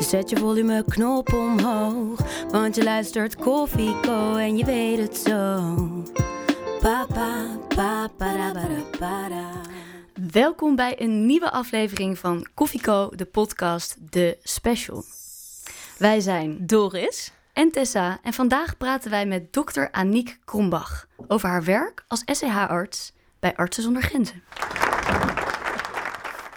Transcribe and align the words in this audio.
Zet 0.00 0.30
je 0.30 0.36
volumeknop 0.36 1.32
omhoog. 1.32 2.20
Want 2.50 2.76
je 2.76 2.84
luistert 2.84 3.36
Koffie 3.36 4.00
Co 4.00 4.36
en 4.36 4.56
je 4.56 4.64
weet 4.64 4.98
het 4.98 5.16
zo. 5.16 5.74
Papa, 6.80 7.58
papa, 7.68 8.08
para, 8.16 8.52
para. 8.98 9.50
Welkom 10.32 10.76
bij 10.76 11.00
een 11.00 11.26
nieuwe 11.26 11.50
aflevering 11.50 12.18
van 12.18 12.46
Koffieko, 12.54 13.10
de 13.16 13.24
podcast 13.24 13.96
De 14.10 14.38
Special. 14.42 15.04
Wij 15.98 16.20
zijn 16.20 16.66
Doris. 16.66 17.32
en 17.52 17.70
Tessa 17.70 18.18
en 18.22 18.32
vandaag 18.32 18.76
praten 18.76 19.10
wij 19.10 19.26
met 19.26 19.52
dokter 19.52 19.90
Aniek 19.90 20.38
Krombach 20.44 21.06
over 21.28 21.48
haar 21.48 21.64
werk 21.64 22.04
als 22.08 22.22
SCH-arts 22.24 23.12
bij 23.40 23.56
Artsen 23.56 23.82
zonder 23.82 24.02
Grenzen. 24.02 24.42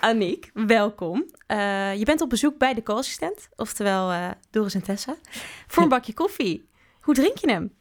Aniek, 0.04 0.50
welkom. 0.54 1.26
Eh, 1.48 1.96
je 1.96 2.06
bent 2.06 2.22
op 2.22 2.30
bezoek 2.30 2.58
bij 2.58 2.74
de 2.74 2.84
co-assistent, 2.84 3.50
oftewel 3.56 4.12
eh, 4.12 4.30
Doris 4.50 4.74
en 4.74 4.84
Tessa, 4.84 5.16
voor 5.68 5.84
een 5.84 5.90
bakje 5.98 6.14
koffie. 6.14 6.70
Hoe 7.02 7.14
drink 7.14 7.38
je 7.38 7.52
hem? 7.52 7.74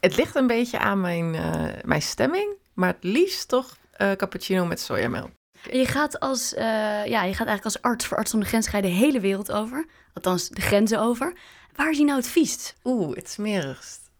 Het 0.00 0.16
ligt 0.16 0.34
een 0.34 0.46
beetje 0.46 0.78
aan 0.78 1.00
mijn, 1.00 1.34
eh, 1.34 1.64
mijn 1.84 2.02
stemming, 2.02 2.52
maar 2.74 2.88
het 2.88 3.04
liefst 3.04 3.48
toch 3.48 3.76
eh, 3.92 4.12
cappuccino 4.12 4.66
met 4.66 4.80
sojamelk. 4.80 5.30
Je 5.70 5.86
gaat, 5.86 6.20
als, 6.20 6.54
eh, 6.54 6.64
ja, 7.06 7.22
je 7.24 7.34
gaat 7.34 7.46
eigenlijk 7.46 7.64
als 7.64 7.82
arts 7.82 8.06
voor 8.06 8.16
Artsen 8.16 8.30
zonder 8.30 8.48
Grenzen 8.48 8.72
ga 8.72 8.78
je 8.78 8.82
de 8.94 9.04
hele 9.04 9.20
wereld 9.20 9.52
over. 9.52 9.86
Althans, 10.14 10.48
de 10.48 10.60
grenzen 10.60 11.00
over. 11.00 11.32
Waar 11.76 11.90
is 11.90 11.96
hij 11.96 12.06
nou 12.06 12.18
het 12.18 12.28
viest? 12.28 12.74
Oeh, 12.84 13.16
het 13.16 13.30
smerigst. 13.30 14.10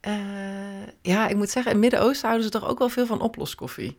Eh, 0.00 0.86
ja, 1.02 1.28
ik 1.28 1.36
moet 1.36 1.50
zeggen, 1.50 1.72
in 1.72 1.82
het 1.82 1.90
Midden-Oosten 1.90 2.28
houden 2.28 2.50
ze 2.50 2.58
toch 2.58 2.68
ook 2.68 2.78
wel 2.78 2.88
veel 2.88 3.06
van 3.06 3.20
oploskoffie. 3.20 3.96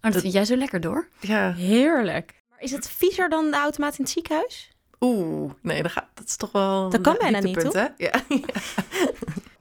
Oh, 0.00 0.12
dat 0.12 0.20
vind 0.20 0.32
jij 0.32 0.44
zo 0.44 0.56
lekker 0.56 0.80
door. 0.80 1.08
Ja, 1.20 1.52
Heerlijk. 1.52 2.41
Is 2.62 2.70
het 2.70 2.90
viezer 2.90 3.28
dan 3.28 3.50
de 3.50 3.56
automaat 3.56 3.98
in 3.98 4.04
het 4.04 4.12
ziekenhuis? 4.12 4.70
oeh, 5.00 5.52
nee, 5.62 5.82
dat, 5.82 5.92
gaat, 5.92 6.08
dat 6.14 6.26
is 6.26 6.36
toch 6.36 6.52
wel... 6.52 6.90
Dat 6.90 7.00
kan 7.00 7.16
bijna 7.18 7.38
niet, 7.38 7.72
hè? 7.72 7.86
Ja. 8.06 8.22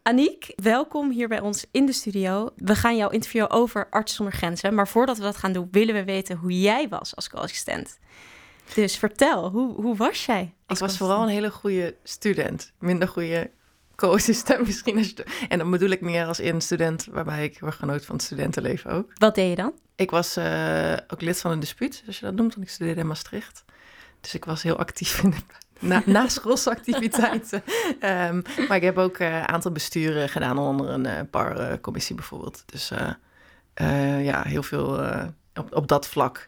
Aniek, 0.02 0.54
welkom 0.56 1.12
hier 1.12 1.28
bij 1.28 1.40
ons 1.40 1.66
in 1.72 1.86
de 1.86 1.92
studio. 1.92 2.50
We 2.56 2.76
gaan 2.76 2.98
jou 2.98 3.14
interviewen 3.14 3.50
over 3.50 3.88
Arts 3.90 4.16
zonder 4.16 4.34
Grenzen. 4.34 4.74
Maar 4.74 4.88
voordat 4.88 5.18
we 5.18 5.24
dat 5.24 5.38
gaan 5.38 5.52
doen, 5.52 5.68
willen 5.72 5.96
we 5.96 6.04
weten 6.04 6.38
hoe 6.38 6.62
jij 6.62 6.90
was 6.90 7.16
als 7.16 7.30
co-assistent. 7.30 8.00
Dus 8.74 8.98
vertel, 8.98 9.50
hoe, 9.50 9.74
hoe 9.82 9.96
was 9.96 10.26
jij? 10.26 10.54
Ik 10.68 10.78
was 10.78 10.98
vooral 10.98 11.22
een 11.22 11.30
hele 11.30 11.52
goede 11.52 11.96
student. 12.04 12.72
Minder 12.80 13.08
goede 13.08 13.52
co-assistent 14.02 14.66
misschien. 14.68 14.98
Als 14.98 15.14
en 15.50 15.58
dan 15.58 15.72
bedoel 15.72 15.90
ik 15.90 16.02
meer 16.02 16.26
als 16.26 16.40
in 16.40 16.62
student, 16.62 17.08
waarbij 17.12 17.44
ik 17.44 17.62
erg 17.62 17.76
genoot 17.76 18.06
van 18.06 18.16
het 18.16 18.24
studentenleven 18.24 18.92
ook. 18.92 19.12
Wat 19.18 19.36
deed 19.36 19.50
je 19.50 19.56
dan? 19.56 19.74
Ik 19.96 20.12
was 20.12 20.36
eh, 20.36 20.94
ook 21.08 21.22
lid 21.22 21.40
van 21.40 21.52
een 21.52 21.60
dispuut, 21.60 22.04
als 22.08 22.20
je 22.20 22.26
dat 22.26 22.36
noemt, 22.36 22.56
want 22.56 22.68
ik 22.68 22.74
studeerde 22.74 23.02
in 23.02 23.08
Maastricht. 23.08 23.64
Dus 24.22 24.34
ik 24.34 24.46
was 24.46 24.64
heel 24.64 24.78
actief 24.78 25.24
in 25.24 25.30
de 25.30 25.38
na, 25.80 26.02
naschoolse 26.18 26.70
activiteiten. 26.70 27.64
Ehm, 28.00 28.42
maar 28.68 28.78
ik 28.78 28.84
heb 28.84 28.98
ook 28.98 29.18
eh, 29.18 29.36
een 29.36 29.48
aantal 29.48 29.72
besturen 29.72 30.30
gedaan, 30.30 30.58
onder 30.58 30.90
een 30.90 31.06
uh, 31.06 31.20
par-commissie 31.32 32.16
bijvoorbeeld. 32.16 32.64
Dus 32.66 32.92
ja, 34.22 34.44
heel 34.48 34.64
veel 34.64 35.00
op, 35.56 35.76
op 35.76 35.88
dat 35.88 36.08
vlak. 36.08 36.48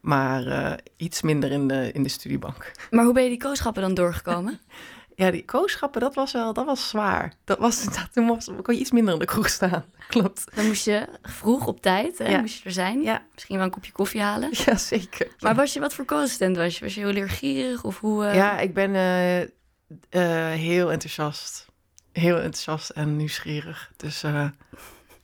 Maar 0.00 0.78
iets 0.96 1.22
minder 1.22 1.50
in 1.50 1.68
de, 1.68 1.92
in 1.92 2.02
de 2.02 2.08
studiebank. 2.08 2.72
Maar 2.90 3.04
hoe 3.04 3.14
ben 3.14 3.22
je 3.22 3.28
die 3.28 3.38
kooschappen 3.38 3.82
dan 3.82 3.94
doorgekomen? 3.94 4.60
Ja, 5.18 5.30
die 5.30 5.44
kooschappen, 5.44 6.00
dat 6.00 6.14
was 6.14 6.32
wel, 6.32 6.52
dat 6.52 6.64
was 6.64 6.88
zwaar. 6.88 7.32
Dat 7.44 7.58
was 7.58 7.78
inderdaad, 7.82 8.12
toen 8.12 8.26
was, 8.26 8.50
kon 8.62 8.74
je 8.74 8.80
iets 8.80 8.90
minder 8.90 9.12
in 9.12 9.18
de 9.18 9.24
kroeg 9.24 9.48
staan. 9.48 9.84
Klopt. 10.08 10.44
Dan 10.54 10.66
moest 10.66 10.84
je 10.84 11.06
vroeg 11.22 11.66
op 11.66 11.80
tijd, 11.82 12.18
hè, 12.18 12.28
Ja. 12.28 12.40
moest 12.40 12.58
je 12.58 12.64
er 12.64 12.72
zijn. 12.72 13.02
Ja. 13.02 13.22
Misschien 13.34 13.56
wel 13.56 13.64
een 13.64 13.70
kopje 13.70 13.92
koffie 13.92 14.20
halen. 14.20 14.50
Ja, 14.66 14.76
zeker. 14.76 15.28
Maar 15.40 15.54
was 15.54 15.72
je 15.72 15.80
wat 15.80 15.94
voor 15.94 16.04
co-assistent 16.04 16.56
was 16.56 16.78
je? 16.78 16.84
Was 16.84 16.94
je 16.94 17.00
heel 17.00 17.12
leergierig 17.12 17.84
of 17.84 18.00
hoe? 18.00 18.24
eh, 18.26 18.34
Ja, 18.34 18.58
ik 18.58 18.74
ben 18.74 18.94
eh, 18.94 19.42
eh, 19.42 19.48
heel 20.58 20.92
enthousiast. 20.92 21.66
Heel 22.12 22.36
enthousiast 22.36 22.90
en 22.90 23.16
nieuwsgierig. 23.16 23.92
Dus 23.96 24.22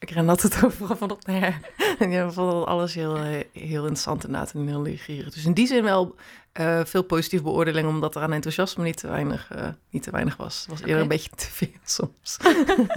ik 0.03 0.09
ren 0.09 0.29
altijd 0.29 0.63
overal 0.65 0.97
van 0.97 1.11
op 1.11 1.25
naar. 1.25 1.59
En 1.99 2.11
ja, 2.11 2.31
vond 2.31 2.65
alles 2.65 2.93
heel, 2.93 3.17
eh, 3.17 3.43
heel 3.53 3.81
interessant 3.81 4.23
inderdaad 4.25 4.53
en 4.53 4.67
heel 4.67 4.81
nieuwsgierig. 4.81 5.33
Dus 5.33 5.45
in 5.45 5.53
die 5.53 5.67
zin 5.67 5.83
wel 5.83 6.15
eh, 6.53 6.79
veel 6.83 7.03
positieve 7.03 7.43
beoordeling, 7.43 7.87
omdat 7.87 8.15
er 8.15 8.21
aan 8.21 8.33
enthousiasme 8.33 8.83
niet 8.83 8.97
te 8.97 9.07
weinig, 9.07 9.51
eh, 9.51 9.67
niet 9.89 10.03
te 10.03 10.11
weinig 10.11 10.37
was. 10.37 10.59
Het 10.59 10.69
was 10.69 10.79
eerder 10.79 11.01
een 11.01 11.07
beetje 11.07 11.29
te 11.35 11.45
veel 11.45 11.67
soms. 11.97 12.37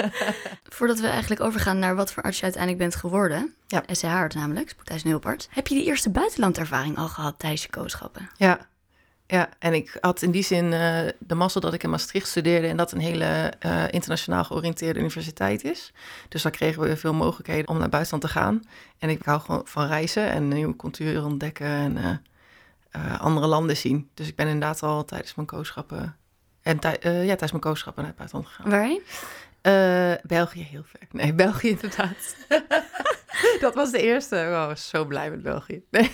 Voordat 0.76 1.00
we 1.00 1.06
eigenlijk 1.06 1.40
overgaan 1.40 1.78
naar 1.78 1.96
wat 1.96 2.12
voor 2.12 2.22
arts 2.22 2.36
je 2.36 2.42
uiteindelijk 2.42 2.82
bent 2.82 2.96
geworden. 2.96 3.54
Ja. 3.66 3.84
Namelijk, 4.34 4.68
spoedeisende 4.68 5.12
hulparts. 5.12 5.48
Heb 5.50 5.66
je 5.66 5.74
die 5.74 5.84
eerste 5.84 6.10
buitenlandervaring 6.10 6.96
al 6.96 7.08
gehad 7.08 7.38
tijdens 7.38 7.62
je 7.62 7.70
kooschappen? 7.70 8.30
Ja, 8.36 8.58
ja, 9.26 9.48
en 9.58 9.74
ik 9.74 9.96
had 10.00 10.22
in 10.22 10.30
die 10.30 10.42
zin 10.42 10.72
eh, 10.72 10.98
de 11.18 11.34
mazzel 11.34 11.60
dat 11.60 11.74
ik 11.74 11.82
in 11.82 11.90
Maastricht 11.90 12.28
studeerde 12.28 12.66
en 12.66 12.76
dat 12.76 12.92
een 12.92 13.00
hele 13.00 13.52
eh, 13.58 13.84
internationaal 13.90 14.44
georiënteerde 14.44 14.98
universiteit 14.98 15.64
is. 15.64 15.92
Dus 16.28 16.42
daar 16.42 16.52
kregen 16.52 16.82
we 16.82 16.96
veel 16.96 17.14
mogelijkheden 17.14 17.68
om 17.68 17.78
naar 17.78 17.88
buitenland 17.88 18.22
te 18.22 18.30
gaan. 18.30 18.62
En 18.98 19.08
ik 19.08 19.22
hou 19.24 19.40
gewoon 19.40 19.62
van 19.64 19.86
reizen 19.86 20.30
en 20.30 20.48
nieuwe 20.48 20.76
culturen 20.76 21.24
ontdekken 21.24 21.66
en 21.66 22.22
eh, 22.90 23.20
andere 23.20 23.46
landen 23.46 23.76
zien. 23.76 24.10
Dus 24.14 24.28
ik 24.28 24.36
ben 24.36 24.46
inderdaad 24.46 24.82
al 24.82 25.04
tijdens 25.04 25.34
mijn 25.34 25.48
kooschappen, 25.48 26.16
en 26.62 26.78
ja, 26.82 27.00
tijdens 27.10 27.50
mijn 27.50 27.62
kooschappen 27.62 28.02
naar 28.02 28.12
het 28.16 28.18
buitenland 28.18 28.48
gegaan. 28.48 28.70
Waarheen? 28.70 29.00
Eh, 29.66 30.12
België 30.22 30.62
heel 30.62 30.82
ver. 30.84 31.00
Nee, 31.10 31.34
België 31.44 31.68
inderdaad. 31.68 32.36
dat 33.60 33.74
was 33.74 33.90
de 33.90 34.02
eerste. 34.02 34.36
Oh, 34.36 34.62
ik 34.62 34.68
was 34.68 34.88
zo 34.88 35.04
blij 35.04 35.30
met 35.30 35.42
België. 35.42 35.82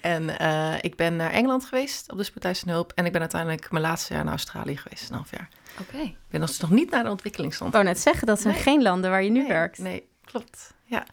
En 0.00 0.38
eh, 0.38 0.74
ik 0.80 0.96
ben 0.96 1.16
naar 1.16 1.30
Engeland 1.30 1.64
geweest 1.64 2.12
op 2.12 2.18
de 2.18 2.24
spoedeisende 2.24 2.72
hulp. 2.72 2.92
En 2.94 3.06
ik 3.06 3.12
ben 3.12 3.20
uiteindelijk 3.20 3.70
mijn 3.70 3.84
laatste 3.84 4.12
jaar 4.14 4.22
naar 4.22 4.32
Australië 4.32 4.76
geweest, 4.76 5.08
een 5.08 5.14
half 5.14 5.30
jaar. 5.30 5.48
Oké. 5.80 5.98
Ik 6.02 6.16
ben 6.30 6.40
dus 6.40 6.60
nog 6.60 6.70
niet 6.70 6.90
naar 6.90 7.04
de 7.04 7.10
ontwikkelingsstand. 7.10 7.70
Ik 7.70 7.76
wou 7.76 7.88
net 7.88 8.00
zeggen, 8.00 8.26
dat 8.26 8.40
zijn 8.40 8.54
Nee. 8.54 8.62
geen 8.62 8.82
landen 8.82 9.10
waar 9.10 9.22
je 9.22 9.30
nu 9.30 9.38
nee, 9.38 9.48
werkt. 9.48 9.78
Nee, 9.78 10.08
klopt. 10.24 10.74
Ja. 10.84 11.06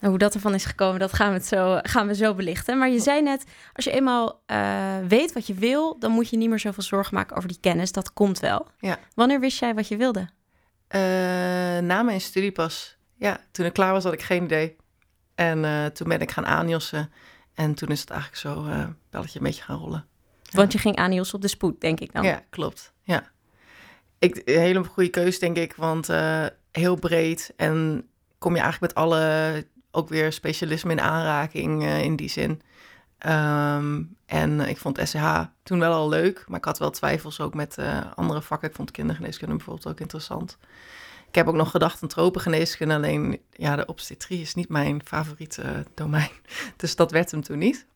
Nou, 0.00 0.12
hoe 0.12 0.18
dat 0.18 0.34
ervan 0.34 0.54
is 0.54 0.64
gekomen, 0.64 1.00
dat 1.00 1.12
gaan 1.12 1.28
we, 1.28 1.34
het 1.34 1.46
zo, 1.46 1.78
gaan 1.82 2.06
we 2.06 2.14
zo 2.14 2.34
belichten. 2.34 2.78
Maar 2.78 2.88
je 2.90 3.00
zei 3.00 3.22
net, 3.22 3.44
als 3.72 3.84
je 3.84 3.90
eenmaal 3.90 4.42
eh, 4.46 4.98
weet 5.08 5.32
wat 5.32 5.46
je 5.46 5.54
wil, 5.54 5.98
dan 5.98 6.10
moet 6.10 6.28
je 6.28 6.36
niet 6.36 6.48
meer 6.48 6.58
zoveel 6.58 6.82
zorgen 6.82 7.14
maken 7.14 7.36
over 7.36 7.48
die 7.48 7.60
kennis. 7.60 7.92
Dat 7.92 8.12
komt 8.12 8.38
wel. 8.38 8.66
Ja. 8.78 8.98
Wanneer 9.14 9.40
wist 9.40 9.58
jij 9.60 9.74
wat 9.74 9.88
je 9.88 9.96
wilde? 9.96 10.28
Eh, 10.90 11.00
na 11.78 12.02
mijn 12.02 12.20
studie 12.20 12.52
pas. 12.52 12.96
Ja, 13.16 13.40
toen 13.50 13.66
ik 13.66 13.72
klaar 13.72 13.92
was 13.92 14.04
had 14.04 14.12
ik 14.12 14.22
geen 14.22 14.44
idee. 14.44 14.76
En 15.34 15.64
eh, 15.64 15.86
toen 15.86 16.08
ben 16.08 16.20
ik 16.20 16.30
gaan 16.30 16.46
aanjossen. 16.46 17.12
En 17.54 17.74
toen 17.74 17.88
is 17.88 18.00
het 18.00 18.10
eigenlijk 18.10 18.40
zo 18.40 18.66
eh 18.66 18.86
belletje 19.10 19.38
een 19.38 19.44
beetje 19.44 19.62
gaan 19.62 19.78
rollen. 19.78 20.06
Want 20.50 20.72
je 20.72 20.78
ging 20.78 20.96
aan 20.96 21.10
Niels 21.10 21.34
op 21.34 21.42
de 21.42 21.48
spoed, 21.48 21.80
denk 21.80 22.00
ik 22.00 22.12
dan. 22.12 22.24
Ja, 22.24 22.42
klopt. 22.50 22.92
Ja. 23.02 23.30
Ik, 24.18 24.42
een 24.44 24.60
hele 24.60 24.84
goede 24.84 25.10
keus, 25.10 25.38
denk 25.38 25.56
ik, 25.56 25.74
want 25.74 26.08
heel 26.72 26.96
breed. 26.96 27.52
En 27.56 28.08
kom 28.38 28.54
je 28.54 28.60
eigenlijk 28.60 28.94
met 28.94 29.04
alle, 29.04 29.66
ook 29.90 30.08
weer 30.08 30.32
specialisme 30.32 30.90
in 30.90 31.00
aanraking 31.00 31.84
in 31.84 32.16
die 32.16 32.28
zin. 32.28 32.62
Ehm, 33.20 34.02
en 34.26 34.60
ik 34.60 34.78
vond 34.78 35.00
SCH 35.04 35.44
toen 35.62 35.78
wel 35.78 35.92
al 35.92 36.08
leuk, 36.08 36.44
maar 36.48 36.58
ik 36.58 36.64
had 36.64 36.78
wel 36.78 36.90
twijfels 36.90 37.40
ook 37.40 37.54
met 37.54 37.78
eh, 37.78 38.00
andere 38.14 38.42
vakken. 38.42 38.68
Ik 38.68 38.74
vond 38.74 38.90
kindergeneeskunde 38.90 39.56
bijvoorbeeld 39.56 39.86
ook 39.86 40.00
interessant. 40.00 40.58
Ik 41.28 41.34
heb 41.34 41.48
ook 41.48 41.54
nog 41.54 41.70
gedacht 41.70 42.02
aan 42.02 42.08
tropengeneeskunde, 42.08 42.94
alleen 42.94 43.40
ja, 43.50 43.76
de 43.76 43.86
obstetrie 43.86 44.40
is 44.40 44.54
niet 44.54 44.68
mijn 44.68 45.00
favoriete 45.04 45.62
eh, 45.62 45.78
domein. 45.94 46.30
Dus 46.76 46.96
dat 46.96 47.10
werd 47.10 47.30
hem 47.30 47.42
toen 47.42 47.58
niet. 47.58 47.86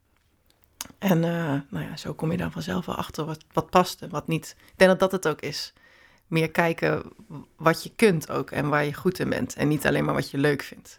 En 0.99 1.25
eh, 1.25 1.61
nou 1.69 1.85
ja, 1.85 1.97
zo 1.97 2.15
kom 2.15 2.31
je 2.31 2.37
dan 2.37 2.53
vanzelf 2.53 2.87
wel 2.87 2.97
achter 2.97 3.25
wat, 3.25 3.45
wat 3.53 3.71
past 3.71 4.03
en 4.03 4.11
wat 4.11 4.27
niet. 4.27 4.57
Ik 4.59 4.73
denk 4.77 4.91
dat 4.91 5.01
dat 5.01 5.13
het 5.13 5.29
ook 5.29 5.41
is. 5.41 5.73
Meer 6.27 6.51
kijken 6.51 7.03
wat 7.57 7.83
je 7.83 7.93
kunt 7.97 8.31
ook 8.31 8.51
en 8.51 8.69
waar 8.69 8.85
je 8.85 8.95
goed 8.95 9.19
in 9.19 9.29
bent. 9.29 9.55
En 9.55 9.69
niet 9.69 9.87
alleen 9.87 10.05
maar 10.05 10.15
wat 10.15 10.31
je 10.31 10.39
leuk 10.39 10.63
vindt. 10.63 10.99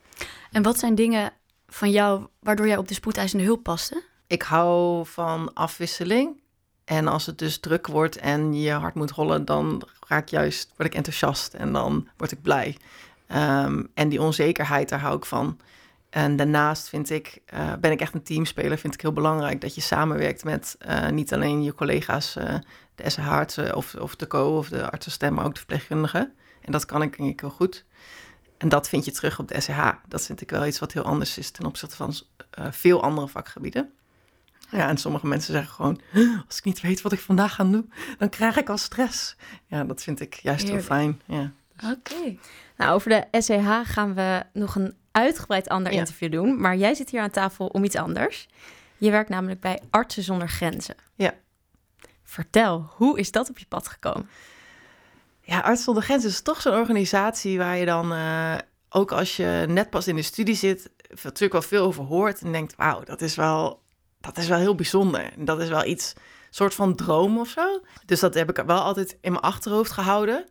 En 0.51 0.63
wat 0.63 0.79
zijn 0.79 0.95
dingen 0.95 1.33
van 1.67 1.91
jou 1.91 2.27
waardoor 2.39 2.67
jij 2.67 2.77
op 2.77 2.87
de 2.87 2.93
spoedeisende 2.93 3.43
hulp 3.43 3.63
paste? 3.63 4.03
Ik 4.27 4.41
hou 4.41 5.05
van 5.05 5.53
afwisseling. 5.53 6.43
En 6.85 7.07
als 7.07 7.25
het 7.25 7.37
dus 7.37 7.59
druk 7.59 7.87
wordt 7.87 8.17
en 8.17 8.53
je 8.53 8.71
hart 8.71 8.95
moet 8.95 9.11
rollen, 9.11 9.45
dan 9.45 9.81
ga 9.99 10.17
ik 10.17 10.29
juist, 10.29 10.73
word 10.77 10.89
ik 10.89 10.95
enthousiast 10.95 11.53
en 11.53 11.73
dan 11.73 12.07
word 12.17 12.31
ik 12.31 12.41
blij. 12.41 12.77
Ehm, 13.27 13.83
en 13.93 14.09
die 14.09 14.21
onzekerheid, 14.21 14.89
daar 14.89 14.99
hou 14.99 15.17
ik 15.17 15.25
van. 15.25 15.59
En 16.09 16.35
daarnaast 16.35 16.89
vind 16.89 17.09
ik, 17.09 17.41
eh, 17.45 17.73
ben 17.79 17.91
ik 17.91 18.01
echt 18.01 18.13
een 18.13 18.23
teamspeler. 18.23 18.77
Vind 18.77 18.93
ik 18.93 19.01
heel 19.01 19.13
belangrijk 19.13 19.61
dat 19.61 19.75
je 19.75 19.81
samenwerkt 19.81 20.43
met 20.43 20.75
eh, 20.79 21.09
niet 21.09 21.33
alleen 21.33 21.63
je 21.63 21.75
collega's, 21.75 22.35
uh, 22.35 22.55
de 22.95 23.09
SH-artsen 23.09 23.75
of, 23.75 23.95
of 23.95 24.15
de 24.15 24.27
co 24.27 24.57
of 24.57 24.69
de 24.69 24.91
artsenstem, 24.91 25.33
maar 25.33 25.45
ook 25.45 25.51
de 25.51 25.57
verpleegkundigen. 25.57 26.33
En 26.61 26.71
dat 26.71 26.85
kan 26.85 27.01
ik 27.01 27.17
ik 27.17 27.39
heel 27.39 27.49
goed. 27.49 27.85
En 28.57 28.69
dat 28.69 28.89
vind 28.89 29.05
je 29.05 29.11
terug 29.11 29.39
op 29.39 29.47
de 29.47 29.61
SH. 29.61 29.91
Dat 30.07 30.25
vind 30.25 30.41
ik 30.41 30.49
wel 30.49 30.65
iets 30.65 30.79
wat 30.79 30.91
heel 30.91 31.03
anders 31.03 31.37
is 31.37 31.51
ten 31.51 31.65
opzichte 31.65 31.95
van 31.95 32.13
veel 32.71 33.03
andere 33.03 33.27
vakgebieden. 33.27 33.91
Ja, 34.71 34.87
en 34.89 34.97
sommige 34.97 35.27
mensen 35.27 35.53
zeggen 35.53 35.73
gewoon: 35.73 36.01
als 36.47 36.57
ik 36.57 36.63
niet 36.63 36.81
weet 36.81 37.01
wat 37.01 37.11
ik 37.11 37.19
vandaag 37.19 37.55
ga 37.55 37.63
doen, 37.63 37.91
dan 38.17 38.29
krijg 38.29 38.57
ik 38.57 38.69
al 38.69 38.77
stress. 38.77 39.35
Ja, 39.65 39.83
dat 39.83 40.03
vind 40.03 40.19
ik 40.19 40.33
juist 40.33 40.69
heel 40.69 40.81
fijn. 40.81 41.21
Ja. 41.25 41.51
Oké. 41.91 42.37
Nou, 42.77 42.93
over 42.93 43.09
de 43.09 43.41
SEH 43.41 43.79
gaan 43.83 44.13
we 44.13 44.43
nog 44.53 44.75
een 44.75 44.93
uitgebreid 45.11 45.69
ander 45.69 45.91
interview 45.91 46.31
doen. 46.31 46.61
Maar 46.61 46.75
jij 46.75 46.93
zit 46.93 47.09
hier 47.09 47.21
aan 47.21 47.29
tafel 47.29 47.67
om 47.67 47.83
iets 47.83 47.95
anders. 47.95 48.47
Je 48.97 49.11
werkt 49.11 49.29
namelijk 49.29 49.59
bij 49.59 49.81
Artsen 49.89 50.23
zonder 50.23 50.49
Grenzen. 50.49 50.95
Ja. 51.15 51.33
Vertel, 52.23 52.89
hoe 52.95 53.19
is 53.19 53.31
dat 53.31 53.49
op 53.49 53.57
je 53.57 53.65
pad 53.65 53.87
gekomen? 53.87 54.29
Ja, 55.41 55.59
Artsen 55.59 55.83
zonder 55.83 56.03
Grenzen 56.03 56.29
is 56.29 56.41
toch 56.41 56.61
zo'n 56.61 56.73
organisatie 56.73 57.57
waar 57.57 57.77
je 57.77 57.85
dan, 57.85 58.13
uh, 58.13 58.55
ook 58.89 59.11
als 59.11 59.35
je 59.35 59.65
net 59.67 59.89
pas 59.89 60.07
in 60.07 60.15
de 60.15 60.21
studie 60.21 60.55
zit, 60.55 60.89
natuurlijk 61.23 61.51
wel 61.51 61.61
veel 61.61 61.85
over 61.85 62.03
hoort 62.03 62.41
en 62.41 62.51
denkt, 62.51 62.75
wauw, 62.75 63.03
dat 63.03 63.21
is 63.21 63.35
wel, 63.35 63.83
dat 64.25 64.37
is 64.37 64.47
wel 64.47 64.57
heel 64.57 64.75
bijzonder. 64.75 65.31
Dat 65.37 65.61
is 65.61 65.69
wel 65.69 65.85
iets, 65.85 66.13
soort 66.49 66.73
van 66.73 66.95
droom 66.95 67.39
of 67.39 67.47
zo. 67.47 67.81
Dus 68.05 68.19
dat 68.19 68.33
heb 68.33 68.49
ik 68.49 68.65
wel 68.65 68.79
altijd 68.79 69.17
in 69.21 69.31
mijn 69.31 69.43
achterhoofd 69.43 69.91
gehouden. 69.91 70.45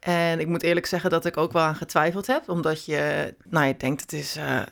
En 0.00 0.40
ik 0.40 0.46
moet 0.46 0.62
eerlijk 0.62 0.86
zeggen 0.86 1.10
dat 1.10 1.24
ik 1.24 1.36
ook 1.36 1.52
wel 1.52 1.62
aan 1.62 1.74
getwijfeld 1.74 2.26
heb, 2.26 2.48
omdat 2.48 2.84
je, 2.84 3.34
nou, 3.48 3.66
je 3.66 3.76
denkt 3.76 4.00
het 4.00 4.12
is, 4.12 4.36
uh, 4.36 4.62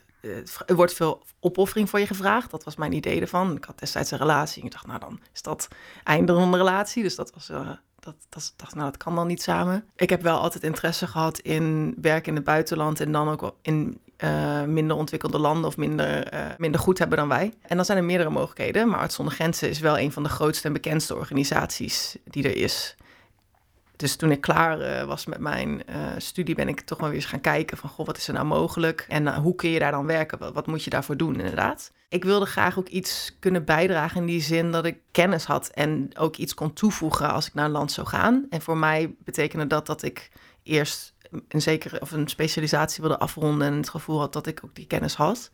er 0.66 0.74
wordt 0.74 0.94
veel 0.94 1.22
opoffering 1.40 1.90
voor 1.90 1.98
je 1.98 2.06
gevraagd. 2.06 2.50
Dat 2.50 2.64
was 2.64 2.76
mijn 2.76 2.92
idee 2.92 3.20
ervan. 3.20 3.56
Ik 3.56 3.64
had 3.64 3.78
destijds 3.78 4.10
een 4.10 4.18
relatie 4.18 4.60
en 4.60 4.66
ik 4.66 4.72
dacht, 4.72 4.86
nou 4.86 5.00
dan 5.00 5.20
is 5.32 5.42
dat 5.42 5.68
einde 6.04 6.34
van 6.34 6.50
de 6.50 6.56
relatie. 6.56 7.02
Dus 7.02 7.14
dat 7.14 7.32
was, 7.34 7.50
uh, 7.50 7.70
dat, 8.00 8.14
dat, 8.28 8.52
dacht, 8.56 8.74
nou 8.74 8.90
dat 8.90 8.96
kan 8.96 9.14
dan 9.14 9.26
niet 9.26 9.42
samen. 9.42 9.84
Ik 9.96 10.10
heb 10.10 10.22
wel 10.22 10.38
altijd 10.38 10.62
interesse 10.62 11.06
gehad 11.06 11.38
in 11.38 11.94
werk 12.00 12.26
in 12.26 12.34
het 12.34 12.44
buitenland 12.44 13.00
en 13.00 13.12
dan 13.12 13.28
ook 13.28 13.54
in 13.62 14.00
uh, 14.24 14.62
minder 14.62 14.96
ontwikkelde 14.96 15.38
landen 15.38 15.64
of 15.64 15.76
minder, 15.76 16.34
uh, 16.34 16.40
minder 16.58 16.80
goed 16.80 16.98
hebben 16.98 17.18
dan 17.18 17.28
wij. 17.28 17.54
En 17.62 17.76
dan 17.76 17.84
zijn 17.84 17.98
er 17.98 18.04
meerdere 18.04 18.30
mogelijkheden, 18.30 18.88
maar 18.88 18.98
Arts 19.00 19.14
zonder 19.14 19.34
Grenzen 19.34 19.68
is 19.68 19.80
wel 19.80 19.98
een 19.98 20.12
van 20.12 20.22
de 20.22 20.28
grootste 20.28 20.66
en 20.66 20.72
bekendste 20.72 21.16
organisaties 21.16 22.16
die 22.24 22.44
er 22.44 22.56
is 22.56 22.96
dus 23.96 24.16
toen 24.16 24.30
ik 24.30 24.40
klaar 24.40 24.80
uh, 24.80 25.04
was 25.04 25.26
met 25.26 25.38
mijn 25.38 25.82
studie, 26.18 26.54
ben 26.54 26.68
ik 26.68 26.80
toch 26.80 26.98
maar 26.98 27.08
weer 27.08 27.18
eens 27.18 27.28
gaan 27.28 27.40
kijken 27.40 27.76
van, 27.76 27.90
goh, 27.90 28.06
wat 28.06 28.16
is 28.16 28.28
er 28.28 28.34
nou 28.34 28.46
mogelijk? 28.46 29.06
En 29.08 29.34
hoe 29.34 29.54
kun 29.54 29.70
je 29.70 29.78
daar 29.78 29.90
dan 29.90 30.06
werken? 30.06 30.38
Wat, 30.38 30.54
wat, 30.54 30.66
moet 30.66 30.84
je 30.84 30.90
daarvoor 30.90 31.16
doen, 31.16 31.36
inderdaad? 31.36 31.92
Ik 32.08 32.24
wilde 32.24 32.46
graag 32.46 32.78
ook 32.78 32.88
iets 32.88 33.36
kunnen 33.38 33.64
bijdragen 33.64 34.20
in 34.20 34.26
die 34.26 34.40
zin 34.40 34.72
dat 34.72 34.84
ik 34.84 34.98
kennis 35.10 35.44
had 35.44 35.68
en 35.68 36.10
ook 36.18 36.36
iets 36.36 36.54
kon 36.54 36.72
toevoegen 36.72 37.32
als 37.32 37.46
ik 37.46 37.54
naar 37.54 37.64
een 37.64 37.70
land 37.70 37.92
zou 37.92 38.06
gaan. 38.06 38.46
En 38.50 38.60
voor 38.60 38.76
mij 38.76 39.14
betekende 39.24 39.66
dat 39.66 39.86
dat 39.86 40.02
ik 40.02 40.30
eerst 40.62 41.14
een 41.48 41.62
zekere 41.62 42.00
of 42.00 42.10
een 42.10 42.28
specialisatie 42.28 43.00
wilde 43.00 43.18
afronden 43.18 43.66
en 43.66 43.76
het 43.76 43.88
gevoel 43.88 44.18
had 44.18 44.32
dat 44.32 44.46
ik 44.46 44.60
ook 44.64 44.74
die 44.74 44.86
kennis 44.86 45.14
had, 45.14 45.50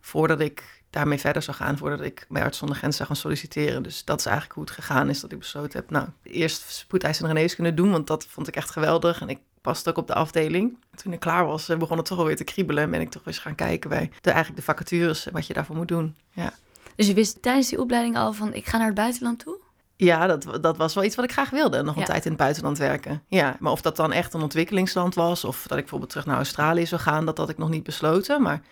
voordat 0.00 0.40
ik 0.40 0.82
daarmee 0.90 1.18
verder 1.18 1.42
zou 1.42 1.56
gaan 1.56 1.78
voordat 1.78 2.00
ik 2.00 2.26
bij 2.28 2.42
Arts 2.42 2.58
zonder 2.58 2.76
Grenzen 2.76 2.96
zou 2.96 3.08
gaan 3.08 3.22
solliciteren. 3.22 3.82
Dus 3.82 4.04
dat 4.04 4.18
is 4.18 4.26
eigenlijk 4.26 4.54
hoe 4.54 4.64
het 4.64 4.74
gegaan 4.74 5.08
is 5.08 5.20
dat 5.20 5.32
ik 5.32 5.38
besloten 5.38 5.78
heb, 5.78 5.90
nou, 5.90 6.08
eerst 6.22 6.70
spoedeisende 6.70 7.28
geneeskunde 7.28 7.74
doen, 7.74 7.90
want 7.90 8.06
dat 8.06 8.26
vond 8.26 8.48
ik 8.48 8.56
echt 8.56 8.70
geweldig 8.70 9.20
en 9.20 9.28
ik 9.28 9.38
paste 9.60 9.90
ook 9.90 9.96
op 9.96 10.06
de 10.06 10.14
afdeling. 10.14 10.78
Toen 10.94 11.12
ik 11.12 11.20
klaar 11.20 11.46
was, 11.46 11.66
begon 11.66 11.96
het 11.96 12.06
toch 12.06 12.18
alweer 12.18 12.36
te 12.36 12.44
kriebelen 12.44 12.82
en 12.82 12.90
ben 12.90 13.00
ik 13.00 13.10
toch 13.10 13.26
eens 13.26 13.38
gaan 13.38 13.54
kijken 13.54 13.90
bij 13.90 14.10
de, 14.20 14.30
eigenlijk 14.30 14.60
de 14.60 14.72
vacatures 14.72 15.26
en 15.26 15.32
wat 15.32 15.46
je 15.46 15.54
daarvoor 15.54 15.76
moet 15.76 15.88
doen. 15.88 16.16
Ja. 16.30 16.52
Dus 16.96 17.06
je 17.06 17.14
wist 17.14 17.42
tijdens 17.42 17.68
die 17.68 17.80
opleiding 17.80 18.16
al 18.16 18.32
van, 18.32 18.54
ik 18.54 18.66
ga 18.66 18.76
naar 18.76 18.86
het 18.86 18.94
buitenland 18.94 19.38
toe? 19.38 19.58
Ja, 20.00 20.26
dat, 20.26 20.62
dat 20.62 20.76
was 20.76 20.94
wel 20.94 21.04
iets 21.04 21.16
wat 21.16 21.24
ik 21.24 21.32
graag 21.32 21.50
wilde. 21.50 21.82
Nog 21.82 21.96
een 21.96 22.04
tijd 22.04 22.24
in 22.24 22.30
het 22.30 22.40
buitenland 22.40 22.78
werken. 22.78 23.22
Ja, 23.28 23.56
maar 23.58 23.72
of 23.72 23.80
dat 23.80 23.96
dan 23.96 24.12
echt 24.12 24.34
een 24.34 24.42
ontwikkelingsland 24.42 25.14
was... 25.14 25.44
of 25.44 25.62
dat 25.62 25.72
ik 25.72 25.82
bijvoorbeeld 25.82 26.10
terug 26.10 26.26
naar 26.26 26.36
Australië 26.36 26.86
zou 26.86 27.00
gaan... 27.00 27.26
dat 27.26 27.38
had 27.38 27.48
ik 27.48 27.58
nog 27.58 27.68
niet 27.68 27.82
besloten. 27.82 28.42
Maar 28.42 28.62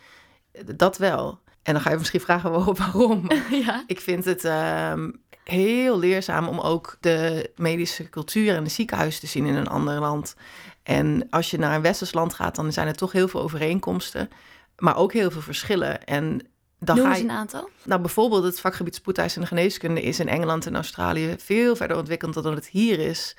dat 0.75 0.99
wel. 0.99 1.39
En 1.63 1.73
dan 1.73 1.83
ga 1.83 1.91
je 1.91 1.97
misschien 1.97 2.21
vragen 2.21 2.51
waarom. 2.75 3.31
Ja. 3.65 3.85
Ik 3.87 4.01
vind 4.01 4.25
het 4.25 4.45
ehm, 4.45 5.11
heel 5.45 5.99
leerzaam 5.99 6.49
om 6.49 6.61
ook 6.61 6.97
de 7.01 7.51
medische 7.57 8.09
cultuur 8.09 8.57
en 8.57 8.65
de 8.65 8.71
ziekenhuis 8.71 9.21
te 9.21 9.27
zien 9.27 9.47
in 9.47 9.55
een 9.55 9.69
ander 9.69 10.01
land. 10.01 10.37
En 10.83 11.27
als 11.31 11.51
je 11.51 11.59
naar 11.59 11.75
een 11.75 11.83
westers 11.83 12.13
land 12.13 12.35
gaat, 12.35 12.55
dan 12.55 12.73
zijn 12.73 12.87
er 12.87 12.97
toch 12.97 13.13
heel 13.13 13.29
veel 13.29 13.43
overeenkomsten, 13.43 14.29
maar 14.77 14.97
ook 14.97 15.13
heel 15.13 15.31
veel 15.31 15.41
verschillen. 15.41 16.05
En 16.05 16.41
dan 16.79 16.97
Noem 16.97 17.13
je 17.13 17.23
een 17.23 17.31
aantal. 17.31 17.69
Nou, 17.85 18.01
bijvoorbeeld 18.01 18.45
het 18.45 18.61
vakgebied 18.61 18.95
spoedeisende 18.95 19.47
geneeskunde 19.47 20.03
is 20.03 20.21
in 20.21 20.29
Engeland 20.29 20.67
en 20.67 20.75
Australië 20.75 21.35
veel 21.39 21.77
verder 21.77 21.97
ontwikkeld 21.97 22.35
dan 22.35 22.55
het 22.55 22.69
hier 22.69 22.99
is. 22.99 23.37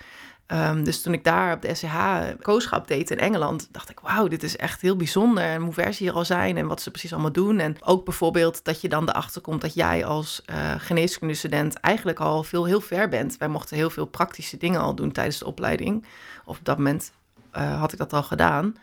Um, 0.52 0.84
dus 0.84 1.02
toen 1.02 1.14
ik 1.14 1.24
daar 1.24 1.54
op 1.54 1.62
de 1.62 1.76
SCH 1.76 1.96
kooschap 2.42 2.88
deed 2.88 3.12
in 3.12 3.20
Engeland, 3.20 3.68
dacht 3.72 3.90
ik, 3.90 4.00
wauw, 4.00 4.28
dit 4.28 4.44
is 4.44 4.56
echt 4.56 4.82
heel 4.82 4.96
bijzonder. 4.96 5.44
En 5.44 5.62
hoe 5.62 5.74
ver 5.74 5.94
ze 5.94 6.04
hier 6.04 6.14
al 6.14 6.26
zijn 6.26 6.58
en 6.58 6.68
wat 6.68 6.82
ze 6.82 6.92
precies 6.92 7.14
allemaal 7.14 7.32
doen. 7.32 7.60
En 7.60 7.76
ook 7.84 8.06
bijvoorbeeld 8.06 8.64
dat 8.64 8.82
je 8.82 8.90
dan 8.90 9.10
erachter 9.10 9.42
komt 9.42 9.62
dat 9.62 9.74
jij 9.74 10.06
als 10.06 10.42
uh, 10.50 10.74
geneeskundestudent 10.78 11.76
eigenlijk 11.76 12.20
al 12.20 12.44
veel 12.44 12.66
heel 12.66 12.82
ver 12.82 13.10
bent. 13.10 13.38
Wij 13.38 13.48
mochten 13.48 13.78
heel 13.78 13.90
veel 13.90 14.06
praktische 14.06 14.58
dingen 14.58 14.82
al 14.82 14.96
doen 14.96 15.12
tijdens 15.12 15.38
de 15.38 15.46
opleiding. 15.46 16.06
Of 16.46 16.58
op 16.58 16.66
dat 16.66 16.78
moment 16.78 17.12
uh, 17.58 17.80
had 17.80 17.92
ik 17.92 17.98
dat 17.98 18.14
al 18.14 18.24
gedaan. 18.24 18.76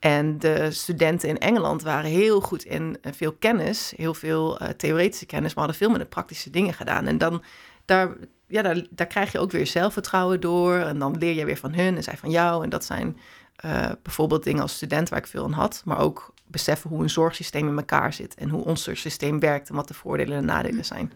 En 0.00 0.38
de 0.38 0.70
studenten 0.70 1.28
in 1.28 1.38
Engeland 1.38 1.82
waren 1.82 2.10
heel 2.10 2.40
goed 2.40 2.64
in 2.64 2.98
uh, 3.02 3.12
veel 3.16 3.32
kennis, 3.32 3.92
heel 3.96 4.14
veel 4.14 4.62
uh, 4.62 4.68
theoretische 4.68 5.26
kennis, 5.26 5.54
maar 5.54 5.64
hadden 5.64 5.80
veel 5.82 5.90
minder 5.90 6.08
praktische 6.08 6.50
dingen 6.50 6.74
gedaan. 6.74 7.06
En 7.06 7.18
dan 7.18 7.42
daar 7.84 8.16
ja, 8.50 8.62
daar, 8.62 8.86
daar 8.90 9.06
krijg 9.06 9.32
je 9.32 9.38
ook 9.38 9.50
weer 9.50 9.66
zelfvertrouwen 9.66 10.40
door. 10.40 10.74
En 10.74 10.98
dan 10.98 11.18
leer 11.18 11.34
je 11.34 11.44
weer 11.44 11.56
van 11.56 11.74
hun 11.74 11.96
en 11.96 12.02
zij 12.02 12.16
van 12.16 12.30
jou. 12.30 12.64
En 12.64 12.70
dat 12.70 12.84
zijn 12.84 13.18
uh, 13.64 13.90
bijvoorbeeld 14.02 14.44
dingen 14.44 14.62
als 14.62 14.74
student 14.74 15.08
waar 15.08 15.18
ik 15.18 15.26
veel 15.26 15.44
aan 15.44 15.52
had. 15.52 15.82
Maar 15.84 15.98
ook 15.98 16.34
beseffen 16.46 16.90
hoe 16.90 17.02
een 17.02 17.10
zorgsysteem 17.10 17.68
in 17.68 17.76
elkaar 17.76 18.12
zit. 18.12 18.34
En 18.34 18.48
hoe 18.48 18.64
ons 18.64 18.88
systeem 18.92 19.40
werkt 19.40 19.68
en 19.68 19.74
wat 19.74 19.88
de 19.88 19.94
voordelen 19.94 20.36
en 20.36 20.44
nadelen 20.44 20.84
zijn. 20.84 21.12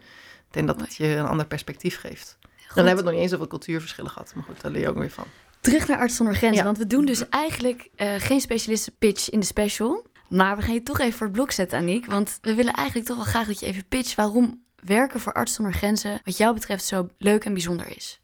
Ik 0.47 0.53
denk 0.53 0.67
dat 0.67 0.81
het 0.81 0.97
je 0.97 1.07
een 1.07 1.27
ander 1.27 1.47
perspectief 1.47 2.01
geeft. 2.01 2.39
Dan 2.75 2.85
hebben 2.85 2.85
we 2.85 2.91
het 2.91 3.05
nog 3.05 3.13
niet 3.13 3.23
eens 3.23 3.35
over 3.35 3.49
cultuurverschillen 3.49 4.11
gehad. 4.11 4.35
Maar 4.35 4.45
goed, 4.45 4.61
daar 4.61 4.71
leer 4.71 4.81
je 4.81 4.89
ook 4.89 4.99
weer 4.99 5.11
van. 5.11 5.27
Terug 5.65 5.89
naar 5.89 5.99
Arts 5.99 6.17
zonder 6.17 6.35
Grenzen. 6.35 6.65
Want 6.65 6.79
we 6.79 6.87
doen 6.87 7.05
dus 7.05 7.29
eigenlijk 7.29 7.89
uh, 7.97 8.15
geen 8.19 8.41
specialisten 8.41 8.97
pitch 8.99 9.31
in 9.31 9.41
de 9.41 9.47
special. 9.47 10.07
Maar 10.29 10.57
we 10.57 10.63
gaan 10.63 10.75
je 10.75 10.83
toch 10.83 10.99
even 10.99 11.13
voor 11.13 11.27
het 11.27 11.37
blok 11.37 11.51
zetten, 11.51 11.79
Aniek. 11.79 12.07
Want 12.07 12.39
we 12.43 12.55
willen 12.55 12.73
eigenlijk 12.73 13.07
toch 13.07 13.17
wel 13.17 13.25
graag 13.25 13.47
dat 13.47 13.61
je 13.61 13.67
even 13.67 13.89
pitcht 13.89 14.15
waarom 14.15 14.63
werken 14.85 15.21
voor 15.21 15.33
Arts 15.33 15.55
zonder 15.55 15.75
Grenzen 15.75 16.21
wat 16.25 16.37
jou 16.37 16.55
betreft 16.55 16.85
zo 16.85 17.09
leuk 17.19 17.45
en 17.45 17.53
bijzonder 17.53 17.97
is? 17.97 18.21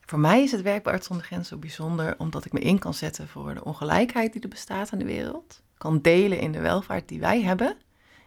Voor 0.00 0.18
mij 0.18 0.42
is 0.42 0.52
het 0.52 0.62
werk 0.62 0.82
bij 0.82 0.92
Arts 0.92 1.06
zonder 1.06 1.26
Grenzen 1.26 1.48
zo 1.48 1.56
bijzonder 1.56 2.14
omdat 2.18 2.44
ik 2.44 2.52
me 2.52 2.60
in 2.60 2.78
kan 2.78 2.94
zetten 2.94 3.28
voor 3.28 3.54
de 3.54 3.64
ongelijkheid 3.64 4.32
die 4.32 4.42
er 4.42 4.48
bestaat 4.48 4.92
in 4.92 4.98
de 4.98 5.04
wereld. 5.04 5.62
Kan 5.78 6.00
delen 6.00 6.40
in 6.40 6.52
de 6.52 6.60
welvaart 6.60 7.08
die 7.08 7.20
wij 7.20 7.42
hebben. 7.42 7.76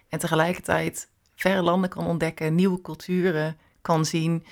En 0.09 0.19
tegelijkertijd 0.19 1.09
verre 1.35 1.61
landen 1.61 1.89
kan 1.89 2.05
ontdekken, 2.05 2.55
nieuwe 2.55 2.81
culturen 2.81 3.57
kan 3.81 4.05
zien. 4.05 4.45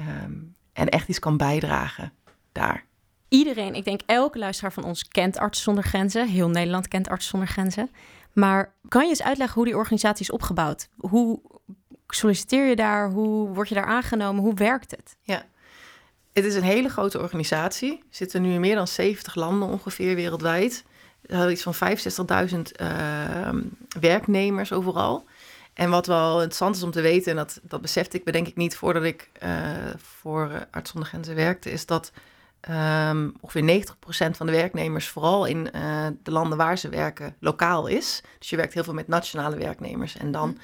Um, 0.00 0.54
en 0.72 0.88
echt 0.88 1.08
iets 1.08 1.18
kan 1.18 1.36
bijdragen 1.36 2.12
daar. 2.52 2.90
Iedereen, 3.32 3.74
ik 3.74 3.84
denk 3.84 4.00
elke 4.06 4.38
luisteraar 4.38 4.72
van 4.72 4.84
ons 4.84 5.08
kent 5.08 5.38
Arts 5.38 5.62
zonder 5.62 5.84
Grenzen. 5.84 6.28
Heel 6.28 6.48
Nederland 6.48 6.88
kent 6.88 7.08
Arts 7.08 7.26
zonder 7.26 7.48
Grenzen. 7.48 7.90
Maar 8.32 8.74
kan 8.88 9.02
je 9.02 9.08
eens 9.08 9.22
uitleggen 9.22 9.56
hoe 9.56 9.64
die 9.64 9.76
organisatie 9.76 10.22
is 10.22 10.30
opgebouwd? 10.30 10.88
Hoe 10.96 11.40
solliciteer 12.06 12.66
je 12.66 12.76
daar? 12.76 13.10
Hoe 13.10 13.48
word 13.48 13.68
je 13.68 13.74
daar 13.74 13.84
aangenomen? 13.84 14.42
Hoe 14.42 14.54
werkt 14.54 14.90
het? 14.90 15.16
Ja, 15.22 15.44
het 16.32 16.44
is 16.44 16.54
een 16.54 16.62
hele 16.62 16.88
grote 16.88 17.20
organisatie. 17.20 17.92
Er 17.92 18.04
zitten 18.10 18.42
nu 18.42 18.52
in 18.52 18.60
meer 18.60 18.74
dan 18.74 18.88
70 18.88 19.34
landen 19.34 19.68
ongeveer 19.68 20.14
wereldwijd. 20.14 20.84
Er 21.26 21.36
zijn 21.36 21.50
iets 21.50 21.62
van 21.62 21.74
65.000 22.50 22.58
uh, 22.80 23.48
werknemers 24.00 24.72
overal. 24.72 25.24
En 25.74 25.90
wat 25.90 26.06
wel 26.06 26.34
interessant 26.34 26.76
is 26.76 26.82
om 26.82 26.90
te 26.90 27.00
weten, 27.00 27.30
en 27.30 27.36
dat, 27.36 27.60
dat 27.62 27.80
besefte 27.80 28.16
ik 28.16 28.24
bedenk 28.24 28.46
ik 28.48 28.56
niet 28.56 28.76
voordat 28.76 29.02
ik 29.02 29.30
uh, 29.42 29.50
voor 29.96 30.66
Arts 30.70 30.90
zonder 30.90 31.08
Grenzen 31.08 31.34
werkte, 31.34 31.70
is 31.70 31.86
dat 31.86 32.12
um, 32.70 33.32
ongeveer 33.40 33.84
90% 33.84 34.36
van 34.36 34.46
de 34.46 34.52
werknemers 34.52 35.08
vooral 35.08 35.44
in 35.44 35.68
uh, 35.74 36.06
de 36.22 36.30
landen 36.30 36.58
waar 36.58 36.78
ze 36.78 36.88
werken 36.88 37.36
lokaal 37.40 37.86
is. 37.86 38.22
Dus 38.38 38.50
je 38.50 38.56
werkt 38.56 38.74
heel 38.74 38.84
veel 38.84 38.94
met 38.94 39.08
nationale 39.08 39.56
werknemers. 39.56 40.16
En 40.16 40.32
dan 40.32 40.58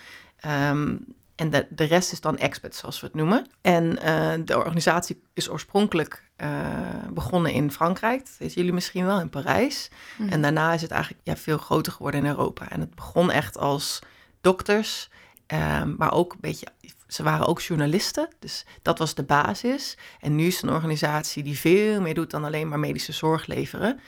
um, 0.47 1.05
en 1.39 1.51
de, 1.51 1.67
de 1.71 1.85
rest 1.85 2.13
is 2.13 2.21
dan 2.21 2.39
experts, 2.39 2.79
zoals 2.79 3.01
we 3.01 3.07
het 3.07 3.15
noemen. 3.15 3.47
En 3.61 3.85
uh, 3.85 4.33
de 4.45 4.57
organisatie 4.57 5.23
is 5.35 5.51
oorspronkelijk 5.51 6.23
uh, 6.37 6.49
begonnen 7.11 7.53
in 7.53 7.73
Frankrijk. 7.73 8.19
Dat 8.19 8.37
weten 8.39 8.55
jullie 8.55 8.73
misschien 8.73 9.05
wel, 9.05 9.21
in 9.21 9.31
Parijs. 9.31 9.91
Mm. 10.17 10.29
En 10.29 10.43
daarna 10.43 10.73
is 10.73 10.83
het 10.83 10.91
eigenlijk 10.91 11.23
ja, 11.25 11.37
veel 11.37 11.59
groter 11.59 11.93
geworden 11.93 12.21
in 12.21 12.27
Europa. 12.27 12.71
En 12.71 12.81
het 12.81 12.95
begon 12.95 13.31
echt 13.31 13.59
als 13.59 13.99
dokters, 14.41 15.11
um, 15.47 15.95
maar 15.99 16.13
ook 16.13 16.33
een 16.33 16.41
beetje... 16.41 16.67
Ze 17.09 17.23
waren 17.23 17.47
ook 17.47 17.61
journalisten, 17.61 18.29
dus 18.39 18.65
dat 18.83 18.99
was 18.99 19.15
de 19.15 19.23
basis. 19.23 19.97
En 20.21 20.35
nu 20.35 20.47
is 20.47 20.55
het 20.55 20.63
een 20.63 20.75
organisatie 20.75 21.43
die 21.43 21.59
veel 21.59 22.01
meer 22.01 22.15
doet 22.15 22.31
dan 22.31 22.45
alleen 22.45 22.69
maar 22.69 22.79
medische 22.79 23.13
zorg 23.13 23.47
leveren. 23.47 24.01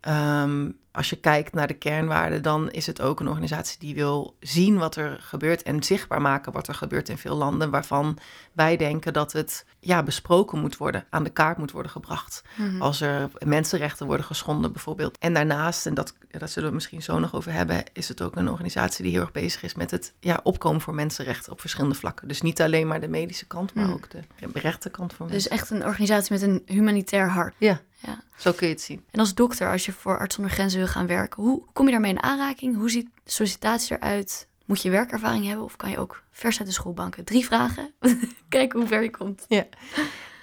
Ehm, 0.00 0.70
als 0.98 1.10
je 1.10 1.16
kijkt 1.16 1.52
naar 1.52 1.66
de 1.66 1.74
kernwaarden, 1.74 2.42
dan 2.42 2.70
is 2.70 2.86
het 2.86 3.00
ook 3.00 3.20
een 3.20 3.28
organisatie 3.28 3.78
die 3.78 3.94
wil 3.94 4.36
zien 4.40 4.78
wat 4.78 4.96
er 4.96 5.18
gebeurt 5.20 5.62
en 5.62 5.82
zichtbaar 5.82 6.20
maken 6.20 6.52
wat 6.52 6.68
er 6.68 6.74
gebeurt 6.74 7.08
in 7.08 7.18
veel 7.18 7.36
landen, 7.36 7.70
waarvan 7.70 8.18
wij 8.52 8.76
denken 8.76 9.12
dat 9.12 9.32
het 9.32 9.64
ja, 9.80 10.02
besproken 10.02 10.60
moet 10.60 10.76
worden, 10.76 11.04
aan 11.10 11.24
de 11.24 11.30
kaart 11.30 11.58
moet 11.58 11.70
worden 11.70 11.92
gebracht. 11.92 12.42
Mhm. 12.56 12.82
Als 12.82 13.00
er 13.00 13.28
mensenrechten 13.38 14.06
worden 14.06 14.26
geschonden, 14.26 14.72
bijvoorbeeld. 14.72 15.18
En 15.18 15.34
daarnaast, 15.34 15.86
en 15.86 15.94
dat, 15.94 16.14
dat 16.30 16.50
zullen 16.50 16.68
we 16.68 16.74
misschien 16.74 17.02
zo 17.02 17.18
nog 17.18 17.34
over 17.34 17.52
hebben, 17.52 17.84
is 17.92 18.08
het 18.08 18.22
ook 18.22 18.36
een 18.36 18.48
organisatie 18.50 19.02
die 19.02 19.12
heel 19.12 19.20
erg 19.20 19.32
bezig 19.32 19.62
is 19.62 19.74
met 19.74 19.90
het 19.90 20.12
ja, 20.20 20.40
opkomen 20.42 20.80
voor 20.80 20.94
mensenrechten 20.94 21.52
op 21.52 21.60
verschillende 21.60 21.94
vlakken. 21.94 22.28
Dus 22.28 22.42
niet 22.42 22.60
alleen 22.62 22.86
maar 22.86 23.00
de 23.00 23.08
medische 23.08 23.46
kant, 23.46 23.74
maar 23.74 23.84
Mhm. 23.84 23.92
ook 23.92 24.10
de 24.10 24.20
rechterkant 24.52 25.12
voor 25.12 25.26
Dus 25.26 25.34
mensen. 25.34 25.50
echt 25.50 25.70
een 25.70 25.84
organisatie 25.84 26.32
met 26.32 26.42
een 26.42 26.62
humanitair 26.66 27.28
hart. 27.30 27.54
Ja, 27.58 27.80
Ja. 28.00 28.20
zo 28.36 28.52
kun 28.52 28.66
je 28.66 28.72
het 28.72 28.82
zien. 28.82 29.04
En 29.10 29.20
als 29.20 29.34
dokter, 29.34 29.70
als 29.70 29.86
je 29.86 29.92
voor 29.92 30.18
Arts 30.18 30.34
zonder 30.34 30.52
Grenzen 30.52 30.78
wil 30.78 30.87
gaan 30.88 31.06
werken, 31.06 31.42
hoe 31.42 31.62
kom 31.72 31.86
je 31.86 31.92
daarmee 31.92 32.10
in 32.10 32.22
aanraking? 32.22 32.76
Hoe 32.76 32.90
ziet 32.90 33.08
sollicitatie 33.24 33.96
eruit? 33.96 34.48
Moet 34.64 34.82
je 34.82 34.90
werkervaring 34.90 35.46
hebben 35.46 35.64
of 35.64 35.76
kan 35.76 35.90
je 35.90 35.98
ook 35.98 36.22
vers 36.30 36.58
uit 36.58 36.68
de 36.68 36.74
schoolbanken? 36.74 37.24
Drie 37.24 37.44
vragen. 37.44 37.94
Kijken 38.48 38.78
hoe 38.78 38.88
ver 38.88 39.02
je 39.02 39.10
komt. 39.10 39.44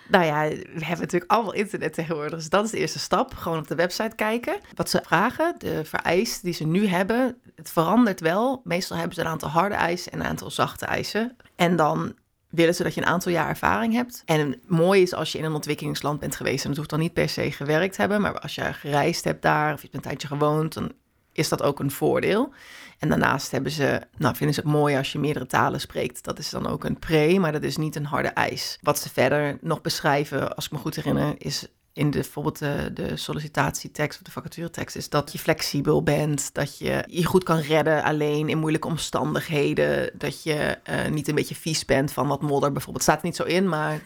Nou 0.07 0.25
ja, 0.25 0.47
we 0.49 0.85
hebben 0.85 0.99
natuurlijk 0.99 1.31
allemaal 1.31 1.53
internet 1.53 1.93
tegenwoordig. 1.93 2.39
Dus 2.39 2.49
dat 2.49 2.65
is 2.65 2.71
de 2.71 2.77
eerste 2.77 2.99
stap. 2.99 3.33
Gewoon 3.33 3.57
op 3.57 3.67
de 3.67 3.75
website 3.75 4.15
kijken. 4.15 4.57
Wat 4.75 4.89
ze 4.89 5.01
vragen, 5.05 5.55
de 5.57 5.85
vereisten 5.85 6.43
die 6.43 6.53
ze 6.53 6.65
nu 6.65 6.87
hebben, 6.87 7.37
het 7.55 7.69
verandert 7.69 8.19
wel. 8.19 8.61
Meestal 8.63 8.97
hebben 8.97 9.15
ze 9.15 9.21
een 9.21 9.27
aantal 9.27 9.49
harde 9.49 9.75
eisen 9.75 10.11
en 10.11 10.19
een 10.19 10.25
aantal 10.25 10.51
zachte 10.51 10.85
eisen. 10.85 11.37
En 11.55 11.75
dan 11.75 12.13
willen 12.55 12.75
ze 12.75 12.83
dat 12.83 12.93
je 12.93 13.01
een 13.01 13.07
aantal 13.07 13.31
jaar 13.31 13.49
ervaring 13.49 13.93
hebt. 13.93 14.21
En 14.25 14.61
mooi 14.67 15.01
is 15.01 15.13
als 15.13 15.31
je 15.31 15.37
in 15.37 15.43
een 15.43 15.53
ontwikkelingsland 15.53 16.19
bent 16.19 16.35
geweest. 16.35 16.63
En 16.63 16.69
dat 16.69 16.77
hoeft 16.77 16.89
dan 16.89 16.99
niet 16.99 17.13
per 17.13 17.29
se 17.29 17.51
gewerkt 17.51 17.97
hebben. 17.97 18.21
Maar 18.21 18.39
als 18.39 18.55
je 18.55 18.73
gereisd 18.73 19.23
hebt 19.23 19.41
daar 19.41 19.73
of 19.73 19.81
je 19.81 19.87
hebt 19.91 19.95
een 19.95 20.09
tijdje 20.09 20.27
gewoond, 20.27 20.73
dan 20.73 20.91
is 21.31 21.49
dat 21.49 21.61
ook 21.61 21.79
een 21.79 21.91
voordeel. 21.91 22.53
En 22.99 23.09
daarnaast 23.09 23.51
hebben 23.51 23.71
ze, 23.71 24.01
nou, 24.17 24.35
vinden 24.35 24.55
ze 24.55 24.61
het 24.61 24.69
mooi 24.69 24.97
als 24.97 25.11
je 25.11 25.19
meerdere 25.19 25.45
talen 25.45 25.79
spreekt. 25.79 26.23
Dat 26.23 26.39
is 26.39 26.49
dan 26.49 26.67
ook 26.67 26.83
een 26.83 26.99
pre, 26.99 27.39
maar 27.39 27.51
dat 27.51 27.63
is 27.63 27.77
niet 27.77 27.95
een 27.95 28.05
harde 28.05 28.27
eis. 28.27 28.77
Wat 28.81 28.99
ze 28.99 29.09
verder 29.09 29.57
nog 29.61 29.81
beschrijven, 29.81 30.55
als 30.55 30.65
ik 30.65 30.71
me 30.71 30.77
goed 30.77 30.95
herinner, 30.95 31.35
is 31.37 31.67
in 31.95 32.11
de, 32.11 32.19
bijvoorbeeld 32.19 32.59
de, 32.59 32.89
de 32.93 33.17
sollicitatietekst 33.17 34.17
of 34.17 34.25
de 34.25 34.31
vacaturetekst, 34.31 34.95
is 34.95 35.09
dat 35.09 35.31
je 35.31 35.39
flexibel 35.39 36.03
bent, 36.03 36.53
dat 36.53 36.77
je 36.77 37.03
je 37.07 37.25
goed 37.25 37.43
kan 37.43 37.59
redden 37.59 38.03
alleen 38.03 38.49
in 38.49 38.57
moeilijke 38.57 38.87
omstandigheden, 38.87 40.11
dat 40.13 40.43
je 40.43 40.77
eh, 40.83 41.07
niet 41.07 41.27
een 41.27 41.35
beetje 41.35 41.55
vies 41.55 41.85
bent 41.85 42.11
van 42.11 42.27
wat 42.27 42.41
modder 42.41 42.71
bijvoorbeeld. 42.71 43.03
Staat 43.03 43.19
er 43.19 43.25
niet 43.25 43.35
zo 43.35 43.43
in, 43.43 43.69
maar 43.69 44.03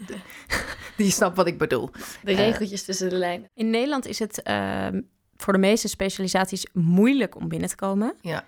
je 0.97 1.09
snapt 1.19 1.35
wat 1.35 1.47
ik 1.47 1.57
bedoel. 1.57 1.89
De 2.23 2.33
regeltjes 2.33 2.83
tussen 2.83 3.09
de 3.09 3.15
lijnen. 3.15 3.49
In 3.53 3.69
Nederland 3.69 4.07
is 4.07 4.19
het 4.19 4.41
ehm, 4.41 5.01
voor 5.35 5.53
de 5.53 5.59
meeste 5.59 5.87
specialisaties 5.87 6.65
moeilijk 6.73 7.35
om 7.35 7.47
binnen 7.47 7.69
te 7.69 7.75
komen. 7.75 8.13
Ja. 8.21 8.43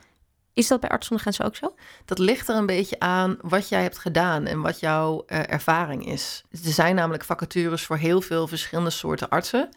Is 0.53 0.67
dat 0.67 0.79
bij 0.79 0.89
Arts 0.89 1.07
zonder 1.07 1.25
Grenzen 1.25 1.45
ook 1.45 1.55
zo? 1.55 1.75
Dat 2.05 2.19
ligt 2.19 2.49
er 2.49 2.55
een 2.55 2.65
beetje 2.65 2.99
aan 2.99 3.37
wat 3.41 3.69
jij 3.69 3.81
hebt 3.81 3.97
gedaan 3.97 4.45
en 4.45 4.61
wat 4.61 4.79
jouw 4.79 5.23
eh, 5.27 5.39
ervaring 5.49 6.07
is. 6.07 6.43
Er 6.51 6.71
zijn 6.71 6.95
namelijk 6.95 7.23
vacatures 7.23 7.85
voor 7.85 7.97
heel 7.97 8.21
veel 8.21 8.47
verschillende 8.47 8.89
soorten 8.89 9.29
artsen. 9.29 9.69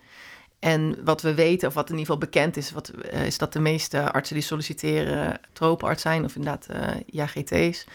En 0.59 1.05
wat 1.05 1.23
we 1.23 1.35
weten, 1.35 1.69
of 1.69 1.75
wat 1.75 1.91
in 1.91 1.99
ieder 1.99 2.13
geval 2.13 2.29
bekend 2.29 2.57
is, 2.57 2.73
wat, 2.73 2.89
eh, 2.89 3.27
is 3.27 3.39
dat 3.39 3.53
de 3.53 3.61
meeste 3.61 4.13
artsen 4.13 4.35
die 4.35 4.45
solliciteren 4.45 5.41
tropenarts 5.53 6.03
zijn, 6.03 6.25
of 6.25 6.37
inderdaad 6.37 6.67
eh 6.67 6.97
IAGT's. 7.07 7.87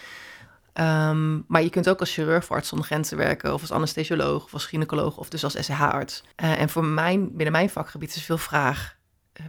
Ehm, 0.72 1.40
maar 1.46 1.62
je 1.62 1.70
kunt 1.70 1.88
ook 1.88 2.00
als 2.00 2.12
chirurg 2.12 2.44
voor 2.44 2.56
Arts 2.56 2.68
zonder 2.68 2.86
Grenzen 2.86 3.16
werken, 3.16 3.54
of 3.54 3.60
als 3.60 3.72
anesthesioloog, 3.72 4.44
of 4.44 4.52
als 4.52 4.66
gynaecoloog, 4.66 5.16
of 5.16 5.28
dus 5.28 5.44
als 5.44 5.56
SH-arts. 5.64 6.22
En 6.36 6.68
voor 6.68 6.84
mijn, 6.84 7.28
binnen 7.36 7.52
mijn 7.52 7.70
vakgebied 7.70 8.14
is 8.14 8.22
veel 8.22 8.38
vraag 8.38 8.96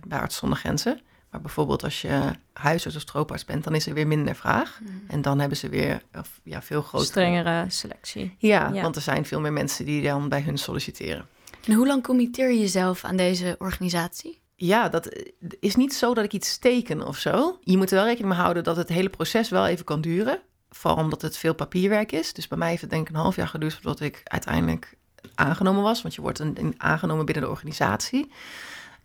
bij 0.08 0.20
Arts 0.20 0.36
zonder 0.36 0.58
Grenzen. 0.58 1.02
Maar 1.32 1.42
bijvoorbeeld 1.42 1.84
als 1.84 2.02
je 2.02 2.32
huisarts 2.54 2.98
of 2.98 3.04
trooparts 3.04 3.46
bent, 3.46 3.64
dan 3.64 3.76
is 3.76 3.88
er 3.88 3.94
weer 3.94 4.08
minder 4.08 4.36
vraag. 4.36 4.80
En 5.08 5.22
dan 5.22 5.40
hebben 5.40 5.58
ze 5.58 5.70
weer 5.70 6.02
ja, 6.44 6.62
veel 6.62 6.82
grotere... 6.82 7.10
Strengere 7.10 7.66
selectie. 7.70 8.36
Ja, 8.38 8.70
Ja. 8.74 8.82
want 8.82 8.96
er 8.96 9.02
zijn 9.02 9.26
veel 9.26 9.40
meer 9.40 9.54
mensen 9.54 9.86
die 9.86 10.04
dan 10.04 10.30
bij 10.30 10.42
hun 10.42 10.58
solliciteren. 10.58 11.26
En 11.66 11.74
hoe 11.74 11.88
lang 11.88 12.04
committeer 12.04 12.52
je 12.52 12.60
jezelf 12.60 13.04
aan 13.04 13.16
deze 13.16 13.56
organisatie? 13.60 14.42
Ja, 14.56 14.90
dat 14.90 15.06
eh, 15.06 15.26
is 15.60 15.76
niet 15.76 15.94
zo 15.94 16.14
dat 16.14 16.24
ik 16.24 16.34
iets 16.34 16.58
teken 16.58 17.08
of 17.08 17.18
zo. 17.18 17.60
Je 17.64 17.78
moet 17.78 17.90
er 17.90 17.96
wel 17.96 18.06
rekening 18.06 18.30
mee 18.34 18.42
houden 18.42 18.64
dat 18.64 18.76
het 18.76 18.90
hele 18.90 19.10
proces 19.10 19.50
wel 19.50 19.68
even 19.68 19.86
kan 19.86 20.02
duren. 20.02 20.40
Vooral 20.70 21.04
omdat 21.04 21.22
het 21.22 21.38
veel 21.38 21.54
papierwerk 21.56 22.12
is. 22.12 22.34
Dus 22.34 22.48
bij 22.48 22.58
mij 22.58 22.70
heeft 22.70 22.82
het 22.82 22.90
denk 22.90 23.08
ik 23.10 23.14
een 23.16 23.22
half 23.22 23.36
jaar 23.36 23.48
geduurd 23.48 23.74
voordat 23.74 24.00
ik 24.00 24.22
uiteindelijk 24.24 24.98
aangenomen 25.36 25.84
was. 25.84 26.02
Want 26.02 26.16
je 26.16 26.22
wordt 26.22 26.40
een, 26.40 26.56
een 26.60 26.74
aangenomen 26.78 27.26
binnen 27.26 27.44
de 27.44 27.50
organisatie. 27.50 28.32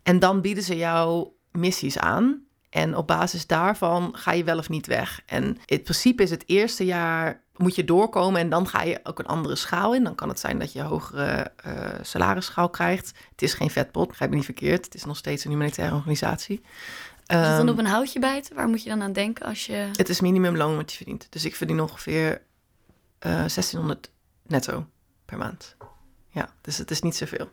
En 0.03 0.19
dan 0.19 0.41
bieden 0.41 0.63
ze 0.63 0.75
jou 0.75 1.27
missies 1.57 1.97
aan. 1.97 2.45
En 2.69 2.95
op 2.95 3.07
basis 3.07 3.47
daarvan 3.47 4.09
ga 4.17 4.31
je 4.31 4.43
wel 4.43 4.57
of 4.57 4.69
niet 4.69 4.87
weg. 4.87 5.21
En 5.25 5.57
in 5.65 5.81
principe 5.83 6.23
is 6.23 6.29
het 6.29 6.43
eerste 6.45 6.85
jaar 6.85 7.41
moet 7.55 7.75
je 7.75 7.85
doorkomen 7.85 8.41
en 8.41 8.49
dan 8.49 8.67
ga 8.67 8.81
je 8.81 8.99
ook 9.03 9.19
een 9.19 9.25
andere 9.25 9.55
schaal 9.55 9.95
in. 9.95 10.03
Dan 10.03 10.15
kan 10.15 10.29
het 10.29 10.39
zijn 10.39 10.59
dat 10.59 10.73
je 10.73 10.79
een 10.79 10.85
hogere 10.85 11.51
eh 11.55 11.73
salarisschaal 12.01 12.69
krijgt. 12.69 13.11
Het 13.31 13.41
is 13.41 13.53
geen 13.53 13.69
vetpot, 13.69 14.07
begrijp 14.07 14.29
me 14.29 14.35
niet 14.35 14.45
verkeerd. 14.45 14.85
Het 14.85 14.95
is 14.95 15.05
nog 15.05 15.17
steeds 15.17 15.45
een 15.45 15.51
humanitaire 15.51 15.95
organisatie. 15.95 16.61
Is 16.61 17.35
het 17.35 17.43
dan 17.43 17.59
Ehm, 17.59 17.69
op 17.69 17.77
een 17.77 17.85
houtje 17.85 18.19
bijten? 18.19 18.55
Waar 18.55 18.67
moet 18.67 18.83
je 18.83 18.89
dan 18.89 19.01
aan 19.01 19.13
denken 19.13 19.45
als 19.45 19.65
je... 19.65 19.89
het 19.93 20.09
is 20.09 20.21
minimumloon 20.21 20.75
wat 20.75 20.91
je 20.91 20.97
verdient. 20.97 21.27
Dus 21.29 21.45
ik 21.45 21.55
verdien 21.55 21.81
ongeveer 21.81 22.41
eh 23.19 23.31
1600 23.31 24.11
netto 24.43 24.85
per 25.25 25.37
maand. 25.37 25.75
Ja, 26.29 26.49
dus 26.61 26.77
het 26.77 26.91
is 26.91 27.01
niet 27.01 27.15
zoveel. 27.15 27.49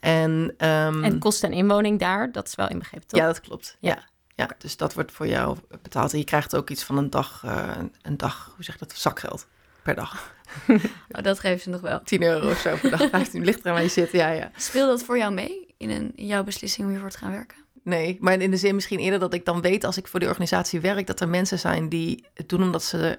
En, 0.00 0.54
ehm, 0.56 1.04
En 1.04 1.18
kosten 1.18 1.50
en 1.50 1.56
inwoning 1.56 1.98
daar, 1.98 2.32
dat 2.32 2.46
is 2.46 2.54
wel 2.54 2.68
inbegrepen, 2.68 3.06
toch? 3.06 3.20
ja, 3.20 3.26
dat 3.26 3.40
klopt. 3.40 3.76
Ja. 3.80 3.98
Ja. 4.34 4.50
dus 4.58 4.76
dat 4.76 4.94
wordt 4.94 5.12
voor 5.12 5.26
jou 5.26 5.56
betaald. 5.82 6.12
En 6.12 6.18
je 6.18 6.24
krijgt 6.24 6.56
ook 6.56 6.70
iets 6.70 6.84
van 6.84 6.96
een 6.96 7.10
dag, 7.10 7.42
eh, 7.44 7.78
een 8.02 8.16
dag, 8.16 8.52
hoe 8.54 8.64
zeg 8.64 8.78
je 8.78 8.86
dat, 8.86 8.96
zakgeld 8.96 9.46
per 9.82 9.94
dag. 9.94 10.34
Oh, 11.10 11.22
dat 11.22 11.40
geven 11.40 11.60
ze 11.60 11.70
nog 11.70 11.80
wel. 11.80 12.00
10 12.04 12.22
euro 12.22 12.50
of 12.50 12.58
zo 12.58 12.76
per 12.76 12.90
dag. 12.90 13.10
15 13.10 13.44
ligt 13.44 13.60
er 13.60 13.66
aan 13.66 13.72
waar 13.72 13.82
je 13.82 13.88
zit. 13.88 14.12
Ja, 14.12 14.28
ja. 14.30 14.50
Speelt 14.56 14.88
dat 14.88 15.02
voor 15.02 15.18
jou 15.18 15.32
mee 15.32 15.74
in, 15.76 15.90
een, 15.90 16.12
in 16.14 16.26
jouw 16.26 16.44
beslissing 16.44 16.86
om 16.86 16.92
hiervoor 16.92 17.10
te 17.10 17.18
gaan 17.18 17.30
werken? 17.30 17.56
Nee, 17.82 18.16
maar 18.20 18.40
in 18.40 18.50
de 18.50 18.56
zin 18.56 18.74
misschien 18.74 18.98
eerder 18.98 19.18
dat 19.18 19.34
ik 19.34 19.44
dan 19.44 19.60
weet 19.60 19.84
als 19.84 19.96
ik 19.96 20.08
voor 20.08 20.20
die 20.20 20.28
organisatie 20.28 20.80
werk, 20.80 21.06
dat 21.06 21.20
er 21.20 21.28
mensen 21.28 21.58
zijn 21.58 21.88
die 21.88 22.24
het 22.34 22.48
doen 22.48 22.62
omdat 22.62 22.82
ze 22.82 23.18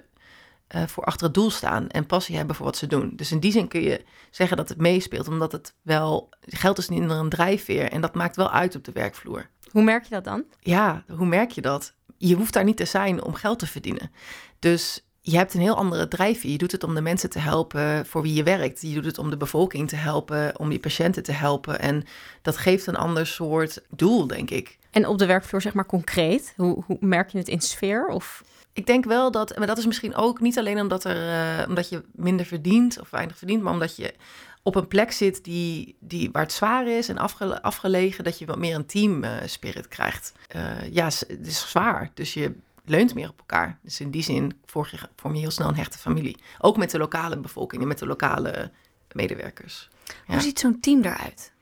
eh, 0.68 0.86
voor 0.86 1.04
achter 1.04 1.26
het 1.26 1.34
doel 1.34 1.50
staan 1.50 1.88
en 1.88 2.06
passie 2.06 2.36
hebben 2.36 2.56
voor 2.56 2.64
wat 2.64 2.76
ze 2.76 2.86
doen. 2.86 3.12
Dus 3.16 3.32
in 3.32 3.40
die 3.40 3.52
zin 3.52 3.68
kun 3.68 3.82
je 3.82 4.04
zeggen 4.30 4.56
dat 4.56 4.68
het 4.68 4.78
meespeelt, 4.78 5.28
omdat 5.28 5.52
het 5.52 5.74
wel, 5.82 6.28
geld 6.40 6.78
is 6.78 6.88
niet 6.88 7.10
een 7.10 7.28
drijfveer 7.28 7.90
en 7.90 8.00
dat 8.00 8.14
maakt 8.14 8.36
wel 8.36 8.50
uit 8.50 8.76
op 8.76 8.84
de 8.84 8.92
werkvloer. 8.92 9.48
Hoe 9.70 9.82
merk 9.82 10.04
je 10.04 10.14
dat 10.14 10.24
dan? 10.24 10.44
Ja, 10.60 11.04
hoe 11.08 11.26
merk 11.26 11.50
je 11.50 11.60
dat? 11.60 11.94
Je 12.16 12.34
hoeft 12.34 12.52
daar 12.52 12.64
niet 12.64 12.76
te 12.76 12.84
zijn 12.84 13.22
om 13.22 13.34
geld 13.34 13.58
te 13.58 13.66
verdienen. 13.66 14.10
Dus 14.58 15.04
je 15.20 15.36
hebt 15.36 15.54
een 15.54 15.60
heel 15.60 15.76
andere 15.76 16.08
drijfveer. 16.08 16.50
Je 16.50 16.58
doet 16.58 16.72
het 16.72 16.84
om 16.84 16.94
de 16.94 17.00
mensen 17.00 17.30
te 17.30 17.38
helpen 17.38 18.06
voor 18.06 18.22
wie 18.22 18.34
je 18.34 18.42
werkt. 18.42 18.82
Je 18.82 18.94
doet 18.94 19.04
het 19.04 19.18
om 19.18 19.30
de 19.30 19.36
bevolking 19.36 19.88
te 19.88 19.96
helpen, 19.96 20.58
om 20.58 20.72
je 20.72 20.78
patiënten 20.78 21.22
te 21.22 21.32
helpen. 21.32 21.80
En 21.80 22.04
dat 22.42 22.56
geeft 22.56 22.86
een 22.86 22.96
ander 22.96 23.26
soort 23.26 23.82
doel, 23.90 24.26
denk 24.26 24.50
ik. 24.50 24.78
En 24.90 25.06
op 25.06 25.18
de 25.18 25.26
werkvloer, 25.26 25.62
zeg 25.62 25.74
maar 25.74 25.86
concreet, 25.86 26.52
hoe, 26.56 26.82
hoe 26.86 26.96
merk 27.00 27.30
je 27.30 27.38
het 27.38 27.48
in 27.48 27.60
sfeer? 27.60 28.06
Of 28.06 28.44
Ik 28.78 28.86
denk 28.86 29.04
wel 29.04 29.30
dat, 29.30 29.56
maar 29.56 29.66
dat 29.66 29.78
is 29.78 29.86
misschien 29.86 30.14
ook 30.14 30.40
niet 30.40 30.58
alleen 30.58 30.80
omdat, 30.80 31.04
er, 31.04 31.58
eh, 31.60 31.68
omdat 31.68 31.88
je 31.88 32.02
minder 32.12 32.46
verdient 32.46 33.00
of 33.00 33.10
weinig 33.10 33.36
verdient, 33.36 33.62
maar 33.62 33.72
omdat 33.72 33.96
je 33.96 34.14
op 34.62 34.74
een 34.74 34.88
plek 34.88 35.12
zit 35.12 35.44
die, 35.44 35.96
die, 36.00 36.30
waar 36.32 36.42
het 36.42 36.52
zwaar 36.52 36.86
is 36.86 37.08
en 37.08 37.18
afge- 37.18 37.62
afgelegen, 37.62 38.24
dat 38.24 38.38
je 38.38 38.46
wat 38.46 38.58
meer 38.58 38.74
een 38.74 38.86
team 38.86 39.24
eh, 39.24 39.32
spirit 39.46 39.88
krijgt. 39.88 40.32
Eh, 40.48 40.92
ja, 40.92 41.04
het 41.04 41.46
is 41.46 41.70
zwaar, 41.70 42.10
dus 42.14 42.34
je 42.34 42.54
leunt 42.84 43.14
meer 43.14 43.28
op 43.28 43.38
elkaar. 43.38 43.78
Dus 43.82 44.00
in 44.00 44.10
die 44.10 44.22
zin 44.22 44.58
vorm 44.66 44.86
je, 44.90 44.98
vorm 45.16 45.34
je 45.34 45.40
heel 45.40 45.50
snel 45.50 45.68
een 45.68 45.76
hechte 45.76 45.98
familie. 45.98 46.36
Ook 46.58 46.76
met 46.76 46.90
de 46.90 46.98
lokale 46.98 47.38
bevolking 47.38 47.82
en 47.82 47.88
met 47.88 47.98
de 47.98 48.06
lokale 48.06 48.70
medewerkers. 49.12 49.88
Ja. 50.04 50.32
Hoe 50.32 50.42
ziet 50.42 50.58
zo'n 50.58 50.80
team 50.80 51.02
eruit? 51.02 51.52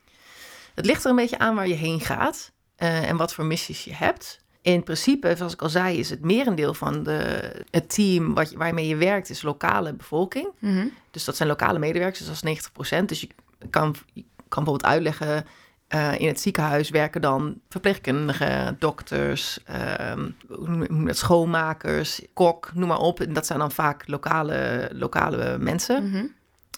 Het 0.75 0.87
ligt 0.87 1.05
er 1.05 1.11
een 1.11 1.17
beetje 1.17 1.39
aan 1.39 1.55
waar 1.55 1.69
je 1.69 1.75
heen 1.75 2.01
gaat 2.01 2.53
en 2.77 3.17
wat 3.17 3.35
voor 3.35 3.45
missies 3.45 3.85
je 3.85 3.95
hebt. 3.95 4.45
In 4.67 4.83
principe, 4.83 5.35
zoals 5.37 5.53
ik 5.53 5.63
al 5.63 5.69
zei, 5.69 5.99
is 5.99 6.11
het 6.11 6.25
merendeel 6.25 6.75
van 6.75 7.03
de, 7.03 7.53
het 7.71 7.95
team 7.95 8.35
wat, 8.35 8.53
waarmee 8.53 8.87
je 8.87 8.97
werkt, 8.97 9.31
is 9.31 9.43
lokale 9.43 9.93
bevolking. 9.93 10.49
Mhm. 10.59 10.87
Dus 11.11 11.25
dat 11.25 11.37
zijn 11.37 11.49
lokale 11.49 11.79
medewerkers, 11.79 12.19
dus 12.19 12.41
dat 12.41 12.57
is 12.57 13.01
90%. 13.01 13.09
Dus 13.09 13.21
je 13.21 13.29
kan, 13.71 13.95
je 14.13 14.25
kan 14.49 14.65
bijvoorbeeld 14.65 14.85
uitleggen, 14.85 15.45
eh, 15.89 16.21
in 16.21 16.27
het 16.27 16.41
ziekenhuis 16.41 16.91
werken 16.91 17.21
dan 17.21 17.61
verpleegkundigen, 17.69 18.77
dokters, 18.79 19.59
dat, 19.65 20.35
schoonmakers, 21.17 22.23
kok, 22.33 22.71
noem 22.75 22.89
maar 22.89 22.99
op. 22.99 23.21
En 23.21 23.33
dat 23.33 23.47
zijn 23.47 23.59
dan 23.59 23.73
vaak 23.73 24.09
lokale, 24.09 24.91
lokale 24.93 25.59
mensen. 25.59 26.09
Mhm. 26.09 26.25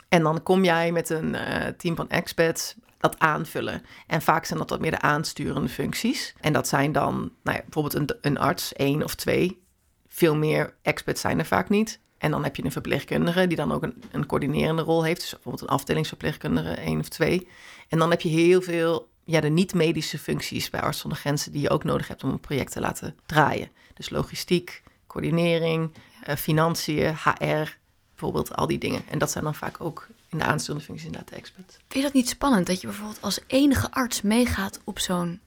En 0.09 0.23
dan 0.23 0.42
kom 0.42 0.64
jij 0.64 0.92
met 0.92 1.11
een 1.11 1.35
eh, 1.35 1.73
team 1.76 1.97
van 1.97 2.09
expats 2.09 2.75
dat 2.99 3.19
aanvullen. 3.19 3.83
En 4.07 4.23
vaak 4.23 4.45
zijn 4.45 4.59
dat 4.59 4.71
wat 4.71 4.81
meer 4.81 4.90
de 4.90 5.00
aansturende 5.00 5.69
functies. 5.69 6.35
En 6.40 6.52
dat 6.52 6.69
zijn 6.69 6.93
dan 6.93 7.14
nou 7.43 7.57
ja, 7.57 7.62
bijvoorbeeld 7.62 7.95
een, 7.95 8.17
een 8.21 8.38
arts, 8.38 8.73
één 8.73 9.02
of 9.02 9.14
twee. 9.14 9.62
Veel 10.09 10.37
meer 10.37 10.75
experts 10.83 11.21
zijn 11.21 11.38
er 11.38 11.47
vaak 11.47 11.69
niet. 11.69 12.00
En 12.19 12.31
dan 12.31 12.45
heb 12.45 12.57
je 12.57 12.64
een 12.64 12.73
verpleegkundige 12.73 13.47
die 13.47 13.57
dan 13.57 13.73
ook 13.73 13.83
een, 13.83 14.02
een 14.11 14.26
coördinerende 14.26 14.83
rol 14.83 15.05
heeft. 15.05 15.21
Dus 15.21 15.31
bijvoorbeeld 15.31 15.62
een 15.62 15.76
afdelingsverpleegkundige, 15.76 16.71
één 16.71 16.99
of 16.99 17.09
twee. 17.09 17.49
En 17.88 17.99
dan 17.99 18.11
heb 18.11 18.21
je 18.21 18.28
heel 18.28 18.62
veel 18.62 19.09
ja, 19.25 19.40
de 19.40 19.49
niet-medische 19.49 20.19
functies 20.19 20.71
bij 20.71 20.81
Arts 20.81 20.99
zonder 20.99 21.19
Grenzen 21.19 21.52
die 21.52 21.61
je 21.61 21.71
ook 21.71 21.85
nodig 21.85 22.09
hebt 22.09 22.25
om 22.25 22.31
een 22.31 22.40
project 22.40 22.73
te 22.73 22.81
laten 22.81 23.17
draaien. 23.26 23.71
Dus 23.95 24.11
logistiek, 24.11 24.83
coördinering, 25.07 25.93
uh, 26.28 26.35
financiën, 26.35 27.14
HR, 27.14 27.76
bijvoorbeeld 28.11 28.57
al 28.57 28.67
die 28.67 28.78
dingen. 28.78 29.02
En 29.09 29.19
dat 29.19 29.31
zijn 29.31 29.45
dan 29.45 29.55
vaak 29.55 29.81
ook 29.81 30.09
in 30.28 30.38
de 30.38 30.44
aanstuurde 30.44 30.80
functies 30.80 31.06
inderdaad 31.06 31.30
de 31.30 31.37
expert. 31.37 31.73
Vind 31.73 31.92
je 31.94 32.02
dat 32.02 32.12
niet 32.12 32.28
spannend 32.28 32.66
dat 32.66 32.80
je 32.80 32.87
bijvoorbeeld 32.87 33.23
als 33.23 33.40
enige 33.47 33.90
arts 33.90 34.23
meegaat 34.23 34.80
op 34.85 34.99
zo'n 34.99 35.40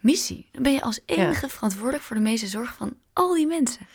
missie? 0.00 0.48
Dan 0.52 0.62
ben 0.62 0.72
je 0.72 0.82
als 0.82 1.00
enige 1.04 1.48
verantwoordelijk 1.48 2.02
voor 2.02 2.16
de 2.16 2.22
meeste 2.22 2.46
zorg 2.46 2.74
van 2.74 2.96
al 3.12 3.34
die 3.34 3.46
mensen. 3.46 3.86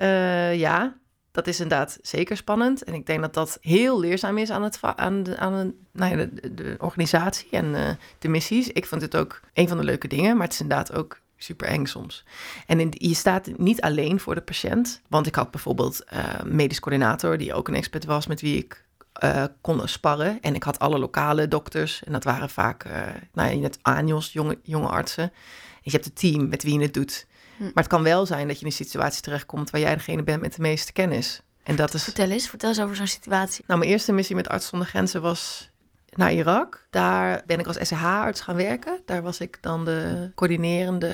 Uh, 0.00 0.58
ja, 0.58 0.96
dat 1.32 1.46
is 1.46 1.60
inderdaad 1.60 1.98
zeker 2.02 2.36
spannend. 2.36 2.84
En 2.84 2.94
ik 2.94 3.06
denk 3.06 3.20
dat 3.20 3.34
dat 3.34 3.58
heel 3.60 4.00
leerzaam 4.00 4.38
is 4.38 4.50
aan, 4.50 4.62
het, 4.62 4.78
aan, 4.82 5.22
de, 5.22 5.36
aan 5.38 5.52
de, 5.52 5.74
nou 5.92 6.18
ja, 6.18 6.26
de, 6.26 6.54
de 6.54 6.76
organisatie 6.78 7.48
en 7.50 7.64
uh, 7.64 7.90
de 8.18 8.28
missies. 8.28 8.68
Ik 8.68 8.86
vond 8.86 9.02
het 9.02 9.16
ook 9.16 9.40
een 9.52 9.68
van 9.68 9.76
de 9.76 9.84
leuke 9.84 10.08
dingen, 10.08 10.36
maar 10.36 10.44
het 10.44 10.54
is 10.54 10.60
inderdaad 10.60 10.92
ook 10.92 11.20
super 11.36 11.68
eng 11.68 11.86
soms. 11.86 12.24
En 12.66 12.80
in, 12.80 12.92
je 12.96 13.14
staat 13.14 13.58
niet 13.58 13.80
alleen 13.80 14.20
voor 14.20 14.34
de 14.34 14.40
patiënt. 14.40 15.00
Want 15.08 15.26
ik 15.26 15.34
had 15.34 15.50
bijvoorbeeld 15.50 16.04
uh, 16.12 16.42
medisch 16.44 16.80
coördinator, 16.80 17.38
die 17.38 17.54
ook 17.54 17.68
een 17.68 17.74
expert 17.74 18.04
was 18.04 18.26
met 18.26 18.40
wie 18.40 18.56
ik 18.56 18.84
uh, 19.24 19.44
kon 19.60 19.88
sparren. 19.88 20.40
En 20.40 20.54
ik 20.54 20.62
had 20.62 20.78
alle 20.78 20.98
lokale 20.98 21.48
dokters. 21.48 22.04
En 22.04 22.12
dat 22.12 22.24
waren 22.24 22.50
vaak, 22.50 22.84
uh, 22.84 22.92
nou 23.32 23.50
ja, 23.50 23.56
net 23.56 23.78
ANJOS, 23.82 24.32
jonge, 24.32 24.58
jonge 24.62 24.88
artsen. 24.88 25.24
En 25.24 25.80
je 25.82 25.90
hebt 25.90 26.04
het 26.04 26.16
team 26.16 26.48
met 26.48 26.62
wie 26.62 26.74
je 26.74 26.82
het 26.82 26.94
doet. 26.94 27.26
Hm. 27.56 27.62
Maar 27.62 27.72
het 27.74 27.86
kan 27.86 28.02
wel 28.02 28.26
zijn 28.26 28.46
dat 28.46 28.56
je 28.56 28.60
in 28.60 28.66
een 28.66 28.76
situatie 28.76 29.22
terechtkomt 29.22 29.70
waar 29.70 29.80
jij 29.80 29.94
degene 29.94 30.22
bent 30.22 30.40
met 30.40 30.54
de 30.54 30.62
meeste 30.62 30.92
kennis. 30.92 31.40
En 31.62 31.76
dat 31.76 31.94
is... 31.94 32.02
Vertel 32.04 32.30
eens, 32.30 32.48
vertel 32.48 32.68
eens 32.68 32.80
over 32.80 32.96
zo'n 32.96 33.06
situatie. 33.06 33.64
Nou, 33.66 33.78
mijn 33.78 33.90
eerste 33.90 34.12
missie 34.12 34.36
met 34.36 34.48
Arts 34.48 34.66
zonder 34.66 34.88
Grenzen 34.88 35.22
was 35.22 35.70
naar 36.16 36.32
Irak. 36.32 36.86
Daar 36.90 37.42
ben 37.46 37.58
ik 37.58 37.66
als 37.66 37.76
SCH-arts 37.80 38.40
gaan 38.40 38.56
werken. 38.56 39.00
Daar 39.04 39.22
was 39.22 39.40
ik 39.40 39.58
dan 39.60 39.84
de 39.84 40.30
coördinerende 40.34 41.12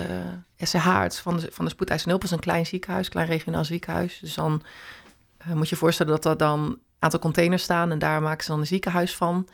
SCH-arts 0.59 1.19
van 1.19 1.37
de, 1.37 1.49
van 1.51 1.65
de 1.65 1.71
spoedeisende 1.71 2.11
hulp. 2.11 2.23
Dat 2.23 2.31
is 2.31 2.37
een 2.37 2.53
klein 2.53 2.67
ziekenhuis, 2.67 3.09
klein 3.09 3.27
regionaal 3.27 3.65
ziekenhuis. 3.65 4.19
Dus 4.19 4.35
dan 4.35 4.63
uh, 5.49 5.55
moet 5.55 5.69
je 5.69 5.77
voorstellen 5.77 6.13
dat 6.13 6.25
er 6.25 6.37
dan 6.37 6.79
aantal 7.03 7.21
containers 7.21 7.63
staan 7.63 7.91
en 7.91 7.99
daar 7.99 8.23
maken 8.23 8.45
ze 8.45 8.51
dan 8.51 8.61
een 8.61 8.67
ziekenhuis 8.67 9.17
van. 9.17 9.49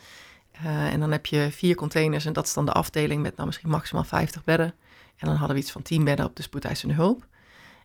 Uh, 0.65 0.93
en 0.93 1.01
dan 1.01 1.13
heb 1.13 1.27
je 1.27 1.49
vier 1.51 1.75
containers 1.75 2.25
en 2.25 2.33
dat 2.33 2.47
is 2.47 2.55
dan 2.55 2.67
de 2.67 2.73
afdeling 2.73 3.23
met 3.23 3.35
nou 3.35 3.47
misschien 3.47 3.71
maximaal 3.71 4.05
50 4.05 4.45
bedden. 4.45 4.75
En 5.17 5.27
dan 5.27 5.37
hadden 5.37 5.57
we 5.57 5.63
iets 5.63 5.73
van 5.73 5.83
10 5.83 6.05
bedden 6.05 6.27
op 6.27 6.37
de 6.37 6.43
spoedeisende 6.43 6.95
hulp. 6.95 7.27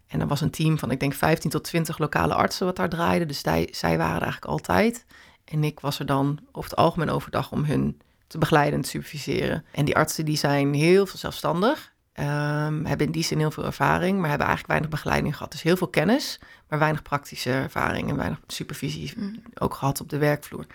En 0.07 0.21
er 0.21 0.27
was 0.27 0.41
een 0.41 0.49
team 0.49 0.79
van, 0.79 0.91
ik 0.91 0.99
denk, 0.99 1.13
15 1.13 1.49
tot 1.49 1.63
20 1.63 1.97
lokale 1.97 2.33
artsen 2.33 2.65
wat 2.65 2.75
daar 2.75 2.89
draaide. 2.89 3.25
Dus 3.25 3.39
zij, 3.39 3.67
zij 3.71 3.97
waren 3.97 4.21
eigenlijk 4.21 4.45
altijd. 4.45 5.05
En 5.45 5.63
ik 5.63 5.79
was 5.79 5.99
er 5.99 6.05
dan 6.05 6.39
over 6.51 6.69
het 6.69 6.79
algemeen 6.79 7.09
overdag 7.09 7.51
om 7.51 7.63
hun 7.63 8.01
te 8.27 8.37
begeleiden 8.37 8.73
en 8.73 8.81
te 8.81 8.89
superviseren. 8.89 9.65
En 9.71 9.85
die 9.85 9.95
artsen 9.95 10.25
die 10.25 10.37
zijn 10.37 10.73
heel 10.73 11.05
veel 11.05 11.19
zelfstandig. 11.19 11.92
Um, 12.19 12.85
hebben 12.85 13.05
in 13.05 13.11
die 13.11 13.23
zin 13.23 13.37
heel 13.37 13.51
veel 13.51 13.65
ervaring, 13.65 14.19
maar 14.19 14.29
hebben 14.29 14.47
eigenlijk 14.47 14.67
weinig 14.67 14.89
begeleiding 14.89 15.35
gehad. 15.35 15.51
Dus 15.51 15.61
heel 15.61 15.77
veel 15.77 15.87
kennis, 15.87 16.39
maar 16.69 16.79
weinig 16.79 17.01
praktische 17.01 17.51
ervaring 17.51 18.09
en 18.09 18.15
weinig 18.15 18.39
supervisie 18.47 19.13
mm. 19.15 19.43
ook 19.53 19.73
gehad 19.73 20.01
op 20.01 20.09
de 20.09 20.17
werkvloer. 20.17 20.65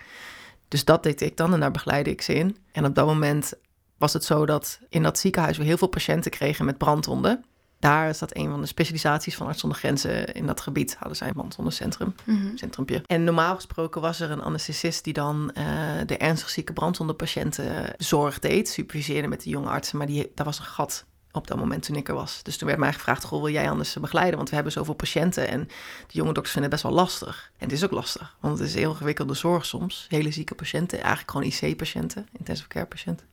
Dus 0.67 0.85
dat 0.85 1.03
deed 1.03 1.21
ik 1.21 1.37
dan 1.37 1.53
en 1.53 1.59
daar 1.59 1.71
begeleidde 1.71 2.11
ik 2.11 2.21
ze 2.21 2.33
in. 2.33 2.57
En 2.71 2.85
op 2.85 2.95
dat 2.95 3.05
moment 3.05 3.53
was 3.97 4.13
het 4.13 4.23
zo 4.23 4.45
dat 4.45 4.79
in 4.89 5.03
dat 5.03 5.19
ziekenhuis 5.19 5.57
we 5.57 5.63
heel 5.63 5.77
veel 5.77 5.87
patiënten 5.87 6.31
kregen 6.31 6.65
met 6.65 6.77
brandwonden 6.77 7.43
daar 7.79 8.09
is 8.09 8.17
dat 8.17 8.35
een 8.35 8.49
van 8.49 8.61
de 8.61 8.67
specialisaties 8.67 9.35
van 9.35 9.47
Arts 9.47 9.59
zonder 9.59 9.79
Grenzen 9.79 10.33
in 10.33 10.45
dat 10.45 10.61
gebied. 10.61 10.95
Hadden 10.95 11.17
zij 11.17 11.27
een 11.27 11.33
brandwondencentrum, 11.33 12.15
mm 12.25 12.57
centrumpje. 12.57 13.01
En 13.05 13.23
normaal 13.23 13.55
gesproken 13.55 14.01
was 14.01 14.19
er 14.19 14.31
een 14.31 14.41
anesthesist 14.41 15.03
die 15.03 15.13
dan 15.13 15.51
uh, 15.57 15.63
de 16.05 16.17
ernstig 16.17 16.49
zieke 16.49 16.73
brandwondenpatiënten 16.73 17.93
zorg 17.97 18.39
deed. 18.39 18.69
Superviseerde 18.69 19.27
met 19.27 19.43
de 19.43 19.49
jonge 19.49 19.69
artsen, 19.69 19.97
maar 19.97 20.07
die, 20.07 20.31
daar 20.35 20.45
was 20.45 20.59
een 20.59 20.65
gat 20.65 21.05
op 21.31 21.47
dat 21.47 21.57
moment 21.57 21.83
toen 21.83 21.95
ik 21.95 22.07
er 22.07 22.13
was. 22.13 22.43
Dus 22.43 22.57
toen 22.57 22.67
werd 22.67 22.79
mij 22.79 22.93
gevraagd, 22.93 23.23
goh, 23.23 23.41
wil 23.41 23.51
jij 23.51 23.69
anders 23.69 23.93
begeleiden? 23.93 24.35
Want 24.35 24.49
we 24.49 24.55
hebben 24.55 24.73
zoveel 24.73 24.93
patiënten 24.93 25.47
en 25.47 25.63
de 26.07 26.13
jonge 26.13 26.33
dokters 26.33 26.51
vinden 26.51 26.71
het 26.71 26.81
best 26.81 26.93
wel 26.93 27.03
lastig. 27.03 27.51
En 27.57 27.65
het 27.65 27.71
is 27.71 27.83
ook 27.83 27.91
lastig, 27.91 28.37
want 28.39 28.59
het 28.59 28.67
is 28.67 28.73
heel 28.73 28.91
ingewikkelde 28.91 29.33
zorg 29.33 29.65
soms. 29.65 30.05
Hele 30.09 30.31
zieke 30.31 30.55
patiënten, 30.55 30.99
eigenlijk 30.99 31.31
gewoon 31.31 31.47
IC-patiënten, 31.47 32.27
intensive 32.37 32.67
care 32.67 32.85
patiënten. 32.85 33.27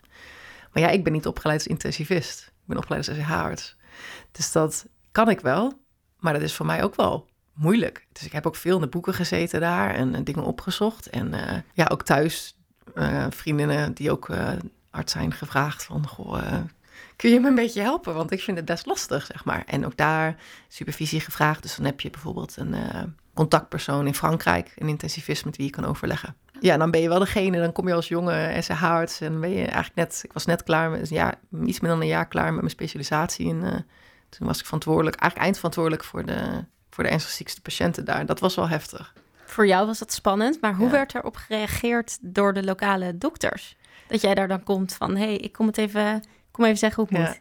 Maar 0.72 0.82
ja, 0.82 0.88
ik 0.88 1.04
ben 1.04 1.12
niet 1.12 1.26
opgeleid 1.26 1.58
als 1.58 1.66
intensivist. 1.66 2.40
Ik 2.40 2.66
ben 2.66 2.76
opgeleid 2.76 3.08
als 3.08 3.16
SCH-arts. 3.16 3.76
Dus 4.32 4.52
dat 4.52 4.86
kan 5.12 5.28
ik 5.28 5.40
wel, 5.40 5.80
maar 6.18 6.32
dat 6.32 6.42
is 6.42 6.54
voor 6.54 6.66
mij 6.66 6.82
ook 6.82 6.94
wel 6.94 7.28
moeilijk. 7.52 8.06
Dus 8.12 8.24
ik 8.24 8.32
heb 8.32 8.46
ook 8.46 8.56
veel 8.56 8.74
in 8.74 8.80
de 8.80 8.88
boeken 8.88 9.14
gezeten 9.14 9.60
daar 9.60 9.94
en, 9.94 10.24
dingen 10.24 10.44
opgezocht. 10.44 11.06
En 11.06 11.34
uh, 11.34 11.52
ja, 11.72 11.86
ook 11.86 12.02
thuis 12.02 12.56
uh, 12.94 13.26
vriendinnen 13.30 13.94
die 13.94 14.10
ook 14.10 14.28
uh, 14.28 14.52
arts 14.90 15.12
zijn 15.12 15.32
gevraagd 15.32 15.84
van... 15.84 16.08
Goh, 16.08 16.42
kun 17.16 17.30
je 17.30 17.40
me 17.40 17.48
een 17.48 17.54
beetje 17.54 17.80
helpen? 17.80 18.14
Want 18.14 18.30
ik 18.30 18.40
vind 18.40 18.56
het 18.56 18.66
best 18.66 18.86
lastig, 18.86 19.26
zeg 19.26 19.44
maar. 19.44 19.62
En 19.66 19.86
ook 19.86 19.96
daar 19.96 20.36
supervisie 20.68 21.20
gevraagd. 21.20 21.62
Dus 21.62 21.76
dan 21.76 21.84
heb 21.84 22.00
je 22.00 22.10
bijvoorbeeld 22.10 22.56
een 22.56 22.74
contactpersoon 23.36 24.06
in 24.06 24.14
Frankrijk, 24.14 24.72
een 24.76 24.88
intensivist 24.88 25.44
met 25.44 25.56
wie 25.56 25.66
je 25.66 25.72
kan 25.72 25.84
overleggen. 25.84 26.36
Ja, 26.60 26.76
dan 26.76 26.90
ben 26.90 27.00
je 27.00 27.08
wel 27.08 27.18
degene, 27.18 27.60
dan 27.60 27.72
kom 27.72 27.88
je 27.88 27.94
als 27.94 28.08
jonge 28.08 28.56
SCH-arts 28.60 29.20
en 29.20 29.40
ben 29.40 29.50
je 29.50 29.62
eigenlijk 29.62 29.94
net, 29.94 30.20
ik 30.24 30.32
was 30.32 30.46
net 30.46 30.62
klaar, 30.62 30.90
met, 30.90 31.08
ja, 31.08 31.34
iets 31.64 31.80
meer 31.80 31.90
dan 31.90 32.00
een 32.00 32.06
jaar 32.06 32.28
klaar 32.28 32.50
met 32.50 32.60
mijn 32.60 32.70
specialisatie. 32.70 33.48
En 33.48 33.62
uh, 33.62 33.72
toen 34.28 34.46
was 34.46 34.58
ik 34.58 34.64
verantwoordelijk, 34.64 35.16
eigenlijk 35.16 35.42
eindverantwoordelijk 35.42 36.04
voor 36.04 36.26
de, 36.26 36.64
voor 36.90 37.04
de 37.04 37.10
ernstig 37.10 37.32
ziekste 37.32 37.60
patiënten 37.60 38.04
daar. 38.04 38.26
Dat 38.26 38.40
was 38.40 38.54
wel 38.54 38.68
heftig. 38.68 39.14
Voor 39.44 39.66
jou 39.66 39.86
was 39.86 39.98
dat 39.98 40.12
spannend, 40.12 40.60
maar 40.60 40.74
hoe 40.74 40.90
werd 40.90 41.12
werd 41.12 41.24
erop 41.24 41.36
gereageerd 41.36 42.18
door 42.20 42.52
de 42.52 42.64
lokale 42.64 43.18
dokters? 43.18 43.76
Dat 44.08 44.20
jij 44.20 44.34
daar 44.34 44.48
dan 44.48 44.62
komt 44.62 44.94
van, 44.94 45.16
hé, 45.16 45.24
hey, 45.24 45.36
ik 45.36 45.52
kom 45.52 45.66
het 45.66 45.78
even, 45.78 46.24
kom 46.56 46.64
even 46.64 46.78
zeggen 46.78 47.06
hoe 47.08 47.18
het 47.18 47.28
moet. 47.28 47.40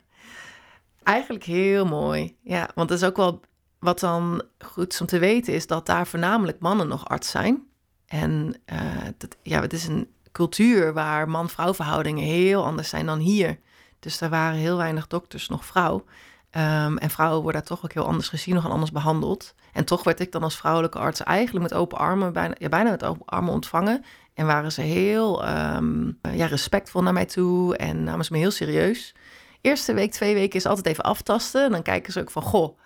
Eigenlijk 1.03 1.43
heel 1.43 1.85
mooi, 1.85 2.35
ja, 2.41 2.69
want 2.75 2.89
dat 2.89 2.97
is 2.97 3.07
ook 3.07 3.17
wel 3.17 3.41
wat 3.79 3.99
dan 3.99 4.43
goed 4.59 4.93
is 4.93 5.01
om 5.01 5.07
te 5.07 5.19
weten, 5.19 5.53
is 5.53 5.67
dat 5.67 5.85
daar 5.85 6.07
voornamelijk 6.07 6.59
mannen 6.59 6.87
nog 6.87 7.07
arts 7.07 7.29
zijn. 7.29 7.63
En 8.07 8.55
uh, 8.73 8.79
dat, 9.17 9.37
ja, 9.41 9.61
het 9.61 9.73
is 9.73 9.87
een 9.87 10.13
cultuur 10.31 10.93
waar 10.93 11.29
man-vrouw 11.29 11.73
verhoudingen 11.73 12.23
heel 12.23 12.65
anders 12.65 12.89
zijn 12.89 13.05
dan 13.05 13.19
hier. 13.19 13.59
Dus 13.99 14.21
er 14.21 14.29
waren 14.29 14.57
heel 14.57 14.77
weinig 14.77 15.07
dokters 15.07 15.49
nog 15.49 15.65
vrouw. 15.65 16.03
Um, 16.51 16.97
en 16.97 17.09
vrouwen 17.09 17.41
worden 17.41 17.61
daar 17.61 17.69
toch 17.69 17.83
ook 17.83 17.93
heel 17.93 18.05
anders 18.05 18.29
gezien, 18.29 18.55
nog 18.55 18.69
anders 18.69 18.91
behandeld. 18.91 19.55
En 19.73 19.85
toch 19.85 20.03
werd 20.03 20.19
ik 20.19 20.31
dan 20.31 20.43
als 20.43 20.57
vrouwelijke 20.57 20.99
arts 20.99 21.23
eigenlijk 21.23 21.69
met 21.69 21.79
open 21.79 21.97
armen, 21.97 22.33
bijna, 22.33 22.55
ja, 22.57 22.69
bijna 22.69 22.89
met 22.89 23.03
open 23.03 23.25
armen 23.25 23.53
ontvangen. 23.53 24.03
En 24.35 24.45
waren 24.45 24.71
ze 24.71 24.81
heel 24.81 25.47
um, 25.47 26.19
ja, 26.31 26.45
respectvol 26.45 27.01
naar 27.01 27.13
mij 27.13 27.25
toe 27.25 27.77
en 27.77 28.03
namen 28.03 28.25
ze 28.25 28.31
me 28.31 28.37
heel 28.37 28.51
serieus. 28.51 29.15
Eerste 29.61 29.93
week, 29.93 30.11
twee 30.11 30.33
weken 30.33 30.59
is 30.59 30.65
altijd 30.65 30.85
even 30.85 31.03
aftasten. 31.03 31.63
En 31.63 31.71
dan 31.71 31.81
kijken 31.81 32.13
ze 32.13 32.19
ook 32.19 32.31
van, 32.31 32.41
goh, 32.41 32.77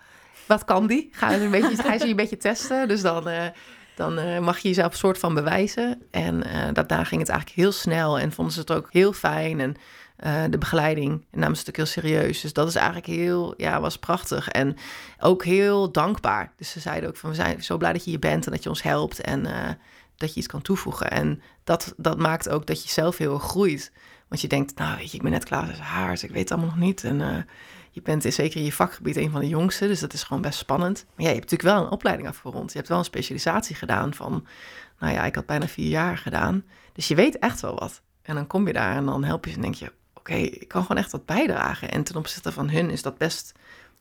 wat 0.46 0.64
kan 0.64 0.86
die? 0.86 1.08
Ga 1.12 1.30
je 1.30 1.40
een 1.40 1.50
beetje, 1.50 1.76
ga 1.76 1.92
je 1.92 2.04
een 2.04 2.16
beetje 2.16 2.36
testen. 2.36 2.88
Dus 2.88 3.02
dan, 3.02 3.28
uh, 3.28 3.42
dan 3.96 4.18
uh, 4.18 4.38
mag 4.38 4.58
je 4.58 4.68
jezelf 4.68 4.92
een 4.92 4.98
soort 4.98 5.18
van 5.18 5.34
bewijzen. 5.34 6.02
En 6.10 6.34
uh, 6.34 6.68
daarna 6.72 7.04
ging 7.04 7.20
het 7.20 7.30
eigenlijk 7.30 7.60
heel 7.60 7.72
snel 7.72 8.18
en 8.18 8.32
vonden 8.32 8.54
ze 8.54 8.60
het 8.60 8.72
ook 8.72 8.88
heel 8.90 9.12
fijn. 9.12 9.60
En 9.60 9.76
de 10.50 10.58
begeleiding 10.58 11.24
namen 11.30 11.56
ze 11.56 11.62
het 11.66 11.76
heel 11.76 11.86
serieus. 11.86 12.40
Dus 12.40 12.52
dat 12.52 12.68
is 12.68 12.74
eigenlijk 12.74 13.06
heel, 13.06 13.54
ja, 13.56 13.80
was 13.80 13.98
prachtig. 13.98 14.48
En 14.48 14.76
ook 15.20 15.44
heel 15.44 15.92
dankbaar. 15.92 16.52
Dus 16.56 16.70
ze 16.70 16.80
zeiden 16.80 17.08
ook 17.08 17.16
van, 17.16 17.30
we 17.30 17.36
zijn 17.36 17.62
zo 17.62 17.76
blij 17.76 17.92
dat 17.92 18.04
je 18.04 18.10
hier 18.10 18.18
bent 18.18 18.46
en 18.46 18.52
dat 18.52 18.62
je 18.62 18.68
ons 18.68 18.82
helpt. 18.82 19.20
En 19.20 19.46
dat 20.20 20.32
je 20.32 20.38
iets 20.38 20.48
kan 20.48 20.62
toevoegen. 20.62 21.10
En 21.10 21.42
dat, 21.64 21.94
dat 21.96 22.18
maakt 22.18 22.48
ook 22.48 22.66
dat 22.66 22.82
je 22.82 22.88
zelf 22.88 23.16
heel 23.16 23.34
erg 23.34 23.42
groeit. 23.42 23.92
Want 24.28 24.40
je 24.40 24.48
denkt, 24.48 24.78
nou 24.78 24.96
weet 24.96 25.10
je, 25.10 25.16
ik 25.16 25.22
ben 25.22 25.32
net 25.32 25.44
klaar 25.44 25.68
als 25.68 25.78
haar, 25.78 26.10
dus 26.10 26.22
ik 26.22 26.30
weet 26.30 26.42
het 26.42 26.50
allemaal 26.50 26.70
nog 26.70 26.78
niet. 26.78 27.04
En 27.04 27.46
je 27.90 28.02
bent 28.02 28.22
zeker 28.22 28.56
in 28.56 28.64
je 28.64 28.72
vakgebied 28.72 29.16
een 29.16 29.30
van 29.30 29.40
de 29.40 29.48
jongste, 29.48 29.86
dus 29.86 30.00
dat 30.00 30.12
is 30.12 30.22
gewoon 30.22 30.42
best 30.42 30.58
spannend. 30.58 31.04
Maar 31.04 31.24
ja, 31.24 31.28
je 31.28 31.38
hebt 31.38 31.50
natuurlijk 31.50 31.76
wel 31.76 31.86
een 31.86 31.92
opleiding 31.92 32.28
afgerond. 32.28 32.70
Je 32.70 32.76
hebt 32.76 32.88
wel 32.88 32.98
een 32.98 33.04
specialisatie 33.04 33.76
gedaan 33.76 34.14
van, 34.14 34.46
nou 34.98 35.12
ja, 35.12 35.24
ik 35.24 35.34
had 35.34 35.46
bijna 35.46 35.68
vier 35.68 35.88
jaar 35.88 36.18
gedaan. 36.18 36.64
Dus 36.92 37.08
je 37.08 37.14
weet 37.14 37.38
echt 37.38 37.60
wel 37.60 37.78
wat. 37.78 38.02
En 38.22 38.34
dan 38.34 38.46
kom 38.46 38.66
je 38.66 38.72
daar 38.72 38.96
en 38.96 39.04
dan 39.04 39.24
help 39.24 39.44
je 39.44 39.50
ze 39.50 39.56
en 39.56 39.62
denk 39.62 39.74
je, 39.74 39.92
oké, 40.14 40.34
ik 40.34 40.68
kan 40.68 40.82
gewoon 40.82 41.02
echt 41.02 41.12
wat 41.12 41.26
bijdragen. 41.26 41.90
En 41.90 42.02
ten 42.02 42.16
opzichte 42.16 42.52
van 42.52 42.70
hun 42.70 42.90
is 42.90 43.02
dat 43.02 43.18
best, 43.18 43.52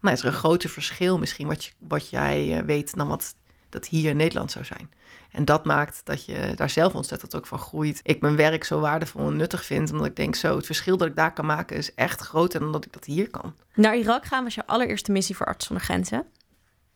nou 0.01 0.15
is 0.15 0.21
er 0.21 0.27
een 0.27 0.33
groter 0.33 0.69
verschil 0.69 1.17
misschien 1.17 1.47
wat, 1.47 1.65
je, 1.65 1.71
wat 1.77 2.09
jij 2.09 2.57
eh, 2.57 2.65
weet 2.65 2.95
dan 2.95 3.07
wat 3.07 3.35
dat 3.69 3.87
hier 3.87 4.09
in 4.09 4.17
Nederland 4.17 4.51
zou 4.51 4.65
zijn. 4.65 4.91
En 5.31 5.45
dat 5.45 5.65
maakt 5.65 6.01
dat 6.03 6.25
je 6.25 6.51
daar 6.55 6.69
zelf 6.69 6.95
ontzettend 6.95 7.35
ook 7.35 7.45
van 7.45 7.59
groeit. 7.59 7.99
Ik 8.03 8.21
mijn 8.21 8.35
werk 8.35 8.63
zo 8.63 8.79
waardevol 8.79 9.27
en 9.27 9.35
nuttig 9.35 9.65
vind, 9.65 9.91
omdat 9.91 10.07
ik 10.07 10.15
denk 10.15 10.35
zo, 10.35 10.55
het 10.55 10.65
verschil 10.65 10.97
dat 10.97 11.07
ik 11.07 11.15
daar 11.15 11.33
kan 11.33 11.45
maken 11.45 11.77
is 11.77 11.93
echt 11.93 12.21
groter 12.21 12.59
dan 12.59 12.71
dat 12.71 12.85
ik 12.85 12.93
dat 12.93 13.05
hier 13.05 13.29
kan. 13.29 13.53
Naar 13.73 13.97
Irak 13.97 14.25
gaan 14.25 14.43
was 14.43 14.55
je 14.55 14.65
allereerste 14.67 15.11
missie 15.11 15.35
voor 15.35 15.45
Arts 15.45 15.65
zonder 15.65 15.85
Grenzen. 15.85 16.25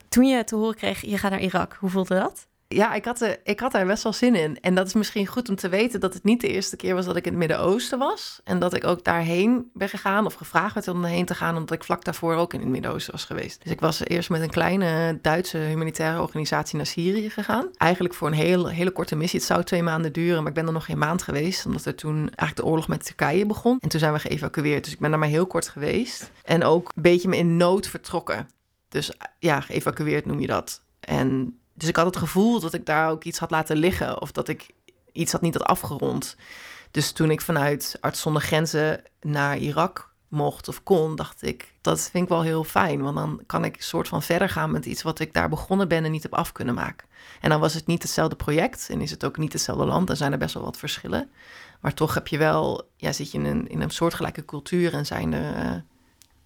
Toen 0.10 0.26
je 0.26 0.44
te 0.44 0.56
horen 0.56 0.76
kreeg, 0.76 1.02
je 1.02 1.18
gaat 1.18 1.32
naar 1.32 1.42
Irak, 1.42 1.78
hoe 1.80 1.90
voelde 1.90 2.16
dat? 2.16 2.48
Ja, 2.74 2.94
ik 2.94 3.06
had, 3.06 3.22
er, 3.22 3.40
ik 3.44 3.60
had 3.60 3.72
daar 3.72 3.86
best 3.86 4.04
wel 4.04 4.14
zin 4.14 4.36
in. 4.36 4.58
En 4.62 4.76
dat 4.76 4.88
is 4.88 4.94
misschien 4.94 5.28
goed 5.28 5.50
om 5.50 5.56
te 5.56 5.70
weten 5.70 6.00
dat 6.00 6.14
het 6.14 6.24
niet 6.24 6.42
de 6.42 6.48
eerste 6.48 6.76
keer 6.76 6.96
was 6.96 7.06
dat 7.06 7.16
ik 7.16 7.26
in 7.26 7.32
het 7.32 7.40
Midden-Oosten 7.40 8.00
was. 8.00 8.42
En 8.44 8.60
dat 8.60 8.74
ik 8.74 8.84
ook 8.84 9.04
daarheen 9.04 9.70
ben 9.74 9.90
gegaan 9.90 10.26
of 10.26 10.34
gevraagd 10.34 10.74
werd 10.74 10.88
om 10.88 11.04
erheen 11.04 11.26
te 11.26 11.36
gaan, 11.36 11.58
omdat 11.58 11.78
ik 11.78 11.84
vlak 11.84 12.04
daarvoor 12.04 12.36
ook 12.36 12.54
in 12.54 12.60
het 12.60 12.70
Midden-Oosten 12.70 13.12
was 13.12 13.26
geweest. 13.26 13.64
Dus 13.64 13.72
ik 13.72 13.80
was 13.80 14.06
eerst 14.06 14.30
met 14.30 14.42
een 14.42 14.50
kleine 14.50 15.20
Duitse 15.22 15.58
humanitaire 15.58 16.22
organisatie 16.22 16.78
naar 16.78 16.86
Syrië 16.86 17.30
gegaan. 17.30 17.70
Eigenlijk 17.78 18.14
voor 18.14 18.28
een 18.28 18.34
heel, 18.34 18.68
hele 18.68 18.92
korte 18.92 19.16
missie. 19.16 19.40
Het 19.40 19.48
zou 19.48 19.64
twee 19.64 19.84
maanden 19.84 20.14
duren, 20.14 20.38
maar 20.38 20.48
ik 20.48 20.58
ben 20.58 20.68
er 20.68 20.74
nog 20.74 20.86
geen 20.86 20.98
maand 20.98 21.22
geweest, 21.22 21.66
omdat 21.66 21.86
er 21.86 21.96
toen 21.96 22.16
eigenlijk 22.16 22.56
de 22.56 22.66
oorlog 22.66 22.88
met 22.88 23.06
Turkije 23.06 23.46
begon. 23.46 23.78
En 23.80 23.90
toen 23.90 24.00
zijn 24.00 24.14
we 24.14 24.20
geëvacueerd. 24.20 24.84
Dus 24.84 24.94
ik 24.94 25.00
ben 25.00 25.10
daar 25.10 25.20
maar 25.20 25.28
heel 25.28 25.48
kort 25.48 25.68
geweest. 25.68 26.32
En 26.44 26.64
ook 26.64 26.92
een 26.96 27.02
beetje 27.02 27.28
me 27.28 27.38
in 27.38 27.58
nood 27.58 27.88
vertrokken. 27.88 28.50
Dus 28.90 29.12
ja, 29.40 29.62
geëvacueerd 29.62 30.26
noem 30.26 30.40
je 30.40 30.48
dat. 30.48 30.82
En 31.00 31.58
dus 31.74 31.90
ik 31.90 31.96
had 31.96 32.06
het 32.06 32.18
gevoel 32.18 32.60
dat 32.60 32.74
ik 32.74 32.86
daar 32.86 33.10
ook 33.10 33.24
iets 33.24 33.40
had 33.40 33.52
laten 33.52 33.78
liggen 33.78 34.22
of 34.22 34.32
dat 34.32 34.48
ik 34.48 34.68
iets 35.12 35.32
had 35.32 35.42
niet 35.42 35.54
had 35.54 35.64
afgerond. 35.64 36.36
Dus 36.92 37.12
toen 37.12 37.32
ik 37.32 37.42
vanuit 37.42 37.98
Arts 38.02 38.22
zonder 38.22 38.42
Grenzen 38.42 39.04
naar 39.22 39.58
Irak 39.58 40.14
mocht 40.28 40.68
of 40.68 40.84
kon, 40.84 41.16
dacht 41.16 41.42
ik, 41.42 41.74
dat 41.82 42.02
vind 42.02 42.24
ik 42.24 42.30
wel 42.30 42.42
heel 42.42 42.64
fijn. 42.64 43.02
Want 43.02 43.16
dan 43.16 43.44
kan 43.46 43.66
ik 43.66 43.82
soort 43.82 44.08
van 44.08 44.24
verder 44.24 44.50
gaan 44.50 44.72
met 44.72 44.86
iets 44.86 45.02
wat 45.02 45.20
ik 45.20 45.34
daar 45.34 45.50
begonnen 45.50 45.88
ben 45.88 46.06
en 46.06 46.12
niet 46.12 46.24
heb 46.24 46.34
af 46.34 46.52
kunnen 46.52 46.76
maken. 46.76 47.08
En 47.42 47.50
dan 47.50 47.60
was 47.60 47.74
het 47.74 47.88
niet 47.88 48.02
hetzelfde 48.02 48.36
project 48.36 48.90
en 48.90 49.02
is 49.02 49.12
het 49.12 49.26
ook 49.26 49.38
niet 49.38 49.54
hetzelfde 49.54 49.86
land. 49.86 50.08
Dan 50.08 50.16
zijn 50.16 50.32
er 50.32 50.38
best 50.38 50.54
wel 50.54 50.64
wat 50.64 50.78
verschillen. 50.78 51.30
Maar 51.80 51.94
toch 51.94 52.14
heb 52.14 52.28
je 52.28 52.38
wel, 52.38 52.90
ja, 52.98 53.12
zit 53.12 53.32
je 53.32 53.38
in 53.38 53.46
een, 53.46 53.68
in 53.68 53.82
een 53.82 53.90
soortgelijke 53.90 54.46
cultuur 54.46 54.94
en 54.94 55.06
zijn 55.06 55.34
er 55.34 55.66
uh, 55.66 55.82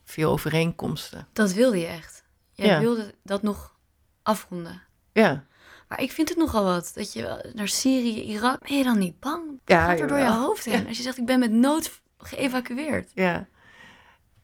veel 0.03 0.31
overeenkomsten. 0.31 1.27
Dat 1.33 1.53
wilde 1.53 1.79
je 1.79 1.85
echt. 1.85 2.23
Jij 2.51 2.67
ja. 2.67 2.79
wilde 2.79 3.13
dat 3.23 3.41
nog 3.41 3.75
afronden. 4.23 4.81
Ja. 5.21 5.45
Maar 5.87 6.01
ik 6.01 6.11
vind 6.11 6.29
het 6.29 6.37
nogal 6.37 6.63
wat. 6.63 6.91
Dat 6.95 7.13
je 7.13 7.51
naar 7.53 7.67
Syrië, 7.67 8.21
Irak, 8.21 8.67
ben 8.67 8.77
je 8.77 8.83
dan 8.83 8.97
niet 8.97 9.19
bang? 9.19 9.43
Ja, 9.65 9.85
gaat 9.85 9.99
er 9.99 10.07
door 10.07 10.17
je 10.17 10.31
hoofd 10.31 10.65
heen. 10.65 10.87
Als 10.87 10.97
je 10.97 11.03
zegt, 11.03 11.17
ik 11.17 11.25
ben 11.25 11.39
met 11.39 11.51
nood 11.51 12.01
geëvacueerd. 12.17 13.11
Ja. 13.13 13.47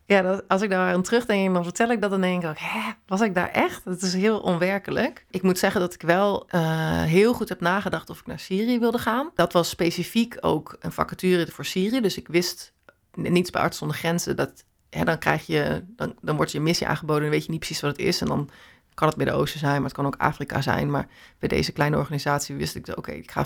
Ja, 0.05 0.21
dat, 0.21 0.47
als 0.47 0.61
ik 0.61 0.69
daar 0.69 0.93
aan 0.93 1.01
terugdenk, 1.01 1.53
dan 1.53 1.63
vertel 1.63 1.89
ik 1.89 2.01
dat, 2.01 2.09
dan 2.09 2.21
denk 2.21 2.43
ik 2.43 2.49
ook, 2.49 2.59
hè, 2.59 2.91
was 3.05 3.21
ik 3.21 3.35
daar 3.35 3.49
echt? 3.49 3.85
Dat 3.85 4.01
is 4.01 4.13
heel 4.13 4.39
onwerkelijk. 4.39 5.25
Ik 5.29 5.41
moet 5.41 5.59
zeggen 5.59 5.81
dat 5.81 5.93
ik 5.93 6.01
wel 6.01 6.47
uh, 6.51 7.01
heel 7.01 7.33
goed 7.33 7.49
heb 7.49 7.59
nagedacht 7.59 8.09
of 8.09 8.19
ik 8.19 8.25
naar 8.25 8.39
Syrië 8.39 8.79
wilde 8.79 8.97
gaan. 8.97 9.31
Dat 9.35 9.53
was 9.53 9.69
specifiek 9.69 10.37
ook 10.41 10.75
een 10.79 10.91
vacature 10.91 11.51
voor 11.51 11.65
Syrië. 11.65 12.01
Dus 12.01 12.17
ik 12.17 12.27
wist 12.27 12.73
niets 13.13 13.49
bij 13.49 13.61
Arts 13.61 13.77
zonder 13.77 13.97
Grenzen. 13.97 14.35
Dat, 14.35 14.65
hè, 14.89 15.03
dan 15.03 15.17
krijg 15.17 15.45
je, 15.45 15.83
dan, 15.87 16.15
dan 16.21 16.35
wordt 16.35 16.51
je 16.51 16.57
een 16.57 16.63
missie 16.63 16.87
aangeboden 16.87 17.23
en 17.23 17.29
weet 17.29 17.45
je 17.45 17.51
niet 17.51 17.59
precies 17.59 17.81
wat 17.81 17.91
het 17.91 18.05
is. 18.05 18.21
En 18.21 18.27
dan 18.27 18.49
kan 18.93 19.07
het 19.07 19.17
Midden-Oosten 19.17 19.59
zijn, 19.59 19.73
maar 19.73 19.83
het 19.83 19.93
kan 19.93 20.05
ook 20.05 20.15
Afrika 20.17 20.61
zijn. 20.61 20.91
Maar 20.91 21.07
bij 21.39 21.49
deze 21.49 21.71
kleine 21.71 21.97
organisatie 21.97 22.55
wist 22.55 22.75
ik, 22.75 22.87
oké, 22.95 23.11
ik 23.11 23.31
ga 23.31 23.45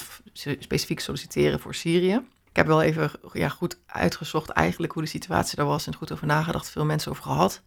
specifiek 0.59 0.99
solliciteren 0.99 1.59
voor 1.59 1.75
Syrië. 1.75 2.13
Ik 2.49 2.55
heb 2.55 2.67
wel 2.67 2.81
even 2.81 3.11
ja, 3.33 3.49
goed 3.49 3.79
uitgezocht 3.85 4.49
eigenlijk 4.49 4.93
hoe 4.93 5.01
de 5.01 5.07
situatie 5.07 5.55
daar 5.55 5.65
was 5.65 5.87
en 5.87 5.95
goed 5.95 6.11
over 6.11 6.27
nagedacht, 6.27 6.69
veel 6.69 6.85
mensen 6.85 7.11
over 7.11 7.23
gehad. 7.23 7.61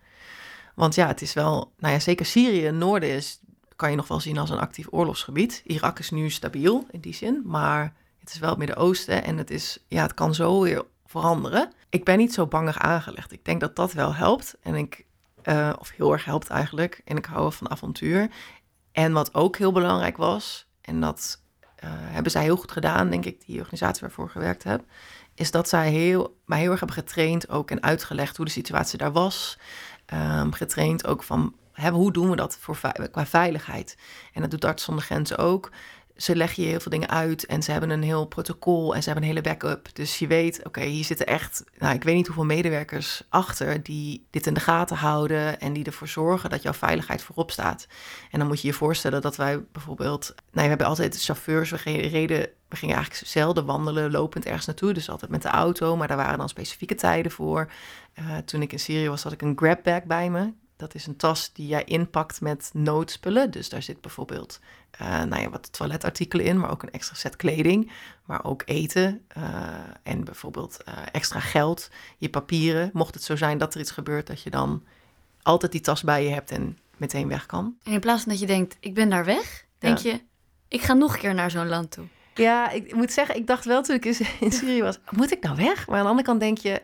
Want 0.75 0.95
ja, 0.95 1.07
het 1.07 1.23
is 1.23 1.33
wel, 1.33 1.73
nou 1.79 1.95
ja, 1.95 2.01
zeker 2.01 2.27
Syrië, 2.27 2.71
noorden 2.71 3.09
is, 3.09 3.41
kan 3.77 3.91
je 3.91 3.97
nog 3.97 4.09
wel 4.09 4.21
zien 4.21 4.39
als 4.39 4.51
een 4.51 4.59
actief 4.59 4.87
oorlogsgebied. 4.91 5.63
Irak 5.65 5.99
is 5.99 6.11
nu 6.11 6.31
stabiel 6.31 6.87
in 6.91 7.01
die 7.01 7.15
zin, 7.15 7.43
maar 7.45 7.95
het 8.19 8.31
is 8.31 8.39
wel 8.39 8.49
het 8.49 8.59
Midden-Oosten 8.59 9.25
en 9.25 9.37
het, 9.37 9.51
is, 9.51 9.85
ja, 9.89 10.03
het 10.03 10.15
kan 10.15 10.35
zo 10.35 10.61
weer 10.61 10.85
veranderen. 11.07 11.73
Ik 11.89 12.05
ben 12.05 12.19
niet 12.19 12.35
zo 12.35 12.47
bangig 12.47 12.79
aangelegd. 12.79 13.33
Ik 13.33 13.45
denk 13.45 13.61
dat 13.61 13.77
dat 13.77 13.93
wel 13.93 14.15
helpt. 14.15 14.57
En 14.63 14.75
ik 14.75 15.05
uh, 15.45 15.73
of 15.79 15.91
heel 15.91 16.13
erg 16.13 16.25
helpt 16.25 16.49
eigenlijk. 16.49 17.01
En 17.05 17.17
ik 17.17 17.25
hou 17.25 17.53
van 17.53 17.71
avontuur. 17.71 18.31
En 18.93 19.13
wat 19.13 19.35
ook 19.35 19.57
heel 19.57 19.73
belangrijk 19.73 20.17
was, 20.17 20.69
en 20.81 21.01
dat 21.01 21.43
uh, 21.85 21.91
hebben 21.93 22.33
zij 22.33 22.43
heel 22.43 22.57
goed 22.57 22.73
gedaan, 22.73 23.11
denk 23.11 23.25
ik, 23.25 23.47
die 23.47 23.59
organisatie 23.59 24.01
waarvoor 24.01 24.25
ik 24.25 24.31
gewerkt 24.31 24.63
heb, 24.63 24.85
is 25.35 25.51
dat 25.51 25.69
zij 25.69 25.91
heel, 25.91 26.39
mij 26.47 26.61
heel 26.61 26.71
erg 26.71 26.81
hebben 26.81 26.99
getraind 26.99 27.49
ook 27.49 27.71
en 27.71 27.83
uitgelegd 27.83 28.37
hoe 28.37 28.47
de 28.47 28.51
situatie 28.51 28.99
daar 28.99 29.13
was. 29.13 29.59
Um, 30.15 30.53
getraind 30.53 31.07
ook 31.07 31.23
van 31.23 31.55
hoe 31.89 32.13
doen 32.13 32.31
we 32.31 32.37
dat 32.37 32.57
voor, 32.61 32.79
qua 33.11 33.27
veiligheid. 33.27 33.97
En 34.33 34.41
dat 34.41 34.51
doet 34.51 34.65
Arts 34.65 34.85
zonder 34.85 35.05
Grenzen 35.05 35.39
ook 35.39 35.71
ze 36.21 36.37
leggen 36.37 36.63
je 36.63 36.69
heel 36.69 36.81
veel 36.81 36.91
dingen 36.91 37.09
uit 37.09 37.47
en 37.47 37.63
ze 37.63 37.73
hebben 37.73 37.91
een 37.91 38.03
heel 38.03 38.27
protocol 38.27 38.95
en 38.95 39.03
ze 39.03 39.11
hebben 39.11 39.29
een 39.29 39.35
hele 39.35 39.49
backup. 39.49 39.95
Dus 39.95 40.19
je 40.19 40.27
weet, 40.27 40.67
oké, 40.67 40.83
hier 40.83 41.05
zitten 41.05 41.27
echt, 41.27 41.65
nou, 41.79 41.95
ik 41.95 42.03
weet 42.03 42.15
niet 42.15 42.27
hoeveel 42.27 42.45
medewerkers 42.45 43.23
achter 43.29 43.83
die 43.83 44.27
dit 44.31 44.47
in 44.47 44.55
de 44.55 44.61
gaten 44.61 44.97
houden 44.97 45.61
en 45.61 45.73
die 45.73 45.85
ervoor 45.85 46.09
zorgen 46.09 46.51
dat 46.51 46.63
jouw 46.63 46.73
veiligheid 46.73 47.23
voorop 47.23 47.51
staat. 47.51 47.87
En 48.31 48.39
dan 48.39 48.49
moet 48.49 48.61
je 48.61 48.67
je 48.67 48.75
voorstellen 48.75 49.21
dat 49.21 49.37
wij 49.37 49.65
bijvoorbeeld, 49.73 50.35
nou, 50.37 50.63
we 50.63 50.69
hebben 50.69 50.87
altijd 50.87 51.23
chauffeurs, 51.23 51.71
we 51.71 51.77
reden, 51.77 52.49
we 52.69 52.77
gingen 52.77 52.97
eigenlijk 52.97 53.27
zelden 53.27 53.65
wandelen, 53.65 54.11
lopend 54.11 54.45
ergens 54.45 54.67
naartoe, 54.67 54.93
dus 54.93 55.11
altijd 55.11 55.31
met 55.31 55.43
de 55.43 55.49
auto, 55.49 55.97
maar 55.97 56.09
daar 56.09 56.17
waren 56.17 56.39
dan 56.39 56.49
specifieke 56.49 56.95
tijden 56.95 57.33
voor. 57.33 57.73
Uh, 58.19 58.37
toen 58.37 58.63
ik 58.63 58.73
in 58.73 58.81
Syrië 58.81 59.09
was, 59.09 59.23
had 59.23 59.33
ik 59.33 59.43
een 59.43 59.57
grabbag 59.57 60.05
bij 60.05 60.31
me. 60.31 60.53
Dat 60.81 60.95
is 60.95 61.07
een 61.07 61.17
tas 61.17 61.53
die 61.53 61.67
jij 61.67 61.85
inpakt 61.85 62.41
met 62.41 62.71
noodspullen. 62.73 63.51
Dus 63.51 63.69
daar 63.69 63.83
zit 63.83 64.01
bijvoorbeeld 64.01 64.61
uh, 65.01 65.23
nou 65.23 65.43
ja, 65.43 65.51
wat 65.51 65.73
toiletartikelen 65.73 66.45
in, 66.45 66.59
maar 66.59 66.71
ook 66.71 66.83
een 66.83 66.91
extra 66.91 67.15
set 67.15 67.37
kleding. 67.37 67.93
Maar 68.25 68.45
ook 68.45 68.63
eten 68.65 69.25
uh, 69.37 69.45
en 70.03 70.25
bijvoorbeeld 70.25 70.79
uh, 70.89 70.95
extra 71.13 71.41
geld, 71.41 71.91
je 72.19 72.31
papieren. 72.31 72.91
Mocht 72.93 73.15
het 73.15 73.23
zo 73.23 73.37
zijn 73.37 73.59
dat 73.59 73.75
er 73.75 73.81
iets 73.81 73.91
gebeurt, 73.91 74.27
dat 74.27 74.43
je 74.43 74.51
dan 74.51 74.85
altijd 75.43 75.73
die 75.73 75.81
tas 75.81 76.03
bij 76.03 76.25
je 76.25 76.31
hebt 76.31 76.51
en 76.51 76.79
meteen 76.97 77.29
weg 77.29 77.47
kan. 77.47 77.77
En 77.83 77.93
in 77.93 78.01
plaats 78.01 78.23
van 78.23 78.33
dat 78.33 78.41
je 78.41 78.47
denkt, 78.47 78.77
ik 78.81 78.95
ben 78.95 79.09
daar 79.11 79.25
weg, 79.25 79.65
denk 79.79 79.99
je, 79.99 80.21
ik 80.69 80.81
ga 80.81 80.93
nog 80.93 81.13
een 81.13 81.21
keer 81.21 81.35
naar 81.35 81.51
zo'n 81.51 81.69
land 81.69 81.91
toe. 81.91 82.05
Ja, 82.35 82.71
ik 82.71 82.95
moet 82.95 83.13
zeggen, 83.13 83.37
ik 83.37 83.47
dacht 83.47 83.65
wel 83.65 83.83
toen 83.83 83.97
ik 83.97 84.05
in 84.41 84.53
Syrië 84.53 84.83
was, 84.83 84.99
moet 85.11 85.33
ik 85.33 85.43
nou 85.43 85.57
weg? 85.57 85.87
Maar 85.87 85.97
aan 85.97 86.05
de 86.05 86.11
andere 86.11 86.29
kant 86.29 86.41
denk 86.41 86.59
je, 86.59 86.83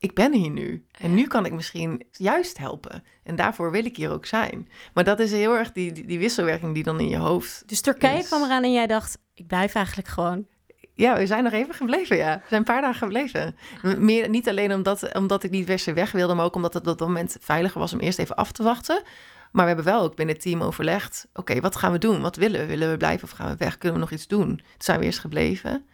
ik 0.00 0.14
ben 0.14 0.32
hier 0.32 0.50
nu. 0.50 0.86
En 0.98 1.14
nu 1.14 1.26
kan 1.26 1.46
ik 1.46 1.52
misschien 1.52 2.06
juist 2.10 2.58
helpen. 2.58 3.04
En 3.22 3.36
daarvoor 3.36 3.70
wil 3.70 3.84
ik 3.84 3.96
hier 3.96 4.10
ook 4.10 4.26
zijn. 4.26 4.68
Maar 4.94 5.04
dat 5.04 5.20
is 5.20 5.32
heel 5.32 5.56
erg 5.56 5.72
die, 5.72 6.06
die, 6.06 6.18
wisselwerking 6.18 6.74
die 6.74 6.82
dan 6.82 7.00
in 7.00 7.08
je 7.08 7.16
hoofd. 7.16 7.62
Dus 7.66 7.80
Turkije 7.80 8.24
kwam 8.24 8.42
eraan 8.42 8.62
en 8.62 8.72
jij 8.72 8.86
dacht: 8.86 9.18
ik 9.34 9.46
blijf 9.46 9.74
eigenlijk 9.74 10.08
gewoon. 10.08 10.46
Ja, 10.94 11.16
we 11.16 11.26
zijn 11.26 11.44
nog 11.44 11.52
even 11.52 11.74
gebleven, 11.74 12.16
ja. 12.16 12.34
We 12.36 12.44
zijn 12.48 12.60
een 12.60 12.72
paar 12.72 12.80
dagen 12.80 12.98
gebleven. 12.98 13.56
Meer, 13.98 14.28
niet 14.28 14.48
alleen 14.48 14.72
omdat, 14.72 15.14
omdat 15.14 15.42
ik 15.42 15.50
niet 15.50 15.64
per 15.64 15.94
weg 15.94 16.12
wilde, 16.12 16.34
maar 16.34 16.44
ook 16.44 16.54
omdat 16.54 16.74
het 16.74 16.86
op 16.86 16.98
dat 16.98 17.08
moment 17.08 17.36
veiliger 17.40 17.80
was 17.80 17.92
om 17.92 18.00
eerst 18.00 18.18
even 18.18 18.36
af 18.36 18.52
te 18.52 18.62
wachten. 18.62 19.02
Maar 19.52 19.62
we 19.62 19.72
hebben 19.74 19.92
wel 19.92 20.02
ook 20.02 20.16
binnen 20.16 20.34
het 20.34 20.44
team 20.44 20.62
overlegd: 20.62 21.28
oké, 21.34 21.60
wat 21.60 21.76
gaan 21.76 21.92
we 21.92 21.98
doen? 21.98 22.20
Wat 22.20 22.36
willen 22.36 22.60
we? 22.60 22.66
Willen 22.66 22.90
we 22.90 22.96
blijven 22.96 23.24
of 23.24 23.30
gaan 23.30 23.50
we 23.50 23.56
weg? 23.56 23.78
Kunnen 23.78 23.98
we 23.98 24.04
nog 24.04 24.12
iets 24.12 24.26
doen? 24.26 24.46
Toen 24.46 24.62
zijn 24.78 24.98
we 24.98 25.04
eerst 25.04 25.18
gebleven. 25.18 25.84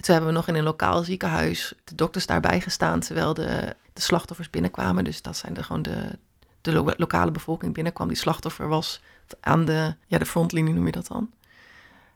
Toen 0.00 0.14
hebben 0.14 0.32
we 0.32 0.36
nog 0.36 0.48
in 0.48 0.54
een 0.54 0.64
lokaal 0.64 1.02
ziekenhuis 1.02 1.72
de 1.84 1.94
dokters 1.94 2.26
daarbij 2.26 2.60
gestaan 2.60 3.00
terwijl 3.00 3.34
de, 3.34 3.76
de 3.92 4.00
slachtoffers 4.00 4.50
binnenkwamen. 4.50 5.04
Dus 5.04 5.22
dat 5.22 5.36
zijn 5.36 5.54
de, 5.54 5.62
gewoon 5.62 5.82
de, 5.82 6.18
de 6.60 6.94
lokale 6.96 7.30
bevolking 7.30 7.74
binnenkwam 7.74 8.08
die 8.08 8.16
slachtoffer 8.16 8.68
was 8.68 9.00
aan 9.40 9.64
de, 9.64 9.94
ja, 10.06 10.18
de 10.18 10.26
frontlinie 10.26 10.74
noem 10.74 10.86
je 10.86 10.92
dat 10.92 11.06
dan. 11.06 11.30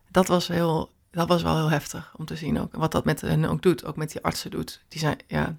Dat 0.09 0.27
was, 0.27 0.49
heel, 0.49 0.91
dat 1.11 1.29
was 1.29 1.43
wel 1.43 1.57
heel 1.57 1.71
heftig 1.71 2.13
om 2.17 2.25
te 2.25 2.37
zien 2.37 2.61
ook. 2.61 2.75
Wat 2.77 2.93
dat 2.93 3.05
met 3.05 3.21
hen 3.21 3.45
ook 3.45 3.63
doet, 3.63 3.85
ook 3.85 3.97
met 3.97 4.13
die 4.13 4.23
artsen 4.23 4.51
doet. 4.51 4.81
Die, 4.89 5.01
zijn, 5.01 5.19
ja, 5.27 5.57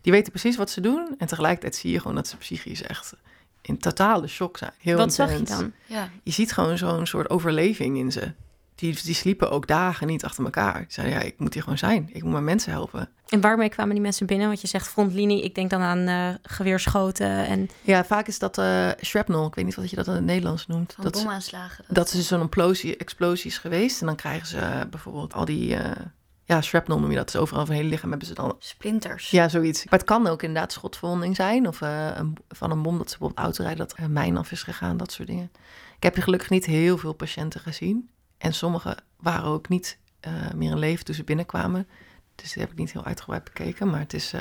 die 0.00 0.12
weten 0.12 0.32
precies 0.32 0.56
wat 0.56 0.70
ze 0.70 0.80
doen 0.80 1.14
en 1.18 1.26
tegelijkertijd 1.26 1.76
zie 1.76 1.92
je 1.92 2.00
gewoon 2.00 2.16
dat 2.16 2.28
ze 2.28 2.36
psychisch 2.36 2.82
echt 2.82 3.14
in 3.60 3.78
totale 3.78 4.26
shock 4.26 4.58
zijn. 4.58 4.72
Heel 4.78 4.96
wat 4.96 5.14
zag 5.14 5.32
je 5.32 5.42
dan? 5.42 5.72
Ja. 5.86 6.10
Je 6.22 6.30
ziet 6.30 6.52
gewoon 6.52 6.78
zo'n 6.78 7.06
soort 7.06 7.30
overleving 7.30 7.96
in 7.96 8.12
ze 8.12 8.32
die, 8.74 8.98
die 9.02 9.14
sliepen 9.14 9.50
ook 9.50 9.66
dagen 9.66 10.06
niet 10.06 10.24
achter 10.24 10.44
elkaar. 10.44 10.78
Die 10.78 10.86
zeiden, 10.88 11.18
ja, 11.18 11.22
ik 11.22 11.38
moet 11.38 11.52
hier 11.54 11.62
gewoon 11.62 11.78
zijn. 11.78 12.10
Ik 12.12 12.22
moet 12.22 12.32
mijn 12.32 12.44
mensen 12.44 12.72
helpen. 12.72 13.08
En 13.28 13.40
waarmee 13.40 13.68
kwamen 13.68 13.92
die 13.92 14.02
mensen 14.02 14.26
binnen? 14.26 14.46
Want 14.46 14.60
je 14.60 14.66
zegt 14.66 14.88
frontlinie, 14.88 15.44
ik 15.44 15.54
denk 15.54 15.70
dan 15.70 15.80
aan 15.80 16.08
uh, 16.08 16.34
geweerschoten 16.42 17.46
en... 17.46 17.70
Ja, 17.82 18.04
vaak 18.04 18.26
is 18.26 18.38
dat 18.38 18.58
uh, 18.58 18.90
shrapnel. 19.00 19.46
Ik 19.46 19.54
weet 19.54 19.64
niet 19.64 19.74
wat 19.74 19.90
je 19.90 19.96
dat 19.96 20.06
in 20.06 20.12
het 20.12 20.24
Nederlands 20.24 20.66
noemt. 20.66 20.92
Van 20.92 21.04
dat, 21.04 21.12
bomaanslagen. 21.12 21.84
Dat, 21.86 21.96
dat 21.96 22.06
is 22.06 22.12
dus 22.12 22.26
zo'n 22.26 22.40
explosie, 22.40 22.96
explosies 22.96 23.58
geweest. 23.58 24.00
En 24.00 24.06
dan 24.06 24.16
krijgen 24.16 24.46
ze 24.46 24.56
uh, 24.56 24.80
bijvoorbeeld 24.90 25.34
al 25.34 25.44
die... 25.44 25.76
ja, 26.44 26.60
shrapnel 26.60 27.00
noem 27.00 27.10
je 27.10 27.16
dat. 27.16 27.32
Dus 27.32 27.40
overal 27.40 27.66
van 27.66 27.74
hele 27.74 27.88
lichaam 27.88 28.10
hebben 28.10 28.28
ze 28.28 28.34
dan... 28.34 28.56
Splinters. 28.58 29.30
Ja, 29.30 29.48
zoiets. 29.48 29.84
Maar 29.84 29.98
het 29.98 30.08
kan 30.08 30.26
ook 30.26 30.42
inderdaad 30.42 30.72
schotverwonding 30.72 31.36
zijn. 31.36 31.68
Of 31.68 31.80
een, 31.80 32.36
van 32.48 32.70
een 32.70 32.82
bom 32.82 32.98
dat 32.98 33.10
ze 33.10 33.18
bijvoorbeeld 33.18 33.46
autorijden, 33.46 33.86
dat 33.86 33.98
er 33.98 34.10
mijn 34.10 34.36
af 34.36 34.52
is 34.52 34.62
gegaan. 34.62 34.96
Dat 34.96 35.12
soort 35.12 35.28
dingen. 35.28 35.50
Ik 35.96 36.02
heb 36.02 36.18
gelukkig 36.18 36.50
niet 36.50 36.64
heel 36.64 36.98
veel 36.98 37.12
patiënten 37.12 37.60
gezien. 37.60 38.08
En 38.44 38.54
sommige 38.54 38.96
waren 39.16 39.44
ook 39.44 39.68
niet 39.68 39.98
uh, 40.26 40.32
meer 40.54 40.70
in 40.70 40.78
leven 40.78 41.04
toen 41.04 41.14
ze 41.14 41.24
binnenkwamen. 41.24 41.88
Dus 42.34 42.48
dat 42.52 42.62
heb 42.62 42.72
ik 42.72 42.78
niet 42.78 42.92
heel 42.92 43.04
uitgebreid 43.04 43.44
bekeken, 43.44 43.90
maar 43.90 44.00
het 44.00 44.14
is, 44.14 44.34
uh, 44.34 44.40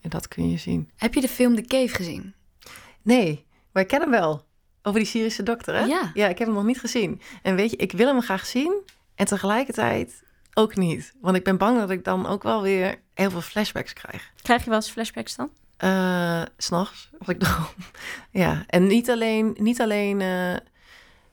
en 0.00 0.10
dat 0.10 0.28
kun 0.28 0.50
je 0.50 0.58
zien. 0.58 0.90
Heb 0.96 1.14
je 1.14 1.20
de 1.20 1.28
film 1.28 1.54
The 1.54 1.62
Cave 1.62 1.94
gezien? 1.94 2.34
Nee, 3.02 3.46
maar 3.72 3.82
ik 3.82 3.88
ken 3.88 4.00
hem 4.00 4.10
wel. 4.10 4.46
Over 4.82 5.00
die 5.00 5.08
Syrische 5.08 5.42
dokter, 5.42 5.74
hè? 5.74 5.84
Ja. 5.84 6.10
Ja, 6.14 6.28
ik 6.28 6.38
heb 6.38 6.46
hem 6.46 6.56
nog 6.56 6.66
niet 6.66 6.80
gezien. 6.80 7.20
En 7.42 7.54
weet 7.54 7.70
je, 7.70 7.76
ik 7.76 7.92
wil 7.92 8.06
hem 8.06 8.22
graag 8.22 8.46
zien 8.46 8.82
en 9.14 9.26
tegelijkertijd 9.26 10.22
ook 10.54 10.76
niet. 10.76 11.14
Want 11.20 11.36
ik 11.36 11.44
ben 11.44 11.58
bang 11.58 11.78
dat 11.78 11.90
ik 11.90 12.04
dan 12.04 12.26
ook 12.26 12.42
wel 12.42 12.62
weer 12.62 13.00
heel 13.14 13.30
veel 13.30 13.40
flashbacks 13.40 13.92
krijg. 13.92 14.32
Krijg 14.42 14.62
je 14.62 14.68
wel 14.70 14.78
eens 14.78 14.90
flashbacks 14.90 15.36
dan? 15.36 15.50
Uh, 15.84 16.42
S'nachts, 16.56 17.10
als 17.18 17.28
ik 17.28 17.38
droom. 17.42 17.66
ja, 18.30 18.64
en 18.66 18.86
niet 18.86 19.10
alleen, 19.10 19.56
niet 19.58 19.80
alleen 19.80 20.20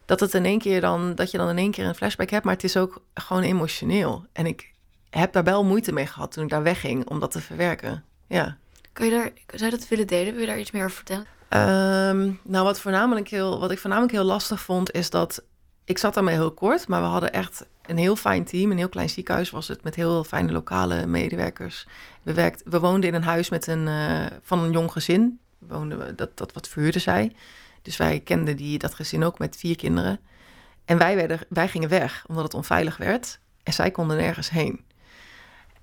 dat 0.06 0.20
het 0.20 0.34
in 0.34 0.46
één 0.46 0.60
keer 0.60 0.82
dan, 0.82 1.16
dat 1.16 1.32
je 1.32 1.38
dan 1.38 1.50
in 1.50 1.58
één 1.58 1.72
keer 1.72 1.86
een 1.86 1.96
flashback 1.96 2.30
hebt, 2.30 2.46
maar 2.46 2.54
het 2.54 2.64
is 2.64 2.78
ook 2.78 3.02
gewoon 3.14 3.44
emotioneel. 3.44 4.26
En 4.32 4.46
ik 4.46 4.74
heb 5.10 5.34
daar 5.34 5.44
wel 5.44 5.64
moeite 5.64 5.92
mee 5.92 6.06
gehad 6.06 6.32
toen 6.32 6.44
ik 6.44 6.50
daar 6.50 6.64
wegging 6.64 7.10
om 7.10 7.20
dat 7.20 7.32
te 7.32 7.42
verwerken. 7.42 8.04
Ja. 8.28 8.58
Kun 8.94 9.06
je 9.06 9.12
daar, 9.12 9.32
zou 9.48 9.72
je 9.72 9.78
dat 9.78 9.88
willen 9.88 10.08
delen? 10.08 10.32
Wil 10.32 10.42
je 10.42 10.48
daar 10.48 10.60
iets 10.60 10.72
meer 10.72 10.84
over 10.84 10.96
vertellen? 10.96 11.26
Ehm, 11.50 12.32
nou, 12.44 12.66
wat, 12.66 12.80
voornamelijk 12.80 13.28
heel, 13.28 13.60
wat 13.60 13.72
ik 13.72 13.80
voornamelijk 13.80 14.14
heel 14.14 14.24
lastig 14.24 14.62
vond, 14.62 14.92
is 14.92 15.10
dat 15.10 15.44
ik 15.86 15.98
zat 15.98 16.14
daarmee 16.14 16.36
heel 16.36 16.52
kort, 16.52 16.88
maar 16.88 17.02
we 17.02 17.08
hadden 17.08 17.34
echt 17.34 17.66
een 17.86 17.98
heel 17.98 18.16
fijn 18.16 18.44
team. 18.44 18.72
Een 18.72 18.78
heel 18.78 18.90
klein 18.90 19.10
ziekenhuis 19.10 19.50
was 19.50 19.68
het 19.68 19.84
met 19.84 19.96
heel 19.96 20.24
fijne 20.24 20.52
lokale 20.52 21.06
medewerkers. 21.06 21.88
We, 22.22 22.34
werkt, 22.34 22.62
we 22.66 22.80
woonden 22.80 23.10
in 23.10 23.16
een 23.16 23.24
huis 23.24 23.50
met 23.50 23.68
een, 23.68 23.88
uh, 23.88 24.26
van 24.42 24.60
een 24.60 24.72
jong 24.72 24.92
gezin. 24.92 25.40
Woonden 25.58 25.98
we, 25.98 26.16
dat, 26.16 26.38
dat 26.38 26.54
wat 26.54 26.68
verhuurde 26.68 27.00
zij. 27.00 27.36
Dus 27.84 27.98
wij 27.98 28.20
kenden 28.20 28.58
die, 28.58 28.78
dat 28.78 28.94
gezin 28.94 29.24
ook 29.24 29.40
met 29.40 29.56
vier 29.56 29.76
kinderen. 29.76 30.20
En 30.86 30.98
wij, 30.98 31.16
werden, 31.16 31.40
wij 31.50 31.68
gingen 31.68 31.90
weg 31.90 32.24
omdat 32.28 32.44
het 32.44 32.54
onveilig 32.54 32.98
werd. 32.98 33.40
En 33.64 33.74
zij 33.74 33.92
konden 33.92 34.18
nergens 34.18 34.50
heen. 34.50 34.86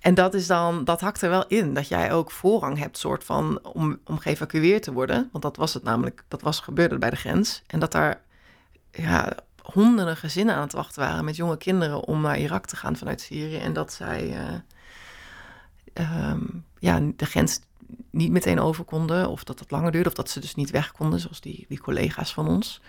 En 0.01 0.15
dat 0.15 0.35
is 0.35 0.47
dan, 0.47 0.85
dat 0.85 1.01
hakt 1.01 1.23
er 1.23 1.31
wel 1.31 1.47
in, 1.47 1.75
dat 1.75 1.89
jij 1.89 2.13
ook 2.13 2.31
voorrang 2.31 2.79
hebt, 2.79 2.99
soort 2.99 3.25
van, 3.25 3.61
om, 3.63 3.99
om 4.05 4.19
geëvacueerd 4.19 4.83
te 4.83 4.93
worden. 4.93 5.29
Want 5.33 5.45
dat 5.45 5.57
was 5.57 5.75
het 5.75 5.83
namelijk, 5.83 6.25
dat 6.29 6.43
was 6.43 6.61
gebeurde 6.61 6.99
bij 6.99 7.11
de 7.11 7.17
grens. 7.17 7.63
En 7.67 7.81
dat 7.81 7.93
daar 7.93 8.21
ja, 8.91 9.33
honderden 9.63 10.17
gezinnen 10.17 10.55
aan 10.55 10.61
het 10.61 10.73
wachten 10.73 11.03
waren 11.03 11.25
met 11.25 11.37
jonge 11.37 11.57
kinderen 11.57 12.05
om 12.05 12.21
naar 12.21 12.39
Irak 12.39 12.67
te 12.67 12.77
gaan 12.77 12.97
vanuit 12.97 13.21
Syrië. 13.21 13.59
En 13.59 13.73
dat 13.73 13.93
zij 13.93 14.37
uh, 15.99 16.35
ja, 16.79 17.01
de 17.17 17.27
grens 17.27 17.61
niet 18.11 18.31
meteen 18.31 18.61
over 18.61 18.85
konden, 18.85 19.29
of 19.29 19.45
dat 19.45 19.59
het 19.59 19.71
langer 19.71 19.93
duurde, 19.93 20.09
of 20.09 20.15
dat 20.15 20.31
ze 20.31 20.41
dus 20.41 20.55
niet 20.55 20.71
weg 20.71 20.93
konden, 20.93 21.21
zoals 21.21 21.41
die, 21.41 21.81
collega's 21.81 22.33
van 22.33 22.49
ons. 22.49 22.81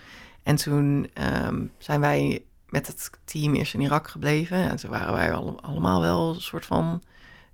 En 0.42 0.56
toen 0.56 1.10
um, 1.44 1.72
zijn 1.78 2.00
wij 2.00 2.44
met 2.72 2.86
het 2.86 3.10
team 3.24 3.54
eerst 3.54 3.74
in 3.74 3.80
Irak 3.80 4.08
gebleven. 4.08 4.56
En 4.56 4.76
toen 4.76 4.90
waren 4.90 5.14
wij 5.14 5.32
allemaal 5.60 6.00
wel 6.00 6.34
een 6.34 6.40
soort 6.40 6.66
van 6.66 7.02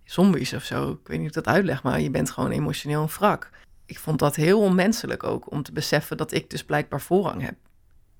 zombies 0.05 0.53
of 0.53 0.63
zo. 0.63 0.91
Ik 0.91 1.09
weet 1.09 1.09
niet 1.09 1.19
hoe 1.19 1.39
ik 1.39 1.45
dat 1.45 1.55
uitleg, 1.55 1.83
maar 1.83 2.01
je 2.01 2.11
bent 2.11 2.31
gewoon 2.31 2.51
emotioneel 2.51 3.03
een 3.03 3.09
wrak. 3.09 3.51
Ik 3.87 3.99
vond 3.99 4.19
dat 4.19 4.37
heel 4.37 4.61
onmenselijk 4.61 5.23
ook 5.23 5.51
om 5.51 5.63
te 5.63 5.73
beseffen 5.73 6.17
dat 6.17 6.33
ik 6.33 6.51
dus 6.51 6.65
blijkbaar 6.65 7.01
voorrang 7.01 7.43
heb. 7.43 7.55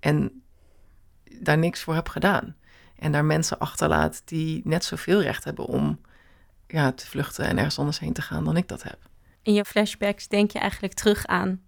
En 0.01 0.43
daar 1.41 1.59
niks 1.59 1.83
voor 1.83 1.95
heb 1.95 2.09
gedaan. 2.09 2.57
En 2.99 3.13
daar 3.13 3.25
mensen 3.25 3.59
achterlaat 3.59 4.23
die 4.25 4.61
net 4.65 4.85
zoveel 4.85 5.23
recht 5.23 5.45
hebben 5.45 5.65
om 5.67 6.01
ja, 6.67 6.93
te 6.93 7.07
vluchten 7.07 7.45
en 7.45 7.57
ergens 7.57 7.79
anders 7.79 7.99
heen 7.99 8.13
te 8.13 8.23
gaan 8.23 8.45
dan 8.45 8.57
ik 8.57 8.69
dat 8.69 8.83
heb. 8.83 8.99
In 9.49 9.55
je 9.55 9.65
flashbacks 9.65 10.29
denk 10.29 10.51
je 10.51 10.59
eigenlijk 10.59 10.93
terug 10.93 11.27
aan 11.27 11.61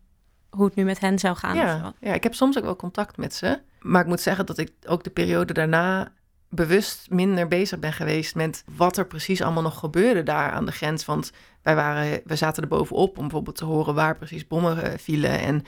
hoe 0.50 0.64
het 0.64 0.74
nu 0.74 0.84
met 0.84 1.00
hen 1.00 1.18
zou 1.18 1.36
gaan? 1.36 1.56
Ja, 1.56 1.94
ja, 2.00 2.14
ik 2.14 2.22
heb 2.22 2.34
soms 2.34 2.58
ook 2.58 2.64
wel 2.64 2.76
contact 2.76 3.16
met 3.16 3.34
ze. 3.34 3.60
Maar 3.80 4.00
ik 4.00 4.06
moet 4.06 4.20
zeggen 4.20 4.46
dat 4.46 4.58
ik 4.58 4.72
ook 4.86 5.04
de 5.04 5.10
periode 5.10 5.52
daarna 5.52 6.12
bewust 6.48 7.10
minder 7.10 7.48
bezig 7.48 7.78
ben 7.78 7.92
geweest 7.92 8.34
met 8.34 8.64
wat 8.76 8.96
er 8.96 9.06
precies 9.06 9.42
allemaal 9.42 9.62
nog 9.62 9.78
gebeurde 9.78 10.22
daar 10.22 10.50
aan 10.50 10.66
de 10.66 10.72
grens. 10.72 11.04
Want 11.04 11.32
wij 11.62 11.74
waren, 11.74 12.20
we 12.24 12.36
zaten 12.36 12.62
er 12.62 12.68
bovenop 12.68 13.16
om 13.16 13.22
bijvoorbeeld 13.22 13.56
te 13.56 13.64
horen 13.64 13.94
waar 13.94 14.16
precies 14.16 14.46
bommen 14.46 14.82
eh, 14.82 14.98
vielen 14.98 15.40
en 15.40 15.64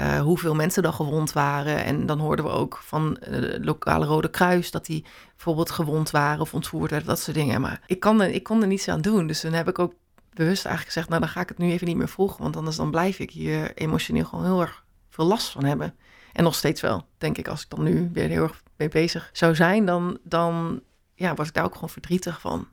uh, 0.00 0.20
hoeveel 0.20 0.54
mensen 0.54 0.82
dan 0.82 0.92
gewond 0.92 1.32
waren. 1.32 1.84
En 1.84 2.06
dan 2.06 2.18
hoorden 2.18 2.44
we 2.44 2.50
ook 2.50 2.80
van 2.82 3.16
uh, 3.20 3.28
de 3.28 3.58
lokale 3.60 4.06
Rode 4.06 4.30
Kruis 4.30 4.70
dat 4.70 4.86
die 4.86 5.04
bijvoorbeeld 5.34 5.70
gewond 5.70 6.10
waren 6.10 6.40
of 6.40 6.54
ontvoerd 6.54 6.90
werden, 6.90 7.08
dat 7.08 7.20
soort 7.20 7.36
dingen. 7.36 7.60
Maar 7.60 7.80
ik, 7.86 8.00
kan 8.00 8.20
er, 8.20 8.28
ik 8.28 8.42
kon 8.42 8.62
er 8.62 8.68
niets 8.68 8.88
aan 8.88 9.00
doen. 9.00 9.26
Dus 9.26 9.40
dan 9.40 9.52
heb 9.52 9.68
ik 9.68 9.78
ook 9.78 9.92
bewust 10.36 10.64
eigenlijk 10.64 10.94
gezegd, 10.94 11.08
nou 11.08 11.20
dan 11.20 11.30
ga 11.30 11.40
ik 11.40 11.48
het 11.48 11.58
nu 11.58 11.70
even 11.70 11.86
niet 11.86 11.96
meer 11.96 12.08
volgen, 12.08 12.42
want 12.42 12.56
anders 12.56 12.76
dan 12.76 12.90
blijf 12.90 13.18
ik 13.18 13.30
hier 13.30 13.74
emotioneel 13.74 14.24
gewoon 14.24 14.44
heel 14.44 14.60
erg 14.60 14.84
veel 15.10 15.24
last 15.24 15.50
van 15.50 15.64
hebben. 15.64 15.94
En 16.32 16.44
nog 16.44 16.54
steeds 16.54 16.80
wel, 16.80 17.08
denk 17.18 17.38
ik, 17.38 17.48
als 17.48 17.62
ik 17.62 17.70
dan 17.70 17.82
nu 17.82 18.10
weer 18.12 18.28
heel 18.28 18.42
erg 18.42 18.62
mee 18.76 18.88
bezig 18.88 19.30
zou 19.32 19.54
zijn, 19.54 19.86
dan, 19.86 20.18
dan 20.22 20.82
ja, 21.14 21.34
was 21.34 21.48
ik 21.48 21.54
daar 21.54 21.64
ook 21.64 21.74
gewoon 21.74 21.88
verdrietig 21.90 22.40
van. 22.40 22.68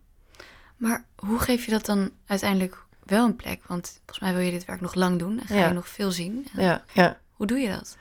Maar 0.78 1.06
hoe 1.16 1.40
geef 1.40 1.66
je 1.66 1.72
dat 1.72 1.86
dan 1.86 2.12
uiteindelijk 2.26 2.86
wel 3.04 3.26
een 3.26 3.36
plek? 3.36 3.62
Want 3.68 3.92
volgens 4.06 4.20
mij 4.20 4.34
wil 4.34 4.42
je 4.42 4.52
dit 4.52 4.66
werk 4.66 4.82
nog 4.82 4.94
lang 4.94 5.20
doen 5.20 5.40
en 5.40 5.48
ga 5.48 5.68
je 5.68 5.74
nog 5.74 5.88
veel 5.88 6.12
zien. 6.12 6.48
Ja, 6.54 6.84
ja. 6.94 7.20
Hoe 7.32 7.48
doe 7.48 7.58
je 7.58 7.70
dat? 7.70 7.98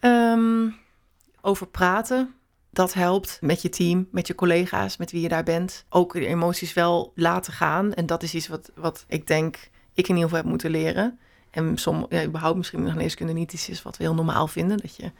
Um, 0.00 0.76
over 1.40 1.66
praten, 1.66 2.34
dat 2.74 2.94
helpt 2.94 3.38
met 3.40 3.62
je 3.62 3.68
team, 3.68 4.08
met 4.10 4.26
je 4.26 4.34
collega's, 4.34 4.96
met 4.96 5.10
wie 5.10 5.20
je 5.20 5.28
daar 5.28 5.42
bent. 5.42 5.84
Ook 5.88 6.12
de 6.12 6.26
emoties 6.26 6.72
wel 6.72 7.12
laten 7.14 7.52
gaan. 7.52 7.94
En 7.94 8.06
dat 8.06 8.22
is 8.22 8.34
iets 8.34 8.48
wat, 8.48 8.70
wat 8.74 9.04
ik 9.08 9.26
denk 9.26 9.56
ik 9.94 10.08
in 10.08 10.14
ieder 10.14 10.22
geval 10.22 10.36
heb 10.38 10.46
moeten 10.46 10.70
leren. 10.70 11.18
En 11.50 11.78
som, 11.78 12.06
ja, 12.08 12.24
überhaupt 12.24 12.56
misschien 12.56 12.84
de 12.84 12.90
geneeskunde 12.90 13.32
niet 13.32 13.52
iets 13.52 13.68
is 13.68 13.82
wat 13.82 13.96
we 13.96 14.04
heel 14.04 14.14
normaal 14.14 14.46
vinden. 14.46 14.78
Dat 14.78 14.96
je 14.96 15.12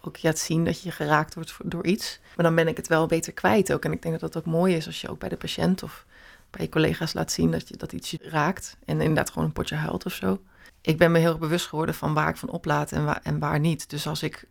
ook 0.00 0.22
laat 0.22 0.38
zien 0.38 0.64
dat 0.64 0.82
je 0.82 0.90
geraakt 0.90 1.34
wordt 1.34 1.56
door 1.64 1.86
iets. 1.86 2.20
Maar 2.36 2.44
dan 2.44 2.54
ben 2.54 2.68
ik 2.68 2.76
het 2.76 2.86
wel 2.86 3.06
beter 3.06 3.32
kwijt 3.32 3.72
ook. 3.72 3.84
En 3.84 3.92
ik 3.92 4.02
denk 4.02 4.20
dat 4.20 4.32
dat 4.32 4.42
ook 4.42 4.52
mooi 4.52 4.74
is 4.74 4.86
als 4.86 5.00
je 5.00 5.08
ook 5.08 5.18
bij 5.18 5.28
de 5.28 5.36
patiënt 5.36 5.82
of 5.82 6.06
bij 6.50 6.62
je 6.62 6.68
collega's 6.68 7.12
laat 7.12 7.32
zien 7.32 7.50
dat 7.50 7.68
je 7.68 7.76
dat 7.76 7.92
iets 7.92 8.16
raakt. 8.20 8.76
En 8.84 9.00
inderdaad 9.00 9.30
gewoon 9.30 9.44
een 9.44 9.52
potje 9.52 9.74
huilt 9.74 10.06
of 10.06 10.12
zo. 10.12 10.40
Ik 10.80 10.98
ben 10.98 11.12
me 11.12 11.18
heel 11.18 11.38
bewust 11.38 11.66
geworden 11.66 11.94
van 11.94 12.14
waar 12.14 12.28
ik 12.28 12.36
van 12.36 12.50
oplaat 12.50 12.92
en 12.92 13.04
waar, 13.04 13.20
en 13.22 13.38
waar 13.38 13.60
niet. 13.60 13.90
Dus 13.90 14.06
als 14.06 14.22
ik 14.22 14.46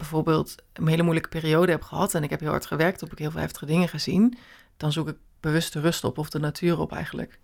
bijvoorbeeld 0.00 0.54
een 0.72 0.86
hele 0.86 1.02
moeilijke 1.02 1.28
periode 1.28 1.72
heb 1.72 1.82
gehad 1.82 2.14
en 2.14 2.22
ik 2.22 2.30
heb 2.30 2.40
heel 2.40 2.50
hard 2.50 2.66
gewerkt, 2.66 3.00
heb 3.00 3.12
ik 3.12 3.18
heel 3.18 3.30
veel 3.30 3.40
heftige 3.40 3.66
dingen 3.66 3.88
gezien, 3.88 4.38
dan 4.76 4.92
zoek 4.92 5.08
ik 5.08 5.16
bewust 5.40 5.72
de 5.72 5.80
rust 5.80 6.04
op 6.04 6.18
of 6.18 6.30
de 6.30 6.38
natuur 6.38 6.78
op 6.78 6.92
eigenlijk. 6.92 7.38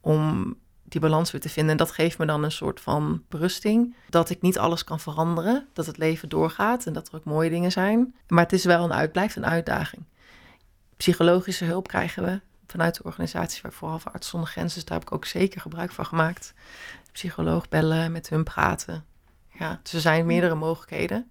Om 0.00 0.56
die 0.82 1.00
balans 1.00 1.30
weer 1.30 1.40
te 1.40 1.48
vinden. 1.48 1.72
En 1.72 1.76
dat 1.76 1.90
geeft 1.90 2.18
me 2.18 2.26
dan 2.26 2.42
een 2.42 2.52
soort 2.52 2.80
van 2.80 3.22
berusting. 3.28 3.94
Dat 4.08 4.30
ik 4.30 4.42
niet 4.42 4.58
alles 4.58 4.84
kan 4.84 5.00
veranderen. 5.00 5.68
Dat 5.72 5.86
het 5.86 5.98
leven 5.98 6.28
doorgaat 6.28 6.86
en 6.86 6.92
dat 6.92 7.08
er 7.08 7.14
ook 7.14 7.24
mooie 7.24 7.50
dingen 7.50 7.72
zijn. 7.72 8.14
Maar 8.28 8.42
het 8.42 8.52
is 8.52 8.64
wel 8.64 8.84
een 8.84 8.92
uit, 8.92 9.12
blijft 9.12 9.36
een 9.36 9.46
uitdaging. 9.46 10.04
Psychologische 10.96 11.64
hulp 11.64 11.88
krijgen 11.88 12.24
we 12.24 12.40
vanuit 12.66 12.96
de 12.96 13.02
organisatie, 13.02 13.62
vooral 13.68 13.98
voor 13.98 14.12
Arts 14.12 14.28
zonder 14.28 14.48
Grenzen. 14.48 14.74
Dus 14.74 14.84
daar 14.88 14.98
heb 14.98 15.06
ik 15.06 15.14
ook 15.14 15.24
zeker 15.24 15.60
gebruik 15.60 15.92
van 15.92 16.06
gemaakt. 16.06 16.54
Psycholoog 17.12 17.68
bellen, 17.68 18.12
met 18.12 18.28
hun 18.28 18.44
praten. 18.44 19.04
Ja, 19.58 19.80
dus 19.82 19.92
er 19.92 20.00
zijn 20.00 20.26
meerdere 20.26 20.54
mogelijkheden. 20.54 21.30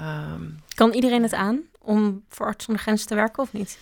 Um, 0.00 0.60
kan 0.74 0.92
iedereen 0.92 1.22
het 1.22 1.34
aan 1.34 1.60
om 1.78 2.24
voor 2.28 2.46
Arts 2.46 2.64
zonder 2.64 2.82
Grenzen 2.82 3.06
te 3.06 3.14
werken 3.14 3.42
of 3.42 3.52
niet? 3.52 3.78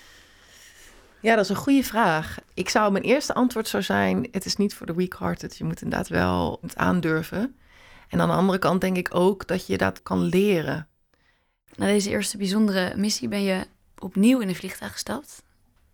Ja, 1.21 1.35
dat 1.35 1.45
is 1.45 1.51
een 1.51 1.57
goede 1.57 1.83
vraag. 1.83 2.39
Ik 2.55 2.69
zou 2.69 2.93
mijn 2.93 3.05
eerste 3.05 3.35
antwoord 3.35 3.69
zou 3.69 3.83
zijn: 3.83 4.29
het 4.31 4.45
is 4.45 4.57
niet 4.57 4.75
voor 4.75 4.87
de 4.87 4.95
weak-hearted. 4.95 5.57
Je 5.57 5.65
moet 5.65 5.83
inderdaad 5.83 6.09
wel 6.09 6.59
het 6.63 6.77
aandurven. 6.77 7.57
En 8.09 8.21
aan 8.21 8.29
de 8.29 8.35
andere 8.35 8.59
kant 8.59 8.81
denk 8.81 8.97
ik 8.97 9.15
ook 9.15 9.47
dat 9.47 9.67
je 9.67 9.77
dat 9.77 10.03
kan 10.03 10.23
leren. 10.23 10.89
Na 11.75 11.87
deze 11.87 12.11
eerste 12.11 12.37
bijzondere 12.37 12.97
missie 12.97 13.29
ben 13.29 13.43
je 13.43 13.67
opnieuw 13.99 14.41
in 14.41 14.49
een 14.49 14.55
vliegtuig 14.55 14.93
gestapt. 14.93 15.43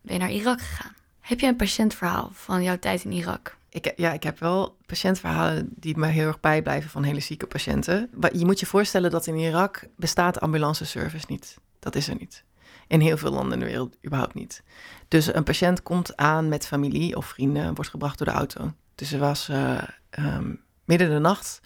Ben 0.00 0.14
je 0.14 0.20
naar 0.20 0.30
Irak 0.30 0.60
gegaan. 0.60 0.94
Heb 1.20 1.40
je 1.40 1.46
een 1.46 1.56
patiëntverhaal 1.56 2.30
van 2.32 2.62
jouw 2.62 2.78
tijd 2.78 3.04
in 3.04 3.12
Irak? 3.12 3.56
Ik, 3.70 3.92
ja, 3.96 4.12
ik 4.12 4.22
heb 4.22 4.38
wel 4.38 4.76
patiëntverhalen 4.86 5.68
die 5.74 5.96
me 5.96 6.06
heel 6.06 6.26
erg 6.26 6.40
bijblijven 6.40 6.90
van 6.90 7.02
hele 7.02 7.20
zieke 7.20 7.46
patiënten. 7.46 8.10
Je 8.32 8.44
moet 8.44 8.60
je 8.60 8.66
voorstellen 8.66 9.10
dat 9.10 9.26
in 9.26 9.36
Irak 9.36 9.86
bestaat 9.96 10.40
ambulance 10.40 10.84
service 10.84 11.26
niet. 11.28 11.58
Dat 11.78 11.94
is 11.94 12.08
er 12.08 12.16
niet. 12.18 12.44
In 12.86 13.00
heel 13.00 13.16
veel 13.16 13.30
landen 13.30 13.52
in 13.52 13.58
de 13.58 13.64
wereld 13.64 13.96
überhaupt 14.04 14.34
niet. 14.34 14.62
Dus 15.08 15.34
een 15.34 15.44
patiënt 15.44 15.82
komt 15.82 16.16
aan 16.16 16.48
met 16.48 16.66
familie 16.66 17.16
of 17.16 17.26
vrienden, 17.26 17.74
wordt 17.74 17.90
gebracht 17.90 18.18
door 18.18 18.26
de 18.26 18.32
auto. 18.32 18.72
Dus 18.94 19.08
ze 19.08 19.18
was 19.18 19.48
uh, 19.48 19.82
um, 20.18 20.60
midden 20.84 21.10
de 21.10 21.18
nacht 21.18 21.60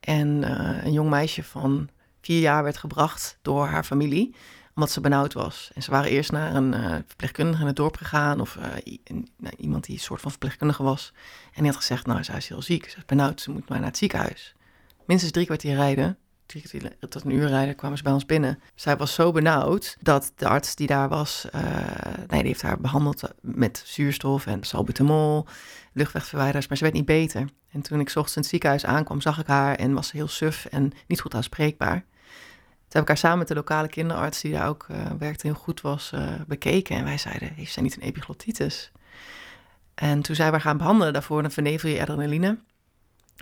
en 0.00 0.28
uh, 0.42 0.84
een 0.84 0.92
jong 0.92 1.10
meisje 1.10 1.42
van 1.42 1.88
vier 2.20 2.40
jaar 2.40 2.62
werd 2.62 2.76
gebracht 2.76 3.38
door 3.42 3.66
haar 3.66 3.84
familie 3.84 4.34
omdat 4.78 4.92
ze 4.92 5.00
benauwd 5.00 5.32
was. 5.32 5.70
En 5.74 5.82
ze 5.82 5.90
waren 5.90 6.10
eerst 6.10 6.32
naar 6.32 6.54
een 6.54 6.74
uh, 6.74 6.94
verpleegkundige 7.06 7.60
in 7.60 7.66
het 7.66 7.76
dorp 7.76 7.96
gegaan 7.96 8.40
of 8.40 8.58
nou, 9.36 9.54
iemand 9.56 9.84
die 9.84 9.94
een 9.94 10.00
soort 10.00 10.20
van 10.20 10.30
verpleegkundige 10.30 10.82
was. 10.82 11.12
En 11.54 11.62
die 11.62 11.70
had 11.70 11.76
gezegd, 11.80 12.06
nou, 12.06 12.24
zij 12.24 12.36
is 12.36 12.48
heel 12.48 12.62
ziek, 12.62 12.90
ze 12.90 12.96
is 12.96 13.04
benauwd, 13.04 13.40
ze 13.40 13.50
moet 13.50 13.68
maar 13.68 13.78
naar 13.78 13.86
het 13.86 13.96
ziekenhuis. 13.96 14.54
Minstens 15.06 15.32
drie 15.32 15.46
kwartier 15.46 15.74
rijden 15.74 16.18
tot 17.08 17.24
een 17.24 17.30
uur 17.30 17.48
rijden 17.48 17.74
kwamen 17.74 17.96
ze 17.96 18.02
bij 18.02 18.12
ons 18.12 18.26
binnen. 18.26 18.58
Zij 18.74 18.96
was 18.96 19.14
zo 19.14 19.32
benauwd 19.32 19.96
dat 20.00 20.32
de 20.36 20.48
arts 20.48 20.74
die 20.74 20.86
daar 20.86 21.08
was, 21.08 21.46
uh, 21.54 21.62
nee, 22.28 22.40
die 22.40 22.48
heeft 22.48 22.62
haar 22.62 22.80
behandeld 22.80 23.22
met 23.40 23.82
zuurstof 23.84 24.46
en 24.46 24.64
salbutamol, 24.64 25.46
luchtwegverwijders, 25.92 26.68
maar 26.68 26.76
ze 26.76 26.82
werd 26.82 26.94
niet 26.94 27.04
beter. 27.04 27.48
En 27.70 27.82
toen 27.82 28.00
ik 28.00 28.06
ochtends 28.08 28.34
in 28.34 28.40
het 28.40 28.50
ziekenhuis 28.50 28.84
aankwam, 28.84 29.20
zag 29.20 29.38
ik 29.38 29.46
haar 29.46 29.74
en 29.74 29.94
was 29.94 30.08
ze 30.08 30.16
heel 30.16 30.28
suf 30.28 30.64
en 30.64 30.92
niet 31.06 31.20
goed 31.20 31.34
aanspreekbaar. 31.34 32.04
Toen 32.88 33.00
heb 33.00 33.02
ik 33.02 33.08
haar 33.08 33.16
samen 33.16 33.38
met 33.38 33.48
de 33.48 33.54
lokale 33.54 33.88
kinderarts, 33.88 34.40
die 34.40 34.52
daar 34.52 34.68
ook 34.68 34.86
uh, 34.90 35.06
werkte 35.18 35.46
heel 35.46 35.56
goed 35.56 35.80
was, 35.80 36.12
uh, 36.14 36.34
bekeken. 36.46 36.96
En 36.96 37.04
wij 37.04 37.18
zeiden, 37.18 37.52
heeft 37.54 37.72
zij 37.72 37.82
niet 37.82 37.96
een 37.96 38.02
epiglottitis? 38.02 38.92
En 39.94 40.22
toen 40.22 40.34
zijn 40.34 40.52
we 40.52 40.60
gaan 40.60 40.76
behandelen 40.76 41.12
daarvoor, 41.12 41.42
dan 41.42 41.50
vernevel 41.50 41.88
je 41.88 42.00
adrenaline. 42.00 42.58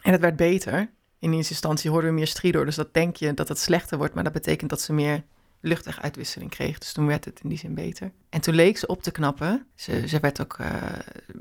En 0.02 0.12
het 0.12 0.20
werd 0.20 0.36
beter 0.36 0.90
in 1.18 1.32
eerste 1.32 1.52
instantie 1.52 1.90
hoorden 1.90 2.10
we 2.10 2.16
meer 2.16 2.26
stridor. 2.26 2.64
Dus 2.64 2.74
dat 2.74 2.94
denk 2.94 3.16
je 3.16 3.34
dat 3.34 3.48
het 3.48 3.58
slechter 3.58 3.98
wordt, 3.98 4.14
maar 4.14 4.24
dat 4.24 4.32
betekent 4.32 4.70
dat 4.70 4.80
ze 4.80 4.92
meer 4.92 5.24
luchtweguitwisseling 5.60 6.50
kreeg. 6.50 6.78
Dus 6.78 6.92
toen 6.92 7.06
werd 7.06 7.24
het 7.24 7.40
in 7.42 7.48
die 7.48 7.58
zin 7.58 7.74
beter. 7.74 8.12
En 8.28 8.40
toen 8.40 8.54
leek 8.54 8.78
ze 8.78 8.86
op 8.86 9.02
te 9.02 9.10
knappen. 9.10 9.66
Ze, 9.74 10.08
ze 10.08 10.20
werd 10.20 10.40
ook, 10.40 10.58
uh, 10.60 10.66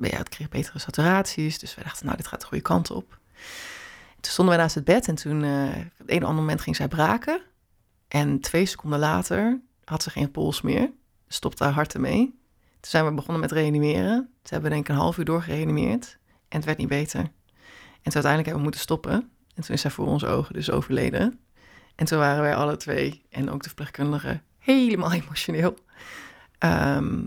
ja, 0.02 0.18
het 0.18 0.30
kreeg 0.30 0.50
betere 0.50 0.80
saturaties. 0.80 1.60
Dus 1.60 1.76
we 1.76 1.84
dachten, 1.84 2.06
nou, 2.06 2.18
dit 2.18 2.28
gaat 2.28 2.42
de 2.42 2.48
goede 2.48 2.64
kant 2.64 2.92
op. 2.92 3.20
toen 4.20 4.32
stonden 4.32 4.56
we 4.56 4.62
naast 4.62 4.76
het 4.76 4.84
bed 4.84 5.08
en 5.08 5.16
toen, 5.16 5.44
uh, 5.44 5.68
op 6.00 6.10
een 6.10 6.24
ander 6.24 6.44
moment 6.44 6.62
ging 6.62 6.76
zij 6.76 6.88
braken. 6.88 7.42
En 8.08 8.40
twee 8.40 8.66
seconden 8.66 9.00
later 9.00 9.62
had 9.84 10.04
ze 10.04 10.10
geen 10.10 10.32
pols 10.32 10.62
meer. 10.62 10.92
Stopte 11.28 11.64
haar 11.64 11.74
hart 11.74 11.94
ermee. 11.94 12.26
Toen 12.80 12.92
zijn 12.92 13.06
we 13.06 13.14
begonnen 13.14 13.40
met 13.40 13.52
reanimeren. 13.52 14.30
Ze 14.44 14.54
hebben 14.54 14.72
denk 14.72 14.84
ik 14.84 14.90
een 14.90 15.02
half 15.02 15.18
uur 15.18 15.26
doorgereanimeerd. 15.26 16.18
En 16.28 16.58
het 16.58 16.66
werd 16.66 16.78
niet 16.78 16.88
beter. 16.88 17.20
En 17.20 18.12
toen 18.12 18.24
uiteindelijk 18.24 18.46
hebben 18.46 18.56
we 18.56 18.62
moeten 18.62 18.80
stoppen. 18.80 19.14
En 19.56 19.64
toen 19.64 19.76
is 19.76 19.82
zij 19.82 19.92
voor 19.92 20.08
onze 20.08 20.28
ogen 20.28 20.54
dus 20.54 20.72
overleden. 20.72 21.40
En 21.96 22.06
toen 22.06 22.20
waren 22.20 22.42
wij 22.42 22.56
alle 22.56 22.78
twee, 22.78 23.26
en 23.30 23.50
ook 23.50 23.62
de 23.62 23.68
verpleegkundige, 23.68 24.42
helemaal 24.58 25.12
emotioneel. 25.22 25.78
Ehm, 26.58 27.24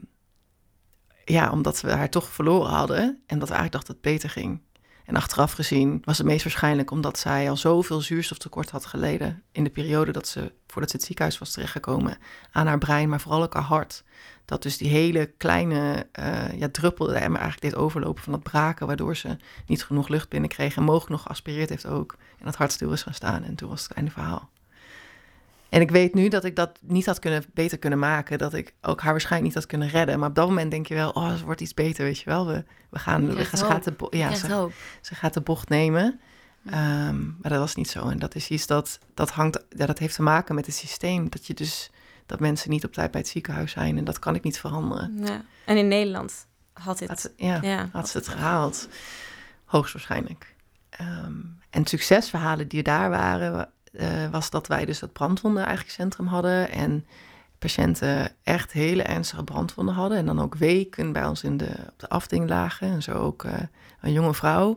ja, 1.25 1.51
omdat 1.51 1.81
we 1.81 1.91
haar 1.91 2.11
toch 2.11 2.29
verloren 2.29 2.71
hadden 2.71 3.23
en 3.27 3.39
dat 3.39 3.49
we 3.49 3.55
eigenlijk 3.55 3.73
dachten 3.73 3.95
dat 3.95 4.05
het 4.05 4.13
beter 4.13 4.31
ging. 4.31 4.61
En 5.09 5.17
achteraf 5.17 5.53
gezien 5.53 6.03
was 6.05 6.19
het 6.19 6.27
meest 6.27 6.45
waarschijnlijk 6.45 6.91
omdat 6.91 7.19
zij 7.19 7.51
al 7.51 7.57
zoveel 7.57 8.01
zuurstoftekort 8.01 8.71
had 8.71 8.87
geleden 8.87 9.43
in 9.53 9.65
de 9.65 9.71
periode 9.71 10.13
dat 10.13 10.29
ze, 10.29 10.53
voordat 10.67 10.91
ze 10.91 10.97
het 10.97 11.05
ziekenhuis 11.07 11.39
was 11.39 11.53
terechtgekomen, 11.53 12.19
aan 12.53 12.67
haar 12.67 12.79
brein, 12.79 13.09
maar 13.09 13.21
vooral 13.21 13.43
ook 13.43 13.55
haar 13.55 13.63
hart. 13.63 14.05
Dat 14.45 14.63
dus 14.63 14.77
die 14.77 14.89
hele 14.89 15.27
kleine 15.37 16.07
uh, 16.19 16.59
ja, 16.59 16.69
druppel 16.69 17.15
eigenlijk 17.15 17.61
deed 17.61 17.75
overlopen 17.75 18.23
van 18.23 18.33
dat 18.33 18.43
braken, 18.43 18.87
waardoor 18.87 19.17
ze 19.17 19.37
niet 19.67 19.85
genoeg 19.85 20.09
lucht 20.09 20.29
binnenkreeg 20.29 20.77
en 20.77 20.83
mogelijk 20.83 21.11
nog 21.11 21.23
geaspireerd 21.23 21.69
heeft 21.69 21.87
ook. 21.87 22.17
En 22.39 22.47
het 22.47 22.57
hart 22.57 22.73
stil 22.73 22.93
is 22.93 23.03
gaan 23.03 23.15
staan 23.15 23.45
en 23.45 23.55
toen 23.55 23.69
was 23.69 23.83
het 23.83 23.93
einde 23.93 24.11
verhaal. 24.11 24.51
En 25.69 25.81
ik 25.81 25.91
weet 25.91 26.15
nu 26.15 26.29
dat 26.29 26.45
ik 26.45 26.57
dat 26.57 26.79
niet 26.83 27.07
had 27.07 27.19
kunnen, 27.19 27.45
beter 27.55 27.79
kunnen 27.79 27.99
maken. 27.99 28.39
Dat 28.39 28.55
ik 28.55 28.75
ook 28.81 29.01
haar 29.01 29.11
waarschijnlijk 29.11 29.45
niet 29.45 29.63
had 29.63 29.71
kunnen 29.71 29.89
redden. 29.89 30.19
Maar 30.19 30.29
op 30.29 30.35
dat 30.35 30.49
moment 30.49 30.71
denk 30.71 30.87
je 30.87 30.95
wel, 30.95 31.11
oh, 31.11 31.31
het 31.31 31.41
wordt 31.41 31.61
iets 31.61 31.75
beter, 31.75 32.05
weet 32.05 32.19
je 32.19 32.31
wel. 32.31 32.47
We, 32.47 32.65
we 32.91 32.99
gaan, 32.99 33.35
we 33.35 33.45
gaan 33.45 33.59
ze, 33.59 33.65
gaat 33.65 33.85
de, 33.85 34.07
ja, 34.11 34.35
ze, 34.35 34.69
ze, 35.01 35.15
gaat 35.15 35.35
de 35.35 35.41
bocht 35.41 35.69
nemen. 35.69 36.21
Ehm, 36.67 37.25
maar 37.25 37.51
dat 37.51 37.59
was 37.59 37.75
niet 37.75 37.91
zo. 37.91 38.09
En 38.09 38.19
dat 38.19 38.35
is 38.35 38.49
iets 38.49 38.67
dat, 38.67 38.99
dat 39.15 39.31
hangt, 39.31 39.65
ja, 39.77 39.87
dat 39.87 39.99
heeft 39.99 40.15
te 40.15 40.23
maken 40.23 40.55
met 40.55 40.67
het 40.67 40.75
systeem. 40.75 41.31
Dat 41.31 41.47
je 41.47 41.55
dus, 41.55 41.91
dat 42.27 42.41
mensen 42.41 42.71
niet 42.71 42.85
op 42.85 42.93
tijd 42.93 43.11
bij 43.11 43.21
het 43.21 43.31
ziekenhuis 43.31 43.73
zijn. 43.73 43.99
En 43.99 44.05
dat 44.05 44.19
kan 44.19 44.35
ik 44.35 44.43
niet 44.43 44.59
veranderen. 44.59 45.19
Ja. 45.25 45.45
En 45.65 45.77
in 45.77 45.89
Nederland 45.89 46.47
had 46.73 46.99
dit. 46.99 47.09
Had, 47.09 47.33
ja, 47.37 47.59
ja, 47.63 47.89
had 47.93 48.09
ze 48.09 48.19
het 48.19 48.29
gehaald. 48.29 48.89
Hoogstwaarschijnlijk. 49.65 50.55
Um, 51.01 51.59
en 51.71 51.87
succesverhalen 51.87 52.69
die 52.69 52.83
daar 52.83 53.11
waren, 53.11 53.71
uh, 53.93 54.31
was 54.31 54.51
dat 54.51 54.67
wij 54.67 54.85
dus 54.85 55.01
het 55.01 55.13
brandwonden 55.13 55.63
eigenlijk 55.65 55.95
centrum 55.95 56.27
hadden. 56.27 56.71
En 56.71 57.07
patiënten 57.59 58.33
echt 58.43 58.73
hele 58.73 59.03
ernstige 59.03 59.45
brandwonden 59.45 59.95
hadden. 59.95 60.19
En 60.19 60.27
dan 60.27 60.41
ook 60.41 60.55
weken 60.55 61.13
bij 61.13 61.27
ons 61.27 61.43
in 61.43 61.57
de, 61.57 61.71
op 61.89 61.99
de 61.99 62.09
afdeling 62.09 62.49
lagen. 62.49 62.89
En 62.89 63.03
zo 63.03 63.13
ook 63.13 63.45
uh, 63.45 63.53
een 64.01 64.13
jonge 64.13 64.35
vrouw. 64.35 64.77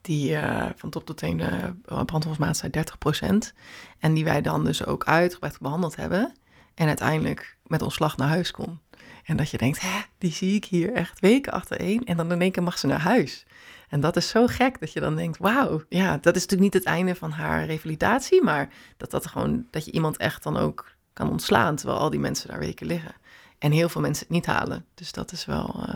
Die 0.00 0.30
uh, 0.30 0.66
van 0.76 0.90
top 0.90 1.06
tot 1.06 1.16
teen 1.16 1.36
de 1.36 1.74
brandwondmaat 2.04 2.56
zei 2.56 2.72
30% 2.72 3.54
En 3.98 4.14
die 4.14 4.24
wij 4.24 4.42
dan 4.42 4.64
dus 4.64 4.86
ook 4.86 5.04
uitgebreid 5.04 5.58
behandeld 5.60 5.96
hebben. 5.96 6.34
En 6.74 6.86
uiteindelijk 6.86 7.56
met 7.66 7.82
ontslag 7.82 8.16
naar 8.16 8.28
huis 8.28 8.50
kon. 8.50 8.80
En 9.24 9.36
dat 9.36 9.50
je 9.50 9.58
denkt, 9.58 9.80
hè, 9.80 10.00
die 10.18 10.32
zie 10.32 10.54
ik 10.54 10.64
hier 10.64 10.92
echt 10.92 11.20
weken 11.20 11.52
achtereen. 11.52 12.04
En 12.04 12.16
dan 12.16 12.32
in 12.32 12.40
één 12.40 12.52
keer 12.52 12.62
mag 12.62 12.78
ze 12.78 12.86
naar 12.86 13.00
huis. 13.00 13.46
En 13.92 14.00
dat 14.00 14.16
is 14.16 14.28
zo 14.28 14.46
gek 14.46 14.80
dat 14.80 14.92
je 14.92 15.00
dan 15.00 15.16
denkt, 15.16 15.38
wauw, 15.38 15.82
ja, 15.88 16.18
dat 16.20 16.36
is 16.36 16.42
natuurlijk 16.42 16.72
niet 16.72 16.84
het 16.84 16.92
einde 16.92 17.14
van 17.14 17.30
haar 17.30 17.64
revalidatie, 17.64 18.42
maar 18.42 18.68
dat, 18.96 19.10
dat, 19.10 19.26
gewoon, 19.26 19.66
dat 19.70 19.84
je 19.84 19.90
iemand 19.90 20.16
echt 20.16 20.42
dan 20.42 20.56
ook 20.56 20.92
kan 21.12 21.30
ontslaan, 21.30 21.76
terwijl 21.76 21.98
al 21.98 22.10
die 22.10 22.20
mensen 22.20 22.48
daar 22.48 22.58
weken 22.58 22.86
liggen. 22.86 23.14
En 23.58 23.72
heel 23.72 23.88
veel 23.88 24.00
mensen 24.00 24.26
het 24.26 24.34
niet 24.34 24.46
halen. 24.46 24.84
Dus 24.94 25.12
dat 25.12 25.32
is 25.32 25.44
wel... 25.44 25.74
Uh, 25.88 25.94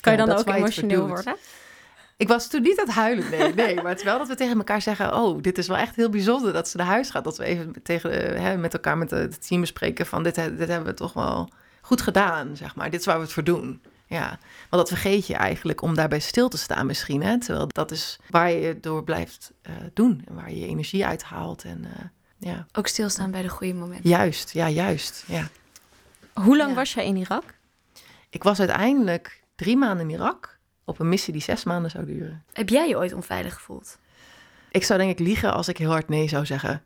kan 0.00 0.12
je 0.12 0.18
dan 0.18 0.30
ook 0.30 0.48
emotioneel 0.48 1.06
worden? 1.06 1.36
Ik 2.16 2.28
was 2.28 2.48
toen 2.48 2.62
niet 2.62 2.80
aan 2.80 2.86
het 2.86 2.94
huilen, 2.94 3.30
nee, 3.30 3.54
nee. 3.54 3.74
Maar 3.74 3.88
het 3.88 3.98
is 3.98 4.04
wel 4.04 4.18
dat 4.18 4.28
we 4.28 4.34
tegen 4.34 4.56
elkaar 4.56 4.82
zeggen... 4.82 5.14
oh, 5.14 5.42
dit 5.42 5.58
is 5.58 5.66
wel 5.66 5.76
echt 5.76 5.96
heel 5.96 6.10
bijzonder 6.10 6.52
dat 6.52 6.68
ze 6.68 6.76
naar 6.76 6.86
huis 6.86 7.10
gaat. 7.10 7.24
Dat 7.24 7.36
we 7.36 7.44
even 7.44 7.82
tegen, 7.82 8.42
hè, 8.42 8.56
met 8.56 8.72
elkaar 8.72 8.98
met 8.98 9.10
het 9.10 9.46
team 9.46 9.60
bespreken 9.60 10.06
van... 10.06 10.22
Dit, 10.22 10.34
dit 10.34 10.68
hebben 10.68 10.84
we 10.84 10.94
toch 10.94 11.12
wel 11.12 11.48
goed 11.80 12.00
gedaan, 12.00 12.56
zeg 12.56 12.74
maar. 12.74 12.90
Dit 12.90 13.00
is 13.00 13.06
waar 13.06 13.16
we 13.16 13.22
het 13.22 13.32
voor 13.32 13.44
doen. 13.44 13.82
Ja, 14.10 14.28
want 14.70 14.88
dat 14.88 14.88
vergeet 14.88 15.26
je 15.26 15.34
eigenlijk 15.34 15.82
om 15.82 15.94
daarbij 15.94 16.20
stil 16.20 16.48
te 16.48 16.58
staan 16.58 16.86
misschien. 16.86 17.22
Hè? 17.22 17.38
Terwijl 17.38 17.66
dat 17.68 17.90
is 17.90 18.18
waar 18.28 18.50
je 18.50 18.80
door 18.80 19.04
blijft 19.04 19.52
uh, 19.62 19.72
doen 19.94 20.22
en 20.28 20.34
waar 20.34 20.50
je 20.50 20.58
je 20.58 20.66
energie 20.66 21.06
uithaalt. 21.06 21.64
En, 21.64 21.84
uh, 21.84 21.90
ja. 22.38 22.66
Ook 22.72 22.86
stilstaan 22.86 23.30
bij 23.30 23.42
de 23.42 23.48
goede 23.48 23.74
momenten. 23.74 24.10
Juist, 24.10 24.52
ja, 24.52 24.68
juist. 24.68 25.24
Ja. 25.26 25.48
Hoe 26.32 26.56
lang 26.56 26.74
was 26.74 26.94
jij 26.94 27.06
in 27.06 27.16
Irak? 27.16 27.44
Ik 28.30 28.42
was 28.42 28.58
uiteindelijk 28.58 29.42
drie 29.54 29.76
maanden 29.76 30.08
in 30.08 30.14
Irak 30.14 30.58
op 30.84 30.98
een 30.98 31.08
missie 31.08 31.32
die 31.32 31.42
zes 31.42 31.64
maanden 31.64 31.90
zou 31.90 32.04
duren. 32.04 32.44
Heb 32.52 32.68
jij 32.68 32.88
je 32.88 32.96
ooit 32.96 33.12
onveilig 33.12 33.54
gevoeld? 33.54 33.98
Ik 34.70 34.84
zou 34.84 34.98
denk 34.98 35.10
ik 35.10 35.26
liegen 35.26 35.52
als 35.52 35.68
ik 35.68 35.78
heel 35.78 35.90
hard 35.90 36.08
nee 36.08 36.28
zou 36.28 36.46
zeggen. 36.46 36.82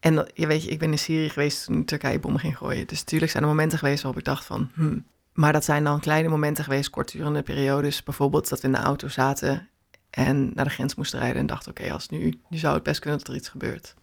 En 0.00 0.30
je 0.34 0.46
weet 0.46 0.62
je, 0.62 0.70
ik 0.70 0.78
ben 0.78 0.90
in 0.90 0.98
Syrië 0.98 1.28
geweest 1.28 1.64
toen 1.64 1.84
Turkije 1.84 2.18
bommen 2.18 2.40
ging 2.40 2.56
gooien. 2.56 2.86
Dus 2.86 2.98
natuurlijk 2.98 3.30
zijn 3.32 3.42
er 3.42 3.48
momenten 3.48 3.78
geweest 3.78 4.02
waarop 4.02 4.20
ik 4.20 4.26
dacht 4.26 4.44
van... 4.44 4.70
Hmm, 4.74 5.04
maar 5.36 5.52
dat 5.52 5.64
zijn 5.64 5.84
dan 5.84 6.00
kleine 6.00 6.28
momenten 6.28 6.64
geweest, 6.64 6.90
kortdurende 6.90 7.42
periodes. 7.42 8.02
Bijvoorbeeld 8.02 8.48
dat 8.48 8.60
we 8.60 8.66
in 8.66 8.72
de 8.72 8.78
auto 8.78 9.08
zaten 9.08 9.68
en 10.10 10.50
naar 10.54 10.64
de 10.64 10.70
grens 10.70 10.94
moesten 10.94 11.18
rijden 11.18 11.40
en 11.40 11.46
dachten: 11.46 11.70
oké, 11.70 11.92
als 11.92 12.08
nu, 12.08 12.40
nu 12.48 12.58
zou 12.58 12.74
het 12.74 12.82
best 12.82 13.00
kunnen 13.00 13.18
dat 13.18 13.28
er 13.28 13.34
iets 13.34 13.48
gebeurt. 13.48 13.94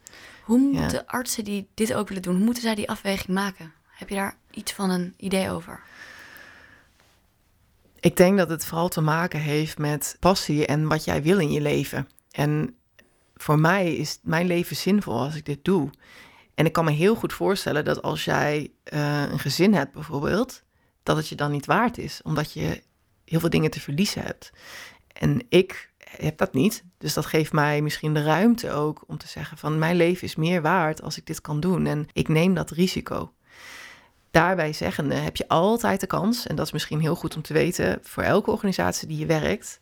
Hoe 0.43 0.57
moeten 0.57 1.05
artsen 1.05 1.43
die 1.43 1.67
dit 1.73 1.93
ook 1.93 2.07
willen 2.07 2.23
doen, 2.23 2.35
hoe 2.35 2.45
moeten 2.45 2.63
zij 2.63 2.75
die 2.75 2.89
afweging 2.89 3.27
maken? 3.27 3.73
Heb 3.87 4.09
je 4.09 4.15
daar 4.15 4.37
iets 4.51 4.73
van 4.73 4.89
een 4.89 5.13
idee 5.17 5.51
over? 5.51 5.79
Ik 7.99 8.17
denk 8.17 8.37
dat 8.37 8.49
het 8.49 8.65
vooral 8.65 8.89
te 8.89 9.01
maken 9.01 9.39
heeft 9.39 9.77
met 9.77 10.17
passie 10.19 10.65
en 10.65 10.87
wat 10.87 11.03
jij 11.03 11.23
wil 11.23 11.39
in 11.39 11.51
je 11.51 11.61
leven. 11.61 12.07
En 12.31 12.75
voor 13.35 13.59
mij 13.59 13.95
is 13.95 14.19
mijn 14.21 14.47
leven 14.47 14.75
zinvol 14.75 15.19
als 15.19 15.35
ik 15.35 15.45
dit 15.45 15.65
doe. 15.65 15.89
En 16.55 16.65
ik 16.65 16.73
kan 16.73 16.85
me 16.85 16.91
heel 16.91 17.15
goed 17.15 17.33
voorstellen 17.33 17.85
dat 17.85 18.01
als 18.01 18.25
jij 18.25 18.71
uh, 18.93 19.21
een 19.21 19.39
gezin 19.39 19.73
hebt 19.73 19.93
bijvoorbeeld, 19.93 20.63
dat 21.03 21.17
het 21.17 21.27
je 21.27 21.35
dan 21.35 21.51
niet 21.51 21.65
waard 21.65 21.97
is, 21.97 22.21
omdat 22.23 22.53
je 22.53 22.83
heel 23.25 23.39
veel 23.39 23.49
dingen 23.49 23.71
te 23.71 23.79
verliezen 23.79 24.21
hebt. 24.21 24.51
En 25.07 25.45
ik 25.49 25.91
heb 25.97 26.37
dat 26.37 26.53
niet, 26.53 26.83
dus 26.97 27.13
dat 27.13 27.25
geeft 27.25 27.53
mij 27.53 27.81
misschien 27.81 28.13
de 28.13 28.23
ruimte 28.23 28.71
ook 28.71 29.03
om 29.07 29.17
te 29.17 29.27
zeggen 29.27 29.57
van 29.57 29.79
mijn 29.79 29.95
leven 29.95 30.27
is 30.27 30.35
meer 30.35 30.61
waard 30.61 31.01
als 31.01 31.17
ik 31.17 31.25
dit 31.25 31.41
kan 31.41 31.59
doen 31.59 31.85
en 31.85 32.07
ik 32.13 32.27
neem 32.27 32.53
dat 32.53 32.71
risico. 32.71 33.33
Daarbij 34.31 34.73
zeggende 34.73 35.15
heb 35.15 35.35
je 35.35 35.47
altijd 35.47 35.99
de 35.99 36.07
kans, 36.07 36.47
en 36.47 36.55
dat 36.55 36.65
is 36.65 36.71
misschien 36.71 36.99
heel 36.99 37.15
goed 37.15 37.35
om 37.35 37.41
te 37.41 37.53
weten 37.53 37.99
voor 38.01 38.23
elke 38.23 38.51
organisatie 38.51 39.07
die 39.07 39.17
je 39.17 39.25
werkt, 39.25 39.79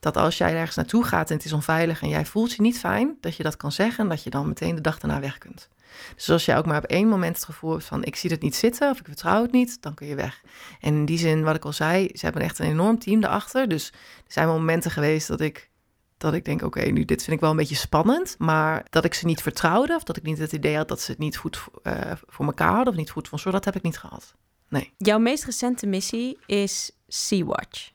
dat 0.00 0.16
als 0.16 0.38
jij 0.38 0.54
ergens 0.54 0.76
naartoe 0.76 1.04
gaat 1.04 1.30
en 1.30 1.36
het 1.36 1.44
is 1.44 1.52
onveilig 1.52 2.02
en 2.02 2.08
jij 2.08 2.26
voelt 2.26 2.52
je 2.52 2.62
niet 2.62 2.78
fijn, 2.78 3.16
dat 3.20 3.36
je 3.36 3.42
dat 3.42 3.56
kan 3.56 3.72
zeggen 3.72 4.04
en 4.04 4.08
dat 4.08 4.22
je 4.22 4.30
dan 4.30 4.48
meteen 4.48 4.74
de 4.74 4.80
dag 4.80 4.98
daarna 4.98 5.20
weg 5.20 5.38
kunt. 5.38 5.68
Dus 6.14 6.30
als 6.30 6.44
jij 6.44 6.56
ook 6.58 6.66
maar 6.66 6.76
op 6.76 6.84
één 6.84 7.08
moment 7.08 7.36
het 7.36 7.44
gevoel 7.44 7.70
hebt 7.70 7.84
van 7.84 8.04
ik 8.04 8.16
zie 8.16 8.30
het 8.30 8.42
niet 8.42 8.56
zitten 8.56 8.90
of 8.90 8.98
ik 8.98 9.06
vertrouw 9.06 9.42
het 9.42 9.52
niet, 9.52 9.82
dan 9.82 9.94
kun 9.94 10.06
je 10.06 10.14
weg. 10.14 10.42
En 10.80 10.94
in 10.94 11.04
die 11.04 11.18
zin, 11.18 11.42
wat 11.42 11.56
ik 11.56 11.64
al 11.64 11.72
zei, 11.72 12.10
ze 12.12 12.24
hebben 12.24 12.42
echt 12.42 12.58
een 12.58 12.66
enorm 12.66 12.98
team 12.98 13.24
erachter. 13.24 13.68
Dus 13.68 13.88
er 14.26 14.32
zijn 14.32 14.46
wel 14.46 14.58
momenten 14.58 14.90
geweest 14.90 15.28
dat 15.28 15.40
ik, 15.40 15.70
dat 16.18 16.34
ik 16.34 16.44
denk, 16.44 16.62
oké, 16.62 16.80
nu 16.80 17.04
dit 17.04 17.22
vind 17.22 17.36
ik 17.36 17.42
wel 17.42 17.50
een 17.50 17.56
beetje 17.56 17.74
spannend. 17.74 18.34
Maar 18.38 18.86
dat 18.90 19.04
ik 19.04 19.14
ze 19.14 19.26
niet 19.26 19.42
vertrouwde 19.42 19.94
of 19.94 20.02
dat 20.02 20.16
ik 20.16 20.22
niet 20.22 20.38
het 20.38 20.52
idee 20.52 20.76
had 20.76 20.88
dat 20.88 21.00
ze 21.00 21.10
het 21.10 21.20
niet 21.20 21.36
goed 21.36 21.64
uh, 21.82 21.94
voor 22.26 22.46
elkaar 22.46 22.74
hadden 22.74 22.92
of 22.92 22.98
niet 22.98 23.10
goed 23.10 23.28
van 23.28 23.38
zorg, 23.38 23.54
dat 23.54 23.64
heb 23.64 23.76
ik 23.76 23.82
niet 23.82 23.98
gehad. 23.98 24.34
Nee. 24.68 24.92
Jouw 24.96 25.18
meest 25.18 25.44
recente 25.44 25.86
missie 25.86 26.38
is 26.46 26.90
Sea-Watch. 27.08 27.90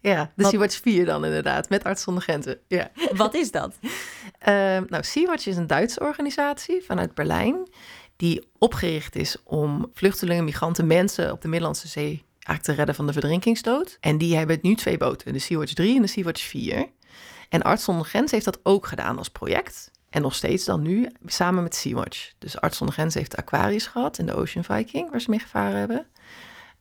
Ja, 0.00 0.32
de 0.36 0.44
Sea-Watch 0.44 0.80
4 0.80 1.04
dan 1.04 1.24
inderdaad, 1.24 1.68
met 1.68 1.84
Arts 1.84 2.02
zonder 2.02 2.22
Grenzen. 2.22 2.58
Ja. 2.68 2.90
Wat 3.14 3.34
is 3.34 3.50
dat? 3.50 3.74
uh, 4.40 4.88
nou, 4.88 5.02
Sea-Watch 5.04 5.46
is 5.46 5.56
een 5.56 5.66
Duitse 5.66 6.00
organisatie 6.00 6.84
vanuit 6.86 7.14
Berlijn... 7.14 7.68
die 8.16 8.48
opgericht 8.58 9.16
is 9.16 9.36
om 9.44 9.90
vluchtelingen, 9.94 10.44
migranten, 10.44 10.86
mensen 10.86 11.32
op 11.32 11.42
de 11.42 11.48
Middellandse 11.48 11.88
Zee... 11.88 12.24
eigenlijk 12.32 12.62
te 12.62 12.72
redden 12.72 12.94
van 12.94 13.06
de 13.06 13.12
verdrinkingsdood. 13.12 13.96
En 14.00 14.18
die 14.18 14.36
hebben 14.36 14.58
nu 14.62 14.74
twee 14.74 14.96
boten, 14.96 15.32
de 15.32 15.38
Sea-Watch 15.38 15.72
3 15.72 15.96
en 15.96 16.02
de 16.02 16.08
Sea-Watch 16.08 16.42
4. 16.42 16.88
En 17.48 17.62
Arts 17.62 17.84
zonder 17.84 18.06
Grenzen 18.06 18.34
heeft 18.34 18.44
dat 18.44 18.60
ook 18.62 18.86
gedaan 18.86 19.18
als 19.18 19.28
project... 19.28 19.90
En 20.10 20.22
nog 20.22 20.34
steeds 20.34 20.64
dan 20.64 20.82
nu 20.82 21.08
samen 21.26 21.62
met 21.62 21.74
Sea-Watch. 21.74 22.32
Dus 22.38 22.60
Arts 22.60 22.76
zonder 22.76 22.96
Grenzen 22.96 23.18
heeft 23.18 23.30
de 23.30 23.36
Aquarius 23.36 23.86
gehad 23.86 24.18
in 24.18 24.26
de 24.26 24.34
Ocean 24.34 24.64
Viking, 24.64 25.10
waar 25.10 25.20
ze 25.20 25.30
mee 25.30 25.38
gevaren 25.38 25.78
hebben. 25.78 26.06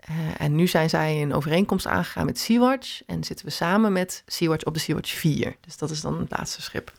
Uh, 0.09 0.15
en 0.37 0.55
nu 0.55 0.67
zijn 0.67 0.89
zij 0.89 1.21
een 1.21 1.33
overeenkomst 1.33 1.87
aangegaan 1.87 2.25
met 2.25 2.39
Sea-Watch. 2.39 3.01
En 3.05 3.23
zitten 3.23 3.45
we 3.45 3.51
samen 3.51 3.93
met 3.93 4.23
Sea-Watch 4.25 4.63
op 4.63 4.73
de 4.73 4.79
Sea-Watch 4.79 5.11
4. 5.11 5.55
Dus 5.61 5.77
dat 5.77 5.89
is 5.89 6.01
dan 6.01 6.19
het 6.19 6.31
laatste 6.31 6.61
schip. 6.61 6.91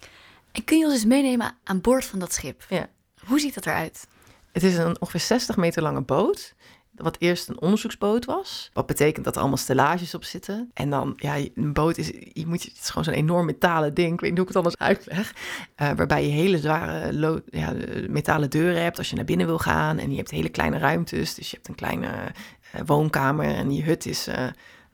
En 0.59 0.65
kun 0.65 0.79
je 0.79 0.85
ons 0.85 0.95
eens 0.95 1.05
meenemen 1.05 1.57
aan 1.65 1.81
boord 1.81 2.05
van 2.05 2.19
dat 2.19 2.33
schip? 2.33 2.65
Ja. 2.69 2.89
Hoe 3.27 3.41
ziet 3.41 3.55
dat 3.55 3.67
eruit? 3.67 4.07
Het 4.53 4.63
is 4.63 4.77
een 4.77 5.01
ongeveer 5.01 5.21
60 5.21 5.57
meter 5.57 5.83
lange 5.83 6.01
boot. 6.01 6.55
Wat 6.95 7.17
eerst 7.19 7.49
een 7.49 7.61
onderzoeksboot 7.61 8.25
was. 8.25 8.71
Wat 8.73 8.87
betekent 8.87 9.25
dat 9.25 9.35
er 9.35 9.41
allemaal 9.41 9.59
stellages 9.59 10.15
op 10.15 10.25
zitten. 10.25 10.71
En 10.75 10.91
dan, 10.91 11.13
ja, 11.17 11.37
een 11.55 11.73
boot 11.73 11.99
is, 11.99 12.07
je 12.33 12.47
moet, 12.47 12.63
het 12.63 12.79
is 12.81 12.89
gewoon 12.89 13.05
zo'n 13.05 13.15
enorm 13.15 13.47
metalen 13.47 13.95
ding. 13.95 14.13
Ik 14.13 14.21
weet 14.21 14.31
niet 14.31 14.39
hoe 14.39 14.49
ik 14.49 14.55
het 14.55 14.65
anders 14.65 14.77
uitleg. 14.79 15.35
Uh, 15.77 15.91
waarbij 15.97 16.25
je 16.25 16.31
hele 16.31 16.59
zware 16.59 17.43
ja, 17.51 17.75
metalen 18.09 18.51
deuren 18.51 18.83
hebt 18.83 18.99
als 18.99 19.11
je 19.11 19.17
naar 19.17 19.25
binnen 19.25 19.47
wil 19.47 19.59
gaan. 19.59 19.99
En 19.99 20.11
je 20.11 20.17
hebt 20.17 20.31
hele 20.31 20.49
kleine 20.49 20.79
ruimtes. 20.79 21.35
Dus 21.35 21.51
je 21.51 21.57
hebt 21.57 21.69
een 21.69 21.75
kleine 21.75 22.07
uh, 22.07 22.81
woonkamer 22.87 23.55
en 23.55 23.75
je 23.75 23.83
hut 23.83 24.07
is... 24.07 24.29
Uh, 24.29 24.47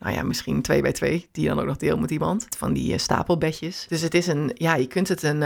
nou 0.04 0.16
ja, 0.16 0.22
misschien 0.22 0.62
twee 0.62 0.82
bij 0.82 0.92
twee, 0.92 1.28
die 1.32 1.42
je 1.42 1.48
dan 1.48 1.58
ook 1.60 1.66
nog 1.66 1.76
deelt 1.76 2.00
met 2.00 2.10
iemand. 2.10 2.46
Van 2.56 2.72
die 2.72 2.98
stapelbedjes. 2.98 3.86
Dus 3.88 4.00
het 4.00 4.14
is 4.14 4.26
een, 4.26 4.50
ja, 4.54 4.74
je 4.74 4.86
kunt 4.86 5.08
het 5.08 5.22
een, 5.22 5.42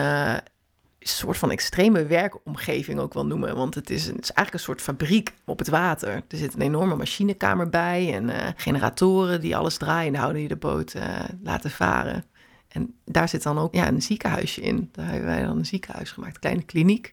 soort 0.98 1.36
van 1.36 1.50
extreme 1.50 2.06
werkomgeving 2.06 2.98
ook 2.98 3.14
wel 3.14 3.26
noemen. 3.26 3.56
Want 3.56 3.74
het 3.74 3.90
is, 3.90 4.06
een, 4.06 4.14
het 4.14 4.24
is 4.24 4.32
eigenlijk 4.32 4.52
een 4.52 4.74
soort 4.74 4.80
fabriek 4.80 5.34
op 5.44 5.58
het 5.58 5.68
water. 5.68 6.14
Er 6.28 6.38
zit 6.38 6.54
een 6.54 6.60
enorme 6.60 6.96
machinekamer 6.96 7.68
bij 7.68 8.14
en 8.14 8.24
uh, 8.24 8.36
generatoren 8.56 9.40
die 9.40 9.56
alles 9.56 9.76
draaien 9.76 10.14
en 10.14 10.20
houden 10.20 10.40
die 10.40 10.48
de 10.48 10.56
boot 10.56 10.94
uh, 10.94 11.02
laten 11.42 11.70
varen. 11.70 12.24
En 12.68 12.94
daar 13.04 13.28
zit 13.28 13.42
dan 13.42 13.58
ook 13.58 13.74
ja, 13.74 13.88
een 13.88 14.02
ziekenhuisje 14.02 14.60
in. 14.60 14.88
Daar 14.92 15.10
hebben 15.10 15.28
wij 15.28 15.42
dan 15.42 15.58
een 15.58 15.66
ziekenhuis 15.66 16.10
gemaakt, 16.10 16.34
een 16.34 16.40
kleine 16.40 16.62
kliniek. 16.62 17.12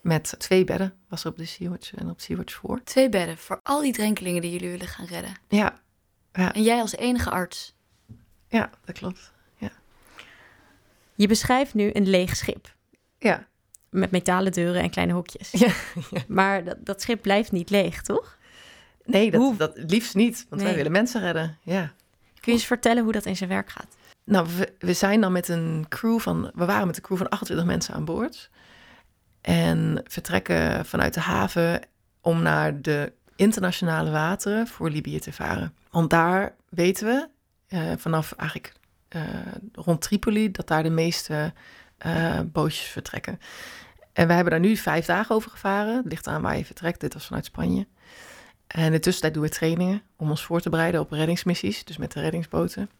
Met 0.00 0.34
twee 0.38 0.64
bedden 0.64 0.94
was 1.08 1.24
er 1.24 1.30
op 1.30 1.36
de 1.36 1.44
Sea-Watch 1.44 1.94
en 1.94 2.10
op 2.10 2.20
Sea-Watch 2.20 2.54
voor. 2.54 2.80
Twee 2.84 3.08
bedden 3.08 3.38
voor 3.38 3.60
al 3.62 3.80
die 3.80 3.92
drenkelingen 3.92 4.42
die 4.42 4.50
jullie 4.50 4.70
willen 4.70 4.86
gaan 4.86 5.06
redden. 5.06 5.30
Ja. 5.48 5.80
Ja. 6.38 6.52
En 6.52 6.62
jij 6.62 6.80
als 6.80 6.96
enige 6.96 7.30
arts. 7.30 7.74
Ja, 8.48 8.70
dat 8.84 8.98
klopt. 8.98 9.32
Ja. 9.56 9.70
Je 11.14 11.28
beschrijft 11.28 11.74
nu 11.74 11.90
een 11.92 12.08
leeg 12.08 12.36
schip. 12.36 12.74
Ja. 13.18 13.46
Met 13.90 14.10
metalen 14.10 14.52
deuren 14.52 14.82
en 14.82 14.90
kleine 14.90 15.12
hokjes. 15.12 15.50
Ja. 15.50 15.66
ja. 16.10 16.22
Maar 16.28 16.64
dat, 16.64 16.76
dat 16.80 17.02
schip 17.02 17.22
blijft 17.22 17.52
niet 17.52 17.70
leeg, 17.70 18.02
toch? 18.02 18.36
Nee, 19.04 19.30
dat, 19.30 19.40
Hoe? 19.40 19.56
dat 19.56 19.72
liefst 19.74 20.14
niet. 20.14 20.46
Want 20.48 20.62
wij 20.62 20.74
willen 20.74 20.92
mensen 20.92 21.20
redden. 21.20 21.58
Ja. 21.62 21.92
Kun 22.34 22.52
je 22.52 22.58
eens 22.58 22.66
vertellen 22.66 23.02
hoe 23.02 23.12
dat 23.12 23.26
in 23.26 23.36
zijn 23.36 23.50
werk 23.50 23.70
gaat? 23.70 23.96
Nou, 24.24 24.46
we, 24.56 24.72
we 24.78 24.92
zijn 24.92 25.20
dan 25.20 25.32
met 25.32 25.48
een 25.48 25.86
crew 25.88 26.18
van... 26.18 26.50
We 26.54 26.64
waren 26.64 26.86
met 26.86 26.96
een 26.96 27.02
crew 27.02 27.16
van 27.16 27.28
28 27.28 27.66
mensen 27.66 27.94
aan 27.94 28.04
boord. 28.04 28.50
En 29.40 30.02
vertrekken 30.04 30.86
vanuit 30.86 31.14
de 31.14 31.20
haven 31.20 31.80
om 32.20 32.42
naar 32.42 32.80
de 32.80 33.12
internationale 33.38 34.10
wateren 34.10 34.66
voor 34.66 34.90
Libië 34.90 35.18
te 35.18 35.32
varen. 35.32 35.74
Want 35.90 36.10
daar 36.10 36.54
weten 36.68 37.06
we, 37.06 37.28
eh, 37.68 37.92
vanaf 37.96 38.32
eigenlijk 38.32 38.72
eh, 39.08 39.22
rond 39.72 40.00
Tripoli, 40.00 40.50
dat 40.50 40.68
daar 40.68 40.82
de 40.82 40.90
meeste 40.90 41.52
eh, 41.98 42.40
bootjes 42.44 42.86
vertrekken. 42.86 43.40
En 44.12 44.26
we 44.26 44.32
hebben 44.32 44.52
daar 44.52 44.60
nu 44.60 44.76
vijf 44.76 45.06
dagen 45.06 45.34
over 45.34 45.50
gevaren. 45.50 45.96
Het 45.96 46.06
ligt 46.06 46.26
aan 46.26 46.42
waar 46.42 46.56
je 46.56 46.64
vertrekt. 46.64 47.00
Dit 47.00 47.14
was 47.14 47.26
vanuit 47.26 47.44
Spanje. 47.44 47.86
En 48.66 48.84
in 48.84 48.92
de 48.92 48.98
tussentijd 48.98 49.34
doen 49.34 49.42
we 49.42 49.48
trainingen 49.48 50.02
om 50.16 50.30
ons 50.30 50.44
voor 50.44 50.60
te 50.60 50.70
bereiden 50.70 51.00
op 51.00 51.10
reddingsmissies, 51.10 51.84
dus 51.84 51.96
met 51.96 52.12
de 52.12 52.20
reddingsboten. 52.20 52.90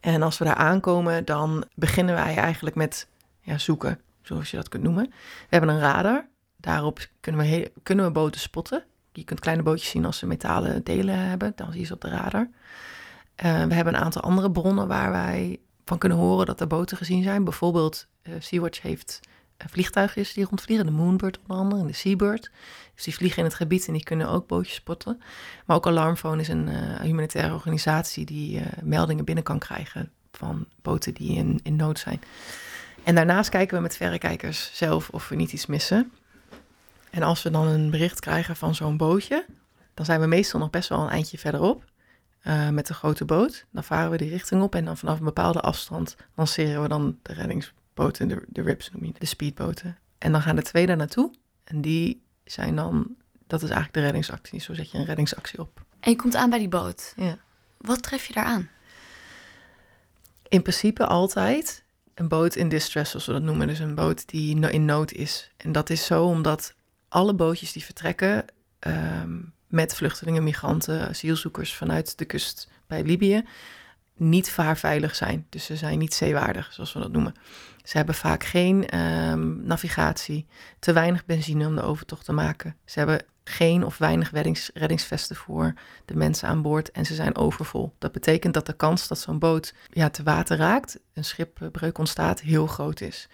En 0.00 0.22
als 0.22 0.38
we 0.38 0.44
daar 0.44 0.54
aankomen, 0.54 1.24
dan 1.24 1.64
beginnen 1.74 2.14
wij 2.14 2.36
eigenlijk 2.36 2.76
met 2.76 3.08
ja, 3.40 3.58
zoeken, 3.58 4.00
zoals 4.22 4.50
je 4.50 4.56
dat 4.56 4.68
kunt 4.68 4.82
noemen. 4.82 5.06
We 5.10 5.46
hebben 5.48 5.68
een 5.68 5.80
radar. 5.80 6.26
Daarop 6.56 7.06
kunnen 7.20 7.40
we, 7.40 7.72
kunnen 7.82 8.04
we 8.04 8.10
boten 8.10 8.40
spotten. 8.40 8.84
Je 9.16 9.24
kunt 9.24 9.40
kleine 9.40 9.62
bootjes 9.62 9.90
zien 9.90 10.04
als 10.04 10.18
ze 10.18 10.26
metalen 10.26 10.84
delen 10.84 11.18
hebben. 11.18 11.52
Dan 11.56 11.70
zie 11.70 11.80
je 11.80 11.86
ze 11.86 11.94
op 11.94 12.00
de 12.00 12.08
radar. 12.08 12.48
Eh, 13.34 13.64
we 13.64 13.74
hebben 13.74 13.94
een 13.94 14.00
aantal 14.00 14.22
andere 14.22 14.50
bronnen 14.50 14.88
waar 14.88 15.10
wij 15.10 15.60
van 15.84 15.98
kunnen 15.98 16.18
horen 16.18 16.46
dat 16.46 16.60
er 16.60 16.66
boten 16.66 16.96
gezien 16.96 17.22
zijn. 17.22 17.44
Bijvoorbeeld 17.44 18.06
eh, 18.22 18.34
Sea-Watch 18.38 18.82
heeft 18.82 19.20
vliegtuigjes 19.56 20.32
die 20.32 20.44
rondvliegen. 20.44 20.86
De 20.86 20.92
Moonbird 20.92 21.38
onder 21.40 21.56
andere 21.56 21.80
en 21.80 21.86
de 21.86 21.92
Seabird. 21.92 22.50
Dus 22.94 23.04
die 23.04 23.14
vliegen 23.14 23.38
in 23.38 23.44
het 23.44 23.54
gebied 23.54 23.86
en 23.86 23.92
die 23.92 24.02
kunnen 24.02 24.28
ook 24.28 24.46
bootjes 24.46 24.74
spotten. 24.74 25.22
Maar 25.66 25.76
ook 25.76 25.86
Alarmphone 25.86 26.40
is 26.40 26.48
een 26.48 26.68
eh, 26.68 27.00
humanitaire 27.00 27.54
organisatie 27.54 28.24
die 28.24 28.62
meldingen 28.82 29.24
binnen 29.24 29.44
kan 29.44 29.58
krijgen 29.58 30.10
van 30.32 30.66
boten 30.82 31.14
die 31.14 31.36
in, 31.36 31.60
in 31.62 31.76
nood 31.76 31.98
zijn. 31.98 32.20
En 33.02 33.14
daarnaast 33.14 33.50
kijken 33.50 33.76
we 33.76 33.82
met 33.82 33.96
verrekijkers 33.96 34.70
zelf 34.72 35.08
of 35.10 35.28
we 35.28 35.34
niet 35.34 35.52
iets 35.52 35.66
missen. 35.66 36.12
En 37.14 37.22
als 37.22 37.42
we 37.42 37.50
dan 37.50 37.66
een 37.66 37.90
bericht 37.90 38.20
krijgen 38.20 38.56
van 38.56 38.74
zo'n 38.74 38.96
bootje, 38.96 39.46
dan 39.94 40.04
zijn 40.04 40.20
we 40.20 40.26
meestal 40.26 40.60
nog 40.60 40.70
best 40.70 40.88
wel 40.88 41.00
een 41.00 41.08
eindje 41.08 41.38
verderop 41.38 41.84
eh, 42.40 42.68
met 42.68 42.86
de 42.86 42.94
grote 42.94 43.24
boot. 43.24 43.66
Dan 43.70 43.84
varen 43.84 44.10
we 44.10 44.16
die 44.16 44.28
richting 44.28 44.62
op 44.62 44.74
en 44.74 44.84
dan 44.84 44.96
vanaf 44.96 45.18
een 45.18 45.24
bepaalde 45.24 45.60
afstand 45.60 46.16
lanceren 46.34 46.82
we 46.82 46.88
dan 46.88 47.18
de 47.22 47.32
reddingsboten, 47.32 48.28
de, 48.28 48.44
de 48.46 48.62
RIPS 48.62 48.90
noem 48.92 49.04
je, 49.04 49.12
de 49.18 49.26
speedboten. 49.26 49.98
En 50.18 50.32
dan 50.32 50.42
gaan 50.42 50.56
de 50.56 50.62
twee 50.62 50.86
daar 50.86 50.96
naartoe 50.96 51.34
en 51.64 51.80
die 51.80 52.22
zijn 52.44 52.76
dan, 52.76 53.16
dat 53.46 53.62
is 53.62 53.68
eigenlijk 53.68 53.94
de 53.94 54.00
reddingsactie. 54.00 54.60
Zo 54.60 54.74
zet 54.74 54.90
je 54.90 54.98
een 54.98 55.04
reddingsactie 55.04 55.60
op. 55.60 55.84
En 56.00 56.10
je 56.10 56.16
komt 56.16 56.34
aan 56.34 56.50
bij 56.50 56.58
die 56.58 56.68
boot. 56.68 57.12
Ja. 57.16 57.38
Wat 57.78 58.02
tref 58.02 58.26
je 58.26 58.32
daar 58.32 58.44
aan? 58.44 58.68
In 60.48 60.62
principe 60.62 61.06
altijd 61.06 61.84
een 62.14 62.28
boot 62.28 62.54
in 62.54 62.68
distress, 62.68 63.10
zoals 63.10 63.26
we 63.26 63.32
dat 63.32 63.42
noemen. 63.42 63.66
Dus 63.66 63.78
een 63.78 63.94
boot 63.94 64.28
die 64.28 64.70
in 64.70 64.84
nood 64.84 65.12
is. 65.12 65.50
En 65.56 65.72
dat 65.72 65.90
is 65.90 66.06
zo 66.06 66.24
omdat 66.24 66.74
alle 67.14 67.34
bootjes 67.34 67.72
die 67.72 67.84
vertrekken 67.84 68.44
ehm, 68.78 69.40
met 69.66 69.94
vluchtelingen, 69.94 70.44
migranten, 70.44 71.08
asielzoekers 71.08 71.74
vanuit 71.74 72.18
de 72.18 72.24
kust 72.24 72.68
bij 72.86 73.02
Libië 73.02 73.44
niet 74.16 74.50
vaarveilig 74.50 75.14
zijn. 75.14 75.46
Dus 75.48 75.64
ze 75.64 75.76
zijn 75.76 75.98
niet 75.98 76.14
zeewaardig, 76.14 76.72
zoals 76.72 76.92
we 76.92 77.00
dat 77.00 77.12
noemen. 77.12 77.34
Ze 77.82 77.96
hebben 77.96 78.14
vaak 78.14 78.44
geen 78.44 78.88
ehm, 78.88 79.66
navigatie, 79.66 80.46
te 80.78 80.92
weinig 80.92 81.24
benzine 81.24 81.66
om 81.66 81.74
de 81.74 81.82
overtocht 81.82 82.24
te 82.24 82.32
maken. 82.32 82.76
Ze 82.84 82.98
hebben 82.98 83.22
geen 83.44 83.84
of 83.84 83.98
weinig 83.98 84.30
reddings, 84.30 84.70
reddingsvesten 84.74 85.36
voor 85.36 85.74
de 86.04 86.16
mensen 86.16 86.48
aan 86.48 86.62
boord 86.62 86.90
en 86.90 87.06
ze 87.06 87.14
zijn 87.14 87.36
overvol. 87.36 87.94
Dat 87.98 88.12
betekent 88.12 88.54
dat 88.54 88.66
de 88.66 88.76
kans 88.76 89.08
dat 89.08 89.18
zo'n 89.18 89.38
boot 89.38 89.74
ja, 89.90 90.10
te 90.10 90.22
water 90.22 90.56
raakt, 90.56 90.98
een 91.12 91.24
schipbreuk 91.24 91.98
ontstaat, 91.98 92.40
heel 92.40 92.66
groot 92.66 93.00
is. 93.00 93.28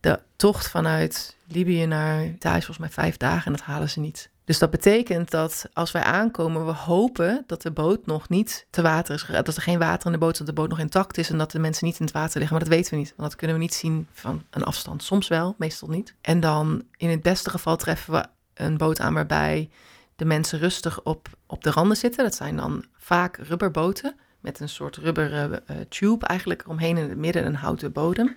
De 0.00 0.20
tocht 0.36 0.68
vanuit 0.68 1.36
Libië 1.46 1.86
naar 1.86 2.24
Italië 2.24 2.62
volgens 2.62 2.78
mij 2.78 2.90
vijf 2.90 3.16
dagen 3.16 3.46
en 3.46 3.52
dat 3.52 3.66
halen 3.66 3.90
ze 3.90 4.00
niet. 4.00 4.30
Dus 4.48 4.58
dat 4.58 4.70
betekent 4.70 5.30
dat 5.30 5.68
als 5.72 5.92
wij 5.92 6.02
aankomen, 6.02 6.66
we 6.66 6.72
hopen 6.72 7.44
dat 7.46 7.62
de 7.62 7.70
boot 7.70 8.06
nog 8.06 8.28
niet 8.28 8.66
te 8.70 8.82
water 8.82 9.14
is 9.14 9.22
geraakt. 9.22 9.46
Dat 9.46 9.56
er 9.56 9.62
geen 9.62 9.78
water 9.78 10.06
in 10.06 10.12
de 10.12 10.18
boot 10.18 10.32
is, 10.32 10.38
dat 10.38 10.46
de 10.46 10.52
boot 10.52 10.68
nog 10.68 10.78
intact 10.78 11.18
is 11.18 11.30
en 11.30 11.38
dat 11.38 11.50
de 11.50 11.58
mensen 11.58 11.86
niet 11.86 11.98
in 11.98 12.04
het 12.04 12.14
water 12.14 12.38
liggen. 12.38 12.56
Maar 12.56 12.66
dat 12.66 12.74
weten 12.74 12.90
we 12.90 12.98
niet, 12.98 13.12
want 13.16 13.28
dat 13.28 13.38
kunnen 13.38 13.56
we 13.56 13.62
niet 13.62 13.74
zien 13.74 14.06
van 14.12 14.42
een 14.50 14.64
afstand. 14.64 15.02
Soms 15.02 15.28
wel, 15.28 15.54
meestal 15.58 15.88
niet. 15.88 16.14
En 16.20 16.40
dan 16.40 16.82
in 16.96 17.08
het 17.08 17.22
beste 17.22 17.50
geval 17.50 17.76
treffen 17.76 18.12
we 18.12 18.24
een 18.54 18.76
boot 18.76 19.00
aan 19.00 19.14
waarbij 19.14 19.70
de 20.16 20.24
mensen 20.24 20.58
rustig 20.58 21.02
op, 21.02 21.28
op 21.46 21.64
de 21.64 21.70
randen 21.70 21.96
zitten. 21.96 22.24
Dat 22.24 22.34
zijn 22.34 22.56
dan 22.56 22.84
vaak 22.96 23.36
rubberboten 23.36 24.16
met 24.40 24.60
een 24.60 24.68
soort 24.68 24.96
rubberen 24.96 25.66
eh, 25.66 25.76
tube 25.88 26.26
eigenlijk 26.26 26.68
omheen 26.68 26.96
in 26.96 27.08
het 27.08 27.18
midden 27.18 27.46
een 27.46 27.54
houten 27.54 27.92
bodem. 27.92 28.36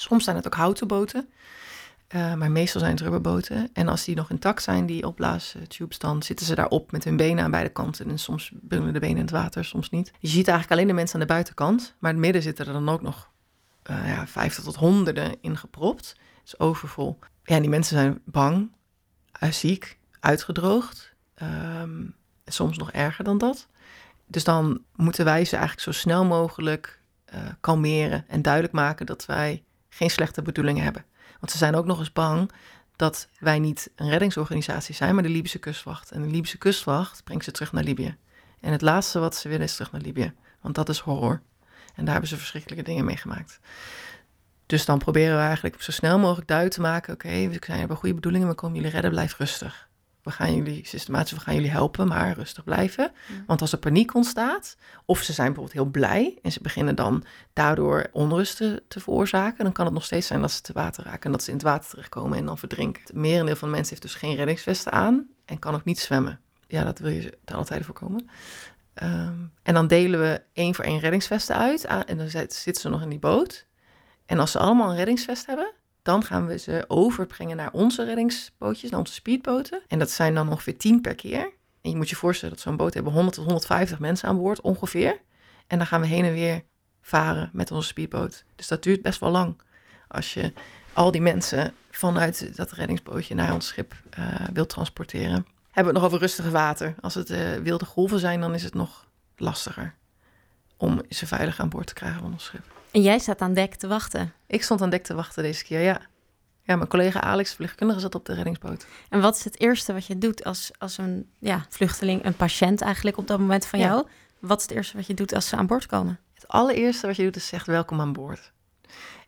Soms 0.00 0.24
zijn 0.24 0.36
het 0.36 0.46
ook 0.46 0.54
houten 0.54 0.86
boten, 0.86 1.28
eh, 2.08 2.34
maar 2.34 2.50
meestal 2.50 2.80
zijn 2.80 2.92
het 2.92 3.00
rubberboten. 3.00 3.70
En 3.72 3.88
als 3.88 4.04
die 4.04 4.16
nog 4.16 4.30
intact 4.30 4.62
zijn, 4.62 4.86
die 4.86 5.06
opblaastubes, 5.06 5.98
dan 5.98 6.22
zitten 6.22 6.46
ze 6.46 6.54
daarop 6.54 6.92
met 6.92 7.04
hun 7.04 7.16
benen 7.16 7.44
aan 7.44 7.50
beide 7.50 7.70
kanten. 7.70 8.10
En 8.10 8.18
soms 8.18 8.50
bungelen 8.54 8.92
de 8.92 9.00
benen 9.00 9.16
in 9.16 9.22
het 9.22 9.30
water, 9.30 9.64
soms 9.64 9.90
niet. 9.90 10.12
Je 10.18 10.28
ziet 10.28 10.48
eigenlijk 10.48 10.70
alleen 10.70 10.86
de 10.86 10.94
mensen 10.94 11.14
aan 11.14 11.26
de 11.26 11.32
buitenkant, 11.32 11.94
maar 11.98 12.10
in 12.10 12.16
het 12.16 12.24
midden 12.24 12.42
zitten 12.42 12.66
er 12.66 12.72
dan 12.72 12.88
ook 12.88 13.02
nog 13.02 13.30
eh 13.82 14.06
ja, 14.06 14.26
50 14.26 14.64
tot 14.64 14.76
honderden 14.76 15.36
in 15.40 15.56
gepropt. 15.56 16.08
Het 16.08 16.46
is 16.46 16.58
overvol. 16.58 17.18
Ja, 17.44 17.60
die 17.60 17.68
mensen 17.68 17.96
zijn 17.96 18.20
bang, 18.24 18.72
eh, 19.32 19.50
ziek, 19.50 19.98
uitgedroogd. 20.20 21.14
Ehm, 21.34 22.06
soms 22.44 22.78
nog 22.78 22.92
erger 22.92 23.24
dan 23.24 23.38
dat. 23.38 23.68
Dus 24.26 24.44
dan 24.44 24.82
moeten 24.96 25.24
wij 25.24 25.44
ze 25.44 25.56
eigenlijk 25.56 25.84
zo 25.84 25.92
snel 25.92 26.24
mogelijk 26.24 26.98
kalmeren 27.60 28.24
en 28.28 28.42
duidelijk 28.42 28.72
maken 28.72 29.06
dat 29.06 29.26
wij 29.26 29.64
geen 29.90 30.10
slechte 30.10 30.42
bedoelingen 30.42 30.84
hebben. 30.84 31.04
Want 31.40 31.52
ze 31.52 31.58
zijn 31.58 31.74
ook 31.74 31.86
nog 31.86 31.98
eens 31.98 32.12
bang 32.12 32.50
dat 32.96 33.28
wij 33.38 33.58
niet 33.58 33.90
een 33.96 34.08
reddingsorganisatie 34.08 34.94
zijn, 34.94 35.14
maar 35.14 35.22
de 35.22 35.28
Libische 35.28 35.58
kustwacht. 35.58 36.10
En 36.10 36.22
de 36.22 36.28
Libische 36.28 36.58
kustwacht 36.58 37.24
brengt 37.24 37.44
ze 37.44 37.50
terug 37.50 37.72
naar 37.72 37.84
Libië. 37.84 38.16
En 38.60 38.72
het 38.72 38.82
laatste 38.82 39.18
wat 39.18 39.36
ze 39.36 39.48
willen 39.48 39.64
is 39.64 39.72
terug 39.72 39.92
naar 39.92 40.00
Libië, 40.00 40.32
want 40.60 40.74
dat 40.74 40.88
is 40.88 40.98
horror. 40.98 41.42
En 41.94 42.04
daar 42.04 42.12
hebben 42.12 42.30
ze 42.30 42.36
verschrikkelijke 42.36 42.84
dingen 42.84 43.04
mee 43.04 43.16
gemaakt. 43.16 43.60
Dus 44.66 44.84
dan 44.84 44.98
proberen 44.98 45.36
we 45.36 45.42
eigenlijk 45.42 45.82
zo 45.82 45.92
snel 45.92 46.18
mogelijk 46.18 46.46
duidelijk 46.46 46.76
te 46.76 46.82
maken: 46.82 47.14
oké, 47.14 47.48
we 47.48 47.58
zijn 47.66 47.78
hebben 47.78 47.96
goede 47.96 48.14
bedoelingen, 48.14 48.48
we 48.48 48.54
komen 48.54 48.76
jullie 48.76 48.90
redden, 48.90 49.10
blijf 49.10 49.38
rustig. 49.38 49.88
We 50.22 50.30
gaan 50.30 50.54
jullie 50.54 50.86
systematisch, 50.86 51.32
we 51.32 51.40
gaan 51.40 51.54
jullie 51.54 51.70
helpen, 51.70 52.08
maar 52.08 52.32
rustig 52.32 52.64
blijven. 52.64 53.12
Want 53.46 53.60
als 53.60 53.72
er 53.72 53.78
paniek 53.78 54.14
ontstaat, 54.14 54.76
of 55.04 55.22
ze 55.22 55.32
zijn 55.32 55.46
bijvoorbeeld 55.46 55.76
heel 55.76 55.90
blij 55.90 56.38
en 56.42 56.52
ze 56.52 56.60
beginnen 56.62 56.94
dan 56.94 57.24
daardoor 57.52 58.08
onrust 58.12 58.56
te, 58.56 58.82
te 58.88 59.00
veroorzaken, 59.00 59.64
dan 59.64 59.72
kan 59.72 59.84
het 59.84 59.94
nog 59.94 60.04
steeds 60.04 60.26
zijn 60.26 60.40
dat 60.40 60.50
ze 60.50 60.60
te 60.60 60.72
water 60.72 61.04
raken 61.04 61.22
en 61.22 61.32
dat 61.32 61.42
ze 61.42 61.48
in 61.50 61.56
het 61.56 61.64
water 61.64 61.90
terechtkomen 61.90 62.38
en 62.38 62.44
dan 62.44 62.58
verdrinken. 62.58 63.02
Het 63.02 63.12
merendeel 63.14 63.56
van 63.56 63.68
de 63.68 63.74
mensen 63.74 63.90
heeft 63.90 64.06
dus 64.06 64.14
geen 64.20 64.34
reddingsvesten 64.36 64.92
aan 64.92 65.26
en 65.44 65.58
kan 65.58 65.74
ook 65.74 65.84
niet 65.84 65.98
zwemmen. 66.00 66.40
Ja, 66.66 66.84
dat 66.84 66.98
wil 66.98 67.10
je 67.10 67.38
ten 67.44 67.56
alle 67.56 67.64
tijde 67.64 67.84
voorkomen. 67.84 68.28
Ehm, 68.94 69.34
en 69.62 69.74
dan 69.74 69.86
delen 69.86 70.20
we 70.20 70.42
één 70.52 70.74
voor 70.74 70.84
één 70.84 70.98
reddingsvesten 70.98 71.56
uit 71.56 71.86
aan- 71.86 72.04
en 72.04 72.16
dan 72.18 72.28
zit- 72.28 72.54
zitten 72.54 72.82
ze 72.82 72.88
nog 72.88 73.02
in 73.02 73.08
die 73.08 73.18
boot. 73.18 73.66
En 74.26 74.38
als 74.38 74.50
ze 74.50 74.58
allemaal 74.58 74.90
een 74.90 74.96
reddingsvest 74.96 75.46
hebben, 75.46 75.72
dan 76.02 76.24
gaan 76.24 76.46
we 76.46 76.58
ze 76.58 76.84
overbrengen 76.88 77.56
naar 77.56 77.72
onze 77.72 78.04
reddingsbootjes, 78.04 78.90
naar 78.90 79.00
onze 79.00 79.12
speedboten. 79.12 79.82
En 79.88 79.98
dat 79.98 80.10
zijn 80.10 80.34
dan 80.34 80.48
ongeveer 80.48 80.78
10 80.78 81.00
per 81.00 81.14
keer. 81.14 81.52
En 81.80 81.90
je 81.90 81.96
moet 81.96 82.08
je 82.08 82.16
voorstellen 82.16 82.54
dat 82.54 82.62
zo'n 82.62 82.76
boot 82.76 82.94
hebben 82.94 83.12
100 83.12 83.34
tot 83.34 83.44
150 83.44 83.98
mensen 83.98 84.28
aan 84.28 84.36
boord 84.36 84.60
ongeveer. 84.60 85.20
En 85.66 85.78
dan 85.78 85.86
gaan 85.86 86.00
we 86.00 86.06
heen 86.06 86.24
en 86.24 86.32
weer 86.32 86.62
varen 87.00 87.50
met 87.52 87.70
onze 87.70 87.88
speedboot. 87.88 88.44
Dus 88.56 88.68
dat 88.68 88.82
duurt 88.82 89.02
best 89.02 89.20
wel 89.20 89.30
lang. 89.30 89.60
Als 90.08 90.34
je 90.34 90.52
al 90.92 91.10
die 91.10 91.20
mensen 91.20 91.74
vanuit 91.90 92.56
dat 92.56 92.72
reddingsbootje 92.72 93.34
naar 93.34 93.52
ons 93.52 93.66
schip 93.66 93.94
eh, 94.10 94.34
wilt 94.52 94.68
transporteren. 94.68 95.46
Hebben 95.70 95.74
we 95.74 95.82
het 95.82 95.92
nog 95.92 96.04
over 96.04 96.18
rustige 96.18 96.50
water. 96.50 96.94
Als 97.00 97.14
het 97.14 97.30
eh, 97.30 97.54
wilde 97.54 97.84
golven 97.84 98.18
zijn, 98.18 98.40
dan 98.40 98.54
is 98.54 98.62
het 98.62 98.74
nog 98.74 99.08
lastiger 99.36 99.94
om 100.76 101.02
ze 101.08 101.26
veilig 101.26 101.60
aan 101.60 101.68
boord 101.68 101.86
te 101.86 101.94
krijgen 101.94 102.20
van 102.20 102.32
ons 102.32 102.44
schip. 102.44 102.79
En 102.92 103.02
jij 103.02 103.18
staat 103.18 103.40
aan 103.40 103.54
dek 103.54 103.74
te 103.74 103.86
wachten. 103.86 104.32
Ik 104.46 104.62
stond 104.62 104.82
aan 104.82 104.90
dek 104.90 105.04
te 105.04 105.14
wachten 105.14 105.42
deze 105.42 105.64
keer, 105.64 105.80
ja. 105.80 106.00
Ja, 106.62 106.76
mijn 106.76 106.88
collega 106.88 107.20
Alex, 107.20 107.48
verpleegkundige, 107.48 108.00
zat 108.00 108.14
op 108.14 108.24
de 108.24 108.34
reddingsboot. 108.34 108.86
En 109.08 109.20
wat 109.20 109.36
is 109.36 109.44
het 109.44 109.60
eerste 109.60 109.92
wat 109.92 110.06
je 110.06 110.18
doet 110.18 110.44
als, 110.44 110.70
als 110.78 110.98
een 110.98 111.30
ja, 111.38 111.66
vluchteling, 111.68 112.24
een 112.24 112.36
patiënt 112.36 112.80
eigenlijk 112.80 113.16
op 113.16 113.26
dat 113.26 113.38
moment 113.38 113.66
van 113.66 113.78
Ja. 113.78 113.86
jou? 113.86 114.06
Wat 114.38 114.56
is 114.56 114.62
het 114.62 114.72
eerste 114.76 114.96
wat 114.96 115.06
je 115.06 115.14
doet 115.14 115.34
als 115.34 115.48
ze 115.48 115.56
aan 115.56 115.66
boord 115.66 115.86
komen? 115.86 116.18
Het 116.34 116.48
allereerste 116.48 117.06
wat 117.06 117.16
je 117.16 117.22
doet 117.22 117.36
is 117.36 117.46
zegt 117.46 117.66
welkom 117.66 118.00
aan 118.00 118.12
boord. 118.12 118.52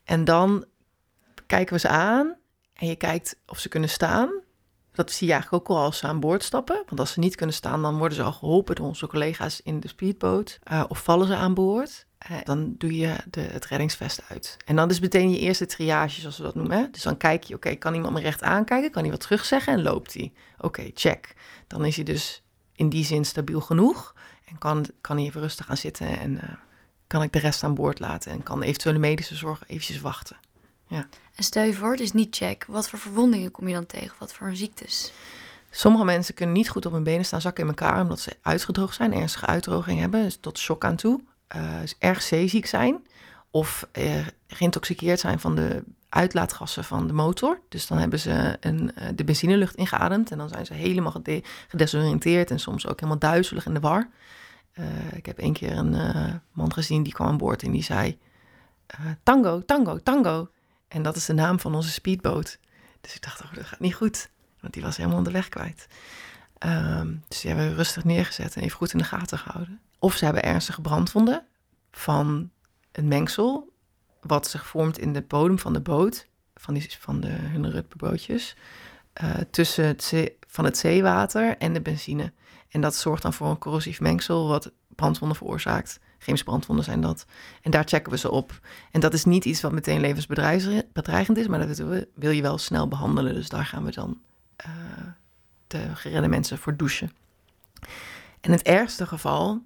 En 0.04 0.24
dan 0.24 0.64
kijken 1.46 1.74
we 1.74 1.80
ze 1.80 1.88
aan 1.88 2.36
en 2.74 2.86
je 2.86 2.96
kijkt 2.96 3.36
of 3.46 3.58
ze 3.58 3.68
kunnen 3.68 3.88
staan. 3.88 4.30
Dat 4.92 5.12
zie 5.12 5.26
je 5.26 5.32
eigenlijk 5.32 5.70
ook 5.70 5.76
al 5.76 5.84
als 5.84 5.98
ze 5.98 6.06
aan 6.06 6.20
boord 6.20 6.42
stappen. 6.42 6.82
Want 6.86 7.00
als 7.00 7.12
ze 7.12 7.18
niet 7.18 7.34
kunnen 7.34 7.54
staan, 7.54 7.82
dan 7.82 7.98
worden 7.98 8.16
ze 8.16 8.22
al 8.22 8.32
geholpen 8.32 8.74
door 8.74 8.86
onze 8.86 9.06
collega's 9.06 9.60
in 9.60 9.80
de 9.80 9.88
speedboot. 9.88 10.58
Eh, 10.62 10.84
of 10.88 11.02
vallen 11.02 11.26
ze 11.26 11.34
aan 11.36 11.54
boord. 11.54 12.06
Dan 12.44 12.74
doe 12.78 12.96
je 12.96 13.16
de, 13.30 13.40
het 13.40 13.66
reddingsvest 13.66 14.22
uit. 14.28 14.56
En 14.64 14.76
dan 14.76 14.90
is 14.90 15.00
meteen 15.00 15.30
je 15.30 15.38
eerste 15.38 15.66
triage, 15.66 16.20
zoals 16.20 16.36
we 16.36 16.42
dat 16.42 16.54
noemen. 16.54 16.78
Hè? 16.78 16.90
Dus 16.90 17.02
dan 17.02 17.16
kijk 17.16 17.44
je, 17.44 17.54
oké, 17.54 17.74
kan 17.74 17.94
iemand 17.94 18.14
me 18.14 18.20
recht 18.20 18.42
aankijken? 18.42 18.90
Kan 18.90 19.02
hij 19.02 19.10
wat 19.10 19.20
terugzeggen? 19.20 19.72
En 19.72 19.82
loopt 19.82 20.14
hij? 20.14 20.32
Oké, 20.58 20.90
check. 20.94 21.34
Dan 21.66 21.84
is 21.84 21.96
hij 21.96 22.04
dus 22.04 22.42
in 22.74 22.88
die 22.88 23.04
zin 23.04 23.24
stabiel 23.24 23.60
genoeg. 23.60 24.14
En 24.44 24.58
kan, 24.58 24.86
kan 25.00 25.16
hij 25.16 25.26
even 25.26 25.40
rustig 25.40 25.66
gaan 25.66 25.76
zitten 25.76 26.18
en 26.18 26.40
eh, 26.40 26.48
kan 27.06 27.22
ik 27.22 27.32
de 27.32 27.38
rest 27.38 27.62
aan 27.62 27.74
boord 27.74 27.98
laten. 27.98 28.32
En 28.32 28.42
kan 28.42 28.62
eventuele 28.62 28.98
medische 28.98 29.34
zorg 29.34 29.62
eventjes 29.66 30.00
wachten. 30.00 30.36
En 31.34 31.44
stel 31.44 31.62
je 31.64 31.74
voor, 31.74 31.90
het 31.90 32.00
is 32.00 32.12
niet 32.12 32.36
check. 32.36 32.64
Wat 32.68 32.88
voor 32.88 32.98
verwondingen 32.98 33.50
kom 33.50 33.68
je 33.68 33.74
dan 33.74 33.86
tegen? 33.86 34.16
Wat 34.18 34.34
voor 34.34 34.56
ziektes? 34.56 35.12
Sommige 35.70 36.04
mensen 36.04 36.34
kunnen 36.34 36.54
niet 36.54 36.68
goed 36.68 36.86
op 36.86 36.92
hun 36.92 37.02
benen 37.02 37.24
staan, 37.24 37.40
zakken 37.40 37.62
in 37.62 37.68
elkaar, 37.68 38.00
omdat 38.00 38.20
ze 38.20 38.36
uitgedroogd 38.42 38.94
zijn, 38.94 39.14
ernstige 39.14 39.46
uitdroging 39.46 40.00
hebben, 40.00 40.22
dus 40.22 40.38
tot 40.40 40.58
shock 40.58 40.84
aan 40.84 40.96
toe. 40.96 41.20
Eh, 41.52 41.80
erg 41.98 42.22
zeeziek 42.22 42.66
zijn 42.66 43.06
of 43.50 43.88
geïntoxiceerd 44.46 45.20
zijn 45.20 45.40
van 45.40 45.54
de 45.54 45.84
uitlaatgassen 46.08 46.84
van 46.84 47.06
de 47.06 47.12
motor. 47.12 47.60
Dus 47.68 47.86
dan 47.86 47.98
hebben 47.98 48.18
ze 48.18 48.56
een, 48.60 48.94
eh, 48.94 49.08
de 49.14 49.24
benzinelucht 49.24 49.76
ingeademd 49.76 50.30
en 50.30 50.38
dan 50.38 50.48
zijn 50.48 50.66
ze 50.66 50.74
helemaal 50.74 51.12
gede- 51.12 51.42
gedesoriënteerd 51.68 52.50
en 52.50 52.60
soms 52.60 52.86
ook 52.86 53.00
helemaal 53.00 53.18
duizelig 53.18 53.66
in 53.66 53.74
de 53.74 53.80
war. 53.80 54.08
Eh, 54.72 55.12
ik 55.12 55.26
heb 55.26 55.38
één 55.38 55.52
keer 55.52 55.76
een 55.76 56.40
man 56.52 56.72
gezien 56.72 57.02
die 57.02 57.12
kwam 57.12 57.28
aan 57.28 57.36
boord 57.36 57.62
en 57.62 57.70
die 57.70 57.82
zei: 57.82 58.18
Tango, 59.22 59.62
tango, 59.64 59.98
tango. 60.02 60.48
En 60.88 61.02
dat 61.02 61.16
is 61.16 61.26
de 61.26 61.32
naam 61.32 61.60
van 61.60 61.74
onze 61.74 61.90
speedboot. 61.90 62.58
Dus 63.00 63.14
ik 63.14 63.22
dacht, 63.22 63.42
oh, 63.42 63.54
dat 63.54 63.64
gaat 63.64 63.80
niet 63.80 63.94
goed. 63.94 64.30
Want 64.60 64.74
die 64.74 64.82
was 64.82 64.96
helemaal 64.96 65.22
de 65.22 65.30
weg 65.30 65.48
kwijt. 65.48 65.86
Ehm, 66.58 67.14
dus 67.28 67.40
die 67.40 67.50
hebben 67.50 67.68
we 67.68 67.74
rustig 67.74 68.04
neergezet 68.04 68.56
en 68.56 68.62
even 68.62 68.76
goed 68.76 68.92
in 68.92 68.98
de 68.98 69.04
gaten 69.04 69.38
gehouden. 69.38 69.80
Of 70.02 70.16
ze 70.16 70.24
hebben 70.24 70.42
ernstige 70.42 70.80
brandwonden 70.80 71.46
van 71.90 72.50
een 72.92 73.08
mengsel... 73.08 73.72
wat 74.20 74.46
zich 74.48 74.66
vormt 74.66 74.98
in 74.98 75.12
de 75.12 75.22
bodem 75.22 75.58
van 75.58 75.72
de 75.72 75.80
boot... 75.80 76.26
van, 76.54 76.74
die, 76.74 76.96
van 76.98 77.20
de 77.20 77.28
Hunnerutbootjes... 77.28 78.56
eh 79.12 79.34
tussen 79.50 79.84
het 79.84 80.34
van 80.46 80.64
het 80.64 80.78
zeewater 80.78 81.56
en 81.58 81.72
de 81.72 81.80
benzine. 81.80 82.32
En 82.68 82.80
dat 82.80 82.94
zorgt 82.94 83.22
dan 83.22 83.32
voor 83.32 83.50
een 83.50 83.58
corrosief 83.58 84.00
mengsel... 84.00 84.48
wat 84.48 84.72
brandwonden 84.88 85.36
veroorzaakt. 85.36 86.00
Chemische 86.18 86.46
brandwonden 86.46 86.84
zijn 86.84 87.00
dat. 87.00 87.26
En 87.60 87.70
daar 87.70 87.84
checken 87.86 88.12
we 88.12 88.18
ze 88.18 88.30
op. 88.30 88.60
En 88.90 89.00
dat 89.00 89.12
is 89.12 89.24
niet 89.24 89.44
iets 89.44 89.60
wat 89.60 89.72
meteen 89.72 90.00
levensbedreigend 90.00 91.36
is... 91.36 91.46
maar 91.48 91.66
dat 91.66 91.82
wil 92.14 92.30
je 92.30 92.42
wel 92.42 92.58
snel 92.58 92.88
behandelen. 92.88 93.34
Dus 93.34 93.48
daar 93.48 93.66
gaan 93.66 93.84
we 93.84 93.92
dan 93.92 94.20
eh, 94.56 94.70
de 95.66 95.96
geredde 95.96 96.28
mensen 96.28 96.58
voor 96.58 96.76
douchen. 96.76 97.12
In 98.40 98.50
het 98.50 98.62
ergste 98.62 99.06
geval 99.06 99.62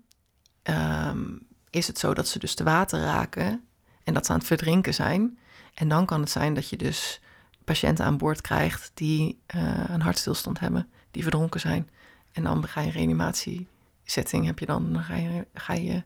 ehm, 0.66 1.24
is 1.70 1.86
het 1.86 1.98
zo 1.98 2.14
dat 2.14 2.28
ze 2.28 2.38
dus 2.38 2.54
te 2.54 2.64
water 2.64 3.00
raken 3.00 3.64
en 4.04 4.14
dat 4.14 4.26
ze 4.26 4.32
aan 4.32 4.38
het 4.38 4.46
verdrinken 4.46 4.94
zijn. 4.94 5.38
En 5.74 5.88
dan 5.88 6.06
kan 6.06 6.20
het 6.20 6.30
zijn 6.30 6.54
dat 6.54 6.68
je 6.68 6.76
dus 6.76 7.20
patiënten 7.64 8.04
aan 8.04 8.16
boord 8.18 8.40
krijgt 8.40 8.90
die 8.94 9.40
eh, 9.46 9.84
een 9.88 10.02
hartstilstand 10.02 10.60
hebben, 10.60 10.88
die 11.10 11.22
verdronken 11.22 11.60
zijn. 11.60 11.90
En 12.32 12.42
dan 12.42 12.68
ga 12.68 12.80
je 12.80 12.86
een 12.86 12.92
reanimatiesetting, 12.92 14.46
heb 14.46 14.58
je 14.58 14.66
dan, 14.66 14.92
dan 14.92 15.02
ga 15.02 15.14
je, 15.14 15.46
ga 15.54 15.72
je 15.72 16.02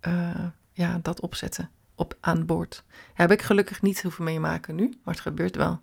eh, 0.00 0.46
ja, 0.72 0.98
dat 1.02 1.20
opzetten 1.20 1.70
op, 1.94 2.16
aan 2.20 2.46
boord. 2.46 2.84
heb 3.14 3.30
ik 3.30 3.42
gelukkig 3.42 3.82
niet 3.82 4.02
hoeven 4.02 4.24
meemaken 4.24 4.74
nu, 4.74 4.98
maar 5.04 5.14
het 5.14 5.22
gebeurt 5.22 5.56
wel. 5.56 5.80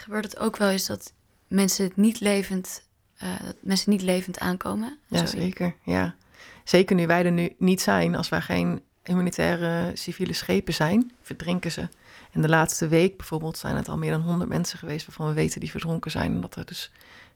Gebeurt 0.00 0.24
het 0.24 0.38
ook 0.38 0.56
wel 0.56 0.68
eens 0.68 0.86
dat 0.86 1.12
mensen 1.48 1.84
het 1.84 1.96
niet 1.96 2.20
levend, 2.20 2.86
eh, 3.16 3.40
dat 3.44 3.56
mensen 3.60 3.90
niet 3.90 4.02
levend 4.02 4.38
aankomen? 4.38 4.98
Ja, 5.06 5.26
Sorry. 5.26 5.42
zeker. 5.42 5.74
Ja. 5.82 6.14
Zeker 6.64 6.96
nu 6.96 7.06
wij 7.06 7.24
er 7.24 7.32
nu 7.32 7.54
niet 7.58 7.80
zijn, 7.80 8.14
als 8.16 8.28
wij 8.28 8.40
geen 8.40 8.82
humanitaire 9.02 9.90
civiele 9.94 10.32
schepen 10.32 10.74
zijn, 10.74 11.12
verdrinken 11.22 11.72
ze. 11.72 11.88
En 12.32 12.42
de 12.42 12.48
laatste 12.48 12.88
week 12.88 13.16
bijvoorbeeld 13.16 13.58
zijn 13.58 13.76
het 13.76 13.88
al 13.88 13.98
meer 13.98 14.10
dan 14.10 14.20
100 14.20 14.50
mensen 14.50 14.78
geweest 14.78 15.06
waarvan 15.06 15.26
we 15.26 15.32
weten 15.32 15.60
die 15.60 15.70
verdronken 15.70 16.10
zijn, 16.10 16.34
omdat 16.34 16.56
er 16.56 16.64
dus 16.66 16.90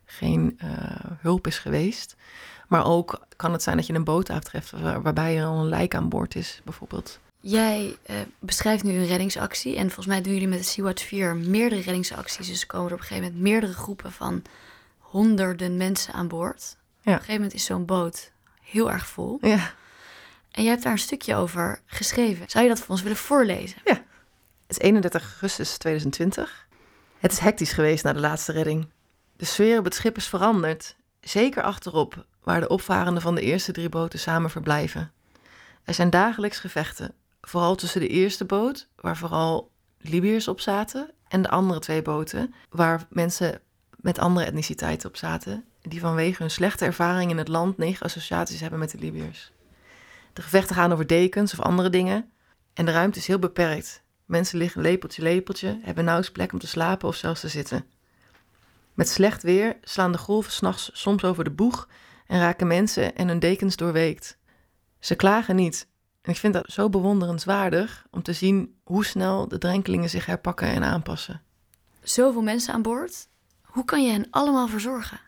geen 0.05 0.55
eh, 0.57 0.69
hulp 1.19 1.47
is 1.47 1.59
geweest. 1.59 2.15
Maar 2.67 2.85
ook 2.85 3.21
kan 3.35 3.51
het 3.51 3.63
zijn 3.63 3.77
dat 3.77 3.87
je 3.87 3.93
een 3.93 4.03
boot 4.03 4.29
aantreft 4.29 4.71
waar- 4.71 5.01
waarbij 5.01 5.37
er 5.37 5.45
al 5.45 5.59
een 5.59 5.69
lijk 5.69 5.95
aan 5.95 6.09
boord 6.09 6.35
is, 6.35 6.61
bijvoorbeeld. 6.63 7.19
Jij 7.39 7.97
eh, 8.03 8.15
beschrijft 8.39 8.83
nu 8.83 8.91
een 8.91 9.05
reddingsactie. 9.05 9.75
En 9.75 9.85
volgens 9.85 10.05
mij 10.07 10.21
doen 10.21 10.33
jullie 10.33 10.47
met 10.47 10.57
de 10.59 10.65
Sea-Watch 10.65 11.03
4 11.03 11.35
meerdere 11.35 11.81
reddingsacties. 11.81 12.47
Dus 12.47 12.65
komen 12.65 12.87
er 12.87 12.93
op 12.93 12.99
een 12.99 13.05
gegeven 13.05 13.27
moment 13.27 13.43
meerdere 13.43 13.73
groepen 13.73 14.11
van 14.11 14.41
honderden 14.99 15.77
mensen 15.77 16.13
aan 16.13 16.27
boord. 16.27 16.77
Op 16.99 17.05
een 17.05 17.13
gegeven 17.13 17.33
moment 17.33 17.53
is 17.53 17.65
zo'n 17.65 17.85
boot 17.85 18.31
heel 18.65 18.91
erg 18.91 19.07
vol. 19.07 19.37
Ja. 19.41 19.73
En 20.51 20.63
jij 20.63 20.71
hebt 20.71 20.83
daar 20.83 20.91
een 20.91 20.99
stukje 20.99 21.35
over 21.35 21.81
geschreven. 21.85 22.49
Zou 22.49 22.63
je 22.63 22.69
dat 22.69 22.79
voor 22.79 22.89
ons 22.89 23.01
willen 23.01 23.17
voorlezen? 23.17 23.77
Het 23.83 24.03
is 24.67 24.79
31 24.79 25.21
augustus 25.21 25.77
2020. 25.77 26.67
Het 27.19 27.31
is 27.31 27.39
hectisch 27.39 27.71
geweest 27.71 28.03
na 28.03 28.13
de 28.13 28.19
laatste 28.19 28.51
redding. 28.51 28.87
De 29.35 29.45
sfeer 29.45 29.77
op 29.79 29.83
het 29.83 29.95
schip 29.95 30.17
is 30.17 30.27
veranderd. 30.27 30.95
Zeker 31.21 31.63
achterop, 31.63 32.25
waar 32.43 32.59
de 32.59 32.67
opvarenden 32.67 33.21
van 33.21 33.35
de 33.35 33.41
eerste 33.41 33.71
drie 33.71 33.89
boten 33.89 34.19
samen 34.19 34.49
verblijven. 34.49 35.11
Er 35.83 35.93
zijn 35.93 36.09
dagelijks 36.09 36.59
gevechten. 36.59 37.13
Vooral 37.41 37.75
tussen 37.75 38.01
de 38.01 38.07
eerste 38.07 38.45
boot, 38.45 38.87
waar 38.95 39.17
vooral 39.17 39.71
Libiërs 39.97 40.47
op 40.47 40.59
zaten, 40.59 41.11
en 41.27 41.41
de 41.41 41.49
andere 41.49 41.79
twee 41.79 42.01
boten, 42.01 42.53
waar 42.69 43.05
mensen 43.09 43.61
met 43.95 44.19
andere 44.19 44.45
etniciteiten 44.45 45.09
op 45.09 45.17
zaten, 45.17 45.65
die 45.89 45.99
vanwege 45.99 46.41
hun 46.41 46.51
slechte 46.51 46.85
ervaring 46.85 47.31
in 47.31 47.37
het 47.37 47.47
land 47.47 47.77
negen 47.77 48.05
associaties 48.05 48.59
hebben 48.59 48.79
met 48.79 48.91
de 48.91 48.97
Libiërs. 48.97 49.51
De 50.33 50.41
gevechten 50.41 50.75
gaan 50.75 50.91
over 50.91 51.07
dekens 51.07 51.53
of 51.53 51.59
andere 51.59 51.89
dingen, 51.89 52.29
en 52.73 52.85
de 52.85 52.91
ruimte 52.91 53.19
is 53.19 53.27
heel 53.27 53.39
beperkt. 53.39 54.03
Mensen 54.25 54.57
liggen 54.57 54.81
lepeltje 54.81 55.21
lepeltje, 55.21 55.79
hebben 55.81 56.03
nauwelijks 56.03 56.35
plek 56.35 56.53
om 56.53 56.59
te 56.59 56.67
slapen 56.67 57.07
of 57.07 57.15
zelfs 57.15 57.39
te 57.39 57.47
zitten. 57.47 57.85
Met 58.93 59.09
slecht 59.09 59.43
weer 59.43 59.77
slaan 59.81 60.11
de 60.11 60.17
golven 60.17 60.51
s'nachts 60.51 60.89
soms 60.93 61.23
over 61.23 61.43
de 61.43 61.51
boeg 61.51 61.89
en 62.27 62.39
raken 62.39 62.67
mensen 62.67 63.15
en 63.15 63.27
hun 63.27 63.39
dekens 63.39 63.75
doorweekt. 63.75 64.37
Ze 64.99 65.15
klagen 65.15 65.55
niet. 65.55 65.87
En 66.21 66.31
ik 66.31 66.37
vind 66.37 66.53
dat 66.53 66.71
zo 66.71 66.89
bewonderenswaardig 66.89 68.05
om 68.11 68.23
te 68.23 68.33
zien 68.33 68.79
hoe 68.83 69.05
snel 69.05 69.47
de 69.47 69.57
drenkelingen 69.57 70.09
zich 70.09 70.25
herpakken 70.25 70.67
en 70.67 70.83
aanpassen. 70.83 71.41
Zoveel 72.03 72.41
mensen 72.41 72.73
aan 72.73 72.81
boord. 72.81 73.27
Hoe 73.61 73.85
kan 73.85 74.03
je 74.03 74.11
hen 74.11 74.27
allemaal 74.29 74.67
verzorgen? 74.67 75.19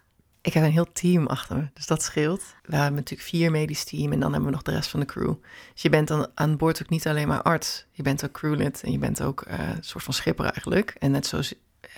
Ik 0.48 0.54
heb 0.54 0.64
een 0.64 0.72
heel 0.72 0.91
team 0.93 1.28
achter 1.28 1.56
me, 1.56 1.64
dus 1.74 1.88
dat 1.88 2.04
scheelt. 2.04 2.41
We 2.64 2.76
hebben 2.76 2.95
natuurlijk 2.95 3.30
vier 3.30 3.52
medisch 3.52 3.84
team 3.84 4.12
en 4.12 4.20
dan 4.20 4.32
hebben 4.32 4.50
we 4.50 4.56
nog 4.56 4.64
de 4.64 4.72
rest 4.72 4.89
van 4.89 5.00
de 5.00 5.06
crew. 5.06 5.34
Dus 5.74 5.82
je 5.82 5.89
bent 5.89 6.08
dan 6.08 6.28
aan 6.34 6.58
boord 6.58 6.82
ook 6.84 6.89
niet 6.89 7.08
alleen 7.08 7.28
maar 7.28 7.41
arts. 7.41 7.86
Je 7.91 8.04
bent 8.04 8.26
ook 8.26 8.32
crewlid 8.32 8.84
en 8.84 8.91
je 8.91 8.98
bent 8.98 9.22
ook 9.22 9.41
eh, 9.41 9.60
een 9.60 9.84
soort 9.84 10.04
van 10.04 10.14
schipper 10.14 10.45
eigenlijk. 10.45 10.95
En 11.00 11.12
net 11.12 11.26
zo 11.26 11.41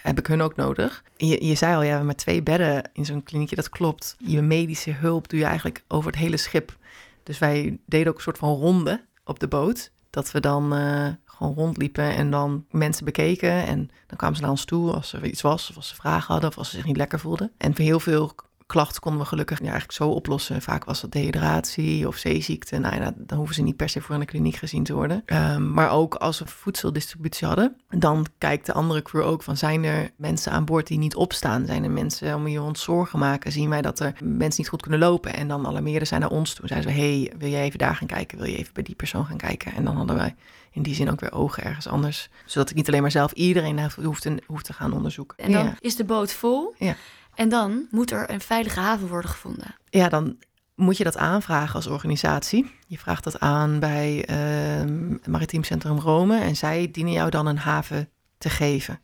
heb 0.01 0.19
ik 0.19 0.27
hun 0.27 0.41
ook 0.41 0.55
nodig. 0.55 1.03
Je, 1.17 1.45
je 1.45 1.55
zei 1.55 1.75
al, 1.75 1.77
ja, 1.77 1.83
we 1.83 1.87
hebben 1.87 2.05
maar 2.05 2.15
twee 2.15 2.43
bedden 2.43 2.89
in 2.93 3.05
zo'n 3.05 3.23
kliniekje. 3.23 3.55
Dat 3.55 3.69
klopt. 3.69 4.15
Je 4.17 4.41
medische 4.41 4.91
hulp 4.91 5.29
doe 5.29 5.39
je 5.39 5.45
eigenlijk 5.45 5.83
over 5.87 6.11
het 6.11 6.19
hele 6.19 6.37
schip. 6.37 6.77
Dus 7.23 7.39
wij 7.39 7.79
deden 7.85 8.07
ook 8.07 8.15
een 8.15 8.23
soort 8.23 8.37
van 8.37 8.55
ronde 8.55 9.05
op 9.23 9.39
de 9.39 9.47
boot. 9.47 9.91
Dat 10.09 10.31
we 10.31 10.39
dan 10.39 10.75
eh, 10.75 11.07
gewoon 11.39 11.53
rondliepen 11.53 12.15
en 12.15 12.31
dan 12.31 12.65
mensen 12.71 13.05
bekeken. 13.05 13.65
En 13.65 13.89
dan 14.07 14.17
kwamen 14.17 14.35
ze 14.35 14.41
naar 14.41 14.51
ons 14.51 14.65
toe 14.65 14.93
als 14.93 15.13
er 15.13 15.25
iets 15.25 15.41
was, 15.41 15.69
of 15.69 15.75
als 15.75 15.87
ze 15.87 15.95
vragen 15.95 16.31
hadden, 16.33 16.49
of 16.49 16.57
als 16.57 16.69
ze 16.69 16.75
zich 16.75 16.85
niet 16.85 16.97
lekker 16.97 17.19
voelden. 17.19 17.51
En 17.57 17.75
voor 17.75 17.85
heel 17.85 17.99
veel 17.99 18.35
klachten 18.65 19.01
konden 19.01 19.21
we 19.21 19.27
gelukkig 19.27 19.61
eigenlijk 19.61 19.91
zo 19.91 20.09
oplossen. 20.09 20.61
Vaak 20.61 20.85
was 20.85 21.01
dat 21.01 21.11
dehydratie 21.11 22.07
of 22.07 22.15
zeeziekte. 22.15 22.77
Nou 22.77 22.95
ja, 22.95 23.13
dan 23.17 23.37
hoeven 23.37 23.55
ze 23.55 23.61
niet 23.61 23.75
per 23.75 23.89
se 23.89 24.01
voor 24.01 24.13
in 24.13 24.19
de 24.19 24.25
kliniek 24.25 24.55
gezien 24.55 24.83
te 24.83 24.93
worden. 24.93 25.23
Um, 25.25 25.73
maar 25.73 25.91
ook 25.91 26.15
als 26.15 26.39
we 26.39 26.47
voedseldistributie 26.47 27.47
hadden, 27.47 27.75
dan 27.89 28.25
kijkt 28.37 28.65
de 28.65 28.73
andere 28.73 29.01
crew 29.01 29.21
ook 29.21 29.43
van 29.43 29.57
zijn 29.57 29.83
er 29.83 30.11
mensen 30.15 30.51
aan 30.51 30.65
boord 30.65 30.87
die 30.87 30.97
niet 30.97 31.15
opstaan? 31.15 31.65
Zijn 31.65 31.83
er 31.83 31.91
mensen 31.91 32.35
om 32.35 32.47
je 32.47 32.61
ons 32.61 32.83
zorgen 32.83 33.19
maken? 33.19 33.51
Zien 33.51 33.69
wij 33.69 33.81
dat 33.81 33.99
er 33.99 34.13
mensen 34.23 34.61
niet 34.61 34.69
goed 34.69 34.81
kunnen 34.81 34.99
lopen? 34.99 35.33
En 35.33 35.47
dan 35.47 35.67
alarmeerden 35.67 36.07
zij 36.07 36.17
naar 36.17 36.29
ons 36.29 36.53
toe. 36.53 36.67
Zeiden 36.67 36.91
ze, 36.91 36.99
hey, 36.99 37.33
wil 37.37 37.49
jij 37.49 37.63
even 37.63 37.79
daar 37.79 37.95
gaan 37.95 38.07
kijken? 38.07 38.37
Wil 38.37 38.47
je 38.47 38.57
even 38.57 38.73
bij 38.73 38.83
die 38.83 38.95
persoon 38.95 39.25
gaan 39.25 39.37
kijken? 39.37 39.73
En 39.73 39.83
dan 39.83 39.95
hadden 39.95 40.15
wij 40.15 40.35
in 40.71 40.83
die 40.83 40.95
zin 40.95 41.11
ook 41.11 41.19
weer 41.19 41.31
ogen 41.31 41.63
ergens 41.63 41.87
anders. 41.87 42.29
Zodat 42.45 42.69
ik 42.69 42.75
niet 42.75 42.87
alleen 42.87 43.01
maar 43.01 43.11
zelf 43.11 43.31
iedereen 43.31 43.91
hoeft 44.01 44.21
te, 44.21 44.43
hoeft 44.45 44.65
te 44.65 44.73
gaan 44.73 44.93
onderzoeken. 44.93 45.37
En 45.37 45.51
dan 45.51 45.63
ja. 45.63 45.75
is 45.79 45.95
de 45.95 46.03
boot 46.03 46.31
vol. 46.31 46.75
Ja. 46.77 46.95
En 47.35 47.49
dan 47.49 47.87
moet 47.91 48.11
er 48.11 48.29
een 48.29 48.41
veilige 48.41 48.79
haven 48.79 49.07
worden 49.07 49.29
gevonden. 49.29 49.75
Ja, 49.89 50.09
dan 50.09 50.37
moet 50.75 50.97
je 50.97 51.03
dat 51.03 51.17
aanvragen 51.17 51.75
als 51.75 51.87
organisatie. 51.87 52.71
Je 52.87 52.97
vraagt 52.97 53.23
dat 53.23 53.39
aan 53.39 53.79
bij 53.79 54.29
uh, 54.29 55.17
Maritiem 55.25 55.63
Centrum 55.63 55.99
Rome 55.99 56.39
en 56.39 56.55
zij 56.55 56.89
dienen 56.91 57.13
jou 57.13 57.29
dan 57.29 57.45
een 57.45 57.57
haven 57.57 58.09
te 58.37 58.49
geven. 58.49 59.01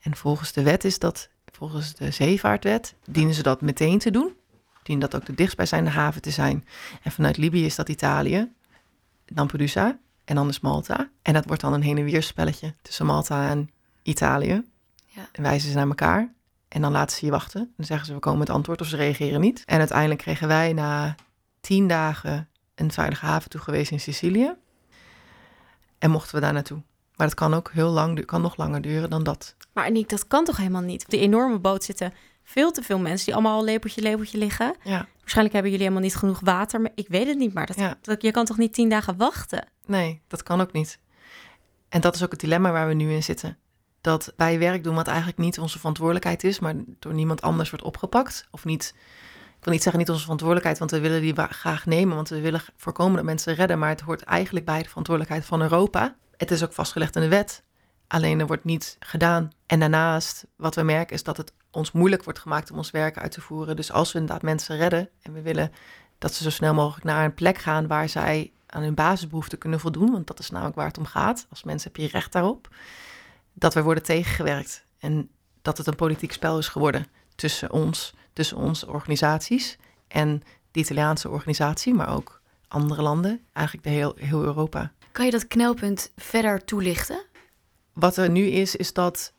En 0.00 0.16
volgens 0.16 0.52
de 0.52 0.62
wet 0.62 0.84
is 0.84 0.98
dat, 0.98 1.28
volgens 1.52 1.94
de 1.94 2.10
zeevaartwet, 2.10 2.94
dienen 3.04 3.34
ze 3.34 3.42
dat 3.42 3.60
meteen 3.60 3.98
te 3.98 4.10
doen. 4.10 4.32
Dienen 4.82 5.10
dat 5.10 5.20
ook 5.20 5.26
de 5.26 5.34
dichtstbijzijnde 5.34 5.90
haven 5.90 6.22
te 6.22 6.30
zijn. 6.30 6.66
En 7.02 7.12
vanuit 7.12 7.36
Libië 7.36 7.64
is 7.64 7.74
dat 7.74 7.88
Italië, 7.88 8.52
Lampedusa 9.26 9.98
en 10.30 10.36
dan 10.36 10.48
is 10.48 10.60
Malta. 10.60 11.10
En 11.22 11.32
dat 11.32 11.44
wordt 11.44 11.62
dan 11.62 11.72
een 11.72 11.82
heen 11.82 11.98
en 11.98 12.04
weer 12.04 12.22
spelletje 12.22 12.74
tussen 12.82 13.06
Malta 13.06 13.48
en 13.48 13.70
Italië. 14.02 14.62
Ja. 15.06 15.28
En 15.32 15.42
wijzen 15.42 15.68
ze 15.70 15.76
naar 15.76 15.86
elkaar. 15.86 16.32
En 16.68 16.80
dan 16.80 16.92
laten 16.92 17.16
ze 17.16 17.24
je 17.24 17.30
wachten. 17.30 17.72
Dan 17.76 17.86
zeggen 17.86 18.06
ze, 18.06 18.12
we 18.12 18.18
komen 18.18 18.38
met 18.38 18.50
antwoord 18.50 18.80
of 18.80 18.86
ze 18.86 18.96
reageren 18.96 19.40
niet. 19.40 19.62
En 19.66 19.78
uiteindelijk 19.78 20.20
kregen 20.20 20.48
wij 20.48 20.72
na 20.72 21.14
tien 21.60 21.88
dagen 21.88 22.48
een 22.74 22.92
veilige 22.92 23.26
haven 23.26 23.50
toegewezen 23.50 23.92
in 23.92 24.00
Sicilië. 24.00 24.52
En 25.98 26.10
mochten 26.10 26.34
we 26.34 26.40
daar 26.40 26.52
naartoe. 26.52 26.82
Maar 27.16 27.26
dat 27.26 27.36
kan 27.36 27.54
ook 27.54 27.70
heel 27.72 27.90
lang, 27.90 28.24
kan 28.24 28.42
nog 28.42 28.56
langer 28.56 28.80
duren 28.80 29.10
dan 29.10 29.22
dat. 29.22 29.54
Maar 29.72 29.84
Aniek, 29.84 30.08
dat 30.08 30.26
kan 30.26 30.44
toch 30.44 30.56
helemaal 30.56 30.80
niet? 30.80 31.04
Op 31.04 31.10
die 31.10 31.20
enorme 31.20 31.58
boot 31.58 31.84
zitten 31.84 32.12
veel 32.42 32.70
te 32.70 32.82
veel 32.82 32.98
mensen 32.98 33.24
die 33.24 33.34
allemaal 33.34 33.56
al 33.56 33.64
lepeltje, 33.64 34.02
lepeltje 34.02 34.38
liggen. 34.38 34.74
Ja. 34.82 35.06
Waarschijnlijk 35.20 35.54
hebben 35.54 35.70
jullie 35.70 35.86
helemaal 35.86 36.08
niet 36.08 36.16
genoeg 36.16 36.40
water. 36.40 36.80
Maar 36.80 36.92
ik 36.94 37.08
weet 37.08 37.26
het 37.26 37.38
niet, 37.38 37.54
maar 37.54 37.66
dat, 37.66 37.96
dat, 38.02 38.22
je 38.22 38.30
kan 38.30 38.44
toch 38.44 38.58
niet 38.58 38.72
tien 38.72 38.88
dagen 38.88 39.16
wachten? 39.16 39.68
Nee, 39.86 40.20
dat 40.28 40.42
kan 40.42 40.60
ook 40.60 40.72
niet. 40.72 40.98
En 41.88 42.00
dat 42.00 42.14
is 42.14 42.22
ook 42.24 42.30
het 42.30 42.40
dilemma 42.40 42.72
waar 42.72 42.88
we 42.88 42.94
nu 42.94 43.12
in 43.12 43.22
zitten 43.22 43.58
dat 44.00 44.32
wij 44.36 44.58
werk 44.58 44.84
doen 44.84 44.94
wat 44.94 45.06
eigenlijk 45.06 45.38
niet 45.38 45.58
onze 45.58 45.78
verantwoordelijkheid 45.78 46.44
is, 46.44 46.58
maar 46.58 46.74
door 46.98 47.14
niemand 47.14 47.42
anders 47.42 47.70
wordt 47.70 47.84
opgepakt. 47.84 48.46
Of 48.50 48.64
niet, 48.64 48.94
ik 49.58 49.64
wil 49.64 49.72
niet 49.72 49.82
zeggen 49.82 50.00
niet 50.00 50.10
onze 50.10 50.22
verantwoordelijkheid, 50.22 50.78
want 50.78 50.90
we 50.90 51.00
willen 51.00 51.20
die 51.20 51.34
graag 51.36 51.86
nemen, 51.86 52.14
want 52.14 52.28
we 52.28 52.40
willen 52.40 52.62
voorkomen 52.76 53.16
dat 53.16 53.24
mensen 53.24 53.54
redden, 53.54 53.78
maar 53.78 53.88
het 53.88 54.00
hoort 54.00 54.22
eigenlijk 54.22 54.66
bij 54.66 54.82
de 54.82 54.88
verantwoordelijkheid 54.88 55.46
van 55.46 55.62
Europa. 55.62 56.16
Het 56.36 56.50
is 56.50 56.62
ook 56.62 56.72
vastgelegd 56.72 57.16
in 57.16 57.22
de 57.22 57.28
wet, 57.28 57.62
alleen 58.06 58.40
er 58.40 58.46
wordt 58.46 58.64
niet 58.64 58.96
gedaan. 58.98 59.50
En 59.66 59.80
daarnaast, 59.80 60.46
wat 60.56 60.74
we 60.74 60.82
merken, 60.82 61.14
is 61.14 61.22
dat 61.22 61.36
het 61.36 61.52
ons 61.70 61.92
moeilijk 61.92 62.24
wordt 62.24 62.38
gemaakt 62.38 62.70
om 62.70 62.76
ons 62.76 62.90
werk 62.90 63.18
uit 63.18 63.32
te 63.32 63.40
voeren. 63.40 63.76
Dus 63.76 63.92
als 63.92 64.12
we 64.12 64.18
inderdaad 64.18 64.42
mensen 64.42 64.76
redden 64.76 65.08
en 65.22 65.32
we 65.32 65.42
willen 65.42 65.72
dat 66.18 66.34
ze 66.34 66.42
zo 66.42 66.50
snel 66.50 66.74
mogelijk 66.74 67.04
naar 67.04 67.24
een 67.24 67.34
plek 67.34 67.58
gaan 67.58 67.86
waar 67.86 68.08
zij 68.08 68.52
aan 68.70 68.82
hun 68.82 68.94
basisbehoeften 68.94 69.58
kunnen 69.58 69.80
voldoen, 69.80 70.10
want 70.10 70.26
dat 70.26 70.38
is 70.38 70.50
namelijk 70.50 70.76
waar 70.76 70.86
het 70.86 70.98
om 70.98 71.04
gaat. 71.04 71.46
Als 71.50 71.62
mensen 71.62 71.90
heb 71.92 72.02
je 72.02 72.08
recht 72.08 72.32
daarop 72.32 72.68
dat 73.52 73.74
we 73.74 73.82
worden 73.82 74.02
tegengewerkt. 74.02 74.84
En 74.98 75.30
dat 75.62 75.78
het 75.78 75.86
een 75.86 75.96
politiek 75.96 76.32
spel 76.32 76.58
is 76.58 76.68
geworden 76.68 77.06
tussen 77.34 77.70
ons, 77.70 78.14
tussen 78.32 78.56
onze 78.56 78.88
organisaties 78.88 79.78
en 80.08 80.42
de 80.70 80.80
Italiaanse 80.80 81.28
organisatie, 81.28 81.94
maar 81.94 82.14
ook 82.14 82.40
andere 82.68 83.02
landen, 83.02 83.40
eigenlijk 83.52 83.86
de 83.86 83.92
heel, 83.92 84.14
heel 84.16 84.42
Europa. 84.42 84.92
Kan 85.12 85.24
je 85.24 85.30
dat 85.30 85.46
knelpunt 85.46 86.12
verder 86.16 86.64
toelichten? 86.64 87.24
Wat 87.92 88.16
er 88.16 88.30
nu 88.30 88.46
is, 88.46 88.76
is 88.76 88.92
dat 88.92 89.32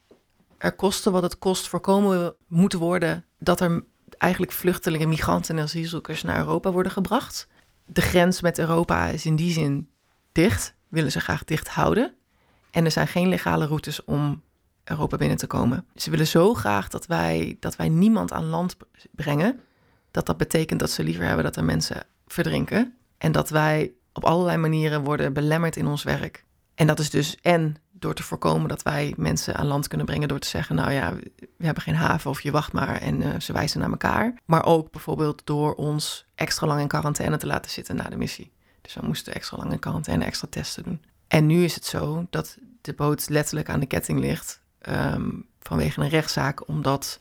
er 0.57 0.71
kosten 0.71 1.11
wat 1.11 1.23
het 1.23 1.37
kost 1.37 1.67
voorkomen 1.67 2.35
moet 2.47 2.73
worden 2.73 3.25
dat 3.39 3.59
er 3.59 3.83
eigenlijk 4.17 4.51
vluchtelingen, 4.51 5.09
migranten 5.09 5.57
en 5.57 5.63
asielzoekers 5.63 6.23
naar 6.23 6.37
Europa 6.37 6.71
worden 6.71 6.91
gebracht. 6.91 7.47
De 7.93 8.01
grens 8.01 8.41
met 8.41 8.59
Europa 8.59 9.07
is 9.07 9.25
in 9.25 9.35
die 9.35 9.51
zin 9.51 9.89
dicht, 10.31 10.75
willen 10.87 11.11
ze 11.11 11.19
graag 11.19 11.43
dicht 11.43 11.67
houden. 11.67 12.13
En 12.69 12.85
er 12.85 12.91
zijn 12.91 13.07
geen 13.07 13.27
legale 13.27 13.65
routes 13.65 14.03
om 14.03 14.41
Europa 14.83 15.17
binnen 15.17 15.37
te 15.37 15.47
komen. 15.47 15.85
Ze 15.95 16.09
willen 16.09 16.27
zo 16.27 16.53
graag 16.53 16.87
dat 16.87 17.05
wij, 17.05 17.57
dat 17.59 17.75
wij 17.75 17.89
niemand 17.89 18.31
aan 18.31 18.45
land 18.45 18.77
brengen. 19.11 19.59
Dat 20.11 20.25
dat 20.25 20.37
betekent 20.37 20.79
dat 20.79 20.91
ze 20.91 21.03
liever 21.03 21.25
hebben 21.25 21.43
dat 21.43 21.55
er 21.55 21.63
mensen 21.63 22.03
verdrinken. 22.27 22.95
En 23.17 23.31
dat 23.31 23.49
wij 23.49 23.91
op 24.13 24.23
allerlei 24.23 24.57
manieren 24.57 25.03
worden 25.03 25.33
belemmerd 25.33 25.75
in 25.75 25.87
ons 25.87 26.03
werk. 26.03 26.45
En 26.75 26.87
dat 26.87 26.99
is 26.99 27.09
dus 27.09 27.37
en 27.41 27.75
door 28.01 28.13
te 28.13 28.23
voorkomen 28.23 28.69
dat 28.69 28.83
wij 28.83 29.13
mensen 29.17 29.55
aan 29.55 29.65
land 29.65 29.87
kunnen 29.87 30.05
brengen 30.05 30.27
door 30.27 30.39
te 30.39 30.47
zeggen, 30.47 30.75
nou 30.75 30.91
ja, 30.91 31.13
we 31.57 31.65
hebben 31.65 31.83
geen 31.83 31.95
haven 31.95 32.29
of 32.29 32.41
je 32.41 32.51
wacht 32.51 32.73
maar 32.73 32.95
en 32.95 33.21
uh, 33.21 33.39
ze 33.39 33.53
wijzen 33.53 33.79
naar 33.79 33.89
elkaar. 33.89 34.39
Maar 34.45 34.65
ook 34.65 34.91
bijvoorbeeld 34.91 35.41
door 35.45 35.75
ons 35.75 36.25
extra 36.35 36.67
lang 36.67 36.81
in 36.81 36.87
quarantaine 36.87 37.37
te 37.37 37.45
laten 37.45 37.71
zitten 37.71 37.95
na 37.95 38.09
de 38.09 38.17
missie. 38.17 38.51
Dus 38.81 38.93
we 38.93 39.05
moesten 39.05 39.33
extra 39.33 39.57
lang 39.57 39.71
in 39.71 39.79
quarantaine, 39.79 40.25
extra 40.25 40.47
testen 40.49 40.83
doen. 40.83 41.01
En 41.27 41.45
nu 41.45 41.63
is 41.63 41.75
het 41.75 41.85
zo 41.85 42.25
dat 42.29 42.57
de 42.81 42.93
boot 42.93 43.29
letterlijk 43.29 43.69
aan 43.69 43.79
de 43.79 43.85
ketting 43.85 44.19
ligt 44.19 44.61
ehm, 44.79 45.29
vanwege 45.59 46.01
een 46.01 46.09
rechtszaak, 46.09 46.67
omdat 46.67 47.19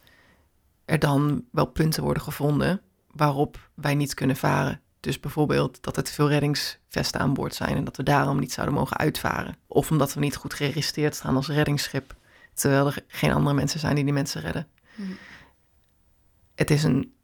er 0.85 0.99
dan 0.99 1.45
wel 1.51 1.67
punten 1.67 2.03
worden 2.03 2.23
gevonden 2.23 2.81
waarop 3.11 3.71
wij 3.75 3.95
niet 3.95 4.15
kunnen 4.15 4.37
varen. 4.37 4.81
Dus 5.01 5.21
bijvoorbeeld 5.21 5.83
dat 5.83 5.97
er 5.97 6.03
te 6.03 6.13
veel 6.13 6.29
reddingsvesten 6.29 7.21
aan 7.21 7.35
boord 7.35 7.55
zijn 7.55 7.77
en 7.77 7.85
dat 7.85 7.97
we 7.97 8.03
daarom 8.03 8.39
niet 8.39 8.53
zouden 8.53 8.77
mogen 8.77 8.97
uitvaren. 8.97 9.57
Of 9.67 9.91
omdat 9.91 10.15
we 10.15 10.21
niet 10.21 10.37
goed 10.37 10.55
geregistreerd 10.55 11.15
staan 11.15 11.37
als 11.37 11.49
reddingsschip, 11.49 12.15
terwijl 12.55 12.87
er 12.87 13.05
geen 13.07 13.33
andere 13.33 13.55
mensen 13.55 13.81
zijn 13.81 13.95
die 13.95 14.05
die 14.05 14.13
mensen 14.13 14.41
redden. 14.41 14.69
Hmm. 14.95 15.17
Het 16.55 16.71
is 16.71 16.83
een 16.83 17.15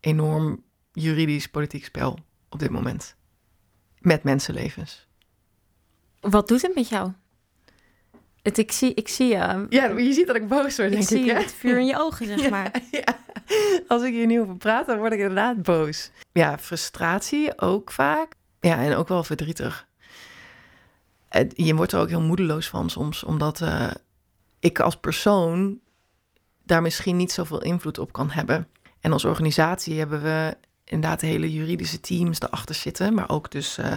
enorm 0.00 0.62
juridisch 0.92 1.48
politiek 1.48 1.84
spel 1.84 2.18
op 2.48 2.58
dit 2.58 2.70
moment. 2.70 3.16
Met 3.98 4.22
mensenlevens. 4.22 5.08
Wat 6.20 6.48
doet 6.48 6.62
het 6.62 6.74
met 6.74 6.88
jou? 6.88 7.12
Het, 8.44 8.58
ik, 8.58 8.72
zie, 8.72 8.94
ik 8.94 9.08
zie 9.08 9.28
je. 9.28 9.66
Ja, 9.68 9.84
je 9.86 10.12
ziet 10.12 10.26
dat 10.26 10.36
ik 10.36 10.48
boos 10.48 10.76
word, 10.76 10.88
ik 10.88 10.90
denk 10.90 11.08
zie 11.08 11.32
het 11.32 11.52
vuur 11.52 11.78
in 11.78 11.86
je 11.86 11.98
ogen, 11.98 12.26
zeg 12.26 12.50
maar. 12.50 12.70
Ja, 12.90 13.18
Als 13.88 14.02
ik 14.02 14.12
hier 14.12 14.26
nu 14.26 14.40
over 14.40 14.56
praat, 14.56 14.86
dan 14.86 14.98
word 14.98 15.12
ik 15.12 15.18
inderdaad 15.18 15.62
boos. 15.62 16.10
Ja, 16.32 16.58
frustratie 16.58 17.60
ook 17.60 17.90
vaak. 17.90 18.34
Ja, 18.60 18.82
en 18.82 18.94
ook 18.94 19.08
wel 19.08 19.24
verdrietig. 19.24 19.88
Je 21.48 21.74
wordt 21.74 21.92
er 21.92 22.00
ook 22.00 22.08
heel 22.08 22.20
moedeloos 22.20 22.68
van 22.68 22.90
soms, 22.90 23.24
omdat 23.24 23.60
uh, 23.60 23.90
ik 24.60 24.80
als 24.80 24.96
persoon 24.96 25.78
daar 26.62 26.82
misschien 26.82 27.16
niet 27.16 27.32
zoveel 27.32 27.62
invloed 27.62 27.98
op 27.98 28.12
kan 28.12 28.30
hebben. 28.30 28.68
En 29.00 29.12
als 29.12 29.24
organisatie 29.24 29.98
hebben 29.98 30.22
we 30.22 30.56
inderdaad 30.84 31.20
hele 31.20 31.52
juridische 31.52 32.00
teams 32.00 32.40
erachter 32.40 32.74
zitten, 32.74 33.14
maar 33.14 33.30
ook 33.30 33.50
dus 33.50 33.78
uh, 33.78 33.96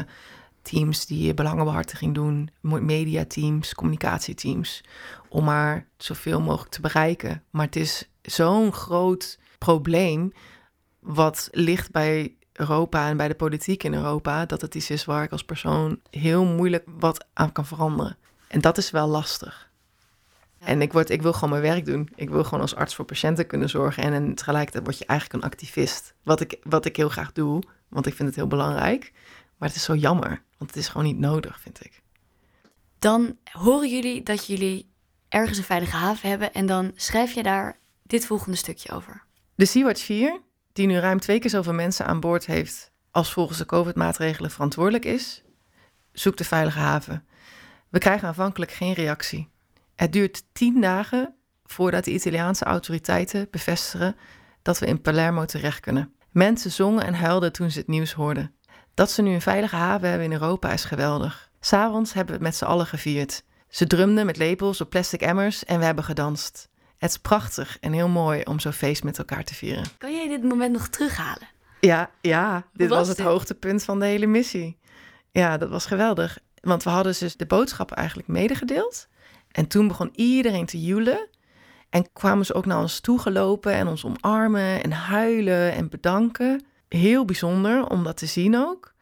teams 0.69 1.05
die 1.05 1.33
belangenbehartiging 1.33 2.13
doen, 2.13 2.49
mediateams, 2.61 3.73
communicatieteams, 3.73 4.83
om 5.29 5.43
maar 5.43 5.87
zoveel 5.97 6.41
mogelijk 6.41 6.71
te 6.71 6.81
bereiken. 6.81 7.43
Maar 7.49 7.65
het 7.65 7.75
is 7.75 8.09
zo'n 8.21 8.73
groot 8.73 9.39
probleem 9.57 10.33
wat 10.99 11.49
ligt 11.51 11.91
bij 11.91 12.35
Europa 12.53 13.07
en 13.07 13.17
bij 13.17 13.27
de 13.27 13.35
politiek 13.35 13.83
in 13.83 13.93
Europa, 13.93 14.45
dat 14.45 14.61
het 14.61 14.75
iets 14.75 14.89
is 14.89 15.05
waar 15.05 15.23
ik 15.23 15.31
als 15.31 15.43
persoon 15.43 15.99
heel 16.09 16.45
moeilijk 16.45 16.83
wat 16.99 17.25
aan 17.33 17.51
kan 17.51 17.65
veranderen. 17.65 18.17
En 18.47 18.61
dat 18.61 18.77
is 18.77 18.91
wel 18.91 19.07
lastig. 19.07 19.71
En 20.59 20.81
ik, 20.81 20.93
word, 20.93 21.09
ik 21.09 21.21
wil 21.21 21.33
gewoon 21.33 21.49
mijn 21.49 21.61
werk 21.61 21.85
doen. 21.85 22.09
Ik 22.15 22.29
wil 22.29 22.43
gewoon 22.43 22.61
als 22.61 22.75
arts 22.75 22.95
voor 22.95 23.05
patiënten 23.05 23.47
kunnen 23.47 23.69
zorgen. 23.69 24.03
En, 24.03 24.13
en 24.13 24.35
tegelijkertijd 24.35 24.83
word 24.83 24.97
je 24.97 25.05
eigenlijk 25.05 25.43
een 25.43 25.49
activist. 25.49 26.13
Wat 26.23 26.39
ik, 26.41 26.57
wat 26.63 26.85
ik 26.85 26.95
heel 26.95 27.09
graag 27.09 27.31
doe, 27.31 27.63
want 27.87 28.05
ik 28.05 28.13
vind 28.13 28.27
het 28.27 28.37
heel 28.37 28.47
belangrijk. 28.47 29.11
Maar 29.57 29.67
het 29.67 29.77
is 29.77 29.83
zo 29.83 29.95
jammer, 29.95 30.41
want 30.57 30.69
het 30.69 30.79
is 30.79 30.87
gewoon 30.87 31.07
niet 31.07 31.19
nodig, 31.19 31.59
vind 31.59 31.85
ik. 31.85 32.01
Dan 32.99 33.37
horen 33.51 33.89
jullie 33.89 34.23
dat 34.23 34.45
jullie 34.45 34.89
ergens 35.29 35.57
een 35.57 35.63
veilige 35.63 35.95
haven 35.95 36.29
hebben 36.29 36.53
en 36.53 36.65
dan 36.65 36.91
schrijf 36.95 37.31
je 37.31 37.43
daar 37.43 37.79
dit 38.03 38.25
volgende 38.25 38.57
stukje 38.57 38.91
over. 38.91 39.23
De 39.55 39.65
Sea-Watch 39.65 40.03
4, 40.03 40.41
die 40.73 40.87
nu 40.87 40.97
ruim 40.97 41.19
twee 41.19 41.39
keer 41.39 41.49
zoveel 41.49 41.73
mensen 41.73 42.05
aan 42.05 42.19
boord 42.19 42.45
heeft 42.45 42.91
als 43.11 43.33
volgens 43.33 43.57
de 43.57 43.65
COVID-maatregelen 43.65 44.51
verantwoordelijk 44.51 45.05
is, 45.05 45.43
zoekt 46.11 46.37
de 46.37 46.43
veilige 46.43 46.79
haven. 46.79 47.27
We 47.89 47.99
krijgen 47.99 48.27
aanvankelijk 48.27 48.71
geen 48.71 48.93
reactie. 48.93 49.49
Het 49.95 50.13
duurt 50.13 50.43
tien 50.51 50.81
dagen 50.81 51.35
voordat 51.65 52.03
de 52.03 52.13
Italiaanse 52.13 52.65
autoriteiten 52.65 53.47
bevestigen 53.51 54.15
dat 54.61 54.79
we 54.79 54.85
in 54.85 55.01
Palermo 55.01 55.45
terecht 55.45 55.79
kunnen. 55.79 56.13
Mensen 56.31 56.71
zongen 56.71 57.03
en 57.03 57.13
huilden 57.13 57.51
toen 57.51 57.71
ze 57.71 57.79
het 57.79 57.87
nieuws 57.87 58.13
hoorden. 58.13 58.55
Dat 58.97 59.11
ze 59.11 59.21
nu 59.21 59.33
een 59.33 59.41
veilige 59.41 59.75
haven 59.75 60.09
hebben 60.09 60.27
in 60.27 60.33
Europa 60.33 60.71
is 60.71 60.83
geweldig. 60.83 61.49
S'avonds 61.59 62.13
hebben 62.13 62.27
we 62.27 62.33
het 62.33 62.49
met 62.49 62.55
z'n 62.55 62.65
allen 62.65 62.85
gevierd. 62.85 63.43
Ze 63.69 63.87
drumden 63.87 64.25
met 64.25 64.37
lepels 64.37 64.81
op 64.81 64.89
plastic 64.89 65.21
emmers 65.21 65.65
en 65.65 65.79
we 65.79 65.85
hebben 65.85 66.03
gedanst. 66.03 66.69
Het 66.97 67.09
is 67.09 67.17
prachtig 67.17 67.77
en 67.79 67.93
heel 67.93 68.07
mooi 68.07 68.43
om 68.43 68.59
zo'n 68.59 68.71
feest 68.73 69.03
met 69.03 69.17
elkaar 69.17 69.43
te 69.43 69.53
vieren. 69.53 69.83
Kan 69.97 70.13
jij 70.13 70.27
dit 70.27 70.43
moment 70.43 70.73
nog 70.73 70.87
terughalen? 70.87 71.47
Ja, 71.79 72.09
ja. 72.21 72.63
dit 72.73 72.89
was, 72.89 73.07
het 73.07 73.19
hoogtepunt 73.19 73.83
van 73.83 73.99
de 73.99 74.05
hele 74.05 74.25
missie. 74.25 74.77
Ja, 75.31 75.57
dat 75.57 75.69
was 75.69 75.85
geweldig. 75.85 76.39
Want 76.61 76.83
we 76.83 76.89
hadden 76.89 77.15
dus 77.19 77.35
de 77.35 77.45
boodschap 77.45 77.91
eigenlijk 77.91 78.27
medegedeeld. 78.27 79.07
En 79.51 79.67
toen 79.67 79.87
begon 79.87 80.09
iedereen 80.15 80.65
te 80.65 80.81
joelen. 80.81 81.27
En 81.89 82.07
kwamen 82.13 82.45
ze 82.45 82.53
ook 82.53 82.65
naar 82.65 82.79
ons 82.79 82.99
toegelopen 82.99 83.73
en 83.73 83.87
ons 83.87 84.05
omarmen 84.05 84.83
en 84.83 84.91
huilen 84.91 85.73
en 85.73 85.89
bedanken 85.89 86.66
heel 86.89 87.25
bijzonder 87.25 87.87
om 87.89 88.03
dat 88.03 88.17
te 88.17 88.25
zien 88.25 88.57
ook. 88.57 88.93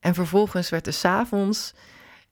En 0.00 0.14
vervolgens 0.14 0.68
werd 0.68 0.86
er 0.86 0.92
s'avonds 0.92 1.74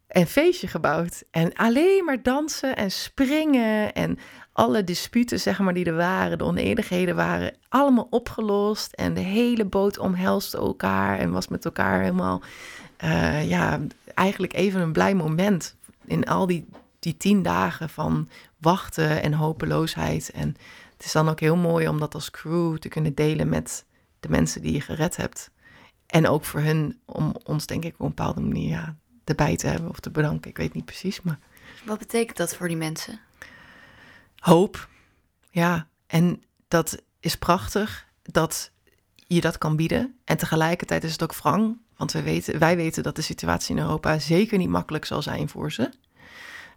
een 0.09 0.27
feestje 0.27 0.67
gebouwd. 0.67 1.23
En 1.31 1.55
alleen 1.55 2.05
maar 2.05 2.23
dansen 2.23 2.77
en 2.77 2.91
springen 2.91 3.93
en 3.93 4.19
alle 4.53 4.85
disputen, 4.85 5.41
zeg 5.41 5.59
maar, 5.59 5.75
die 5.75 5.85
er 5.85 5.97
waren, 5.97 6.39
de 6.39 6.45
oneenigheden 6.45 7.17
waren 7.17 7.55
allemaal 7.69 8.07
opgelost. 8.11 8.93
En 8.93 9.15
de 9.15 9.21
hele 9.21 9.65
boot 9.65 9.99
omhelste 9.99 10.57
elkaar 10.57 11.19
en 11.19 11.31
was 11.31 11.49
met 11.49 11.65
elkaar 11.65 12.01
helemaal, 12.01 12.43
eh, 12.97 13.49
ja, 13.49 13.81
eigenlijk 14.15 14.53
even 14.53 14.81
een 14.81 14.93
blij 14.93 15.15
moment 15.15 15.77
in 16.05 16.25
al 16.25 16.47
die, 16.47 16.69
die 16.99 17.17
tien 17.17 17.43
dagen 17.43 17.89
van 17.89 18.29
wachten 18.59 19.23
en 19.23 19.33
hopeloosheid. 19.33 20.31
En 20.31 20.49
het 20.93 21.05
is 21.05 21.13
dan 21.13 21.29
ook 21.29 21.41
heel 21.41 21.57
mooi 21.57 21.89
om 21.89 21.99
dat 21.99 22.15
als 22.15 22.31
crew 22.31 22.77
te 22.77 22.89
kunnen 22.89 23.15
delen 23.15 23.49
met 23.49 23.85
de 24.21 24.29
mensen 24.29 24.63
die 24.63 24.73
je 24.73 24.81
gered 24.81 25.17
hebt. 25.17 25.51
En 26.07 26.29
ook 26.29 26.45
voor 26.45 26.61
hun, 26.61 27.01
om 27.05 27.35
ons 27.45 27.67
denk 27.67 27.85
ik 27.85 27.95
op 27.95 28.01
een 28.01 28.07
bepaalde 28.07 28.41
manier 28.41 28.69
ja, 28.69 28.97
erbij 29.25 29.57
te 29.57 29.67
hebben 29.67 29.89
of 29.89 30.01
te 30.01 30.11
bedanken. 30.11 30.51
Ik 30.51 30.57
weet 30.57 30.75
niet 30.75 30.85
precies, 30.85 31.21
maar... 31.21 31.39
Wat 31.85 31.99
betekent 31.99 32.37
dat 32.37 32.55
voor 32.55 32.69
die 32.69 32.77
mensen? 32.77 33.21
Hoop, 34.37 34.89
ja. 35.51 35.87
En 36.07 36.43
dat 36.69 37.03
is 37.21 37.37
prachtig 37.37 38.07
dat 38.23 38.71
je 39.15 39.41
dat 39.41 39.59
kan 39.59 39.77
bieden. 39.77 40.19
En 40.25 40.37
tegelijkertijd 40.37 41.05
is 41.05 41.13
het 41.13 41.23
ook 41.23 41.35
wrang, 41.35 41.79
want 41.97 42.13
wij 42.13 42.23
weten, 42.23 42.59
wij 42.59 42.77
weten 42.77 43.03
dat 43.03 43.17
de 43.17 43.23
situatie 43.23 43.77
in 43.77 43.83
Europa 43.83 44.19
zeker 44.19 44.59
niet 44.59 44.69
makkelijk 44.69 45.05
zal 45.05 45.23
zijn 45.23 45.49
voor 45.49 45.73
ze. 45.73 45.91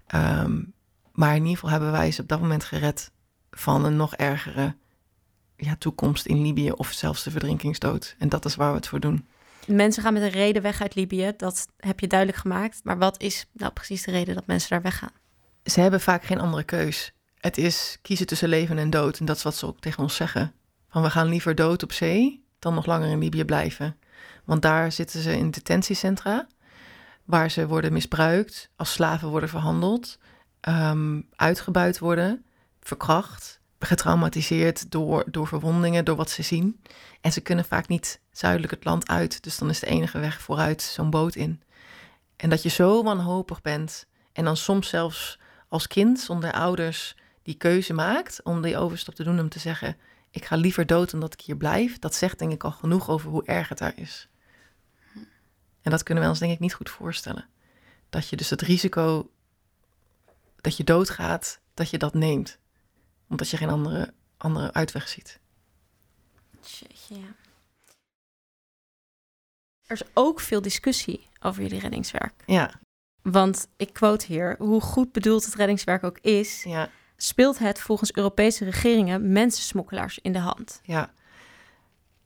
Ehm, 0.07 0.61
maar 1.11 1.35
in 1.35 1.41
ieder 1.41 1.53
geval 1.53 1.69
hebben 1.69 1.91
wij 1.91 2.11
ze 2.11 2.21
op 2.21 2.27
dat 2.27 2.39
moment 2.39 2.63
gered 2.63 3.11
van 3.51 3.85
een 3.85 3.95
nog 3.95 4.15
ergere 4.15 4.75
ja, 5.64 5.76
toekomst 5.76 6.26
in 6.26 6.41
Libië 6.41 6.72
of 6.72 6.91
zelfs 6.91 7.24
de 7.24 7.32
verdrinkingsdood. 7.32 8.16
En 8.18 8.30
dat 8.30 8.45
is 8.45 8.55
waar 8.55 8.70
we 8.70 8.76
het 8.76 8.88
voor 8.88 8.99
doen. 8.99 9.28
Mensen 9.68 10.03
gaan 10.03 10.14
met 10.14 10.22
een 10.22 10.30
reden 10.30 10.61
weg 10.61 10.82
uit 10.82 10.95
Libië, 10.95 11.34
dat 11.38 11.68
heb 11.78 11.99
je 11.99 12.07
duidelijk 12.07 12.39
gemaakt. 12.39 12.80
Maar 12.84 12.97
wat 12.97 13.22
is 13.22 13.45
nou 13.51 13.72
precies 13.72 14.03
de 14.03 14.11
reden 14.11 14.36
dat 14.36 14.47
mensen 14.47 14.70
daar 14.70 14.82
weggaan? 14.82 15.11
Ze 15.64 15.80
hebben 15.80 16.01
vaak 16.01 16.24
geen 16.24 16.39
andere 16.39 16.64
keus. 16.64 17.14
Het 17.38 17.57
is 17.57 17.97
kiezen 18.01 18.26
tussen 18.26 18.49
leven 18.49 18.78
en 18.78 18.89
dood. 18.89 19.20
En 19.20 19.26
dat 19.26 19.36
is 19.36 19.43
wat 19.43 19.55
ze 19.55 19.66
ook 19.66 19.80
tegen 19.80 20.03
ons 20.03 20.16
zeggen. 20.16 20.53
Van 20.89 21.01
we 21.01 21.09
gaan 21.09 21.28
liever 21.28 21.55
dood 21.55 21.84
op 21.84 21.91
zee 21.91 22.45
dan 22.59 22.74
nog 22.74 22.86
langer 22.86 23.09
in 23.09 23.20
Libië 23.20 23.45
blijven. 23.45 23.97
Want 24.45 24.61
daar 24.61 24.91
zitten 24.91 25.22
ze 25.22 25.38
in 25.38 25.51
detentiecentra, 25.51 26.47
waar 27.24 27.51
ze 27.51 27.68
worden 27.68 27.93
misbruikt, 27.93 28.70
als 28.76 28.91
slaven 28.91 29.30
worden 29.30 29.49
verhandeld, 29.49 30.18
um, 30.70 31.28
uitgebuit 31.36 31.99
worden, 31.99 32.45
verkracht, 32.82 33.61
getraumatiseerd 33.86 34.91
door, 34.91 35.23
door 35.31 35.47
verwondingen, 35.47 36.05
door 36.05 36.15
wat 36.15 36.29
ze 36.29 36.41
zien. 36.41 36.81
En 37.21 37.31
ze 37.31 37.41
kunnen 37.41 37.65
vaak 37.65 37.88
niet 37.88 38.19
zuidelijk 38.31 38.71
het 38.71 38.86
land 38.86 39.07
uit. 39.07 39.43
Dus 39.43 39.57
dan 39.57 39.69
is 39.69 39.79
de 39.79 39.86
enige 39.86 40.19
weg 40.19 40.41
vooruit 40.41 40.81
zo'n 40.81 41.09
boot 41.09 41.36
in. 41.36 41.61
En 42.36 42.49
dat 42.49 42.63
je 42.63 42.69
zo 42.69 43.03
wanhopig 43.03 43.61
bent 43.61 44.05
en 44.31 44.43
dan 44.43 44.57
soms 44.57 44.89
zelfs 44.89 45.39
als 45.67 45.88
kind 45.88 46.19
zonder 46.19 46.51
ouders 46.51 47.15
die 47.43 47.55
keuze 47.55 47.93
maakt 47.93 48.43
om 48.43 48.61
die 48.61 48.77
overstap 48.77 49.15
te 49.15 49.23
doen 49.23 49.39
om 49.39 49.49
te 49.49 49.59
zeggen: 49.59 49.97
ik 50.31 50.45
ga 50.45 50.55
liever 50.55 50.86
dood 50.86 51.11
dan 51.11 51.19
dat 51.19 51.34
ik 51.34 51.41
hier 51.41 51.57
blijf. 51.57 51.99
Dat 51.99 52.15
zegt 52.15 52.39
denk 52.39 52.51
ik 52.51 52.63
al 52.63 52.71
genoeg 52.71 53.09
over 53.09 53.29
hoe 53.29 53.45
erg 53.45 53.69
het 53.69 53.77
daar 53.77 53.93
is. 53.95 54.27
En 55.81 55.91
dat 55.91 56.03
kunnen 56.03 56.23
we 56.23 56.29
ons 56.29 56.39
denk 56.39 56.51
ik 56.51 56.59
niet 56.59 56.73
goed 56.73 56.89
voorstellen. 56.89 57.47
Dat 58.09 58.29
je 58.29 58.36
dus 58.36 58.49
het 58.49 58.61
risico 58.61 59.29
dat 60.61 60.77
je 60.77 60.84
doodgaat, 60.84 61.59
dat 61.73 61.89
je 61.89 61.97
dat 61.97 62.13
neemt. 62.13 62.57
Omdat 63.34 63.49
je 63.49 63.57
geen 63.57 63.69
andere, 63.69 64.13
andere 64.38 64.73
uitweg 64.73 65.07
ziet. 65.07 65.39
Jeetje, 66.61 67.15
ja. 67.15 67.36
Er 69.86 70.01
is 70.01 70.03
ook 70.13 70.39
veel 70.39 70.61
discussie 70.61 71.27
over 71.39 71.61
jullie 71.61 71.79
reddingswerk. 71.79 72.34
Ja. 72.45 72.71
Want 73.21 73.67
ik 73.77 73.93
quote 73.93 74.25
hier: 74.25 74.55
hoe 74.59 74.81
goed 74.81 75.11
bedoeld 75.11 75.45
het 75.45 75.55
reddingswerk 75.55 76.03
ook 76.03 76.19
is, 76.19 76.63
Ja, 76.63 76.89
speelt 77.17 77.59
het 77.59 77.79
volgens 77.79 78.13
Europese 78.13 78.63
regeringen 78.65 79.31
mensensmokkelaars 79.31 80.19
in 80.21 80.34
de 80.34 80.39
hand. 80.39 80.79
ja. 80.84 81.11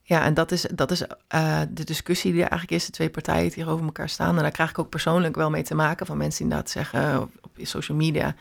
Ja, 0.01 0.23
en 0.23 0.33
dat 0.33 0.51
is, 0.51 0.61
dat 0.61 0.91
is 0.91 1.03
eh, 1.27 1.61
de 1.69 1.83
discussie 1.83 2.31
die 2.31 2.41
er 2.43 2.49
eigenlijk 2.49 2.81
is, 2.81 2.85
de 2.85 2.91
twee 2.91 3.09
partijen 3.09 3.43
die 3.43 3.63
hier 3.63 3.71
over 3.71 3.85
elkaar 3.85 4.09
staan. 4.09 4.35
En 4.35 4.41
daar 4.41 4.51
krijg 4.51 4.69
ik 4.69 4.79
ook 4.79 4.89
persoonlijk 4.89 5.35
wel 5.35 5.49
mee 5.49 5.63
te 5.63 5.75
maken 5.75 6.05
van 6.05 6.17
mensen 6.17 6.37
die 6.37 6.47
inderdaad 6.51 6.71
zeggen 6.71 7.21
op, 7.21 7.31
op 7.41 7.51
social 7.61 7.97
media 7.97 8.35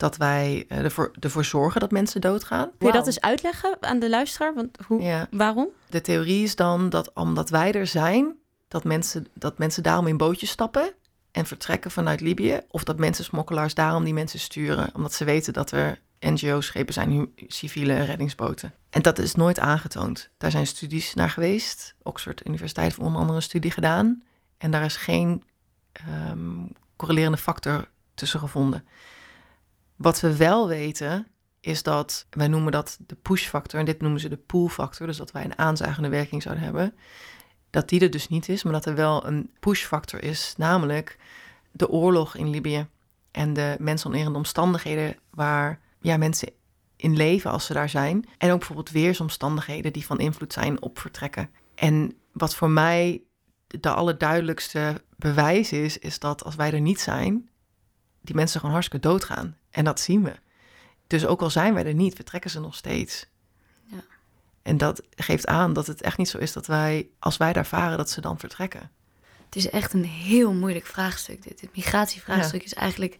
dat 0.00 0.16
wij 0.16 0.64
eh, 0.68 0.78
ervoor, 0.78 1.10
ervoor 1.20 1.44
zorgen 1.44 1.80
dat 1.80 1.90
mensen 1.90 2.20
doodgaan. 2.20 2.70
Kun 2.78 2.86
je 2.86 2.92
dat 2.92 3.06
eens 3.06 3.20
uitleggen 3.20 3.76
aan 3.80 3.98
de 3.98 4.08
luisteraar? 4.08 4.54
Want 4.54 4.78
hoe, 4.86 5.02
Ja. 5.02 5.26
waarom? 5.30 5.68
De 5.86 6.00
theorie 6.00 6.42
is 6.42 6.56
dan 6.56 6.88
dat 6.88 7.12
omdat 7.14 7.50
wij 7.50 7.72
er 7.72 7.86
zijn, 7.86 8.36
dat 8.68 8.84
mensen, 8.84 9.26
dat 9.34 9.58
mensen 9.58 9.82
daarom 9.82 10.06
in 10.06 10.16
bootjes 10.16 10.50
stappen 10.50 10.92
en 11.30 11.46
vertrekken 11.46 11.90
vanuit 11.90 12.20
Libië. 12.20 12.60
Of 12.70 12.84
dat 12.84 12.98
mensen 12.98 13.24
smokkelaars 13.24 13.74
daarom 13.74 14.04
die 14.04 14.14
mensen 14.14 14.38
sturen, 14.38 14.90
omdat 14.94 15.12
ze 15.12 15.24
weten 15.24 15.52
dat 15.52 15.70
er 15.70 16.00
NGO-schepen 16.20 16.94
zijn, 16.94 17.32
civiele 17.46 18.04
reddingsboten. 18.04 18.72
En 18.90 19.02
dat 19.02 19.18
is 19.18 19.34
nooit 19.34 19.58
aangetoond. 19.58 20.30
Daar 20.38 20.50
zijn 20.50 20.66
studies 20.66 21.14
naar 21.14 21.30
geweest. 21.30 21.94
Oxford 22.02 22.46
Universiteit 22.46 22.86
heeft 22.86 22.98
onder 22.98 23.20
andere 23.20 23.36
een 23.36 23.42
studie 23.42 23.70
gedaan. 23.70 24.22
En 24.58 24.70
daar 24.70 24.84
is 24.84 24.96
geen 24.96 25.44
ehm, 25.92 26.66
correlerende 26.96 27.38
factor 27.38 27.88
tussen 28.14 28.40
gevonden. 28.40 28.84
Wat 30.00 30.20
we 30.20 30.36
wel 30.36 30.68
weten, 30.68 31.26
is 31.60 31.82
dat, 31.82 32.26
wij 32.30 32.48
noemen 32.48 32.72
dat 32.72 32.98
de 33.06 33.14
push-factor, 33.14 33.78
en 33.78 33.84
dit 33.84 34.00
noemen 34.00 34.20
ze 34.20 34.28
de 34.28 34.36
pull-factor, 34.36 35.06
dus 35.06 35.16
dat 35.16 35.30
wij 35.30 35.44
een 35.44 35.58
aanzuigende 35.58 36.08
werking 36.08 36.42
zouden 36.42 36.64
hebben, 36.64 36.94
dat 37.70 37.88
die 37.88 38.00
er 38.00 38.10
dus 38.10 38.28
niet 38.28 38.48
is, 38.48 38.62
maar 38.62 38.72
dat 38.72 38.86
er 38.86 38.94
wel 38.94 39.26
een 39.26 39.50
push-factor 39.60 40.22
is, 40.22 40.54
namelijk 40.56 41.18
de 41.70 41.88
oorlog 41.88 42.36
in 42.36 42.50
Libië 42.50 42.86
en 43.30 43.52
de 43.52 43.76
mensonerende 43.78 44.38
omstandigheden 44.38 45.16
waar 45.30 45.80
ja, 46.00 46.16
mensen 46.16 46.48
in 46.96 47.16
leven 47.16 47.50
als 47.50 47.66
ze 47.66 47.72
daar 47.72 47.88
zijn. 47.88 48.28
En 48.38 48.50
ook 48.50 48.58
bijvoorbeeld 48.58 48.90
weersomstandigheden 48.90 49.92
die 49.92 50.06
van 50.06 50.18
invloed 50.18 50.52
zijn 50.52 50.82
op 50.82 50.98
vertrekken. 50.98 51.50
En 51.74 52.16
wat 52.32 52.54
voor 52.54 52.70
mij 52.70 53.22
de 53.66 53.90
allerduidelijkste 53.90 55.02
bewijs 55.16 55.72
is, 55.72 55.98
is 55.98 56.18
dat 56.18 56.44
als 56.44 56.54
wij 56.54 56.72
er 56.72 56.80
niet 56.80 57.00
zijn, 57.00 57.49
die 58.20 58.34
mensen 58.34 58.60
gewoon 58.60 58.74
hartstikke 58.74 59.08
doodgaan. 59.08 59.56
En 59.70 59.84
dat 59.84 60.00
zien 60.00 60.24
we. 60.24 60.32
Dus 61.06 61.26
ook 61.26 61.42
al 61.42 61.50
zijn 61.50 61.74
wij 61.74 61.84
er 61.84 61.94
niet, 61.94 62.14
vertrekken 62.14 62.50
ze 62.50 62.60
nog 62.60 62.74
steeds. 62.74 63.26
Ja. 63.84 64.02
En 64.62 64.76
dat 64.76 65.02
geeft 65.16 65.46
aan 65.46 65.72
dat 65.72 65.86
het 65.86 66.02
echt 66.02 66.18
niet 66.18 66.28
zo 66.28 66.38
is 66.38 66.52
dat 66.52 66.66
wij, 66.66 67.08
als 67.18 67.36
wij 67.36 67.52
daar 67.52 67.66
varen, 67.66 67.96
dat 67.96 68.10
ze 68.10 68.20
dan 68.20 68.38
vertrekken. 68.38 68.90
Het 69.44 69.56
is 69.56 69.70
echt 69.70 69.92
een 69.92 70.04
heel 70.04 70.52
moeilijk 70.52 70.86
vraagstuk. 70.86 71.42
Dit, 71.42 71.60
dit 71.60 71.76
migratievraagstuk 71.76 72.62
is 72.62 72.74
eigenlijk 72.74 73.18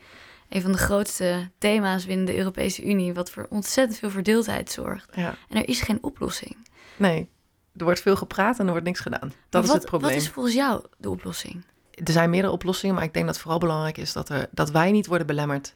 een 0.48 0.62
van 0.62 0.72
de 0.72 0.78
grootste 0.78 1.51
thema's 1.59 2.07
binnen 2.07 2.26
de 2.26 2.36
Europese 2.36 2.84
Unie, 2.84 3.14
wat 3.14 3.30
voor 3.30 3.46
ontzettend 3.51 3.98
veel 3.98 4.11
verdeeldheid 4.11 4.70
zorgt. 4.70 5.09
Ja. 5.14 5.36
En 5.48 5.57
er 5.57 5.68
is 5.68 5.80
geen 5.80 6.03
oplossing. 6.03 6.57
Nee, 6.96 7.28
er 7.76 7.84
wordt 7.84 8.01
veel 8.01 8.16
gepraat 8.16 8.59
en 8.59 8.64
er 8.64 8.70
wordt 8.70 8.86
niks 8.86 9.01
gedaan. 9.01 9.32
Dat 9.48 9.64
is 9.64 9.72
het 9.72 9.84
probleem. 9.84 10.12
Wat 10.12 10.20
is 10.22 10.28
volgens 10.28 10.55
jou 10.55 10.84
de 10.98 11.11
oplossing? 11.11 11.64
Er 12.05 12.12
zijn 12.12 12.30
meerdere 12.30 12.53
oplossingen, 12.53 12.94
maar 12.94 13.05
ik 13.05 13.14
denk 13.14 13.26
dat 13.26 13.38
vooral 13.38 13.59
belangrijk 13.59 13.98
is 13.98 14.12
dat, 14.12 14.28
er, 14.28 14.48
dat 14.51 14.70
wij 14.70 14.90
niet 14.90 15.07
worden 15.07 15.26
belemmerd. 15.26 15.74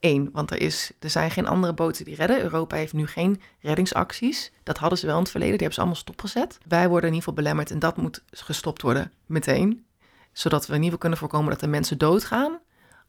Eén, 0.00 0.30
want 0.32 0.50
er, 0.50 0.60
is, 0.60 0.92
er 0.98 1.10
zijn 1.10 1.30
geen 1.30 1.46
andere 1.46 1.74
boten 1.74 2.04
die 2.04 2.14
redden. 2.14 2.42
Europa 2.42 2.76
heeft 2.76 2.92
nu 2.92 3.06
geen 3.06 3.40
reddingsacties. 3.60 4.52
Dat 4.62 4.78
hadden 4.78 4.98
ze 4.98 5.06
wel 5.06 5.14
in 5.14 5.20
het 5.20 5.30
verleden, 5.30 5.58
die 5.58 5.66
hebben 5.66 5.76
ze 5.76 5.80
allemaal 5.80 6.02
stopgezet. 6.02 6.58
Wij 6.68 6.88
worden 6.88 7.08
in 7.08 7.14
ieder 7.14 7.18
geval 7.18 7.34
belemmerd 7.34 7.70
en 7.70 7.78
dat 7.78 7.96
moet 7.96 8.22
gestopt 8.30 8.82
worden 8.82 9.12
meteen. 9.26 9.84
Zodat 10.32 10.66
we 10.66 10.74
in 10.74 10.82
ieder 10.82 10.84
geval 10.84 10.98
kunnen 10.98 11.18
voorkomen 11.18 11.50
dat 11.50 11.62
er 11.62 11.68
mensen 11.68 11.98
doodgaan, 11.98 12.58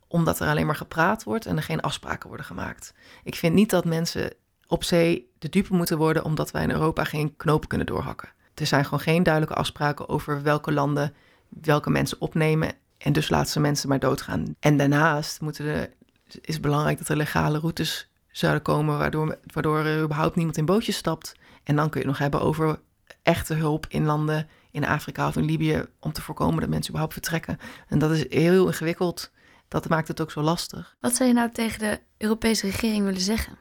omdat 0.07 0.39
er 0.39 0.47
alleen 0.47 0.65
maar 0.65 0.75
gepraat 0.75 1.23
wordt 1.23 1.45
en 1.45 1.57
er 1.57 1.63
geen 1.63 1.81
afspraken 1.81 2.27
worden 2.27 2.45
gemaakt. 2.45 2.93
Ik 3.23 3.35
vind 3.35 3.55
niet 3.55 3.69
dat 3.69 3.85
mensen 3.85 4.33
op 4.67 4.83
zee 4.83 5.31
de 5.39 5.49
dupe 5.49 5.73
moeten 5.73 5.97
worden 5.97 6.23
omdat 6.23 6.51
wij 6.51 6.63
in 6.63 6.71
Europa 6.71 7.03
geen 7.03 7.35
knopen 7.35 7.67
kunnen 7.67 7.87
doorhakken. 7.87 8.29
Er 8.53 8.67
zijn 8.67 8.83
gewoon 8.83 8.99
geen 8.99 9.23
duidelijke 9.23 9.59
afspraken 9.59 10.09
over 10.09 10.43
welke 10.43 10.71
landen 10.71 11.13
welke 11.61 11.89
mensen 11.89 12.21
opnemen 12.21 12.73
en 12.97 13.13
dus 13.13 13.29
laten 13.29 13.51
ze 13.51 13.59
mensen 13.59 13.89
maar 13.89 13.99
doodgaan. 13.99 14.55
En 14.59 14.77
daarnaast 14.77 15.41
moeten 15.41 15.93
is 16.41 16.53
het 16.53 16.61
belangrijk 16.61 16.97
dat 16.97 17.07
er 17.09 17.17
legale 17.17 17.59
routes 17.59 18.09
zouden 18.27 18.61
komen 18.61 18.97
waardoor, 18.97 19.37
waardoor 19.53 19.77
er 19.77 20.03
überhaupt 20.03 20.35
niemand 20.35 20.57
in 20.57 20.65
bootjes 20.65 20.95
stapt. 20.95 21.35
En 21.63 21.75
dan 21.75 21.89
kun 21.89 22.01
je 22.01 22.07
het 22.07 22.15
nog 22.15 22.17
hebben 22.17 22.41
over 22.41 22.79
echte 23.23 23.53
hulp 23.53 23.85
in 23.89 24.05
landen 24.05 24.47
in 24.71 24.85
Afrika 24.85 25.27
of 25.27 25.35
in 25.35 25.45
Libië 25.45 25.85
om 25.99 26.11
te 26.11 26.21
voorkomen 26.21 26.59
dat 26.59 26.69
mensen 26.69 26.89
überhaupt 26.89 27.13
vertrekken. 27.13 27.59
En 27.87 27.99
dat 27.99 28.11
is 28.11 28.25
heel 28.29 28.67
ingewikkeld. 28.67 29.31
Dat 29.67 29.89
maakt 29.89 30.07
het 30.07 30.21
ook 30.21 30.31
zo 30.31 30.41
lastig. 30.41 30.95
Wat 30.99 31.15
zou 31.15 31.29
je 31.29 31.35
nou 31.35 31.51
tegen 31.51 31.79
de 31.79 31.99
Europese 32.17 32.65
regering 32.65 33.05
willen 33.05 33.21
zeggen? 33.21 33.57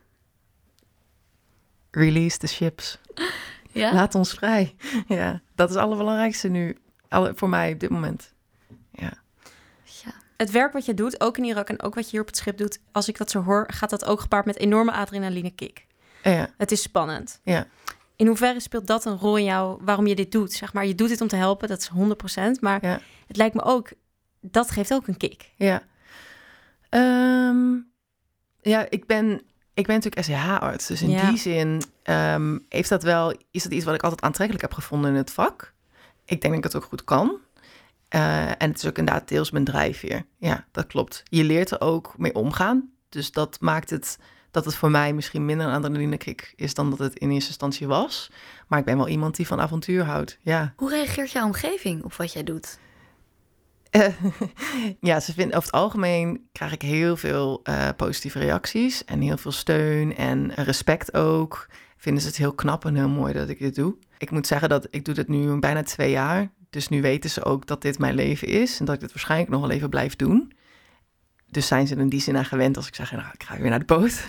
Release 1.91 2.39
the 2.39 2.47
ships. 2.47 2.99
Ja? 3.73 3.93
Laat 3.93 4.15
ons 4.15 4.33
vrij. 4.33 4.75
Ja, 5.07 5.41
dat 5.55 5.69
is 5.69 5.75
het 5.75 5.85
allerbelangrijkste 5.85 6.49
nu. 6.49 6.79
Voor 7.11 7.49
mij 7.49 7.73
op 7.73 7.81
dit 7.81 7.91
moment. 7.91 8.33
Ja. 8.93 9.13
ja. 9.85 10.13
Het 10.37 10.51
werk 10.51 10.73
wat 10.73 10.85
je 10.85 10.95
doet, 10.95 11.21
ook 11.21 11.39
in 11.39 11.45
Irak 11.45 11.69
en 11.69 11.83
ook 11.83 11.95
wat 11.95 12.05
je 12.05 12.11
hier 12.11 12.21
op 12.21 12.27
het 12.27 12.37
schip 12.37 12.57
doet, 12.59 12.79
als 12.93 13.09
ik 13.09 13.19
dat 13.19 13.31
zo 13.31 13.43
hoor, 13.43 13.65
gaat 13.73 13.91
dat 13.91 14.05
ook 14.05 14.21
gepaard 14.21 14.45
met 14.47 14.59
enorme 14.59 14.93
adrenaline 14.93 15.51
kick. 15.51 15.87
Ja, 16.23 16.49
Het 16.57 16.73
is 16.73 16.83
spannend. 16.83 17.41
ja. 17.45 17.67
In 18.17 18.27
hoeverre 18.27 18.61
speelt 18.61 18.87
dat 18.87 19.05
een 19.05 19.17
rol 19.19 19.37
in 19.37 19.45
jou, 19.45 19.81
waarom 19.85 20.07
je 20.07 20.15
dit 20.15 20.33
doet? 20.33 20.53
Zeg 20.53 20.73
maar, 20.73 20.87
je 20.87 20.95
doet 20.95 21.09
dit 21.09 21.21
om 21.21 21.29
te 21.29 21.37
helpen, 21.37 21.69
dat 21.69 21.81
is 21.81 21.89
100%. 21.89 22.61
Maar 22.61 22.85
Ja. 22.87 23.01
het 23.27 23.37
lijkt 23.37 23.55
me 23.55 23.63
ook 23.63 23.89
dat 24.41 24.71
geeft 24.71 24.93
ook 24.93 25.07
een 25.09 25.17
kick. 25.17 25.51
Ja. 25.57 25.83
Ehm, 26.89 27.75
ja, 28.61 28.87
ik 28.91 29.07
ben, 29.07 29.43
ik 29.75 29.87
ben 29.87 29.95
natuurlijk 30.01 30.25
SCH-arts. 30.25 30.87
Dus 30.87 31.03
in 31.03 31.11
Ja. 31.11 31.29
die 31.29 31.39
zin 31.39 31.83
ehm, 32.03 32.59
heeft 32.69 32.89
dat 32.89 33.03
wel, 33.03 33.35
is 33.51 33.63
dat 33.63 33.73
iets 33.73 33.85
wat 33.85 33.95
ik 33.95 34.03
altijd 34.03 34.21
aantrekkelijk 34.23 34.65
heb 34.65 34.75
gevonden 34.75 35.11
in 35.11 35.17
het 35.17 35.31
vak. 35.31 35.73
Ik 36.31 36.41
denk 36.41 36.55
dat 36.55 36.65
ik 36.65 36.73
het 36.73 36.77
ook 36.77 36.89
goed 36.89 37.05
kan. 37.05 37.39
Eh, 38.09 38.49
en 38.49 38.71
het 38.71 38.77
is 38.77 38.87
ook 38.87 38.99
inderdaad 38.99 39.29
deels 39.29 39.51
mijn 39.51 39.65
drijfveer. 39.65 40.27
Ja, 40.37 40.67
dat 40.73 40.87
klopt. 40.87 41.23
Je 41.25 41.45
leert 41.45 41.71
er 41.71 41.81
ook 41.81 42.15
mee 42.19 42.35
omgaan. 42.35 42.91
Dus 43.09 43.33
dat 43.33 43.61
maakt 43.61 43.91
het 43.91 44.19
dat 44.51 44.65
het 44.65 44.75
voor 44.75 44.91
mij 44.91 45.13
misschien 45.13 45.45
minder 45.45 45.67
een 45.67 45.75
adrenalinekick 45.75 46.53
is 46.57 46.75
dan 46.75 46.91
dat 46.91 46.99
het 46.99 47.15
in 47.15 47.31
eerste 47.31 47.49
instantie 47.49 47.87
was. 47.87 48.31
Maar 48.67 48.79
ik 48.79 48.85
ben 48.85 48.97
wel 48.97 49.09
iemand 49.09 49.37
die 49.37 49.47
van 49.47 49.61
avontuur 49.61 50.05
houdt. 50.05 50.39
Ja. 50.41 50.73
Hoe 50.77 50.91
reageert 50.91 51.31
jouw 51.31 51.45
omgeving 51.45 52.05
op 52.05 52.15
wat 52.15 52.33
jij 52.33 52.45
doet? 52.45 52.79
Ja, 55.01 55.21
ze 55.21 55.33
vinden 55.33 55.57
over 55.57 55.71
het 55.71 55.81
algemeen 55.81 56.49
krijg 56.53 56.73
ik 56.73 56.83
heel 56.83 57.17
veel 57.17 57.61
eh, 57.63 57.89
positieve 57.97 58.39
reacties 58.39 59.05
en 59.05 59.21
heel 59.21 59.37
veel 59.37 59.53
steun 59.53 60.17
en 60.17 60.55
respect 60.55 61.15
ook. 61.15 61.67
Vinden 62.01 62.23
ze 62.23 62.29
het 62.29 62.37
heel 62.37 62.53
knap 62.53 62.85
en 62.85 62.95
heel 62.95 63.09
mooi 63.09 63.33
dat 63.33 63.49
ik 63.49 63.59
dit 63.59 63.75
doe. 63.75 63.97
Ik 64.19 64.31
moet 64.31 64.47
zeggen 64.47 64.69
dat 64.69 64.87
ik 64.91 65.05
doe 65.05 65.15
dit 65.15 65.29
nu 65.29 65.59
bijna 65.59 65.83
twee 65.83 66.11
jaar. 66.11 66.51
Dus 66.71 66.89
nu 66.89 67.03
weten 67.03 67.31
ze 67.31 67.45
ook 67.45 67.67
dat 67.67 67.83
dit 67.83 67.99
mijn 67.99 68.15
leven 68.15 68.49
is 68.49 68.79
en 68.79 68.85
dat 68.85 68.95
ik 68.95 69.01
dit 69.01 69.13
waarschijnlijk 69.13 69.51
nog 69.51 69.61
wel 69.61 69.71
even 69.71 69.91
blijf 69.91 70.17
doen. 70.17 70.53
Dus 71.47 71.67
zijn 71.67 71.87
ze 71.87 71.95
er 71.95 72.01
in 72.01 72.09
die 72.09 72.21
zin 72.21 72.37
aan 72.37 72.45
gewend 72.45 72.77
als 72.77 72.87
ik 72.87 72.95
zeg, 72.95 73.13
nou, 73.13 73.25
ik 73.33 73.43
ga 73.43 73.59
weer 73.59 73.71
naar 73.71 73.79
de 73.79 73.85
boot. 73.85 74.21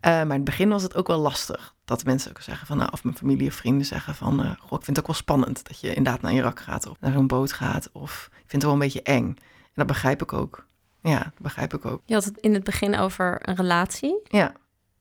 Eh, 0.00 0.10
maar 0.10 0.22
in 0.22 0.30
het 0.30 0.44
begin 0.44 0.68
was 0.68 0.82
het 0.82 0.94
ook 0.94 1.06
wel 1.06 1.18
lastig. 1.18 1.74
Dat 1.84 2.04
mensen 2.04 2.30
ook 2.30 2.40
zeggen 2.40 2.66
van, 2.66 2.76
nou, 2.76 2.90
of 2.92 3.04
mijn 3.04 3.16
familie 3.16 3.48
of 3.48 3.54
vrienden 3.54 3.86
zeggen 3.86 4.14
van, 4.14 4.40
eh, 4.40 4.50
goh, 4.58 4.78
ik 4.78 4.84
vind 4.84 4.86
het 4.86 4.98
ook 4.98 5.06
wel 5.06 5.14
spannend 5.16 5.66
dat 5.66 5.80
je 5.80 5.94
inderdaad 5.94 6.22
naar 6.22 6.32
Irak 6.32 6.60
gaat 6.60 6.86
of 6.86 7.00
naar 7.00 7.12
zo'n 7.12 7.26
boot 7.26 7.52
gaat. 7.52 7.88
Of 7.92 8.28
ik 8.30 8.36
vind 8.36 8.52
het 8.52 8.62
wel 8.62 8.72
een 8.72 8.78
beetje 8.78 9.02
eng. 9.02 9.24
En 9.26 9.72
dat 9.74 9.86
begrijp 9.86 10.22
ik 10.22 10.32
ook. 10.32 10.66
Ja, 11.02 11.18
dat 11.18 11.38
begrijp 11.40 11.74
ik 11.74 11.84
ook. 11.84 12.02
Je 12.06 12.14
had 12.14 12.24
het 12.24 12.36
in 12.36 12.54
het 12.54 12.64
begin 12.64 12.98
over 12.98 13.48
een 13.48 13.56
relatie. 13.56 14.20
Ja, 14.24 14.52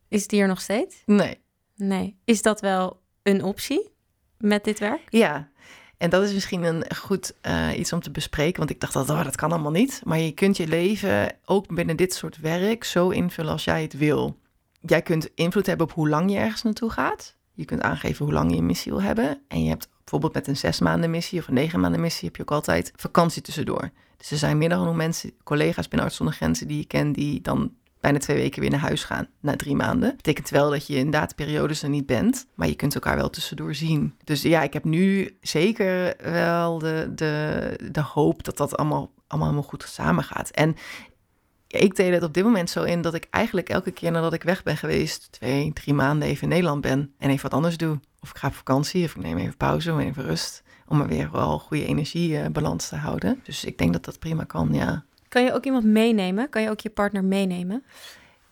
Is 0.08 0.28
die 0.28 0.42
er 0.42 0.48
nog 0.48 0.62
steeds? 0.62 1.04
nee. 1.06 1.40
Nee. 1.80 2.18
Is 2.24 2.42
dat 2.42 2.62
wel 2.62 3.02
een 3.24 3.44
optie 3.44 3.92
met 4.38 4.64
dit 4.64 4.80
werk? 4.80 5.02
Ja, 5.10 5.50
en 5.98 6.10
dat 6.10 6.24
is 6.24 6.34
misschien 6.34 6.64
een 6.64 6.96
goed 6.96 7.34
eh, 7.42 7.78
iets 7.78 7.94
om 7.94 8.00
te 8.00 8.12
bespreken. 8.12 8.58
Want 8.58 8.70
ik 8.70 8.80
dacht 8.80 8.94
dat 8.94 9.10
oh, 9.10 9.24
dat 9.24 9.36
kan 9.36 9.52
allemaal 9.52 9.72
niet. 9.72 10.02
Maar 10.04 10.20
je 10.20 10.32
kunt 10.32 10.58
je 10.58 10.68
leven 10.68 11.36
ook 11.46 11.76
binnen 11.76 11.98
dit 11.98 12.14
soort 12.14 12.40
werk 12.40 12.84
zo 12.84 13.10
invullen 13.10 13.52
als 13.52 13.64
jij 13.64 13.82
het 13.82 13.94
wil. 13.94 14.38
Jij 14.82 15.02
kunt 15.02 15.30
invloed 15.36 15.66
hebben 15.66 15.88
op 15.88 15.94
hoe 15.94 16.10
lang 16.10 16.32
je 16.32 16.38
ergens 16.38 16.62
naartoe 16.62 16.90
gaat. 16.90 17.36
Je 17.54 17.66
kunt 17.66 17.82
aangeven 17.82 18.26
hoe 18.26 18.34
lang 18.34 18.52
je 18.52 18.58
een 18.58 18.66
missie 18.66 18.92
wil 18.92 19.02
hebben. 19.02 19.42
En 19.48 19.64
je 19.64 19.70
hebt 19.70 19.90
bijvoorbeeld 19.98 20.34
met 20.34 20.48
een 20.48 20.58
zes 20.58 20.80
maanden 20.80 21.10
missie 21.10 21.40
of 21.40 21.48
een 21.48 21.54
negen 21.54 21.80
maanden 21.80 22.02
missie... 22.02 22.28
heb 22.28 22.36
je 22.36 22.42
ook 22.42 22.52
altijd 22.52 22.92
vakantie 22.96 23.42
tussendoor. 23.42 23.92
Dus 24.18 24.32
er 24.32 24.38
zijn 24.38 24.58
meer 24.58 24.70
dan 24.70 24.80
genoeg 24.80 24.96
mensen, 24.96 25.32
collega's 25.44 25.88
binnen 25.88 26.08
Arts 26.08 26.18
zonder 26.18 26.36
Grenzen... 26.36 26.68
die 26.68 26.78
je 26.78 26.86
kent 26.86 27.16
die 27.16 27.42
dan 27.42 27.74
bijna 28.00 28.18
twee 28.18 28.38
weken 28.38 28.62
weer 28.62 28.70
naar 28.70 28.80
huis 28.80 29.04
gaan 29.04 29.28
na 29.40 29.56
drie 29.56 29.76
maanden. 29.76 30.16
Betekent 30.16 30.50
wel 30.50 30.70
dat 30.70 30.88
je 30.88 30.96
inderdaad 30.96 31.36
periodes 31.36 31.84
er 31.84 31.90
niet 31.90 32.06
bent, 32.06 32.48
maar 32.56 32.68
je 32.68 32.76
kunt 32.76 32.96
elkaar 32.96 33.16
wel 33.16 33.30
tussendoor 33.30 33.76
zien. 33.76 34.16
Dus 34.24 34.42
ja, 34.42 34.62
ik 34.62 34.74
heb 34.74 34.84
nu 34.84 35.38
zeker 35.42 36.16
wel 36.32 36.80
de, 36.80 37.12
de, 37.16 37.90
de 37.92 38.02
hoop 38.02 38.44
dat 38.44 38.58
dat 38.58 38.78
allemaal, 38.78 39.12
allemaal 39.28 39.62
goed 39.62 39.84
samengaat. 39.88 40.50
En 40.50 40.76
ik 41.68 41.96
deel 41.96 42.12
het 42.12 42.24
op 42.24 42.34
dit 42.34 42.44
moment 42.44 42.70
zo 42.70 42.84
in 42.84 43.02
dat 43.02 43.14
ik 43.14 43.28
eigenlijk 43.30 43.70
elke 43.70 43.92
keer 43.92 44.12
nadat 44.12 44.34
ik 44.34 44.44
weg 44.44 44.64
ben 44.64 44.78
geweest, 44.78 45.28
twee, 45.32 45.74
drie 45.74 45.94
maanden 45.94 46.28
even 46.28 46.44
in 46.44 46.50
Nederland 46.50 46.82
ben 46.82 47.14
en 47.18 47.30
even 47.30 47.44
wat 47.44 47.54
anders 47.54 47.78
doe. 47.78 48.00
Of 48.20 48.30
ik 48.30 48.38
ga 48.38 48.48
op 48.48 48.54
vakantie, 48.54 49.06
of 49.06 49.16
ik 49.16 49.22
neem 49.22 49.38
even 49.38 49.58
pauze, 49.58 49.94
of 49.94 50.00
even 50.00 50.24
rust. 50.24 50.64
Om 50.88 51.02
er 51.02 51.08
weer 51.08 51.32
wel 51.32 51.60
goede 51.60 51.86
energiebalans 51.86 52.88
te 52.88 52.96
houden. 52.96 53.40
Dus 53.44 53.66
ik 53.66 53.78
denk 53.78 53.94
dat 53.94 54.06
dat 54.06 54.20
prima 54.20 54.44
kan, 54.44 54.70
ja. 54.72 55.04
Kan 55.30 55.44
je 55.44 55.54
ook 55.54 55.66
iemand 55.66 55.84
meenemen? 55.84 56.50
Kan 56.50 56.62
je 56.62 56.70
ook 56.70 56.80
je 56.80 56.90
partner 56.90 57.24
meenemen? 57.24 57.84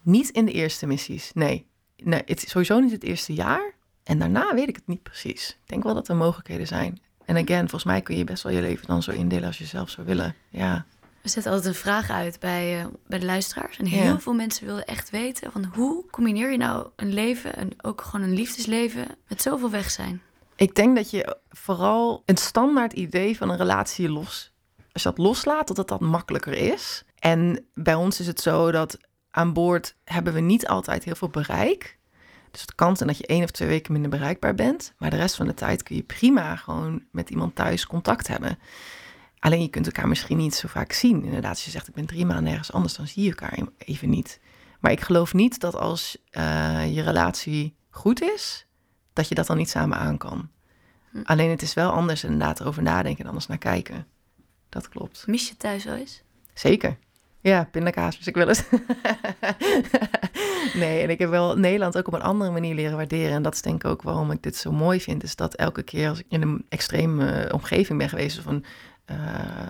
Niet 0.02 0.30
in 0.30 0.46
de 0.46 0.52
eerste 0.52 0.86
missies, 0.88 1.32
nee. 1.34 1.66
nee 2.04 2.22
het 2.26 2.44
is 2.44 2.50
sowieso 2.50 2.80
niet 2.80 2.92
het 2.92 3.04
eerste 3.04 3.34
jaar. 3.34 3.74
En 4.04 4.20
daarna 4.20 4.54
weet 4.56 4.68
ik 4.70 4.76
het 4.76 4.88
niet 4.88 5.04
precies. 5.04 5.50
Ik 5.50 5.70
denk 5.70 5.84
wel 5.84 5.94
dat 5.94 6.08
er 6.08 6.16
mogelijkheden 6.16 6.68
zijn. 6.68 7.02
En 7.26 7.36
again, 7.36 7.60
volgens 7.60 7.84
mij 7.84 8.02
kun 8.02 8.18
je 8.18 8.24
best 8.24 8.44
wel 8.44 8.52
je 8.54 8.62
leven 8.62 8.88
dan 8.88 9.04
zo 9.04 9.12
indelen 9.12 9.46
als 9.48 9.58
je 9.58 9.66
zelf 9.66 9.90
zou 9.90 10.08
willen. 10.08 10.36
Ja, 10.50 10.86
We 11.22 11.30
zetten 11.30 11.52
altijd 11.52 11.74
een 11.74 11.80
vraag 11.82 12.10
uit 12.10 12.40
bij, 12.40 12.80
eh, 12.80 12.86
bij 13.08 13.20
de 13.20 13.26
luisteraars. 13.26 13.78
En 13.78 13.86
heel 13.86 14.04
Ja. 14.04 14.20
veel 14.20 14.34
mensen 14.34 14.66
wilden 14.66 14.86
echt 14.86 15.10
weten 15.10 15.52
van 15.52 15.66
hoe 15.74 16.06
combineer 16.12 16.52
je 16.52 16.58
nou 16.58 16.88
een 16.96 17.14
leven 17.14 17.56
en 17.56 17.70
ook 17.82 18.02
gewoon 18.02 18.26
een 18.26 18.34
liefdesleven 18.34 19.08
met 19.28 19.42
zoveel 19.42 19.70
weg 19.70 19.92
zijn. 19.92 20.22
ik 20.56 20.76
denk 20.76 20.96
dat 20.96 21.10
je 21.10 21.38
vooral 21.50 22.24
een 22.26 22.38
standaard 22.38 22.94
idee 22.94 23.38
van 23.38 23.50
een 23.50 23.58
relatie 23.58 24.10
los... 24.10 24.52
Als 24.98 25.06
je 25.06 25.16
dat 25.16 25.26
loslaat, 25.26 25.68
dat 25.68 25.78
het 25.78 25.88
dat 25.88 26.00
makkelijker 26.00 26.54
is. 26.54 27.04
En 27.20 27.66
bij 27.74 27.94
ons 27.94 28.20
is 28.20 28.28
het 28.28 28.42
zo 28.42 28.72
dat 28.72 28.98
aan 29.32 29.54
boord 29.54 29.96
hebben 30.04 30.34
we 30.34 30.40
niet 30.40 30.68
altijd 30.68 31.04
heel 31.04 31.16
veel 31.16 31.30
bereik. 31.30 31.98
Dus 32.52 32.62
het 32.62 32.76
kan 32.76 32.96
zijn 32.96 33.10
dat 33.10 33.18
je 33.18 33.28
één 33.28 33.44
of 33.44 33.52
twee 33.52 33.68
weken 33.68 33.92
minder 33.92 34.12
bereikbaar 34.12 34.56
bent. 34.56 34.94
Maar 34.98 35.10
de 35.10 35.16
rest 35.16 35.36
van 35.36 35.48
de 35.48 35.54
tijd 35.54 35.84
kun 35.84 35.96
je 35.96 36.04
prima 36.04 36.56
gewoon 36.56 37.04
met 37.12 37.30
iemand 37.30 37.56
thuis 37.56 37.88
contact 37.88 38.28
hebben. 38.28 38.60
Alleen 39.40 39.62
je 39.62 39.68
kunt 39.68 39.86
elkaar 39.86 40.08
misschien 40.08 40.38
niet 40.38 40.56
zo 40.56 40.68
vaak 40.68 40.92
zien. 40.92 41.24
Inderdaad, 41.24 41.50
als 41.50 41.66
je 41.66 41.72
zegt 41.72 41.88
ik 41.88 41.94
ben 41.94 42.06
drie 42.06 42.26
maanden 42.26 42.52
ergens 42.52 42.72
anders, 42.72 42.94
dan 42.94 43.08
zie 43.08 43.24
je 43.24 43.30
elkaar 43.30 43.60
even 43.78 44.10
niet. 44.10 44.40
Maar 44.80 44.92
ik 44.92 45.02
geloof 45.02 45.34
niet 45.34 45.60
dat 45.60 45.76
als 45.76 46.18
eh, 46.30 46.96
je 46.96 47.02
relatie 47.02 47.76
goed 47.90 48.22
is, 48.22 48.68
dat 49.14 49.28
je 49.28 49.36
dat 49.36 49.48
dan 49.48 49.58
niet 49.58 49.70
samen 49.70 49.98
aan 49.98 50.18
kan. 50.18 50.50
Hm. 51.12 51.22
Alleen 51.24 51.50
het 51.50 51.62
is 51.62 51.74
wel 51.74 51.92
anders 51.92 52.24
inderdaad 52.24 52.60
erover 52.60 52.84
nadenken 52.84 53.24
en 53.24 53.28
anders 53.28 53.48
naar 53.48 53.58
kijken. 53.58 54.08
Dat 54.70 54.90
klopt. 54.90 55.28
Mis 55.28 55.48
je 55.48 55.58
thuis 55.58 55.84
wel 55.84 55.96
eens? 55.96 56.22
Zeker. 56.54 56.98
Ja, 57.42 57.68
pindakaas 57.72 58.18
mis 58.18 58.28
ik 58.28 58.36
wel 58.36 58.48
eens. 58.48 58.64
nee, 60.82 61.02
en 61.02 61.10
ik 61.10 61.20
heb 61.20 61.30
wel 61.30 61.58
Nederland 61.58 61.98
ook 61.98 62.08
op 62.08 62.14
een 62.14 62.22
andere 62.22 62.52
manier 62.52 62.76
leren 62.76 62.96
waarderen. 62.96 63.32
En 63.32 63.42
dat 63.42 63.54
is 63.54 63.62
denk 63.62 63.84
ik 63.84 63.90
ook 63.90 64.02
waarom 64.02 64.32
ik 64.32 64.44
dit 64.44 64.56
zo 64.56 64.72
mooi 64.72 65.02
vind. 65.02 65.24
Is 65.24 65.36
dat 65.36 65.56
elke 65.56 65.84
keer 65.84 66.10
als 66.10 66.20
ik 66.20 66.26
in 66.30 66.42
een 66.42 66.66
extreme 66.70 67.50
omgeving 67.54 68.00
ben 68.00 68.10
geweest... 68.10 68.40
of 68.40 68.46
een, 68.46 68.66
eh, 69.06 69.18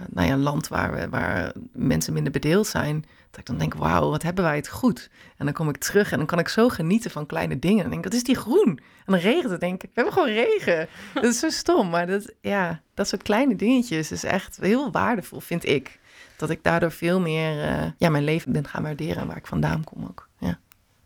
nou 0.10 0.28
ja, 0.28 0.34
een 0.34 0.42
land 0.42 0.68
waar, 0.68 0.94
we, 0.94 1.10
waar 1.10 1.52
mensen 1.72 2.14
minder 2.14 2.32
bedeeld 2.32 2.68
zijn... 2.68 3.06
dat 3.30 3.40
ik 3.40 3.46
dan 3.46 3.58
denk, 3.58 3.74
wauw, 3.74 4.10
wat 4.10 4.24
hebben 4.24 4.44
wij 4.44 4.56
het 4.56 4.68
goed. 4.70 5.10
En 5.38 5.46
dan 5.46 5.54
kom 5.54 5.70
ik 5.70 5.78
terug 5.78 6.12
en 6.12 6.18
dan 6.18 6.26
kan 6.28 6.40
ik 6.40 6.48
zo 6.48 6.70
genieten 6.70 7.12
van 7.12 7.26
kleine 7.26 7.60
dingen. 7.60 7.78
En 7.78 7.82
dan 7.84 7.92
denk 7.92 8.06
ik, 8.06 8.12
wat 8.12 8.20
is 8.22 8.26
die 8.28 8.36
groen? 8.36 8.80
En 9.06 9.14
dan 9.14 9.20
regent 9.20 9.52
het, 9.52 9.60
denk 9.60 9.84
ik, 9.84 9.90
we 9.94 10.02
hebben 10.02 10.14
gewoon 10.14 10.30
regen. 10.30 10.88
Dat 11.14 11.24
is 11.24 11.40
zo 11.40 11.50
stom, 11.50 11.90
maar 11.90 12.08
dat, 12.08 12.34
ja, 12.42 12.82
dat 12.94 13.08
soort 13.08 13.24
kleine 13.24 13.56
dingetjes 13.56 14.12
is 14.12 14.24
echt 14.24 14.58
heel 14.62 14.92
waardevol, 14.92 15.40
vind 15.40 15.66
ik 15.66 16.00
dat 16.36 16.50
ik 16.50 16.64
daardoor 16.64 16.92
veel 16.92 17.20
meer 17.20 17.62
eh, 17.64 17.92
ja, 17.98 18.10
mijn 18.10 18.24
leven 18.24 18.52
ben 18.52 18.68
gaan 18.68 18.84
waarderen 18.84 19.18
en 19.18 19.28
waar 19.28 19.38
ik 19.38 19.48
vandaan 19.48 19.84
kom 19.84 20.04
ook. 20.04 20.28
Ja. 20.40 20.60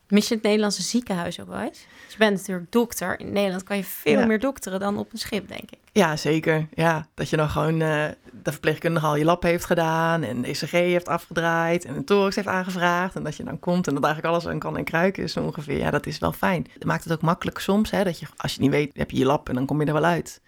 Mis 0.08 0.28
je 0.28 0.34
het 0.34 0.44
Nederlandse 0.44 0.82
ziekenhuis 0.82 1.40
ook 1.42 1.48
wel 1.48 1.60
eens? 1.60 1.80
Je 2.10 2.18
bent 2.18 2.38
natuurlijk 2.38 2.72
dokter. 2.72 3.20
In 3.20 3.32
Nederland 3.34 3.64
kan 3.64 3.78
je 3.78 3.84
veel 3.84 4.20
Ja. 4.20 4.26
meer 4.26 4.40
dokteren 4.40 4.80
dan 4.80 4.98
op 4.98 5.12
een 5.14 5.18
schip, 5.20 5.48
denk 5.48 5.72
ik. 5.72 5.80
Ja, 5.92 6.16
zeker. 6.16 6.68
Ja, 6.74 7.08
dat 7.14 7.30
je 7.30 7.38
dan 7.38 7.50
gewoon 7.50 7.82
eh, 7.82 8.06
de 8.44 8.52
verpleegkundige 8.52 9.06
al 9.06 9.16
je 9.16 9.26
lab 9.26 9.44
heeft 9.44 9.66
gedaan 9.66 10.24
en 10.24 10.42
de 10.42 10.48
ECG 10.48 10.72
heeft 10.72 11.08
afgedraaid 11.08 11.86
en 11.86 11.96
een 11.96 12.06
thorax 12.06 12.36
heeft 12.36 12.48
aangevraagd 12.48 13.16
en 13.16 13.24
dat 13.24 13.36
je 13.36 13.44
dan 13.44 13.60
komt 13.60 13.88
en 13.88 13.94
dat 13.94 14.04
eigenlijk 14.04 14.34
alles 14.34 14.48
aan 14.48 14.60
kan 14.60 14.78
en 14.78 14.84
kruiken 14.84 15.24
is 15.24 15.34
zo 15.34 15.44
ongeveer. 15.44 15.78
Ja, 15.78 15.92
dat 15.92 16.06
is 16.06 16.20
wel 16.20 16.32
fijn. 16.32 16.68
Het 16.74 16.86
maakt 16.86 17.04
het 17.04 17.14
ook 17.14 17.22
makkelijk 17.22 17.60
soms, 17.60 17.92
hè, 17.92 18.04
dat 18.04 18.20
je 18.20 18.26
als 18.38 18.56
je 18.56 18.62
niet 18.62 18.72
weet, 18.72 18.98
heb 18.98 19.12
je 19.12 19.18
je 19.18 19.26
lab 19.26 19.50
en 19.50 19.56
dan 19.56 19.66
kom 19.66 19.82
je 19.82 19.88
er 19.88 19.94
wel 19.94 20.04
uit. 20.04 20.42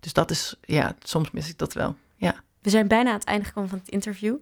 Dus 0.00 0.12
dat 0.12 0.30
is, 0.30 0.56
ja, 0.60 0.94
soms 1.02 1.30
mis 1.30 1.48
ik 1.48 1.58
dat 1.58 1.72
wel. 1.72 1.96
Ja. 2.16 2.34
We 2.62 2.70
zijn 2.70 2.88
bijna 2.88 3.08
aan 3.08 3.18
het 3.18 3.24
einde 3.24 3.44
gekomen 3.44 3.70
van 3.70 3.78
het 3.78 3.88
interview. 3.88 4.36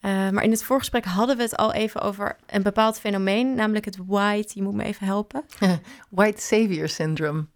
Eh, 0.00 0.30
maar 0.30 0.44
in 0.44 0.50
het 0.50 0.64
voorgesprek 0.64 1.04
hadden 1.04 1.36
we 1.36 1.42
het 1.42 1.56
al 1.56 1.72
even 1.72 2.00
over 2.00 2.36
een 2.46 2.62
bepaald 2.62 2.98
fenomeen, 2.98 3.54
namelijk 3.54 3.84
het 3.84 3.98
white. 4.06 4.52
Je 4.54 4.62
moet 4.62 4.74
me 4.74 4.84
even 4.84 5.06
helpen. 5.06 5.44
White 6.10 6.42
Savior 6.42 6.88
Syndrome. 6.88 7.46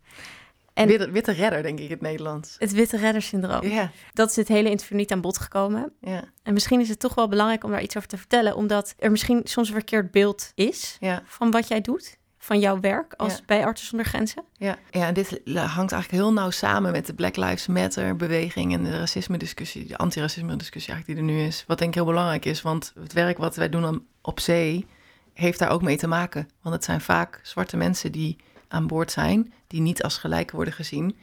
En- 0.75 0.87
witte, 0.89 1.11
witte 1.11 1.33
redder, 1.33 1.63
denk 1.63 1.79
ik 1.79 1.85
in 1.85 1.91
het 1.91 2.01
Nederlands. 2.01 2.57
Het 2.59 2.73
witte 2.73 2.97
reddersyndroom. 2.97 3.67
Ja, 3.69 3.91
Dat 4.13 4.31
is 4.31 4.37
het 4.37 4.49
hele 4.49 4.71
interview 4.71 4.97
niet 4.99 5.13
aan 5.13 5.21
bod 5.21 5.39
gekomen. 5.39 5.93
ja, 6.01 6.25
En 6.43 6.53
misschien 6.53 6.81
is 6.81 6.89
het 6.89 6.99
toch 6.99 7.15
wel 7.15 7.29
belangrijk 7.29 7.65
om 7.65 7.71
daar 7.71 7.83
iets 7.83 7.97
over 7.97 8.09
te 8.09 8.17
vertellen, 8.19 8.57
omdat 8.57 8.95
er 8.99 9.11
misschien 9.11 9.41
soms 9.45 9.69
een 9.69 9.75
verkeerd 9.75 10.11
beeld 10.11 10.53
is 10.55 10.99
van 11.25 11.51
wat 11.51 11.69
jij 11.69 11.81
doet, 11.81 12.19
van 12.39 12.59
jouw 12.59 12.81
werk 12.81 13.15
als 13.17 13.33
Ja. 13.37 13.41
bij 13.47 13.65
Artsen 13.65 13.87
zonder 13.89 14.07
Grenzen. 14.07 14.45
Ja, 14.53 14.77
ja, 14.91 15.07
en 15.07 15.15
dit 15.15 15.41
hangt 15.55 15.93
eigenlijk 15.93 16.11
heel 16.11 16.33
nauw 16.33 16.51
samen 16.51 16.93
met 16.93 17.07
de 17.07 17.15
Black 17.15 17.37
Lives 17.37 17.67
Matter 17.67 18.17
beweging 18.17 18.73
en 18.73 18.85
de 18.85 18.99
racisme 18.99 19.39
discussie, 19.39 19.87
de 19.87 19.97
antiracisme 19.97 20.57
discussie 20.57 20.93
eigenlijk 20.93 21.21
die 21.21 21.31
er 21.31 21.37
nu 21.41 21.47
is. 21.47 21.65
Wat 21.67 21.79
denk 21.79 21.91
ik 21.91 21.97
heel 21.97 22.05
belangrijk 22.05 22.45
is, 22.45 22.63
want 22.63 22.93
het 23.01 23.13
werk 23.13 23.39
wat 23.39 23.57
wij 23.57 23.69
doen 23.69 24.07
op 24.23 24.41
zee 24.41 24.87
heeft 25.35 25.59
daar 25.59 25.71
ook 25.71 25.83
mee 25.83 25.97
te 25.97 26.07
maken. 26.07 26.49
Want 26.63 26.75
het 26.75 26.85
zijn 26.85 27.01
vaak 27.01 27.41
zwarte 27.43 27.77
mensen 27.77 28.13
die 28.13 28.37
aan 28.71 28.87
boord 28.87 29.13
zijn, 29.13 29.53
die 29.67 29.81
niet 29.81 30.03
als 30.03 30.19
gelijk 30.19 30.51
worden 30.51 30.75
gezien. 30.75 31.17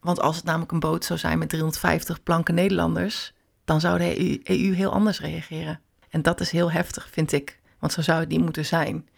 Want 0.00 0.20
als 0.20 0.36
het 0.36 0.44
namelijk 0.44 0.72
een 0.72 0.80
boot 0.80 1.04
zou 1.04 1.18
zijn 1.18 1.38
met 1.38 1.48
350 1.48 2.22
blanke 2.22 2.52
Nederlanders, 2.52 3.32
dan 3.64 3.80
zou 3.80 3.98
de 3.98 4.20
EU, 4.20 4.40
EU 4.42 4.74
heel 4.74 4.92
anders 4.92 5.20
reageren. 5.20 5.80
En 6.10 6.22
dat 6.22 6.40
is 6.40 6.50
heel 6.50 6.70
heftig, 6.70 7.08
vind 7.10 7.32
ik. 7.32 7.60
Want 7.78 7.92
zo 7.92 8.02
zou 8.02 8.20
het 8.20 8.28
niet 8.28 8.40
moeten 8.40 8.64
zijn. 8.64 9.08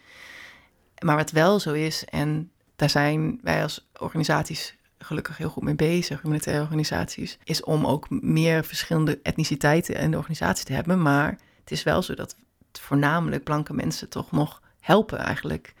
Maar 1.03 1.15
wat 1.15 1.31
wel 1.31 1.59
zo 1.59 1.73
is, 1.73 2.05
en 2.05 2.51
daar 2.75 2.89
zijn 2.89 3.39
wij 3.41 3.63
als 3.63 3.87
organisaties 3.97 4.77
gelukkig 4.99 5.37
heel 5.37 5.49
goed 5.49 5.63
mee 5.63 5.75
bezig, 5.75 6.21
humanitaire 6.21 6.63
organisaties, 6.63 7.37
is 7.43 7.63
om 7.63 7.85
ook 7.85 8.09
meer 8.09 8.63
verschillende 8.63 9.19
etniciteiten 9.23 9.95
in 9.95 10.11
de 10.11 10.17
organisatie 10.17 10.65
te 10.65 10.73
hebben. 10.73 11.01
Maar 11.01 11.29
het 11.59 11.71
is 11.71 11.83
wel 11.83 12.01
zo 12.01 12.13
dat 12.13 12.35
voornamelijk 12.71 13.43
blanke 13.43 13.73
mensen 13.73 14.09
toch 14.09 14.31
nog 14.31 14.61
helpen 14.79 15.17
eigenlijk. 15.17 15.73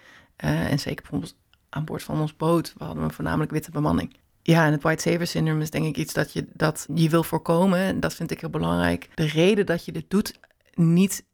Uh, 0.43 0.71
en 0.71 0.79
zeker 0.79 1.01
bijvoorbeeld 1.01 1.35
aan 1.69 1.85
boord 1.85 2.03
van 2.03 2.19
ons 2.19 2.35
boot, 2.35 2.73
we 2.77 2.83
hadden 2.83 3.07
we 3.07 3.13
voornamelijk 3.13 3.51
witte 3.51 3.71
bemanning. 3.71 4.15
Ja, 4.41 4.65
en 4.65 4.71
het 4.71 4.81
white 4.81 5.01
savior 5.01 5.27
syndrome 5.27 5.61
is 5.61 5.69
denk 5.69 5.85
ik 5.85 5.97
iets 5.97 6.13
dat 6.13 6.33
je, 6.33 6.47
dat 6.53 6.87
je 6.93 7.09
wil 7.09 7.23
voorkomen. 7.23 7.79
En 7.79 7.99
dat 7.99 8.13
vind 8.13 8.31
ik 8.31 8.39
heel 8.39 8.49
belangrijk. 8.49 9.09
De 9.13 9.27
reden 9.27 9.65
dat 9.65 9.85
je 9.85 9.91
dit 9.91 10.09
doet 10.09 10.39
niet 10.73 11.25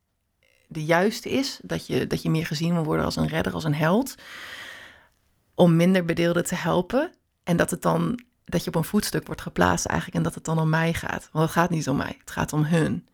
de 0.67 0.85
juiste 0.85 1.29
is. 1.29 1.59
Dat 1.63 1.87
je, 1.87 2.07
dat 2.07 2.21
je 2.21 2.29
meer 2.29 2.45
gezien 2.45 2.73
wil 2.73 2.83
worden 2.83 3.05
als 3.05 3.15
een 3.15 3.27
redder, 3.27 3.53
als 3.53 3.63
een 3.63 3.75
held. 3.75 4.15
Om 5.55 5.75
minder 5.75 6.05
bedeelden 6.05 6.45
te 6.45 6.55
helpen. 6.55 7.11
En 7.43 7.57
dat 7.57 7.69
het 7.69 7.81
dan 7.81 8.19
dat 8.45 8.63
je 8.63 8.69
op 8.69 8.75
een 8.75 8.83
voetstuk 8.83 9.25
wordt 9.25 9.41
geplaatst 9.41 9.85
eigenlijk. 9.85 10.17
En 10.17 10.23
dat 10.23 10.35
het 10.35 10.45
dan 10.45 10.59
om 10.59 10.69
mij 10.69 10.93
gaat. 10.93 11.29
Want 11.31 11.45
het 11.45 11.53
gaat 11.53 11.69
niet 11.69 11.89
om 11.89 11.97
mij. 11.97 12.15
Het 12.19 12.31
gaat 12.31 12.53
om 12.53 12.63
hun. 12.63 13.07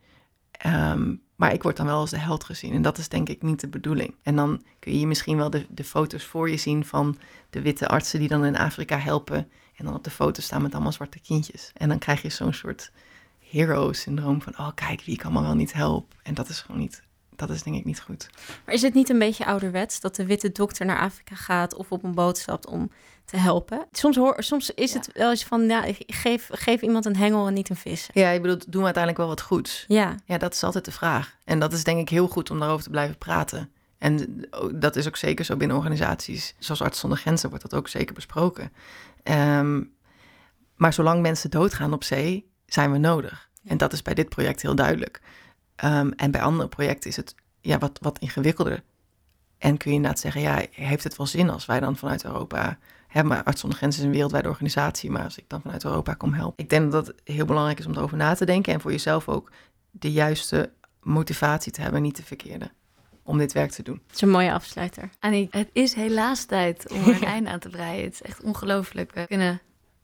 Ehm, 0.52 1.16
maar 1.40 1.54
ik 1.54 1.64
word 1.64 1.78
dan 1.78 1.86
wel 1.86 2.00
als 2.00 2.10
de 2.10 2.18
held 2.18 2.44
gezien. 2.44 2.74
En 2.74 2.82
dat 2.82 2.98
is 2.98 3.10
denk 3.10 3.30
ik 3.30 3.42
niet 3.42 3.60
de 3.60 3.68
bedoeling. 3.68 4.16
En 4.24 4.36
dan 4.36 4.64
kun 4.80 5.00
je 5.00 5.08
misschien 5.08 5.38
wel 5.38 5.50
de, 5.50 5.66
de 5.70 5.84
foto's 5.84 6.24
voor 6.24 6.50
je 6.50 6.58
zien 6.58 6.86
van 6.86 7.18
de 7.50 7.62
witte 7.62 7.88
artsen 7.88 8.20
die 8.20 8.28
dan 8.28 8.46
in 8.46 8.58
Afrika 8.58 8.98
helpen. 8.98 9.38
En 9.76 9.86
dan 9.86 9.96
op 9.96 10.04
de 10.04 10.10
foto 10.10 10.42
staan 10.42 10.62
met 10.62 10.74
allemaal 10.74 10.92
zwarte 10.92 11.20
kindjes. 11.20 11.72
En 11.74 11.90
dan 11.90 11.98
krijg 11.98 12.22
je 12.22 12.30
zo'n 12.30 12.54
soort 12.54 12.92
hero-syndroom 13.40 14.42
van, 14.42 14.58
oh 14.58 14.70
kijk, 14.76 15.02
wie 15.02 15.14
ik 15.14 15.24
allemaal 15.24 15.44
wel 15.44 15.56
niet 15.56 15.74
help. 15.74 16.16
En 16.24 16.34
dat 16.34 16.50
is 16.50 16.62
gewoon 16.62 16.82
niet, 16.82 17.04
dat 17.40 17.50
is 17.50 17.64
denk 17.64 17.76
ik 17.76 17.86
niet 17.86 18.02
goed. 18.02 18.30
Maar 18.66 18.74
is 18.74 18.82
het 18.82 18.94
niet 18.94 19.10
een 19.10 19.20
beetje 19.20 19.46
ouderwets 19.46 20.00
dat 20.00 20.16
de 20.16 20.26
witte 20.26 20.52
dokter 20.52 20.86
naar 20.86 21.00
Afrika 21.00 21.36
gaat 21.36 21.76
of 21.76 21.92
op 21.92 22.04
een 22.04 22.14
boot 22.14 22.38
stapt 22.38 22.68
om 22.68 22.92
te 23.26 23.38
helpen? 23.38 23.88
Soms, 23.92 24.16
hoor, 24.16 24.36
soms 24.44 24.70
is 24.70 24.94
het 24.94 25.10
wel 25.14 25.30
eens 25.30 25.44
van, 25.44 25.62
ja, 25.62 25.84
geef, 25.98 26.50
geef 26.52 26.82
iemand 26.82 27.06
een 27.06 27.16
hengel 27.16 27.48
en 27.48 27.54
niet 27.54 27.70
een 27.70 27.76
vis. 27.76 28.10
Ja, 28.14 28.30
je 28.30 28.42
bedoelt, 28.42 28.72
doen 28.72 28.80
we 28.80 28.86
uiteindelijk 28.86 29.24
wel 29.24 29.36
wat 29.36 29.42
goeds? 29.42 29.86
Ja. 29.88 30.16
Ja, 30.26 30.38
dat 30.38 30.54
is 30.54 30.64
altijd 30.64 30.86
de 30.86 30.92
vraag. 30.92 31.36
En 31.44 31.60
dat 31.60 31.74
is 31.74 31.84
denk 31.84 32.00
ik 32.00 32.10
heel 32.10 32.28
goed 32.28 32.52
om 32.52 32.60
daarover 32.60 32.84
te 32.84 32.90
blijven 32.90 33.18
praten. 33.18 33.72
En 33.98 34.46
dat 34.74 34.96
is 34.96 35.08
ook 35.08 35.16
zeker 35.16 35.46
zo 35.46 35.58
binnen 35.58 35.78
organisaties. 35.78 36.56
Zoals 36.60 36.82
Arts 36.82 37.00
zonder 37.00 37.20
Grenzen 37.20 37.50
wordt 37.50 37.70
dat 37.70 37.80
ook 37.80 37.88
zeker 37.88 38.14
besproken. 38.14 38.72
Ehm, 39.24 39.84
maar 40.76 40.94
zolang 40.94 41.22
mensen 41.22 41.50
doodgaan 41.50 41.94
op 41.94 42.04
zee, 42.04 42.52
zijn 42.66 42.92
we 42.92 42.98
nodig. 42.98 43.50
En 43.66 43.78
dat 43.78 43.94
is 43.94 44.02
bij 44.02 44.14
dit 44.14 44.30
project 44.30 44.62
heel 44.62 44.76
duidelijk. 44.76 45.22
Ehm, 45.80 46.12
en 46.16 46.32
bij 46.32 46.42
andere 46.42 46.70
projecten 46.70 47.10
is 47.10 47.16
het 47.16 47.36
ja, 47.62 47.78
wat, 47.78 48.00
wat 48.02 48.20
ingewikkelder. 48.20 48.84
En 49.58 49.78
kun 49.78 49.90
je 49.90 49.96
inderdaad 49.96 50.20
zeggen, 50.20 50.42
ja, 50.42 50.66
heeft 50.72 51.04
het 51.04 51.18
wel 51.18 51.28
zin 51.28 51.50
als 51.50 51.66
wij 51.66 51.80
dan 51.80 51.96
vanuit 51.96 52.24
Europa... 52.24 52.78
Hè, 53.08 53.24
maar 53.24 53.44
Arts 53.44 53.60
zonder 53.60 53.78
Grenzen 53.78 54.02
is 54.02 54.08
een 54.08 54.14
wereldwijde 54.14 54.48
organisatie, 54.48 55.12
maar 55.12 55.24
als 55.24 55.38
ik 55.38 55.44
dan 55.48 55.62
vanuit 55.62 55.84
Europa 55.84 56.14
kom 56.14 56.34
helpen. 56.34 56.64
Ik 56.64 56.70
denk 56.70 56.92
dat 56.92 57.08
het 57.08 57.22
heel 57.24 57.46
belangrijk 57.46 57.80
is 57.80 57.86
om 57.86 57.94
erover 57.94 58.18
na 58.18 58.34
te 58.34 58.46
denken 58.46 58.74
en 58.74 58.82
voor 58.82 58.92
jezelf 58.92 59.28
ook 59.28 59.52
de 59.92 60.12
juiste 60.12 60.72
motivatie 61.02 61.72
te 61.72 61.82
hebben, 61.82 62.02
niet 62.02 62.16
de 62.16 62.24
verkeerde 62.24 62.72
om 63.24 63.38
dit 63.38 63.54
werk 63.54 63.72
te 63.72 63.84
doen. 63.84 64.02
Het 64.08 64.16
is 64.16 64.22
een 64.22 64.30
mooie 64.30 64.54
afsluiter. 64.54 65.10
Annie, 65.20 65.48
het 65.52 65.70
is 65.74 65.94
helaas 65.94 66.46
tijd 66.46 66.92
om 66.92 67.02
er 67.02 67.08
een 67.08 67.24
einde 67.36 67.50
aan 67.50 67.60
te 67.60 67.70
breien. 67.70 68.04
Het 68.04 68.14
is 68.14 68.22
echt 68.22 68.42
ongelooflijk. 68.42 69.14
We 69.14 69.28
kunnen 69.28 69.62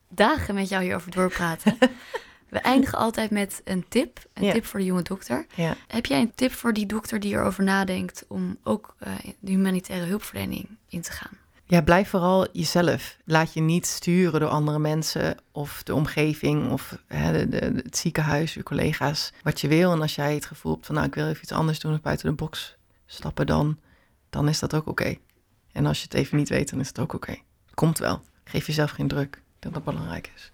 dagen 0.09 0.55
met 0.55 0.69
jou 0.69 0.83
hierover 0.83 1.11
doorpraten. 1.11 1.77
We 2.55 2.61
eindigen 2.61 2.97
altijd 2.97 3.31
met 3.31 3.61
een 3.63 3.85
tip. 3.87 4.19
Een 4.33 4.51
tip 4.51 4.65
voor 4.65 4.79
de 4.79 4.85
jonge 4.85 5.01
dokter. 5.01 5.45
Ja. 5.55 5.75
Heb 5.87 6.05
jij 6.05 6.21
een 6.21 6.31
tip 6.35 6.51
voor 6.51 6.73
die 6.73 6.85
dokter 6.85 7.19
die 7.19 7.33
erover 7.33 7.63
nadenkt 7.63 8.25
om 8.27 8.57
ook 8.63 8.95
uh, 8.99 9.13
de 9.39 9.51
humanitaire 9.51 10.05
hulpverlening 10.05 10.67
in 10.89 11.01
te 11.01 11.11
gaan? 11.11 11.37
Ja, 11.65 11.81
blijf 11.81 12.09
vooral 12.09 12.47
jezelf. 12.51 13.17
Laat 13.25 13.53
je 13.53 13.61
niet 13.61 13.85
sturen 13.85 14.39
door 14.39 14.49
andere 14.49 14.79
mensen 14.79 15.37
of 15.51 15.83
de 15.83 15.93
omgeving 15.93 16.71
of 16.71 16.97
hè, 17.07 17.31
de, 17.31 17.49
de, 17.49 17.81
het 17.83 17.97
ziekenhuis, 17.97 18.53
je 18.53 18.63
collega's, 18.63 19.33
wat 19.43 19.61
je 19.61 19.67
wil. 19.67 19.91
En 19.91 20.01
als 20.01 20.15
jij 20.15 20.33
het 20.33 20.45
gevoel 20.45 20.73
hebt 20.73 20.85
van 20.85 20.95
nou, 20.95 21.07
ik 21.07 21.15
wil 21.15 21.27
even 21.27 21.43
iets 21.43 21.51
anders 21.51 21.79
doen 21.79 21.93
of 21.93 22.01
buiten 22.01 22.29
de 22.29 22.35
box 22.35 22.75
stappen, 23.05 23.45
dan, 23.45 23.79
dan 24.29 24.47
is 24.47 24.59
dat 24.59 24.73
ook 24.73 24.87
oké. 24.87 25.15
En 25.71 25.85
als 25.85 25.97
je 25.97 26.03
het 26.03 26.13
even 26.13 26.37
niet 26.37 26.49
weet, 26.49 26.69
dan 26.69 26.79
is 26.79 26.87
het 26.87 26.99
ook 26.99 27.13
oké. 27.13 27.35
Komt 27.73 27.97
wel. 27.97 28.21
Geef 28.43 28.67
jezelf 28.67 28.91
geen 28.91 29.07
druk. 29.07 29.35
Ik 29.35 29.41
denk 29.59 29.73
dat 29.73 29.85
dat 29.85 29.93
belangrijk 29.93 30.31
is. 30.35 30.51